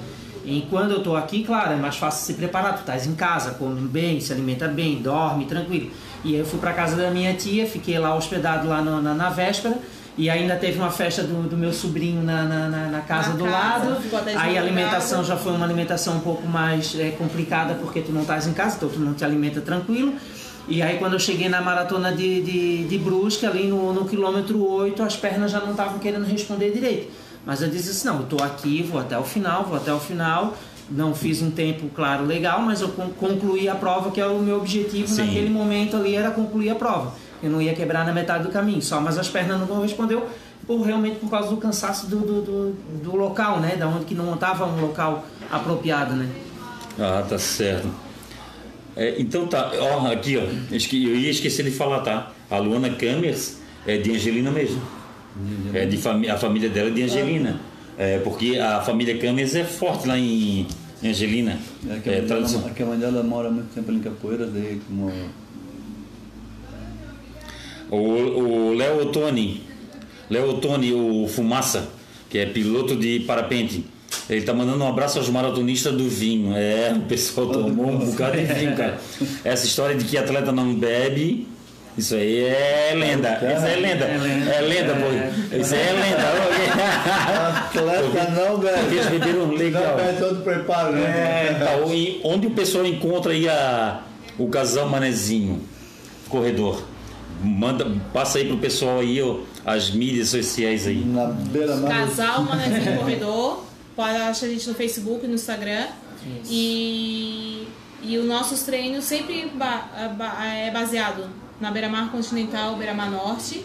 E 0.45 0.67
quando 0.69 0.91
eu 0.91 1.01
tô 1.01 1.15
aqui, 1.15 1.43
claro, 1.43 1.73
é 1.73 1.75
mais 1.75 1.95
fácil 1.95 2.25
se 2.25 2.33
preparar, 2.33 2.75
tu 2.75 2.81
estás 2.81 3.07
em 3.07 3.15
casa, 3.15 3.51
come 3.51 3.79
bem, 3.87 4.19
se 4.19 4.31
alimenta 4.31 4.67
bem, 4.67 5.01
dorme 5.01 5.45
tranquilo. 5.45 5.89
E 6.23 6.33
aí 6.33 6.39
eu 6.39 6.45
fui 6.45 6.59
para 6.59 6.71
casa 6.73 6.95
da 6.95 7.09
minha 7.09 7.33
tia, 7.33 7.65
fiquei 7.65 7.97
lá 7.97 8.15
hospedado 8.15 8.67
lá 8.67 8.81
na, 8.81 9.01
na, 9.01 9.13
na 9.15 9.29
véspera. 9.29 9.77
E 10.17 10.29
ainda 10.29 10.55
teve 10.55 10.79
uma 10.79 10.89
festa 10.91 11.23
do, 11.23 11.49
do 11.49 11.57
meu 11.57 11.73
sobrinho 11.73 12.23
na, 12.23 12.43
na, 12.43 12.69
na- 12.69 12.87
na 12.87 13.01
casa 13.01 13.29
Na 13.31 13.35
do 13.35 13.43
casa, 13.45 13.89
lado. 13.89 13.97
Aí 14.37 14.57
a 14.57 14.61
alimentação 14.61 15.23
já 15.23 15.35
foi 15.35 15.51
uma 15.51 15.65
alimentação 15.65 16.15
um 16.15 16.19
pouco 16.21 16.47
mais 16.47 16.97
é, 16.97 17.09
complicada 17.11 17.73
porque 17.75 17.99
tu 17.99 18.11
não 18.13 18.21
estás 18.21 18.47
em 18.47 18.53
casa, 18.53 18.77
então 18.77 18.87
tu 18.87 18.99
não 18.99 19.13
te 19.13 19.25
alimenta 19.25 19.59
tranquilo. 19.59 20.13
E 20.69 20.81
aí 20.81 20.97
quando 20.97 21.13
eu 21.13 21.19
cheguei 21.19 21.49
na 21.49 21.59
maratona 21.61 22.13
de, 22.13 22.41
de, 22.41 22.83
de 22.85 22.97
Brusque, 22.97 23.45
ali 23.45 23.67
no, 23.67 23.91
no 23.93 24.05
quilômetro 24.05 24.65
8, 24.65 25.03
as 25.03 25.15
pernas 25.17 25.51
já 25.51 25.59
não 25.59 25.71
estavam 25.71 25.99
querendo 25.99 26.25
responder 26.25 26.71
direito. 26.71 27.11
Mas 27.45 27.61
eu 27.61 27.69
disse 27.69 27.89
assim, 27.91 28.07
não, 28.07 28.19
eu 28.21 28.25
tô 28.25 28.41
aqui, 28.41 28.81
vou 28.81 28.99
até 28.99 29.17
o 29.19 29.23
final, 29.23 29.65
vou 29.65 29.75
até 29.75 29.93
o 29.93 29.99
final. 29.99 30.55
Não 30.89 31.13
fiz 31.13 31.41
um 31.41 31.51
tempo, 31.51 31.89
claro, 31.95 32.23
legal, 32.25 32.61
mas 32.61 32.79
eu 32.79 32.89
con- 32.89 33.09
concluí 33.19 33.67
a 33.67 33.75
prova, 33.75 34.11
que 34.11 34.21
é 34.21 34.25
o 34.25 34.39
meu 34.39 34.57
objetivo 34.57 35.07
Sim. 35.07 35.25
naquele 35.25 35.49
momento 35.49 35.97
ali, 35.97 36.15
era 36.15 36.29
concluir 36.31 36.69
a 36.69 36.75
prova. 36.75 37.11
Eu 37.45 37.51
não 37.51 37.61
ia 37.61 37.73
quebrar 37.73 38.05
na 38.05 38.11
metade 38.11 38.43
do 38.43 38.49
caminho, 38.49 38.81
só, 38.81 38.99
mas 38.99 39.17
as 39.17 39.27
pernas 39.29 39.59
não 39.67 39.81
respondeu 39.81 40.27
por 40.65 40.81
realmente 40.81 41.17
por 41.19 41.29
causa 41.29 41.49
do 41.49 41.57
cansaço 41.57 42.07
do, 42.07 42.17
do, 42.19 42.41
do, 42.41 42.75
do 43.03 43.15
local, 43.15 43.59
né? 43.59 43.75
Da 43.75 43.87
onde 43.87 44.05
que 44.05 44.15
não 44.15 44.33
estava 44.33 44.65
um 44.65 44.81
local 44.81 45.25
apropriado, 45.51 46.15
né? 46.15 46.27
Ah, 46.99 47.23
tá 47.27 47.37
certo. 47.37 47.87
É, 48.95 49.15
então 49.19 49.45
tá, 49.45 49.71
ó, 49.79 50.07
aqui 50.11 50.37
ó, 50.37 50.41
eu 50.41 51.15
ia 51.15 51.29
esquecer 51.29 51.63
de 51.63 51.71
falar, 51.71 51.99
tá? 51.99 52.31
A 52.49 52.57
Luana 52.57 52.89
Camers 52.89 53.57
é 53.85 53.97
de 53.97 54.11
Angelina 54.11 54.49
mesmo. 54.51 54.81
É 55.73 55.85
de 55.85 55.97
fami 55.97 56.29
a 56.29 56.37
família 56.37 56.69
dela 56.69 56.87
é 56.89 56.91
de 56.93 57.03
Angelina. 57.03 57.59
É, 57.97 58.19
porque 58.19 58.57
a 58.57 58.81
família 58.81 59.17
Camers 59.17 59.53
é 59.55 59.63
forte 59.65 60.07
lá 60.07 60.17
em 60.17 60.65
Angelina. 61.03 61.59
É 61.89 61.99
que, 61.99 62.09
É, 62.09 62.13
a 62.13 62.17
mãe 62.19 62.27
tradição. 62.27 62.61
dela, 62.61 62.73
que 62.73 62.83
a 62.83 62.85
mãe 62.85 62.97
dela 62.97 63.21
mora 63.21 63.51
muito 63.51 63.73
tempo 63.73 63.89
ali 63.91 63.99
em 63.99 64.01
Capoeiras, 64.01 64.49
daí 64.51 64.81
como 64.87 65.11
O, 67.91 68.73
Léo 68.73 69.01
Ottoni, 69.03 69.63
Léo 70.29 70.49
Ottoni, 70.49 70.93
o 70.93 71.27
Fumaça, 71.27 71.89
que 72.29 72.37
é 72.37 72.45
piloto 72.45 72.95
de 72.95 73.19
parapente, 73.21 73.85
ele 74.29 74.41
tá 74.41 74.53
mandando 74.53 74.83
um 74.83 74.87
abraço 74.87 75.19
aos 75.19 75.29
maratonistas 75.29 75.93
do 75.93 76.09
vinho. 76.09 76.55
É, 76.55 76.93
o 76.95 77.01
pessoal 77.01 77.47
tomou 77.47 77.91
um 77.91 77.99
bocado 77.99 78.37
de 78.37 78.43
vinho, 78.43 78.75
cara. 78.75 78.97
Essa 79.43 79.65
história 79.65 79.95
de 79.95 80.05
que 80.05 80.17
atleta 80.17 80.51
não 80.51 80.73
bebe, 80.73 81.47
isso 81.97 82.15
aí 82.15 82.43
é 82.43 82.93
lenda. 82.95 83.33
Isso 83.35 83.65
é 83.65 83.75
lenda. 83.75 84.05
É 84.05 84.61
lenda, 84.61 84.95
pô. 84.95 85.55
Isso 85.55 85.75
aí 85.75 85.81
é 85.81 85.93
lenda. 85.93 86.25
atleta 87.67 88.31
não, 88.31 88.59
Porque 88.59 88.95
eles 88.95 89.05
beberam 89.07 89.51
legal. 89.51 89.97
Não 89.97 90.27
todo 90.27 90.43
preparo, 90.43 90.93
né? 90.93 91.01
É, 91.01 91.53
tá, 91.53 91.77
e 91.93 92.19
onde 92.23 92.47
o 92.47 92.51
pessoal 92.51 92.85
encontra 92.85 93.31
aí 93.31 93.47
a, 93.47 94.01
o 94.37 94.47
casal 94.47 94.89
Manezinho, 94.89 95.61
corredor? 96.27 96.94
Manda, 97.43 97.91
passa 98.13 98.37
aí 98.39 98.47
pro 98.47 98.57
pessoal 98.57 98.99
aí 98.99 99.21
ó, 99.21 99.39
as 99.65 99.91
mídias 99.91 100.29
sociais 100.29 100.87
aí. 100.87 101.03
Na 101.05 101.25
beira-mar. 101.27 101.89
Casal 101.91 102.43
Manezinho 102.43 102.97
Corredor. 102.99 103.63
Pode 103.95 104.15
achar 104.17 104.45
a 104.47 104.49
gente 104.49 104.67
no 104.67 104.75
Facebook 104.75 105.23
e 105.25 105.27
no 105.27 105.35
Instagram. 105.35 105.87
E, 106.49 107.67
e 108.01 108.17
os 108.17 108.25
nossos 108.25 108.63
treinos 108.63 109.03
sempre 109.05 109.51
ba- 109.55 110.13
ba- 110.17 110.45
é 110.45 110.71
baseado 110.71 111.29
na 111.61 111.71
Beira-Mar 111.71 112.11
Continental, 112.11 112.75
Beira-Mar 112.75 113.09
Norte. 113.11 113.63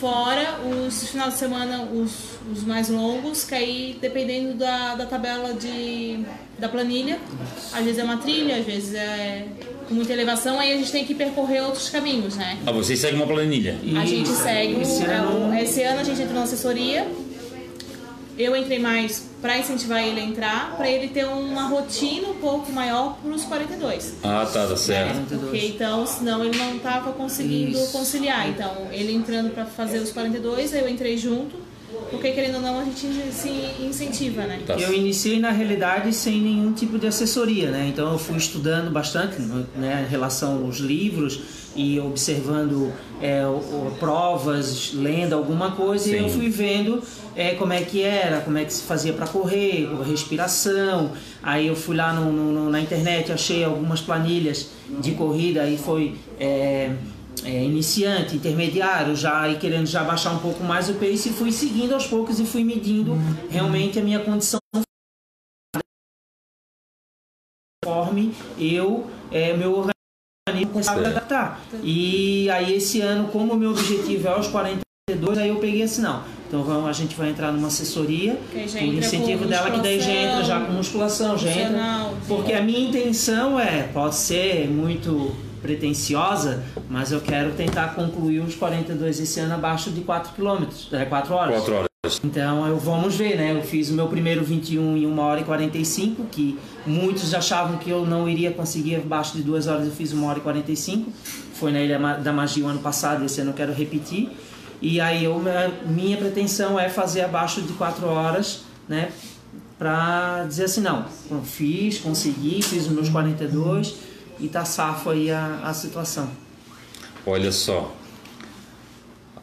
Fora 0.00 0.60
os 0.86 1.08
finais 1.08 1.32
de 1.34 1.38
semana, 1.40 1.82
os, 1.82 2.10
os 2.52 2.62
mais 2.64 2.88
longos, 2.88 3.44
que 3.44 3.54
aí 3.54 3.98
dependendo 4.00 4.54
da, 4.54 4.94
da 4.94 5.06
tabela 5.06 5.52
de, 5.54 6.20
da 6.58 6.68
planilha, 6.68 7.18
às 7.72 7.84
vezes 7.84 7.98
é 7.98 8.04
uma 8.04 8.16
trilha, 8.18 8.56
às 8.58 8.64
vezes 8.64 8.94
é 8.94 9.46
com 9.88 9.94
muita 9.94 10.12
elevação, 10.12 10.60
aí 10.60 10.72
a 10.72 10.76
gente 10.76 10.92
tem 10.92 11.04
que 11.04 11.14
percorrer 11.14 11.62
outros 11.64 11.88
caminhos, 11.88 12.36
né? 12.36 12.58
Ah, 12.66 12.72
vocês 12.72 12.98
seguem 12.98 13.16
uma 13.16 13.26
planilha. 13.26 13.76
A 14.00 14.04
gente 14.04 14.30
Isso. 14.30 14.42
segue. 14.42 14.80
Esse 14.82 15.02
é 15.04 15.14
ano- 15.14 15.48
o- 15.50 15.54
esse 15.54 15.82
ano 15.82 16.00
a 16.00 16.04
gente 16.04 16.20
entrou 16.20 16.36
na 16.38 16.42
assessoria. 16.44 17.06
Eu 18.38 18.54
entrei 18.54 18.78
mais 18.78 19.28
para 19.42 19.58
incentivar 19.58 20.02
ele 20.02 20.20
a 20.20 20.24
entrar, 20.24 20.76
para 20.76 20.88
ele 20.88 21.08
ter 21.08 21.24
uma 21.26 21.66
rotina 21.66 22.28
um 22.28 22.34
pouco 22.34 22.70
maior 22.72 23.18
para 23.20 23.30
os 23.32 23.44
42. 23.44 24.14
Ah, 24.22 24.48
tá, 24.50 24.66
tá 24.66 24.76
certo. 24.76 25.16
né? 25.16 25.38
Porque 25.40 25.66
então, 25.66 26.06
senão 26.06 26.44
ele 26.44 26.56
não 26.56 26.76
estava 26.76 27.12
conseguindo 27.12 27.76
Isso. 27.76 27.90
conciliar. 27.90 28.48
Então, 28.48 28.88
ele 28.92 29.12
entrando 29.12 29.50
para 29.50 29.64
fazer 29.64 29.98
os 29.98 30.12
42, 30.12 30.72
eu 30.72 30.88
entrei 30.88 31.18
junto, 31.18 31.56
porque 32.10 32.30
querendo 32.30 32.56
ou 32.56 32.60
não, 32.60 32.78
a 32.80 32.84
gente 32.84 33.08
se 33.32 33.50
incentiva, 33.80 34.42
né? 34.42 34.60
Tá. 34.66 34.74
Eu 34.74 34.94
iniciei 34.94 35.40
na 35.40 35.50
realidade 35.50 36.12
sem 36.12 36.40
nenhum 36.40 36.72
tipo 36.72 36.98
de 36.98 37.06
assessoria, 37.08 37.70
né? 37.70 37.88
Então 37.88 38.12
eu 38.12 38.18
fui 38.18 38.36
estudando 38.36 38.90
bastante, 38.90 39.40
né, 39.76 40.04
em 40.06 40.10
relação 40.10 40.64
aos 40.64 40.78
livros 40.78 41.40
e 41.76 41.98
observando 42.00 42.92
é, 43.20 43.46
o- 43.46 43.92
provas, 43.98 44.92
lendo 44.94 45.34
alguma 45.34 45.72
coisa 45.72 46.08
e 46.08 46.12
Sim. 46.12 46.18
eu 46.18 46.28
fui 46.28 46.48
vendo 46.48 47.02
é, 47.36 47.54
como 47.54 47.72
é 47.72 47.82
que 47.82 48.02
era, 48.02 48.40
como 48.40 48.58
é 48.58 48.64
que 48.64 48.72
se 48.72 48.82
fazia 48.82 49.12
para 49.12 49.26
correr, 49.26 49.88
respiração. 50.04 51.12
Aí 51.42 51.66
eu 51.66 51.76
fui 51.76 51.96
lá 51.96 52.12
no- 52.12 52.32
no- 52.32 52.70
na 52.70 52.80
internet, 52.80 53.30
achei 53.32 53.62
algumas 53.64 54.00
planilhas 54.00 54.70
de 55.00 55.12
corrida, 55.12 55.62
aí 55.62 55.76
foi 55.78 56.16
é, 56.40 56.92
é, 57.44 57.64
iniciante, 57.64 58.34
intermediário, 58.36 59.14
já 59.14 59.40
aí 59.42 59.56
querendo 59.58 59.86
já 59.86 60.02
baixar 60.02 60.32
um 60.32 60.38
pouco 60.38 60.62
mais 60.64 60.88
o 60.88 60.94
pace 60.94 61.28
e 61.28 61.32
fui 61.32 61.52
seguindo 61.52 61.94
aos 61.94 62.06
poucos 62.06 62.40
e 62.40 62.44
fui 62.44 62.64
medindo 62.64 63.16
realmente 63.50 63.98
a 63.98 64.02
minha 64.02 64.18
condição 64.20 64.58
conforme 67.84 68.34
eu, 68.58 69.08
é, 69.30 69.56
meu 69.56 69.70
organismo 69.70 69.97
adaptar. 70.86 71.60
E 71.82 72.48
aí 72.50 72.76
esse 72.76 73.00
ano, 73.00 73.28
como 73.28 73.52
o 73.52 73.56
meu 73.56 73.70
objetivo 73.70 74.28
é 74.28 74.30
aos 74.30 74.46
42, 74.48 75.38
aí 75.38 75.48
eu 75.48 75.56
peguei 75.56 75.82
assim, 75.82 76.02
não. 76.02 76.22
Então 76.48 76.62
vamos, 76.62 76.88
a 76.88 76.92
gente 76.92 77.14
vai 77.14 77.28
entrar 77.28 77.52
numa 77.52 77.68
assessoria, 77.68 78.38
entra 78.54 78.82
incentivo 78.82 79.44
com 79.44 79.50
dela, 79.50 79.70
que 79.70 79.80
daí 79.80 80.00
já 80.00 80.10
entra 80.10 80.44
já 80.44 80.60
com 80.60 80.72
musculação, 80.72 81.36
já 81.36 81.50
entra. 81.50 82.10
Porque 82.26 82.54
a 82.54 82.62
minha 82.62 82.88
intenção 82.88 83.60
é, 83.60 83.82
pode 83.82 84.14
ser 84.14 84.66
muito 84.66 85.36
pretensiosa, 85.60 86.64
mas 86.88 87.12
eu 87.12 87.20
quero 87.20 87.52
tentar 87.52 87.94
concluir 87.94 88.40
os 88.40 88.54
42 88.54 89.20
esse 89.20 89.40
ano 89.40 89.54
abaixo 89.54 89.90
de 89.90 90.00
4 90.00 90.32
km, 90.32 90.64
é 90.92 91.04
4 91.04 91.34
horas. 91.34 91.54
Quatro 91.56 91.74
horas. 91.74 91.88
Então 92.24 92.66
eu 92.66 92.78
vamos 92.78 93.16
ver, 93.16 93.36
né? 93.36 93.52
Eu 93.52 93.62
fiz 93.62 93.90
o 93.90 93.94
meu 93.94 94.06
primeiro 94.06 94.44
21 94.44 94.96
em 94.96 95.06
1 95.06 95.18
hora 95.18 95.40
e 95.40 95.44
45, 95.44 96.24
que 96.26 96.58
muitos 96.86 97.34
achavam 97.34 97.78
que 97.78 97.90
eu 97.90 98.06
não 98.06 98.28
iria 98.28 98.50
conseguir 98.50 98.96
abaixo 98.96 99.36
de 99.36 99.42
2 99.42 99.66
horas, 99.66 99.86
eu 99.86 99.92
fiz 99.92 100.12
1 100.12 100.24
hora 100.24 100.38
e 100.38 100.42
45. 100.42 101.12
Foi 101.54 101.72
na 101.72 101.80
Ilha 101.80 101.98
da 101.98 102.32
Magia 102.32 102.64
o 102.64 102.68
ano 102.68 102.80
passado, 102.80 103.24
esse 103.24 103.40
ano 103.40 103.50
eu 103.50 103.54
quero 103.54 103.72
repetir. 103.72 104.30
E 104.80 105.00
aí 105.00 105.24
eu, 105.24 105.42
minha 105.86 106.16
pretensão 106.16 106.78
é 106.78 106.88
fazer 106.88 107.22
abaixo 107.22 107.60
de 107.62 107.72
4 107.72 108.06
horas, 108.06 108.60
né? 108.88 109.10
Pra 109.78 110.44
dizer 110.46 110.64
assim, 110.64 110.80
não, 110.80 111.04
fiz, 111.44 111.98
consegui, 111.98 112.62
fiz 112.62 112.86
os 112.86 112.92
meus 112.92 113.08
42 113.08 113.94
e 114.40 114.48
tá 114.48 114.64
safo 114.64 115.10
aí 115.10 115.30
a, 115.30 115.60
a 115.64 115.74
situação. 115.74 116.28
Olha 117.26 117.52
só. 117.52 117.92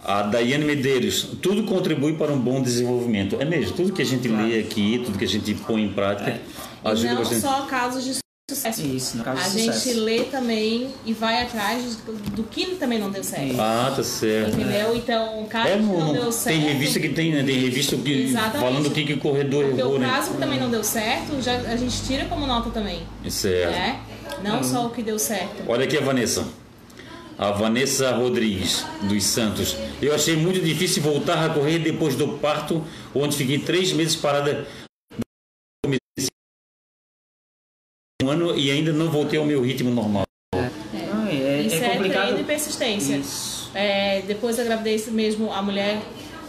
A 0.07 0.22
Daiane 0.22 0.64
Medeiros, 0.65 1.30
tudo 1.41 1.64
contribui 1.64 2.14
para 2.14 2.32
um 2.32 2.40
bom 2.40 2.61
desenvolvimento. 2.61 3.38
É 3.40 3.45
mesmo, 3.45 3.76
tudo 3.76 3.91
que 3.91 4.03
a 4.03 4.06
gente 4.06 4.27
lê 4.27 4.60
aqui, 4.60 5.02
tudo 5.03 5.18
que 5.18 5.26
a 5.26 5.27
gente 5.27 5.53
põe 5.56 5.82
em 5.84 5.90
prática, 5.90 6.40
E 6.84 6.88
ajuda 6.88 7.14
não 7.14 7.18
bastante. 7.22 7.41
só 7.41 7.61
casos 7.64 8.03
de 8.03 8.15
sucesso. 8.48 8.86
Isso, 8.86 9.18
no 9.18 9.23
caso 9.23 9.41
A 9.41 9.49
de 9.49 9.60
gente 9.64 9.73
sucesso. 9.73 9.99
lê 10.02 10.19
também 10.26 10.90
e 11.07 11.11
vai 11.11 11.41
atrás 11.41 11.98
do 12.36 12.44
que 12.44 12.68
também 12.76 12.99
não 12.99 13.10
deu 13.10 13.23
certo. 13.23 13.60
Ah, 13.60 13.91
tá 13.95 14.03
certo. 14.03 14.53
Entendeu? 14.60 14.95
Então, 14.95 15.41
o 15.41 15.48
caso 15.48 15.69
É, 15.69 15.77
que 15.77 15.82
não 15.82 15.99
não, 15.99 16.14
deu 16.14 16.32
certo. 16.32 16.56
tem 16.56 16.60
revista 16.73 16.99
que 16.99 17.10
tem, 17.10 17.32
né? 17.32 17.41
Tem 17.44 17.57
revista 17.60 17.95
que 17.98 18.26
Exatamente. 18.26 18.60
falando 18.60 18.86
o 18.86 18.91
que, 18.91 19.06
que 19.06 19.14
o 19.14 19.18
corredor 19.18 19.65
Porque 19.65 19.82
errou, 19.82 19.95
o 19.95 19.98
né? 19.99 20.07
caso 20.07 20.32
que 20.34 20.38
também 20.38 20.60
não 20.60 20.69
deu 20.69 20.84
certo, 20.84 21.41
já, 21.41 21.56
a 21.61 21.76
gente 21.76 21.99
tira 22.03 22.26
como 22.26 22.45
nota 22.45 22.69
também. 22.69 22.99
Certo. 23.27 23.72
Né? 23.72 23.99
Não 24.44 24.64
só 24.64 24.86
o 24.86 24.91
que 24.91 25.02
deu 25.02 25.18
certo. 25.18 25.64
Olha 25.68 25.86
aqui 25.86 25.98
a 25.98 26.02
Vanessa. 26.02 26.45
A 27.38 27.52
Vanessa 27.52 28.12
Rodrigues, 28.16 28.86
dos 29.10 29.24
Santos. 29.24 29.76
Eu 30.02 30.16
achei 30.16 30.36
muito 30.38 30.62
difícil 30.62 31.03
voltar 31.03 31.45
a 31.45 31.53
correr 31.53 31.80
depois 31.80 32.16
do 32.16 32.38
parto, 32.40 32.84
onde 33.14 33.36
fiquei 33.36 33.60
três 33.60 33.91
meses 33.91 34.16
parada 34.16 34.66
um 38.24 38.30
ano 38.30 38.57
e 38.57 38.72
ainda 38.72 38.91
não 38.94 39.12
voltei 39.12 39.38
ao 39.38 39.45
meu 39.45 39.62
ritmo 39.62 39.91
normal. 39.91 40.24
Não, 40.56 41.28
é, 41.28 41.62
Isso 41.62 41.76
é 41.76 41.86
é, 41.86 41.90
complicado. 41.95 42.22
treino 42.24 42.40
e 42.40 42.44
persistência. 42.44 43.18
Isso. 43.18 43.70
É, 43.76 44.22
depois 44.22 44.56
da 44.56 44.64
gravidez 44.64 45.07
mesmo, 45.10 45.52
a 45.53 45.62
mulher, 45.62 46.02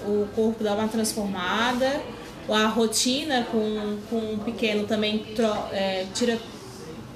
o 0.06 0.26
corpo 0.34 0.62
dá 0.62 0.74
uma 0.74 0.88
transformada. 0.88 2.00
A 2.48 2.66
rotina 2.68 3.44
com, 3.50 3.98
com 4.08 4.34
o 4.34 4.38
pequeno 4.38 4.86
também 4.86 5.18
tro- 5.34 5.66
é, 5.72 6.06
tira, 6.14 6.38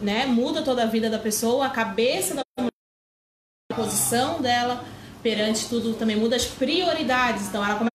né, 0.03 0.27
muda 0.27 0.61
toda 0.63 0.83
a 0.83 0.87
vida 0.87 1.09
da 1.09 1.21
pessoa, 1.21 1.67
a 1.67 1.71
cabeça 1.71 2.35
da 2.35 2.43
posição 3.85 4.41
dela 4.41 4.85
perante 5.23 5.69
tudo 5.69 5.95
também 5.95 6.17
muda 6.17 6.37
as 6.37 6.45
prioridades. 6.45 7.49
Então 7.49 7.65
ela 7.65 7.75
começa 7.75 7.91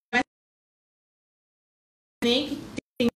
nem 2.24 2.48
que 2.50 2.58
tem 2.98 3.08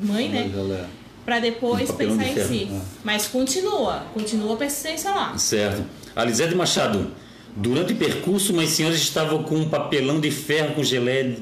mãe, 0.00 0.28
né? 0.28 0.50
É- 0.50 1.02
Para 1.24 1.38
depois 1.38 1.88
Um 1.88 1.96
pensar 1.96 2.24
de 2.24 2.40
em 2.40 2.46
si. 2.46 2.80
Mas 3.04 3.28
continua, 3.28 4.06
continua 4.12 4.54
a 4.54 4.56
persistência 4.56 5.10
lá. 5.10 5.38
Certo. 5.38 5.84
A 6.16 6.24
Lisete 6.24 6.54
Machado. 6.54 7.14
Durante 7.54 7.92
o 7.92 7.96
percurso, 7.96 8.52
umas 8.52 8.70
senhoras 8.70 8.98
estavam 8.98 9.44
com 9.44 9.56
um 9.56 9.68
papelão 9.68 10.18
de 10.18 10.30
ferro 10.30 10.74
com 10.74 10.82
gelé 10.82 11.36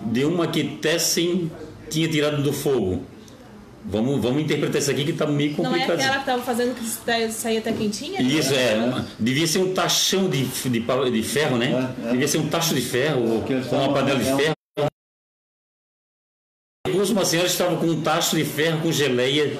de 0.00 0.24
uma 0.24 0.46
que 0.46 0.76
Tessen 0.76 1.50
tinha 1.88 2.08
tirado 2.08 2.42
do 2.42 2.52
fogo. 2.52 3.04
Vamos, 3.84 4.22
vamos 4.22 4.42
interpretar 4.42 4.80
isso 4.80 4.90
aqui 4.90 5.04
que 5.04 5.10
está 5.10 5.26
meio 5.26 5.54
Não 5.58 5.74
é 5.74 5.80
complicado. 5.80 5.98
aquela 5.98 6.14
que 6.14 6.20
estava 6.20 6.42
fazendo 6.42 6.74
que 6.74 6.84
sa- 6.86 7.30
saía 7.32 7.58
até 7.58 7.72
quentinha? 7.72 8.22
Isso, 8.22 8.54
é. 8.54 9.04
Devia 9.18 9.46
ser 9.46 9.58
um 9.58 9.74
tachão 9.74 10.28
de, 10.30 10.44
de, 10.44 11.10
de 11.10 11.22
ferro, 11.24 11.56
né? 11.58 11.92
É, 12.04 12.08
é. 12.08 12.10
Devia 12.12 12.28
ser 12.28 12.38
um 12.38 12.48
tacho 12.48 12.74
de 12.74 12.80
ferro, 12.80 13.22
ou 13.22 13.44
uma 13.78 13.92
panela 13.92 14.20
de 14.20 14.28
é 14.28 14.36
ferro. 14.36 14.54
Algumas 16.86 17.10
uma 17.10 17.24
senhora 17.24 17.48
estavam 17.48 17.76
com 17.76 17.86
um 17.86 18.00
tacho 18.02 18.36
de 18.36 18.44
ferro 18.44 18.80
com 18.82 18.92
geleia 18.92 19.58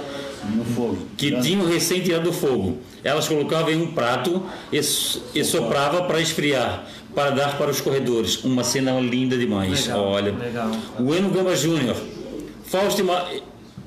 no 0.54 0.64
fogo. 0.64 0.98
que 1.16 1.30
Já- 1.30 1.40
tinham 1.40 1.66
recém 1.66 2.00
tirado 2.00 2.24
do 2.24 2.32
fogo. 2.32 2.78
Elas 3.04 3.26
colocavam 3.26 3.70
em 3.70 3.82
um 3.82 3.92
prato 3.92 4.44
e, 4.72 4.78
e 4.78 5.44
soprava 5.44 6.04
para 6.04 6.20
esfriar, 6.20 6.86
para 7.14 7.30
dar 7.30 7.58
para 7.58 7.70
os 7.70 7.80
corredores. 7.80 8.44
Uma 8.44 8.62
cena 8.62 8.98
linda 9.00 9.36
demais. 9.36 9.86
Legal, 9.86 10.04
Olha. 10.04 10.32
legal. 10.32 10.70
O 11.00 11.12
Eno 11.14 11.30
Gama 11.30 11.56
Júnior. 11.56 11.96
Fausto, 12.64 13.04
Ma- 13.04 13.26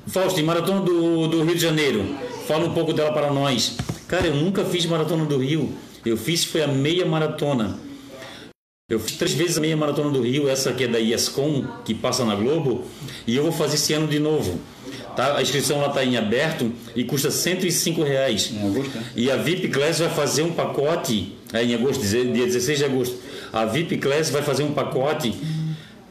Fausto, 0.06 0.42
Maratona 0.42 0.80
do, 0.80 1.26
do 1.26 1.42
Rio 1.42 1.54
de 1.54 1.60
Janeiro. 1.60 2.16
Fala 2.46 2.66
um 2.66 2.72
pouco 2.72 2.92
dela 2.92 3.12
para 3.12 3.30
nós. 3.32 3.76
Cara, 4.06 4.28
eu 4.28 4.34
nunca 4.34 4.64
fiz 4.64 4.86
Maratona 4.86 5.24
do 5.24 5.38
Rio. 5.38 5.72
Eu 6.04 6.16
fiz 6.16 6.44
foi 6.44 6.62
a 6.62 6.68
meia 6.68 7.04
maratona. 7.04 7.80
Eu 8.88 9.00
fiz 9.00 9.16
três 9.16 9.34
vezes 9.34 9.58
a 9.58 9.60
meia 9.60 9.76
maratona 9.76 10.10
do 10.10 10.22
Rio, 10.22 10.48
essa 10.48 10.72
que 10.72 10.84
é 10.84 10.86
da 10.86 11.00
IESCOM, 11.00 11.66
que 11.84 11.92
passa 11.92 12.24
na 12.24 12.36
Globo, 12.36 12.84
e 13.26 13.34
eu 13.34 13.42
vou 13.42 13.50
fazer 13.50 13.74
esse 13.74 13.92
ano 13.92 14.06
de 14.06 14.20
novo. 14.20 14.60
Tá? 15.16 15.36
A 15.36 15.42
inscrição 15.42 15.80
lá 15.80 15.88
está 15.88 16.04
em 16.04 16.16
aberto 16.16 16.70
e 16.94 17.02
custa 17.02 17.28
105 17.28 18.04
reais. 18.04 18.52
Em 18.52 18.64
agosto, 18.64 18.96
né? 18.96 19.04
E 19.16 19.28
a 19.28 19.36
VIP 19.36 19.68
Class 19.68 19.98
vai 19.98 20.10
fazer 20.10 20.42
um 20.42 20.52
pacote, 20.52 21.36
é, 21.52 21.64
em 21.64 21.74
agosto, 21.74 22.06
dia 22.06 22.46
16 22.46 22.78
de 22.78 22.84
agosto. 22.84 23.16
A 23.52 23.64
VIP 23.64 23.96
Class 23.96 24.30
vai 24.30 24.42
fazer 24.42 24.62
um 24.62 24.72
pacote 24.72 25.34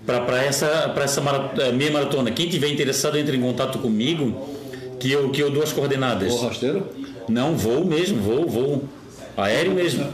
para 0.06 0.44
essa, 0.44 0.90
pra 0.90 1.04
essa 1.04 1.22
eh, 1.58 1.72
meia 1.72 1.92
maratona. 1.92 2.32
Quem 2.32 2.48
tiver 2.48 2.70
interessado, 2.70 3.18
entre 3.18 3.38
em 3.38 3.42
contato 3.42 3.80
comigo, 3.80 4.48
que 5.00 5.12
eu, 5.12 5.30
que 5.30 5.42
eu 5.42 5.50
dou 5.50 5.64
as 5.64 5.74
coordenadas. 5.74 6.34
O 6.34 6.46
rasteiro? 6.48 6.88
Não, 7.28 7.56
vou 7.56 7.84
mesmo, 7.84 8.22
vou, 8.22 8.48
vou. 8.48 8.84
Aéreo 9.36 9.74
mesmo. 9.74 10.08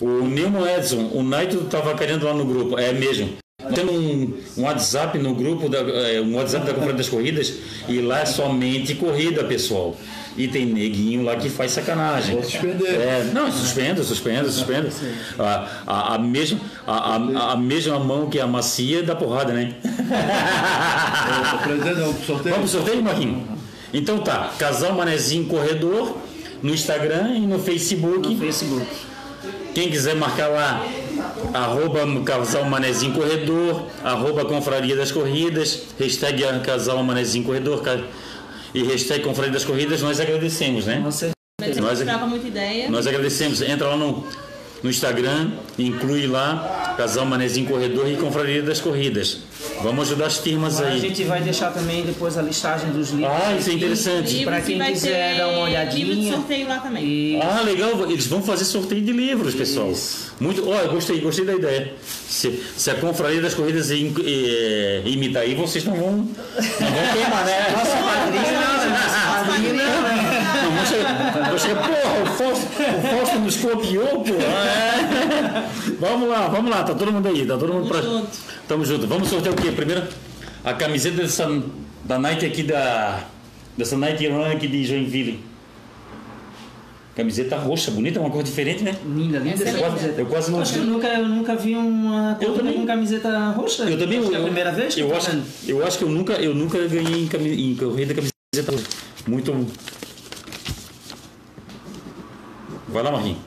O 0.00 0.26
Nilmo 0.26 0.66
Edson, 0.66 1.10
o 1.12 1.22
Naito 1.22 1.58
estava 1.58 1.94
querendo 1.94 2.24
lá 2.24 2.34
no 2.34 2.44
grupo, 2.44 2.78
é 2.78 2.92
mesmo. 2.92 3.41
Tem 3.74 3.84
um, 3.84 4.34
um 4.56 4.62
WhatsApp 4.62 5.18
no 5.18 5.34
grupo, 5.34 5.68
da, 5.68 5.78
é, 5.78 6.20
um 6.20 6.34
WhatsApp 6.36 6.66
da 6.66 6.72
Conferência 6.72 6.98
das 6.98 7.08
Corridas, 7.08 7.54
e 7.88 8.00
lá 8.00 8.20
é 8.20 8.26
somente 8.26 8.94
corrida, 8.94 9.44
pessoal. 9.44 9.96
E 10.36 10.48
tem 10.48 10.64
neguinho 10.64 11.22
lá 11.22 11.36
que 11.36 11.50
faz 11.50 11.72
sacanagem. 11.72 12.36
Vou 12.36 12.44
suspender. 12.44 12.88
É, 12.88 13.30
não, 13.34 13.52
suspenda, 13.52 14.02
suspenda, 14.02 14.50
suspenda. 14.50 14.88
A, 15.38 15.68
a, 15.86 16.14
a, 16.14 16.18
mesma, 16.18 16.58
a, 16.86 17.16
a, 17.16 17.52
a 17.52 17.56
mesma 17.56 17.98
mão 17.98 18.30
que 18.30 18.40
a 18.40 18.46
macia 18.46 19.02
dá 19.02 19.14
porrada, 19.14 19.52
né? 19.52 19.74
Vamos 22.44 22.58
pro 22.60 22.68
sorteio, 22.68 23.02
Marquinhos? 23.02 23.42
Então 23.92 24.20
tá, 24.20 24.52
casal 24.58 24.94
Manezinho 24.94 25.44
Corredor, 25.44 26.16
no 26.62 26.72
Instagram 26.72 27.34
e 27.34 27.40
no 27.40 27.58
Facebook. 27.58 28.26
No 28.28 28.38
Facebook. 28.38 28.86
Quem 29.74 29.90
quiser 29.90 30.14
marcar 30.14 30.48
lá, 30.48 30.84
arroba 31.54 32.00
Casal 32.24 32.64
Manezinho 32.66 33.14
Corredor, 33.14 33.86
arroba 34.04 34.44
Confraria 34.44 34.94
das 34.94 35.10
Corridas, 35.10 35.84
hashtag 35.98 36.42
Casal 36.62 37.02
Manezinho 37.02 37.44
Corredor 37.44 37.82
e 38.74 38.82
hashtag 38.82 39.22
Confraria 39.22 39.52
das 39.52 39.64
Corridas, 39.64 40.02
nós 40.02 40.20
agradecemos, 40.20 40.86
né? 40.86 41.00
Mas 41.02 42.00
Nós. 42.00 42.00
Nós 42.90 43.06
agradecemos. 43.06 43.62
Entra 43.62 43.88
lá 43.88 43.96
no, 43.96 44.26
no 44.82 44.90
Instagram, 44.90 45.50
inclui 45.78 46.26
lá 46.26 46.94
Casal 46.96 47.24
Manezinho 47.24 47.66
Corredor 47.68 48.08
e 48.08 48.16
Confraria 48.16 48.62
das 48.62 48.80
Corridas. 48.80 49.38
Vamos 49.82 50.08
ajudar 50.08 50.26
as 50.26 50.38
firmas 50.38 50.80
A 50.80 50.86
aí. 50.88 51.00
gente 51.00 51.22
vai 51.24 51.40
deixar 51.40 51.70
também 51.72 52.02
depois 52.04 52.36
a 52.36 52.42
listagem 52.42 52.90
dos 52.90 53.10
livros. 53.10 53.30
Ah, 53.30 53.54
isso 53.56 53.70
é 53.70 53.72
interessante. 53.74 54.34
E 54.42 54.62
quem 54.64 54.78
vai 54.78 54.92
quiser 54.92 55.32
ter 55.32 55.38
dar 55.38 55.48
uma 55.48 55.68
Livro 55.68 55.70
de 55.70 55.70
olhadinha. 55.70 56.32
sorteio 56.34 56.68
lá 56.68 56.78
também. 56.78 57.04
E 57.04 57.40
Ah, 57.40 57.60
legal, 57.64 58.10
eles 58.10 58.26
vão 58.26 58.42
fazer 58.42 58.64
sorteio 58.64 59.00
de 59.02 59.12
livros, 59.12 59.54
pessoal. 59.54 59.92
Muito, 60.40 60.68
ó, 60.68 60.74
eu 60.80 60.90
gostei, 60.90 61.20
gostei 61.20 61.44
da 61.44 61.54
ideia. 61.54 61.94
Se, 62.28 62.60
se 62.76 62.90
a 62.90 62.94
confraria 62.96 63.40
das 63.40 63.54
corridas 63.54 63.90
im- 63.92 64.12
eh, 64.24 65.02
imitar 65.04 65.42
aí, 65.42 65.54
vocês 65.54 65.84
não 65.84 65.94
vão, 65.94 66.12
não 66.12 66.24
vão 66.26 67.12
queimar, 67.12 67.44
né? 67.44 67.66
nosso 67.70 67.90
padrinho, 68.04 68.42
né? 68.42 68.88
Nosso 68.90 69.46
padrinho, 69.46 69.74
né? 69.74 69.84
Não, 70.64 70.70
vão 70.72 71.44
porra, 71.70 72.22
o 72.22 72.26
Fausto, 72.26 72.66
o 72.66 73.16
Fausto 73.16 73.38
nos 73.40 73.56
copiou, 73.56 74.20
pô. 74.20 74.32
É. 74.34 75.68
Vamos 76.00 76.28
lá, 76.28 76.48
vamos 76.48 76.70
lá, 76.70 76.82
tá 76.84 76.94
todo 76.94 77.12
mundo 77.12 77.28
aí, 77.28 77.46
tá 77.46 77.56
todo 77.56 77.72
mundo 77.72 77.88
Tamo 77.88 78.00
pra... 78.02 78.10
junto. 78.10 78.28
Tamo 78.68 78.84
junto. 78.84 79.06
Vamos 79.06 79.28
sortear 79.28 79.54
o 79.54 79.56
quê? 79.56 79.70
Primeiro, 79.72 80.02
a 80.64 80.72
camiseta 80.74 81.16
dessa, 81.22 81.62
da 82.04 82.18
Nike 82.18 82.46
aqui 82.46 82.62
da. 82.62 83.24
Dessa 83.76 83.96
Nike 83.96 84.28
Run 84.28 84.44
aqui 84.44 84.66
de 84.68 84.84
Joinville. 84.84 85.40
Camiseta 87.14 87.56
roxa, 87.58 87.90
bonita, 87.90 88.18
uma 88.18 88.30
cor 88.30 88.42
diferente, 88.42 88.82
né? 88.82 88.94
Linda, 89.04 89.38
linda 89.38 89.62
Essa 89.68 89.78
camiseta. 89.78 90.18
Eu 90.20 90.26
quase 90.26 90.50
não 90.50 90.60
Acho 90.62 90.72
que 90.72 90.78
eu 90.78 90.84
nunca, 90.84 91.08
eu 91.08 91.28
nunca 91.28 91.54
vi 91.56 91.74
uma 91.76 92.38
Eu 92.40 92.54
também. 92.54 92.72
com 92.72 92.86
camiseta 92.86 93.50
roxa. 93.50 93.82
Eu 93.84 93.98
também. 93.98 94.18
Acho 94.18 94.28
que 94.28 94.34
é 94.34 94.36
a 94.36 94.40
eu- 94.40 94.44
primeira 94.46 94.72
vez 94.72 94.94
que 94.94 95.00
eu 95.02 95.08
tô 95.10 95.16
acho, 95.16 95.30
vendo. 95.30 95.44
eu 95.68 95.86
acho 95.86 95.98
que 95.98 96.04
eu 96.04 96.08
nunca, 96.08 96.32
eu 96.34 96.54
nunca 96.54 96.78
ganhei 96.88 97.24
em, 97.24 97.26
cami- 97.28 97.70
em 97.70 97.74
corrida 97.74 98.14
camiseta 98.14 98.72
roxa. 98.72 98.86
Muito. 99.26 99.66
Vai 102.92 103.02
lá, 103.02 103.10
Marrinho. 103.10 103.38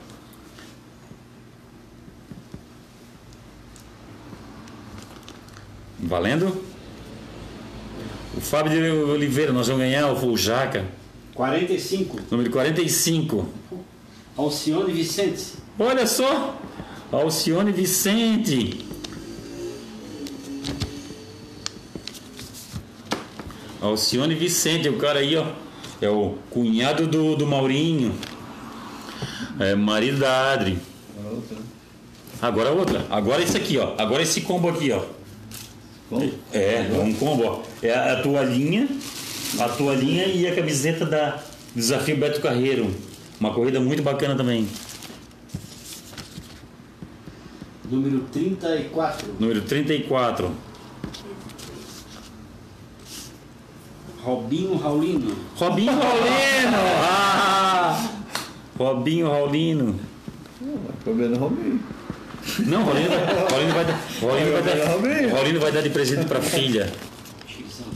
Valendo? 6.00 6.64
O 8.36 8.40
Fábio 8.40 8.72
de 8.72 8.90
Oliveira, 8.90 9.52
nós 9.52 9.68
vamos 9.68 9.82
ganhar 9.82 10.08
o 10.08 10.32
o 10.32 10.36
Jaca, 10.36 10.84
45. 11.34 12.20
número 12.30 12.50
45. 12.50 13.48
Alcione 14.36 14.92
Vicente. 14.92 15.54
Olha 15.78 16.06
só! 16.06 16.58
Alcione 17.12 17.70
Vicente. 17.70 18.84
Alcione 23.80 24.34
Vicente, 24.34 24.88
o 24.88 24.98
cara 24.98 25.20
aí, 25.20 25.36
ó. 25.36 25.46
É 26.00 26.10
o 26.10 26.36
cunhado 26.50 27.06
do, 27.06 27.36
do 27.36 27.46
Maurinho. 27.46 28.12
É 29.58 29.74
marido 29.74 30.18
da 30.18 30.52
Adri. 30.52 30.78
Agora 32.40 32.70
outra. 32.70 33.06
Agora 33.10 33.42
esse 33.42 33.56
aqui, 33.56 33.78
ó. 33.78 33.94
Agora 33.96 34.22
esse 34.22 34.42
combo 34.42 34.68
aqui, 34.68 34.92
ó. 34.92 35.02
É, 36.52 36.86
é 36.94 37.00
um 37.02 37.12
combo, 37.14 37.44
ó. 37.44 37.62
É 37.82 37.92
a, 37.92 38.12
a 38.12 38.22
toalhinha, 38.22 38.88
a 39.58 39.68
toalhinha 39.68 40.26
e 40.26 40.46
a 40.46 40.54
camiseta 40.54 41.04
da 41.06 41.42
Desafio 41.74 42.16
Beto 42.16 42.40
Carreiro. 42.40 42.94
Uma 43.40 43.52
corrida 43.52 43.80
muito 43.80 44.02
bacana 44.02 44.34
também. 44.36 44.68
Número 47.90 48.20
34. 48.32 49.36
Número 49.38 49.62
34. 49.62 50.50
Robinho 54.22 54.76
Raulino. 54.76 55.36
Robinho 55.54 55.92
Raulino! 55.92 56.76
Ah! 57.00 58.15
Robinho 58.78 59.28
Raulino. 59.28 59.98
foi 61.02 61.14
bem 61.14 61.28
no 61.28 61.38
Robinho. 61.38 61.80
Não, 62.60 62.84
Raulino 62.84 63.08
vai, 63.08 63.24
Raulino 63.50 63.72
vai 63.72 63.84
dar. 63.84 64.00
Raulino 64.20 64.52
vai 64.52 64.62
dar, 64.62 65.60
vai 65.60 65.72
dar 65.72 65.80
de 65.82 65.90
presente 65.90 66.26
pra 66.26 66.40
filha. 66.40 66.92
Inscrição. 67.48 67.86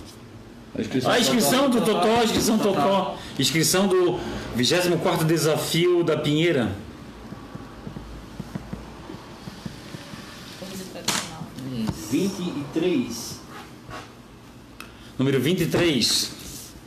A 0.77 0.81
inscrição, 0.81 1.11
A 1.11 1.19
inscrição 1.21 1.71
do 1.71 1.81
Totó, 1.81 2.21
a 2.21 2.25
inscrição 2.25 2.57
do 2.57 2.63
Totó. 2.63 3.17
Inscrição 3.39 3.87
do 3.87 4.19
24 4.57 5.27
desafio 5.27 6.03
da 6.03 6.17
Pinheira. 6.17 6.73
Corrida 10.59 10.85
tradicional. 10.93 11.45
23. 12.11 13.41
Número 15.19 15.41
23. 15.41 16.33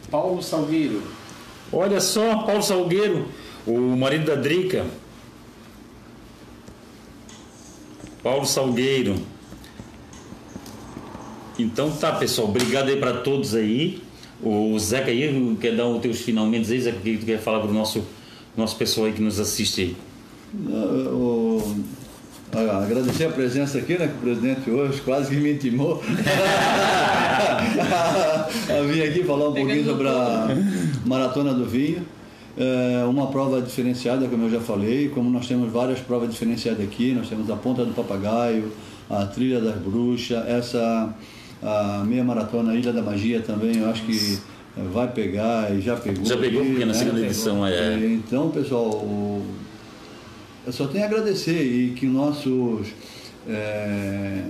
Paulo 0.10 0.42
Salgueiro. 0.42 1.02
Olha 1.72 2.00
só, 2.00 2.44
Paulo 2.44 2.62
Salgueiro, 2.62 3.28
o 3.66 3.96
marido 3.98 4.26
da 4.26 4.36
Drica. 4.36 4.86
Paulo 8.22 8.46
Salgueiro. 8.46 9.16
Então 11.60 11.92
tá, 11.92 12.12
pessoal, 12.14 12.48
obrigado 12.48 12.90
aí 12.90 12.98
para 12.98 13.14
todos 13.18 13.54
aí. 13.54 14.02
O 14.42 14.78
Zeca 14.80 15.10
aí, 15.12 15.58
quer 15.62 15.76
dar 15.76 15.86
os 15.88 16.02
teus 16.02 16.20
finalmente 16.22 16.72
aí, 16.72 16.82
Zeca, 16.82 16.98
o 16.98 17.02
que 17.02 17.18
tu 17.18 17.26
quer 17.26 17.40
falar 17.40 17.60
pro 17.62 17.72
nosso, 17.72 18.04
nosso 18.58 18.76
pessoal 18.76 19.08
aí 19.08 19.14
que 19.14 19.22
nos 19.22 19.40
assiste 19.40 19.82
aí? 19.82 19.96
O- 21.12 21.76
a- 22.52 22.84
agradecer 22.84 23.26
a 23.26 23.30
presença 23.30 23.78
aqui, 23.78 23.98
né? 23.98 24.08
Que 24.08 24.14
o 24.14 24.20
presidente 24.20 24.70
hoje 24.70 25.02
quase 25.02 25.30
que 25.30 25.36
me 25.38 25.54
intimou. 25.54 26.02
a 28.70 28.82
vir 28.88 29.04
aqui 29.04 29.24
falar 29.24 29.50
um 29.50 29.54
pouquinho 29.54 29.86
sobre 29.86 30.08
a 30.08 30.48
Maratona 31.06 31.54
do 31.54 31.66
Vinho. 31.66 32.06
É 32.56 33.04
uma 33.06 33.28
prova 33.28 33.60
diferenciada, 33.62 34.28
como 34.28 34.44
eu 34.46 34.50
já 34.52 34.60
falei, 34.60 35.10
como 35.10 35.28
nós 35.30 35.48
temos 35.48 35.72
várias 35.72 36.00
provas 36.00 36.30
diferenciadas 36.30 36.84
aqui, 36.86 37.12
nós 37.14 37.28
temos 37.28 37.50
a 37.50 37.56
Ponta 37.56 37.84
do 37.84 37.94
Papagaio, 37.94 38.72
a 39.10 39.26
Trilha 39.26 39.60
das 39.60 39.76
Bruxas, 39.78 40.48
essa 40.48 41.14
a 41.64 42.04
meia 42.06 42.24
maratona 42.24 42.76
Ilha 42.76 42.94
da 42.94 43.02
Magia 43.02 43.42
também, 43.42 43.78
eu 43.78 43.90
acho 43.90 44.04
que 44.04 44.38
eh, 44.78 44.82
vai 44.94 45.08
pegar 45.12 45.74
e 45.76 45.82
já 45.82 45.96
pegou. 45.96 46.24
Já 46.26 46.38
pegou, 46.38 46.64
porque 46.64 46.82
na 46.82 46.88
né? 46.88 46.94
segunda 46.94 47.22
edição 47.22 47.66
é. 47.66 47.96
Então, 48.06 48.50
pessoal, 48.52 48.88
o- 48.90 49.44
eu 50.68 50.72
só 50.74 50.86
tenho 50.88 51.06
a 51.06 51.08
agradecer 51.08 51.64
e 51.64 51.92
que 51.92 52.06
nossos 52.06 52.88
eh, 53.48 54.44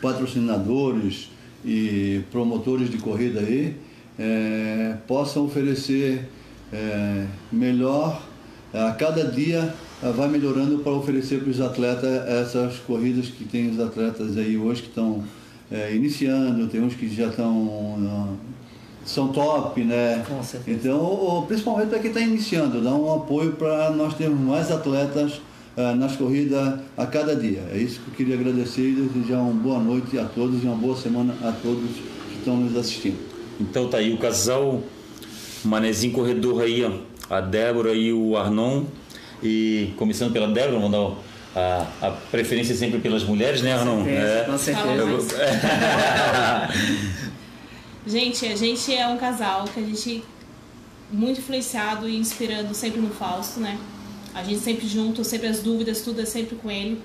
patrocinadores 0.00 1.30
e 1.64 2.20
promotores 2.30 2.90
de 2.90 2.98
corrida 2.98 3.40
aí 3.40 3.74
eh, 4.22 4.94
possam 5.08 5.46
oferecer 5.46 6.28
eh, 6.72 7.26
melhor 7.50 8.22
a 8.72 8.92
cada 8.92 9.24
dia 9.24 9.74
eh, 10.00 10.12
vai 10.12 10.28
melhorando 10.28 10.78
para 10.78 10.92
oferecer 10.92 11.40
para 11.40 11.50
os 11.50 11.60
atletas 11.60 12.28
essas 12.28 12.78
corridas 12.78 13.26
que 13.26 13.44
tem 13.44 13.68
os 13.68 13.80
atletas 13.80 14.36
aí 14.36 14.56
hoje 14.56 14.82
que 14.82 14.88
estão 14.88 15.24
eh, 15.70 15.94
iniciando, 15.94 16.68
tem 16.68 16.80
uns 16.80 16.94
que 16.94 17.12
já 17.12 17.26
estão 17.26 17.98
ah, 18.06 18.34
são 19.04 19.28
top, 19.28 19.82
né? 19.82 20.24
Com 20.28 20.40
certeza. 20.42 20.78
Então, 20.78 21.44
principalmente 21.48 21.88
para 21.88 21.98
quem 21.98 22.10
está 22.10 22.20
iniciando, 22.20 22.80
dá 22.80 22.94
um 22.94 23.12
apoio 23.12 23.52
para 23.52 23.90
nós 23.90 24.14
termos 24.14 24.38
mais 24.40 24.70
atletas 24.70 25.40
ah, 25.76 25.94
nas 25.96 26.14
corridas 26.14 26.78
a 26.96 27.06
cada 27.06 27.34
dia. 27.34 27.64
É 27.72 27.78
isso 27.78 28.00
que 28.00 28.10
eu 28.10 28.14
queria 28.14 28.36
agradecer 28.36 28.90
e 28.90 28.94
desejar 28.94 29.38
uma 29.38 29.52
boa 29.52 29.80
noite 29.80 30.16
a 30.16 30.24
todos 30.24 30.62
e 30.62 30.66
uma 30.66 30.76
boa 30.76 30.96
semana 30.96 31.34
a 31.42 31.50
todos 31.50 31.90
que 32.30 32.38
estão 32.38 32.56
nos 32.56 32.76
assistindo. 32.76 33.31
Então 33.60 33.88
tá 33.88 33.98
aí 33.98 34.12
o 34.12 34.18
casal 34.18 34.82
Manezinho 35.64 36.12
Corredor 36.12 36.62
aí, 36.62 36.84
ó. 36.84 36.90
A 37.34 37.40
Débora 37.40 37.94
e 37.94 38.12
o 38.12 38.36
Arnon. 38.36 38.84
E 39.42 39.92
começando 39.96 40.32
pela 40.32 40.46
Débora, 40.48 40.78
vamos 40.78 40.90
dar 40.92 41.16
a, 41.54 41.86
a 42.08 42.10
preferência 42.10 42.74
sempre 42.74 42.98
pelas 43.00 43.22
mulheres, 43.24 43.62
né, 43.62 43.72
Arnon? 43.74 44.04
certeza, 44.04 44.44
com 44.44 44.58
certeza. 44.58 45.02
Eu- 45.02 45.22
Gente, 48.06 48.46
a 48.46 48.56
gente 48.56 48.94
é 48.94 49.06
um 49.06 49.16
casal 49.16 49.64
que 49.72 49.78
a 49.78 49.82
gente 49.82 50.24
muito 51.10 51.40
influenciado 51.40 52.08
e 52.08 52.16
inspirando 52.16 52.74
sempre 52.74 53.00
no 53.00 53.10
Fausto, 53.10 53.60
né? 53.60 53.78
A 54.34 54.42
gente 54.42 54.60
sempre 54.60 54.88
junto, 54.88 55.22
sempre 55.22 55.46
as 55.46 55.60
dúvidas, 55.60 56.00
tudo 56.00 56.20
é 56.20 56.24
sempre 56.24 56.56
com 56.56 56.70
ele. 56.70 57.00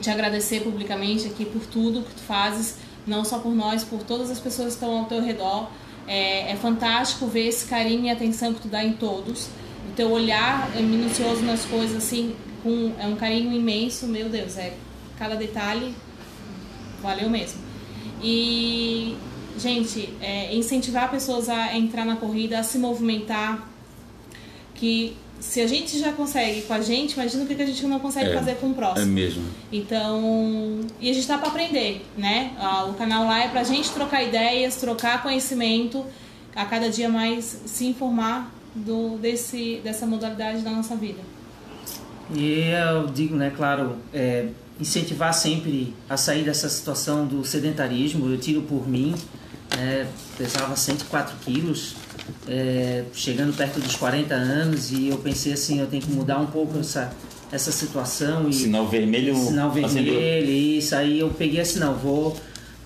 Te 0.00 0.10
agradecer 0.10 0.60
publicamente 0.62 1.26
aqui 1.26 1.44
por 1.44 1.64
tudo 1.66 2.02
que 2.02 2.14
tu 2.14 2.22
fazes, 2.22 2.76
não 3.06 3.24
só 3.24 3.38
por 3.38 3.54
nós, 3.54 3.84
por 3.84 4.02
todas 4.02 4.30
as 4.30 4.38
pessoas 4.38 4.68
que 4.68 4.74
estão 4.74 4.98
ao 4.98 5.04
teu 5.04 5.22
redor. 5.22 5.70
É, 6.06 6.52
é 6.52 6.56
fantástico 6.56 7.26
ver 7.26 7.48
esse 7.48 7.66
carinho 7.66 8.04
e 8.04 8.10
atenção 8.10 8.52
que 8.52 8.60
tu 8.60 8.68
dá 8.68 8.84
em 8.84 8.92
todos. 8.94 9.48
O 9.90 9.92
teu 9.94 10.10
olhar 10.10 10.70
é 10.76 10.80
minucioso 10.80 11.42
nas 11.42 11.64
coisas, 11.64 11.96
assim, 11.96 12.34
com, 12.62 12.92
é 12.98 13.06
um 13.06 13.16
carinho 13.16 13.52
imenso, 13.52 14.06
meu 14.06 14.28
Deus, 14.28 14.56
é 14.58 14.74
cada 15.18 15.34
detalhe 15.34 15.94
valeu 17.04 17.28
mesmo. 17.28 17.60
E, 18.22 19.16
gente, 19.58 20.08
é, 20.20 20.54
incentivar 20.54 21.10
pessoas 21.10 21.50
a 21.50 21.76
entrar 21.76 22.06
na 22.06 22.16
corrida, 22.16 22.58
a 22.58 22.62
se 22.62 22.78
movimentar, 22.78 23.68
que 24.74 25.14
se 25.48 25.60
a 25.60 25.66
gente 25.66 25.98
já 25.98 26.12
consegue 26.12 26.62
com 26.62 26.72
a 26.74 26.80
gente, 26.80 27.12
imagina 27.12 27.44
o 27.44 27.46
que 27.46 27.54
que 27.54 27.62
a 27.62 27.66
gente 27.66 27.86
não 27.86 28.00
consegue 28.00 28.30
É, 28.30 28.34
fazer 28.34 28.54
com 28.56 28.68
o 28.68 28.70
É 28.72 28.74
próximo. 28.74 29.12
mesmo. 29.12 29.44
Então, 29.70 30.80
e 31.00 31.10
a 31.10 31.12
gente 31.12 31.26
tá 31.26 31.38
para 31.38 31.48
aprender, 31.48 32.04
né? 32.16 32.52
O 32.88 32.94
canal 32.94 33.24
lá 33.26 33.44
é 33.44 33.48
pra 33.48 33.62
gente 33.62 33.90
trocar 33.90 34.22
ideias, 34.22 34.76
trocar 34.76 35.22
conhecimento, 35.22 36.04
a 36.56 36.64
cada 36.64 36.88
dia 36.88 37.08
mais 37.08 37.60
se 37.66 37.86
informar 37.86 38.52
do, 38.74 39.16
desse, 39.18 39.80
dessa 39.84 40.06
modalidade 40.06 40.62
da 40.62 40.70
nossa 40.70 40.96
vida. 40.96 41.20
E 42.34 42.70
eu 42.70 43.06
digo, 43.06 43.36
né, 43.36 43.52
claro, 43.54 43.96
é, 44.12 44.48
incentivar 44.80 45.32
sempre 45.34 45.94
a 46.08 46.16
sair 46.16 46.42
dessa 46.42 46.68
situação 46.68 47.26
do 47.26 47.44
sedentarismo. 47.44 48.28
Eu 48.28 48.38
tiro 48.38 48.62
por 48.62 48.88
mim, 48.88 49.14
né, 49.76 50.08
pesava 50.38 50.74
104 50.74 51.36
quilos, 51.44 51.94
é, 52.48 53.04
chegando 53.12 53.56
perto 53.56 53.80
dos 53.80 53.96
40 53.96 54.34
anos, 54.34 54.92
e 54.92 55.08
eu 55.08 55.18
pensei 55.18 55.52
assim, 55.52 55.80
eu 55.80 55.86
tenho 55.86 56.02
que 56.02 56.10
mudar 56.10 56.38
um 56.38 56.46
pouco 56.46 56.78
essa, 56.78 57.12
essa 57.50 57.72
situação. 57.72 58.48
E, 58.48 58.52
Sinal 58.52 58.86
vermelho. 58.86 59.34
sinal 59.36 59.70
acendeu. 59.70 60.14
vermelho, 60.14 60.50
isso 60.50 60.94
aí 60.94 61.18
eu 61.18 61.30
peguei 61.30 61.60
assim, 61.60 61.78
não, 61.78 61.94
vou 61.94 62.36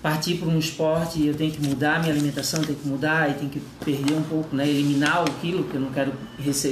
partir 0.01 0.35
para 0.35 0.47
um 0.47 0.57
esporte, 0.57 1.25
eu 1.25 1.33
tenho 1.33 1.51
que 1.51 1.61
mudar 1.61 1.99
minha 1.99 2.13
alimentação, 2.13 2.61
tenho 2.61 2.77
que 2.77 2.87
mudar 2.87 3.29
e 3.29 3.33
tenho 3.33 3.49
que 3.51 3.61
perder 3.83 4.13
um 4.13 4.23
pouco, 4.23 4.55
né, 4.55 4.67
eliminar 4.67 5.23
o 5.25 5.31
quilo, 5.41 5.63
porque 5.63 5.75
eu 5.75 5.81
não 5.81 5.91
quero 5.91 6.13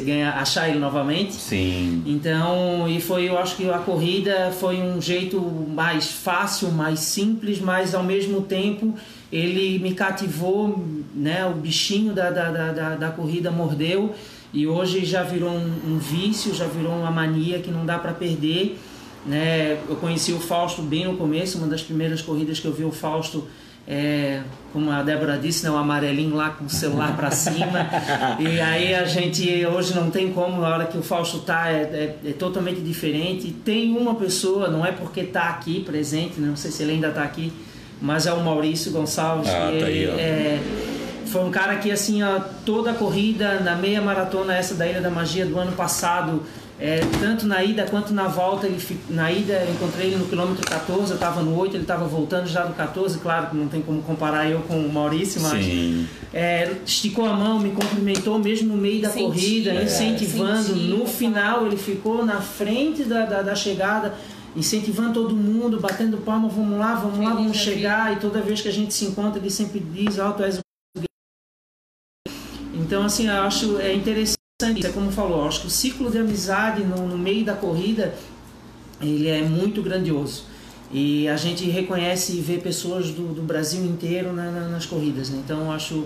ganhar, 0.06 0.31
achar 0.38 0.69
ele 0.69 0.80
novamente. 0.80 1.34
Sim. 1.34 2.03
Então, 2.06 2.88
e 2.88 3.02
foi, 3.02 3.27
eu 3.27 3.38
acho 3.38 3.57
que 3.57 3.69
a 3.69 3.80
corrida 3.80 4.53
foi 4.57 4.81
um 4.81 5.02
jeito 5.02 5.41
mais 5.41 6.10
fácil, 6.10 6.72
mais 6.72 6.99
simples, 6.99 7.60
mas 7.60 7.94
ao 7.94 8.03
mesmo 8.03 8.41
tempo 8.41 8.95
ele 9.31 9.79
me 9.79 9.93
cativou, 9.93 10.83
né? 11.13 11.45
O 11.45 11.53
bichinho 11.53 12.13
da, 12.13 12.29
da, 12.29 12.49
da, 12.51 12.71
da, 12.71 12.95
da 12.95 13.09
corrida 13.09 13.51
mordeu 13.51 14.13
e 14.53 14.65
hoje 14.65 15.05
já 15.05 15.23
virou 15.23 15.51
um, 15.51 15.73
um 15.85 15.97
vício, 15.97 16.53
já 16.55 16.65
virou 16.65 16.93
uma 16.93 17.11
mania 17.11 17.59
que 17.59 17.69
não 17.69 17.85
dá 17.85 17.97
para 17.99 18.13
perder. 18.13 18.79
Né? 19.25 19.77
Eu 19.89 19.97
conheci 19.97 20.31
o 20.31 20.39
Fausto 20.39 20.81
bem 20.81 21.05
no 21.05 21.17
começo, 21.17 21.57
uma 21.57 21.67
das 21.67 21.81
primeiras 21.83 22.21
corridas 22.21 22.59
que 22.59 22.65
eu 22.65 22.71
vi 22.73 22.85
o 22.85 22.91
Fausto, 22.91 23.45
é, 23.85 24.41
como 24.71 24.89
a 24.89 25.03
Débora 25.03 25.37
disse, 25.37 25.63
né, 25.65 25.71
o 25.71 25.75
amarelinho 25.75 26.35
lá 26.35 26.51
com 26.51 26.65
o 26.65 26.69
celular 26.69 27.15
para 27.15 27.29
cima. 27.31 27.89
e 28.39 28.59
aí 28.61 28.95
a 28.95 29.03
gente 29.05 29.65
hoje 29.65 29.93
não 29.93 30.09
tem 30.09 30.31
como, 30.31 30.61
na 30.61 30.69
hora 30.69 30.85
que 30.85 30.97
o 30.97 31.01
Fausto 31.01 31.39
tá, 31.39 31.69
é, 31.69 32.15
é- 32.23 32.29
é 32.29 32.33
totalmente 32.33 32.79
diferente. 32.79 33.51
Tem 33.51 33.97
uma 33.97 34.15
pessoa, 34.15 34.69
não 34.69 34.85
é 34.85 34.91
porque 34.93 35.23
tá 35.23 35.49
aqui 35.49 35.81
presente, 35.81 36.39
né, 36.39 36.47
não 36.47 36.55
sei 36.55 36.71
se 36.71 36.83
ele 36.83 36.93
ainda 36.93 37.11
tá 37.11 37.23
aqui, 37.23 37.51
mas 38.01 38.25
é 38.25 38.33
o 38.33 38.43
Maurício 38.43 38.91
Gonçalves. 38.91 39.49
Ah, 39.49 39.71
que 39.71 39.79
tá 39.79 39.85
aí, 39.85 40.03
ele 40.03 40.21
é, 40.21 40.59
foi 41.27 41.43
um 41.43 41.51
cara 41.51 41.75
que 41.77 41.91
assim, 41.91 42.23
ó, 42.23 42.39
toda 42.65 42.91
a 42.91 42.93
corrida, 42.93 43.59
na 43.59 43.75
meia 43.75 44.01
maratona 44.01 44.55
essa 44.55 44.75
da 44.75 44.87
Ilha 44.87 45.01
da 45.01 45.09
Magia 45.09 45.45
do 45.45 45.57
ano 45.57 45.73
passado, 45.73 46.43
é, 46.79 47.01
tanto 47.19 47.47
na 47.47 47.63
ida 47.63 47.85
quanto 47.85 48.13
na 48.13 48.27
volta, 48.27 48.67
ele 48.67 48.79
na 49.09 49.31
ida 49.31 49.53
eu 49.53 49.73
encontrei 49.73 50.07
ele 50.07 50.17
no 50.17 50.25
quilômetro 50.25 50.63
14, 50.63 51.09
eu 51.09 51.15
estava 51.15 51.41
no 51.41 51.57
8, 51.57 51.75
ele 51.75 51.83
estava 51.83 52.05
voltando 52.05 52.47
já 52.47 52.65
no 52.65 52.75
14, 52.75 53.17
claro 53.17 53.47
que 53.47 53.57
não 53.57 53.67
tem 53.67 53.81
como 53.81 53.99
comparar 54.03 54.47
eu 54.47 54.59
com 54.61 54.79
o 54.79 54.93
Maurício, 54.93 55.41
mas 55.41 55.65
Sim. 55.65 56.07
é, 56.31 56.71
esticou 56.85 57.25
a 57.25 57.33
mão, 57.33 57.59
me 57.59 57.71
cumprimentou 57.71 58.37
mesmo 58.37 58.75
no 58.75 58.79
meio 58.79 59.01
da 59.01 59.09
corrida, 59.09 59.71
é, 59.71 59.83
incentivando. 59.83 60.71
incentiva, 60.71 60.97
no 60.97 61.07
final 61.07 61.65
ele 61.65 61.77
ficou 61.77 62.23
na 62.23 62.41
frente 62.41 63.03
da, 63.03 63.25
da, 63.25 63.41
da 63.41 63.55
chegada, 63.55 64.13
incentivando 64.57 65.13
todo 65.13 65.35
mundo, 65.35 65.79
batendo 65.79 66.17
palma, 66.17 66.49
vamos 66.49 66.77
lá, 66.77 66.95
vamos 66.95 67.19
lá, 67.19 67.34
vamos 67.34 67.55
chegar. 67.57 68.11
E 68.13 68.19
toda 68.19 68.41
vez 68.41 68.59
que 68.59 68.67
a 68.67 68.73
gente 68.73 68.93
se 68.93 69.05
encontra, 69.05 69.39
ele 69.39 69.49
sempre 69.49 69.79
diz, 69.79 70.15
tu 70.15 70.43
és 70.43 70.57
o 70.57 70.61
então, 72.73 73.03
assim, 73.03 73.27
eu 73.27 73.41
acho 73.41 73.79
é 73.79 73.93
interessante, 73.93 74.85
é 74.85 74.89
como 74.93 75.11
falou, 75.11 75.47
acho 75.47 75.61
que 75.61 75.67
o 75.67 75.69
ciclo 75.69 76.09
de 76.11 76.19
amizade 76.19 76.84
no, 76.84 77.07
no 77.07 77.17
meio 77.17 77.43
da 77.43 77.53
corrida, 77.53 78.13
ele 79.01 79.27
é 79.27 79.41
muito 79.41 79.81
grandioso. 79.81 80.45
E 80.91 81.27
a 81.27 81.35
gente 81.35 81.65
reconhece 81.69 82.38
e 82.38 82.39
vê 82.41 82.57
pessoas 82.57 83.11
do, 83.11 83.34
do 83.34 83.41
Brasil 83.41 83.84
inteiro 83.84 84.31
na- 84.31 84.49
na- 84.51 84.67
nas 84.69 84.85
corridas, 84.85 85.29
né? 85.29 85.41
Então, 85.43 85.69
acho, 85.71 86.05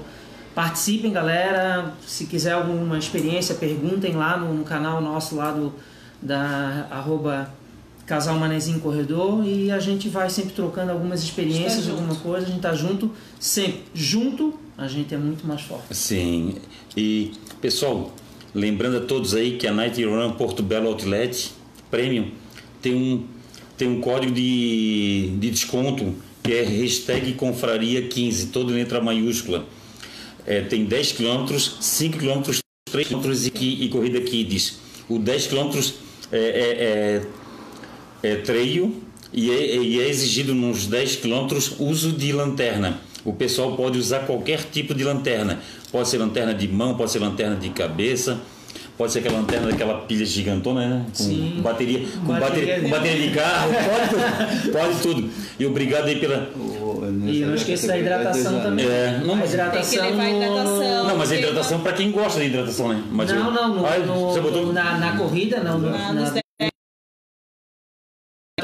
participem, 0.55 1.11
galera. 1.11 1.93
Se 2.07 2.25
quiser 2.25 2.53
alguma 2.53 2.97
experiência, 2.97 3.53
perguntem 3.55 4.15
lá 4.15 4.35
no, 4.37 4.53
no 4.53 4.63
canal 4.63 4.99
nosso 5.01 5.35
lá 5.35 5.51
do, 5.51 5.71
da 6.21 6.87
arroba 6.89 7.53
Casal 8.11 8.37
Manezinho 8.37 8.81
Corredor 8.81 9.41
e 9.47 9.71
a 9.71 9.79
gente 9.79 10.09
vai 10.09 10.29
sempre 10.29 10.51
trocando 10.51 10.91
algumas 10.91 11.23
experiências, 11.23 11.85
junto. 11.85 11.91
alguma 11.91 12.15
coisa, 12.15 12.45
a 12.45 12.49
gente 12.49 12.59
tá 12.59 12.75
junto, 12.75 13.09
sempre. 13.39 13.83
Junto, 13.93 14.53
a 14.77 14.85
gente 14.85 15.15
é 15.15 15.17
muito 15.17 15.47
mais 15.47 15.61
forte. 15.61 15.95
Sim. 15.95 16.55
E, 16.97 17.31
pessoal, 17.61 18.13
lembrando 18.53 18.97
a 18.97 18.99
todos 18.99 19.33
aí 19.33 19.55
que 19.57 19.65
a 19.65 19.71
Night 19.71 20.03
Run 20.03 20.33
Porto 20.33 20.61
Belo 20.61 20.89
Outlet 20.89 21.53
Premium 21.89 22.31
tem 22.81 22.93
um, 22.93 23.25
tem 23.77 23.87
um 23.87 24.01
código 24.01 24.33
de, 24.33 25.33
de 25.39 25.49
desconto 25.49 26.13
que 26.43 26.51
é 26.51 26.63
hashtag 26.63 27.33
confraria15, 27.35 28.51
todo 28.51 28.73
em 28.73 28.75
letra 28.75 28.99
maiúscula. 28.99 29.65
É, 30.45 30.59
tem 30.59 30.83
10 30.83 31.13
km, 31.13 31.47
5 31.57 32.17
km, 32.17 32.59
3 32.91 33.07
km 33.07 33.21
e, 33.57 33.85
e 33.85 33.87
corrida 33.87 34.19
kids. 34.19 34.79
O 35.07 35.17
10 35.17 35.47
km 35.47 35.79
é, 36.29 36.37
é, 36.37 36.39
é, 36.39 37.21
é 38.23 38.35
treio 38.35 38.95
e 39.33 39.49
é, 39.49 39.75
e 39.77 39.99
é 39.99 40.09
exigido 40.09 40.53
nos 40.53 40.85
10 40.87 41.17
quilômetros 41.17 41.75
uso 41.79 42.11
de 42.11 42.31
lanterna. 42.31 42.99
O 43.23 43.33
pessoal 43.33 43.75
pode 43.75 43.97
usar 43.99 44.19
qualquer 44.21 44.63
tipo 44.71 44.93
de 44.93 45.03
lanterna. 45.03 45.59
Pode 45.91 46.07
ser 46.09 46.17
lanterna 46.17 46.53
de 46.53 46.67
mão, 46.67 46.95
pode 46.95 47.11
ser 47.11 47.19
lanterna 47.19 47.55
de 47.55 47.69
cabeça, 47.69 48.39
pode 48.97 49.11
ser 49.13 49.19
aquela 49.19 49.37
lanterna 49.39 49.67
daquela 49.69 49.93
pilha 49.99 50.25
gigantona, 50.25 50.87
né? 50.87 51.05
Com 51.15 51.23
Sim. 51.23 51.59
bateria, 51.61 51.99
com 52.25 52.33
Bateria 52.33 52.75
bateria, 52.75 52.89
bateria 52.89 53.27
de 53.29 53.35
carro, 53.35 53.71
pode 53.83 54.09
tudo. 54.09 54.71
Pode 54.71 55.01
tudo. 55.01 55.29
E 55.59 55.65
obrigado 55.65 56.05
aí 56.07 56.19
pela. 56.19 56.49
E 57.27 57.41
não 57.45 57.53
esqueça 57.55 57.87
da 57.87 57.97
hidratação 57.99 58.59
também. 58.61 58.85
É, 58.87 59.21
não, 59.23 59.33
a 59.33 59.37
mas- 59.37 59.53
hidratação. 59.53 59.99
Tem 60.03 60.11
que 60.11 60.17
levar 60.17 60.29
no- 60.29 60.35
hidratação. 60.37 61.07
Não, 61.07 61.17
mas 61.17 61.31
a 61.31 61.35
hidratação 61.35 61.79
para 61.81 61.93
quem 61.93 62.11
gosta 62.11 62.39
de 62.39 62.45
hidratação, 62.47 62.89
né? 62.89 63.03
Mas 63.11 63.29
não, 63.29 63.37
eu- 63.47 63.51
não, 63.51 63.75
no, 63.75 63.85
Ah, 63.85 63.97
no- 63.99 64.31
você 64.31 64.39
botou... 64.41 64.73
na, 64.73 64.97
na 64.97 65.17
corrida 65.17 65.59
não. 65.63 65.77
no- 65.79 65.89
Na- 65.91 66.41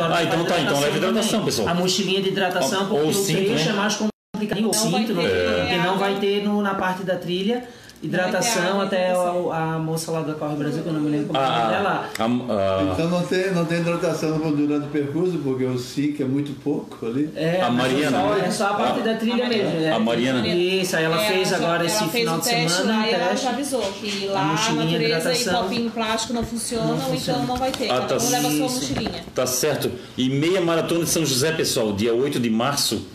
Ah, 0.06 0.24
então 0.24 0.46
tá, 0.46 0.60
então 0.60 0.80
leva 0.80 0.98
hidratação, 0.98 1.30
também. 1.32 1.46
pessoal. 1.46 1.68
A 1.70 1.74
mochilinha 1.74 2.22
de 2.22 2.30
hidratação, 2.30 2.82
Ou- 2.82 2.88
porque 2.88 3.04
ou 3.04 3.10
o 3.10 3.14
cinto, 3.14 3.46
trecho 3.46 3.66
né? 3.66 3.72
é 3.72 3.74
mais 3.74 3.96
complicado. 3.96 4.62
Vai 4.62 4.74
cinto, 4.74 5.14
não 5.14 5.24
ter 5.24 5.30
tem, 5.30 5.60
porque 5.60 5.78
não 5.78 5.98
vai 5.98 6.16
ter 6.20 6.44
no, 6.44 6.62
na 6.62 6.76
parte 6.76 7.04
da 7.04 7.16
trilha. 7.16 7.64
Hidratação, 8.02 8.82
até 8.82 9.12
a, 9.12 9.74
a 9.76 9.80
moça 9.80 10.12
lá 10.12 10.22
da 10.22 10.34
Corre 10.34 10.56
Brasil, 10.56 10.84
que 10.84 10.88
eu 10.90 10.94
não 10.94 11.02
me 11.02 11.10
lembro 11.10 11.28
como 11.28 11.40
é 11.40 11.42
o 11.42 11.50
nome 11.50 11.62
Ah, 11.64 11.68
dela. 11.70 12.10
ah, 12.20 12.26
ah, 12.50 12.90
Então 12.94 13.10
não 13.10 13.22
tem, 13.24 13.52
não 13.52 13.66
tem 13.66 13.80
hidratação 13.80 14.38
durante 14.52 14.86
o 14.86 14.90
percurso, 14.90 15.38
porque 15.44 15.64
o 15.66 15.78
SIC 15.80 16.22
é 16.22 16.26
muito 16.26 16.52
pouco 16.62 17.06
ali. 17.08 17.30
É, 17.36 17.60
A 17.62 17.70
mas 17.72 17.92
Mariana. 17.92 18.18
É 18.18 18.22
só, 18.22 18.38
é 18.38 18.52
só 18.52 18.68
a 18.68 18.74
parte 18.76 19.02
da 19.02 19.16
trilha 19.16 19.46
A 19.46 19.50
mesmo. 19.50 19.64
Mariana. 19.66 19.86
é. 19.88 19.92
A 19.92 20.00
Mariana. 20.00 20.48
Isso, 20.48 20.96
aí 20.96 21.04
ela 21.06 21.22
É, 21.24 21.28
fez 21.28 21.50
já- 21.50 21.56
agora 21.58 21.86
esse 21.86 21.98
ela 21.98 22.08
fez 22.10 22.22
final 22.24 22.38
o 22.38 22.40
de 22.42 22.46
semana. 22.46 22.98
lá 23.00 23.08
e 23.08 23.12
ela 23.14 23.36
já 23.36 23.50
avisou 23.50 23.82
que 23.82 24.28
lá 24.28 24.42
a, 24.70 24.72
natureza 24.74 25.34
e 25.34 25.46
copinho 25.46 25.90
plástico 25.92 26.34
não 26.34 26.44
funcionam, 26.44 26.88
não 26.90 27.00
funciona. 27.00 27.40
então 27.44 27.48
não 27.48 27.56
vai 27.60 27.72
ter. 27.72 27.90
Ah, 27.90 28.02
Cada 28.02 28.16
tá. 28.18 28.24
um 28.24 28.30
leva 28.30 28.48
a 28.48 28.52
sua 28.52 28.60
mochilinha. 28.70 29.24
Tá 29.34 29.46
certo. 29.48 29.92
E 30.18 30.30
meia 30.30 30.62
maratona 30.62 31.04
de 31.04 31.10
São 31.10 31.26
José, 31.26 31.52
pessoal, 31.52 31.92
dia 31.94 32.14
8 32.14 32.40
de 32.40 32.50
março. 32.50 33.08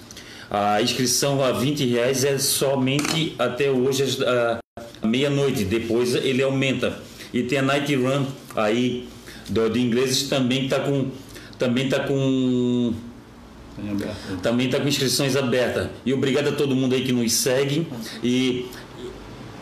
A 0.51 0.83
inscrição 0.83 1.43
a 1.43 1.51
20 1.53 1.87
reais 1.87 2.25
é 2.25 2.37
somente 2.37 3.35
até 3.39 3.71
hoje 3.71 4.03
meia-noite. 5.05 5.65
Depois 5.65 6.15
ele 6.15 6.43
aumenta. 6.43 6.99
E 7.32 7.43
tem 7.43 7.59
a 7.59 7.62
Night 7.62 7.94
Run 7.94 8.24
aí 8.57 9.07
do, 9.49 9.69
de 9.69 9.81
ingleses 9.81 10.28
também 10.28 10.69
tá 10.69 10.81
com 10.81 11.11
também 11.59 11.89
tá 11.89 12.01
com 12.01 12.94
também 14.43 14.70
tá 14.70 14.81
com 14.81 14.89
inscrições 14.89 15.36
abertas. 15.36 15.89
E 16.07 16.12
obrigado 16.15 16.49
a 16.49 16.53
todo 16.53 16.74
mundo 16.74 16.94
aí 16.94 17.05
que 17.05 17.12
nos 17.12 17.32
segue 17.32 17.86
e 18.23 18.66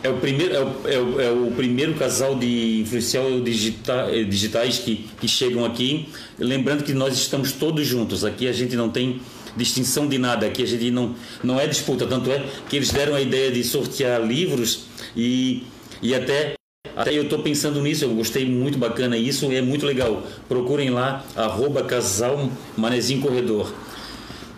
é 0.03 0.09
o 0.09 0.17
primeiro, 0.17 0.53
é 0.55 0.63
o, 0.63 0.87
é 0.87 0.97
o, 0.97 1.21
é 1.21 1.31
o 1.31 1.51
primeiro 1.51 1.93
casal 1.93 2.35
de 2.35 2.81
influencial 2.81 3.39
digita, 3.41 4.07
eh, 4.11 4.23
digitais 4.23 4.79
que, 4.79 5.07
que 5.19 5.27
chegam 5.27 5.63
aqui. 5.63 6.07
Lembrando 6.39 6.83
que 6.83 6.93
nós 6.93 7.13
estamos 7.13 7.51
todos 7.51 7.85
juntos. 7.85 8.25
Aqui 8.25 8.47
a 8.47 8.53
gente 8.53 8.75
não 8.75 8.89
tem 8.89 9.21
distinção 9.55 10.07
de 10.07 10.17
nada. 10.17 10.47
Aqui 10.47 10.63
a 10.63 10.65
gente 10.65 10.89
não, 10.89 11.15
não 11.43 11.59
é 11.59 11.67
disputa. 11.67 12.07
Tanto 12.07 12.31
é 12.31 12.43
que 12.67 12.77
eles 12.77 12.89
deram 12.89 13.13
a 13.13 13.21
ideia 13.21 13.51
de 13.51 13.63
sortear 13.63 14.25
livros 14.25 14.90
e, 15.15 15.63
e 16.01 16.13
até. 16.15 16.53
Até 16.93 17.17
eu 17.17 17.23
estou 17.23 17.39
pensando 17.39 17.81
nisso, 17.81 18.03
eu 18.03 18.13
gostei 18.13 18.45
muito 18.45 18.77
bacana 18.77 19.15
isso, 19.15 19.49
é 19.49 19.61
muito 19.61 19.85
legal. 19.85 20.23
Procurem 20.49 20.89
lá, 20.89 21.23
arroba 21.37 21.83
casal 21.83 22.49
Manezinho 22.75 23.21
Corredor. 23.21 23.71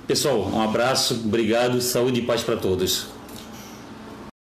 Pessoal, 0.07 0.49
um 0.51 0.59
abraço, 0.59 1.21
obrigado, 1.25 1.79
saúde 1.79 2.21
e 2.21 2.23
paz 2.23 2.41
para 2.41 2.57
todos. 2.57 3.05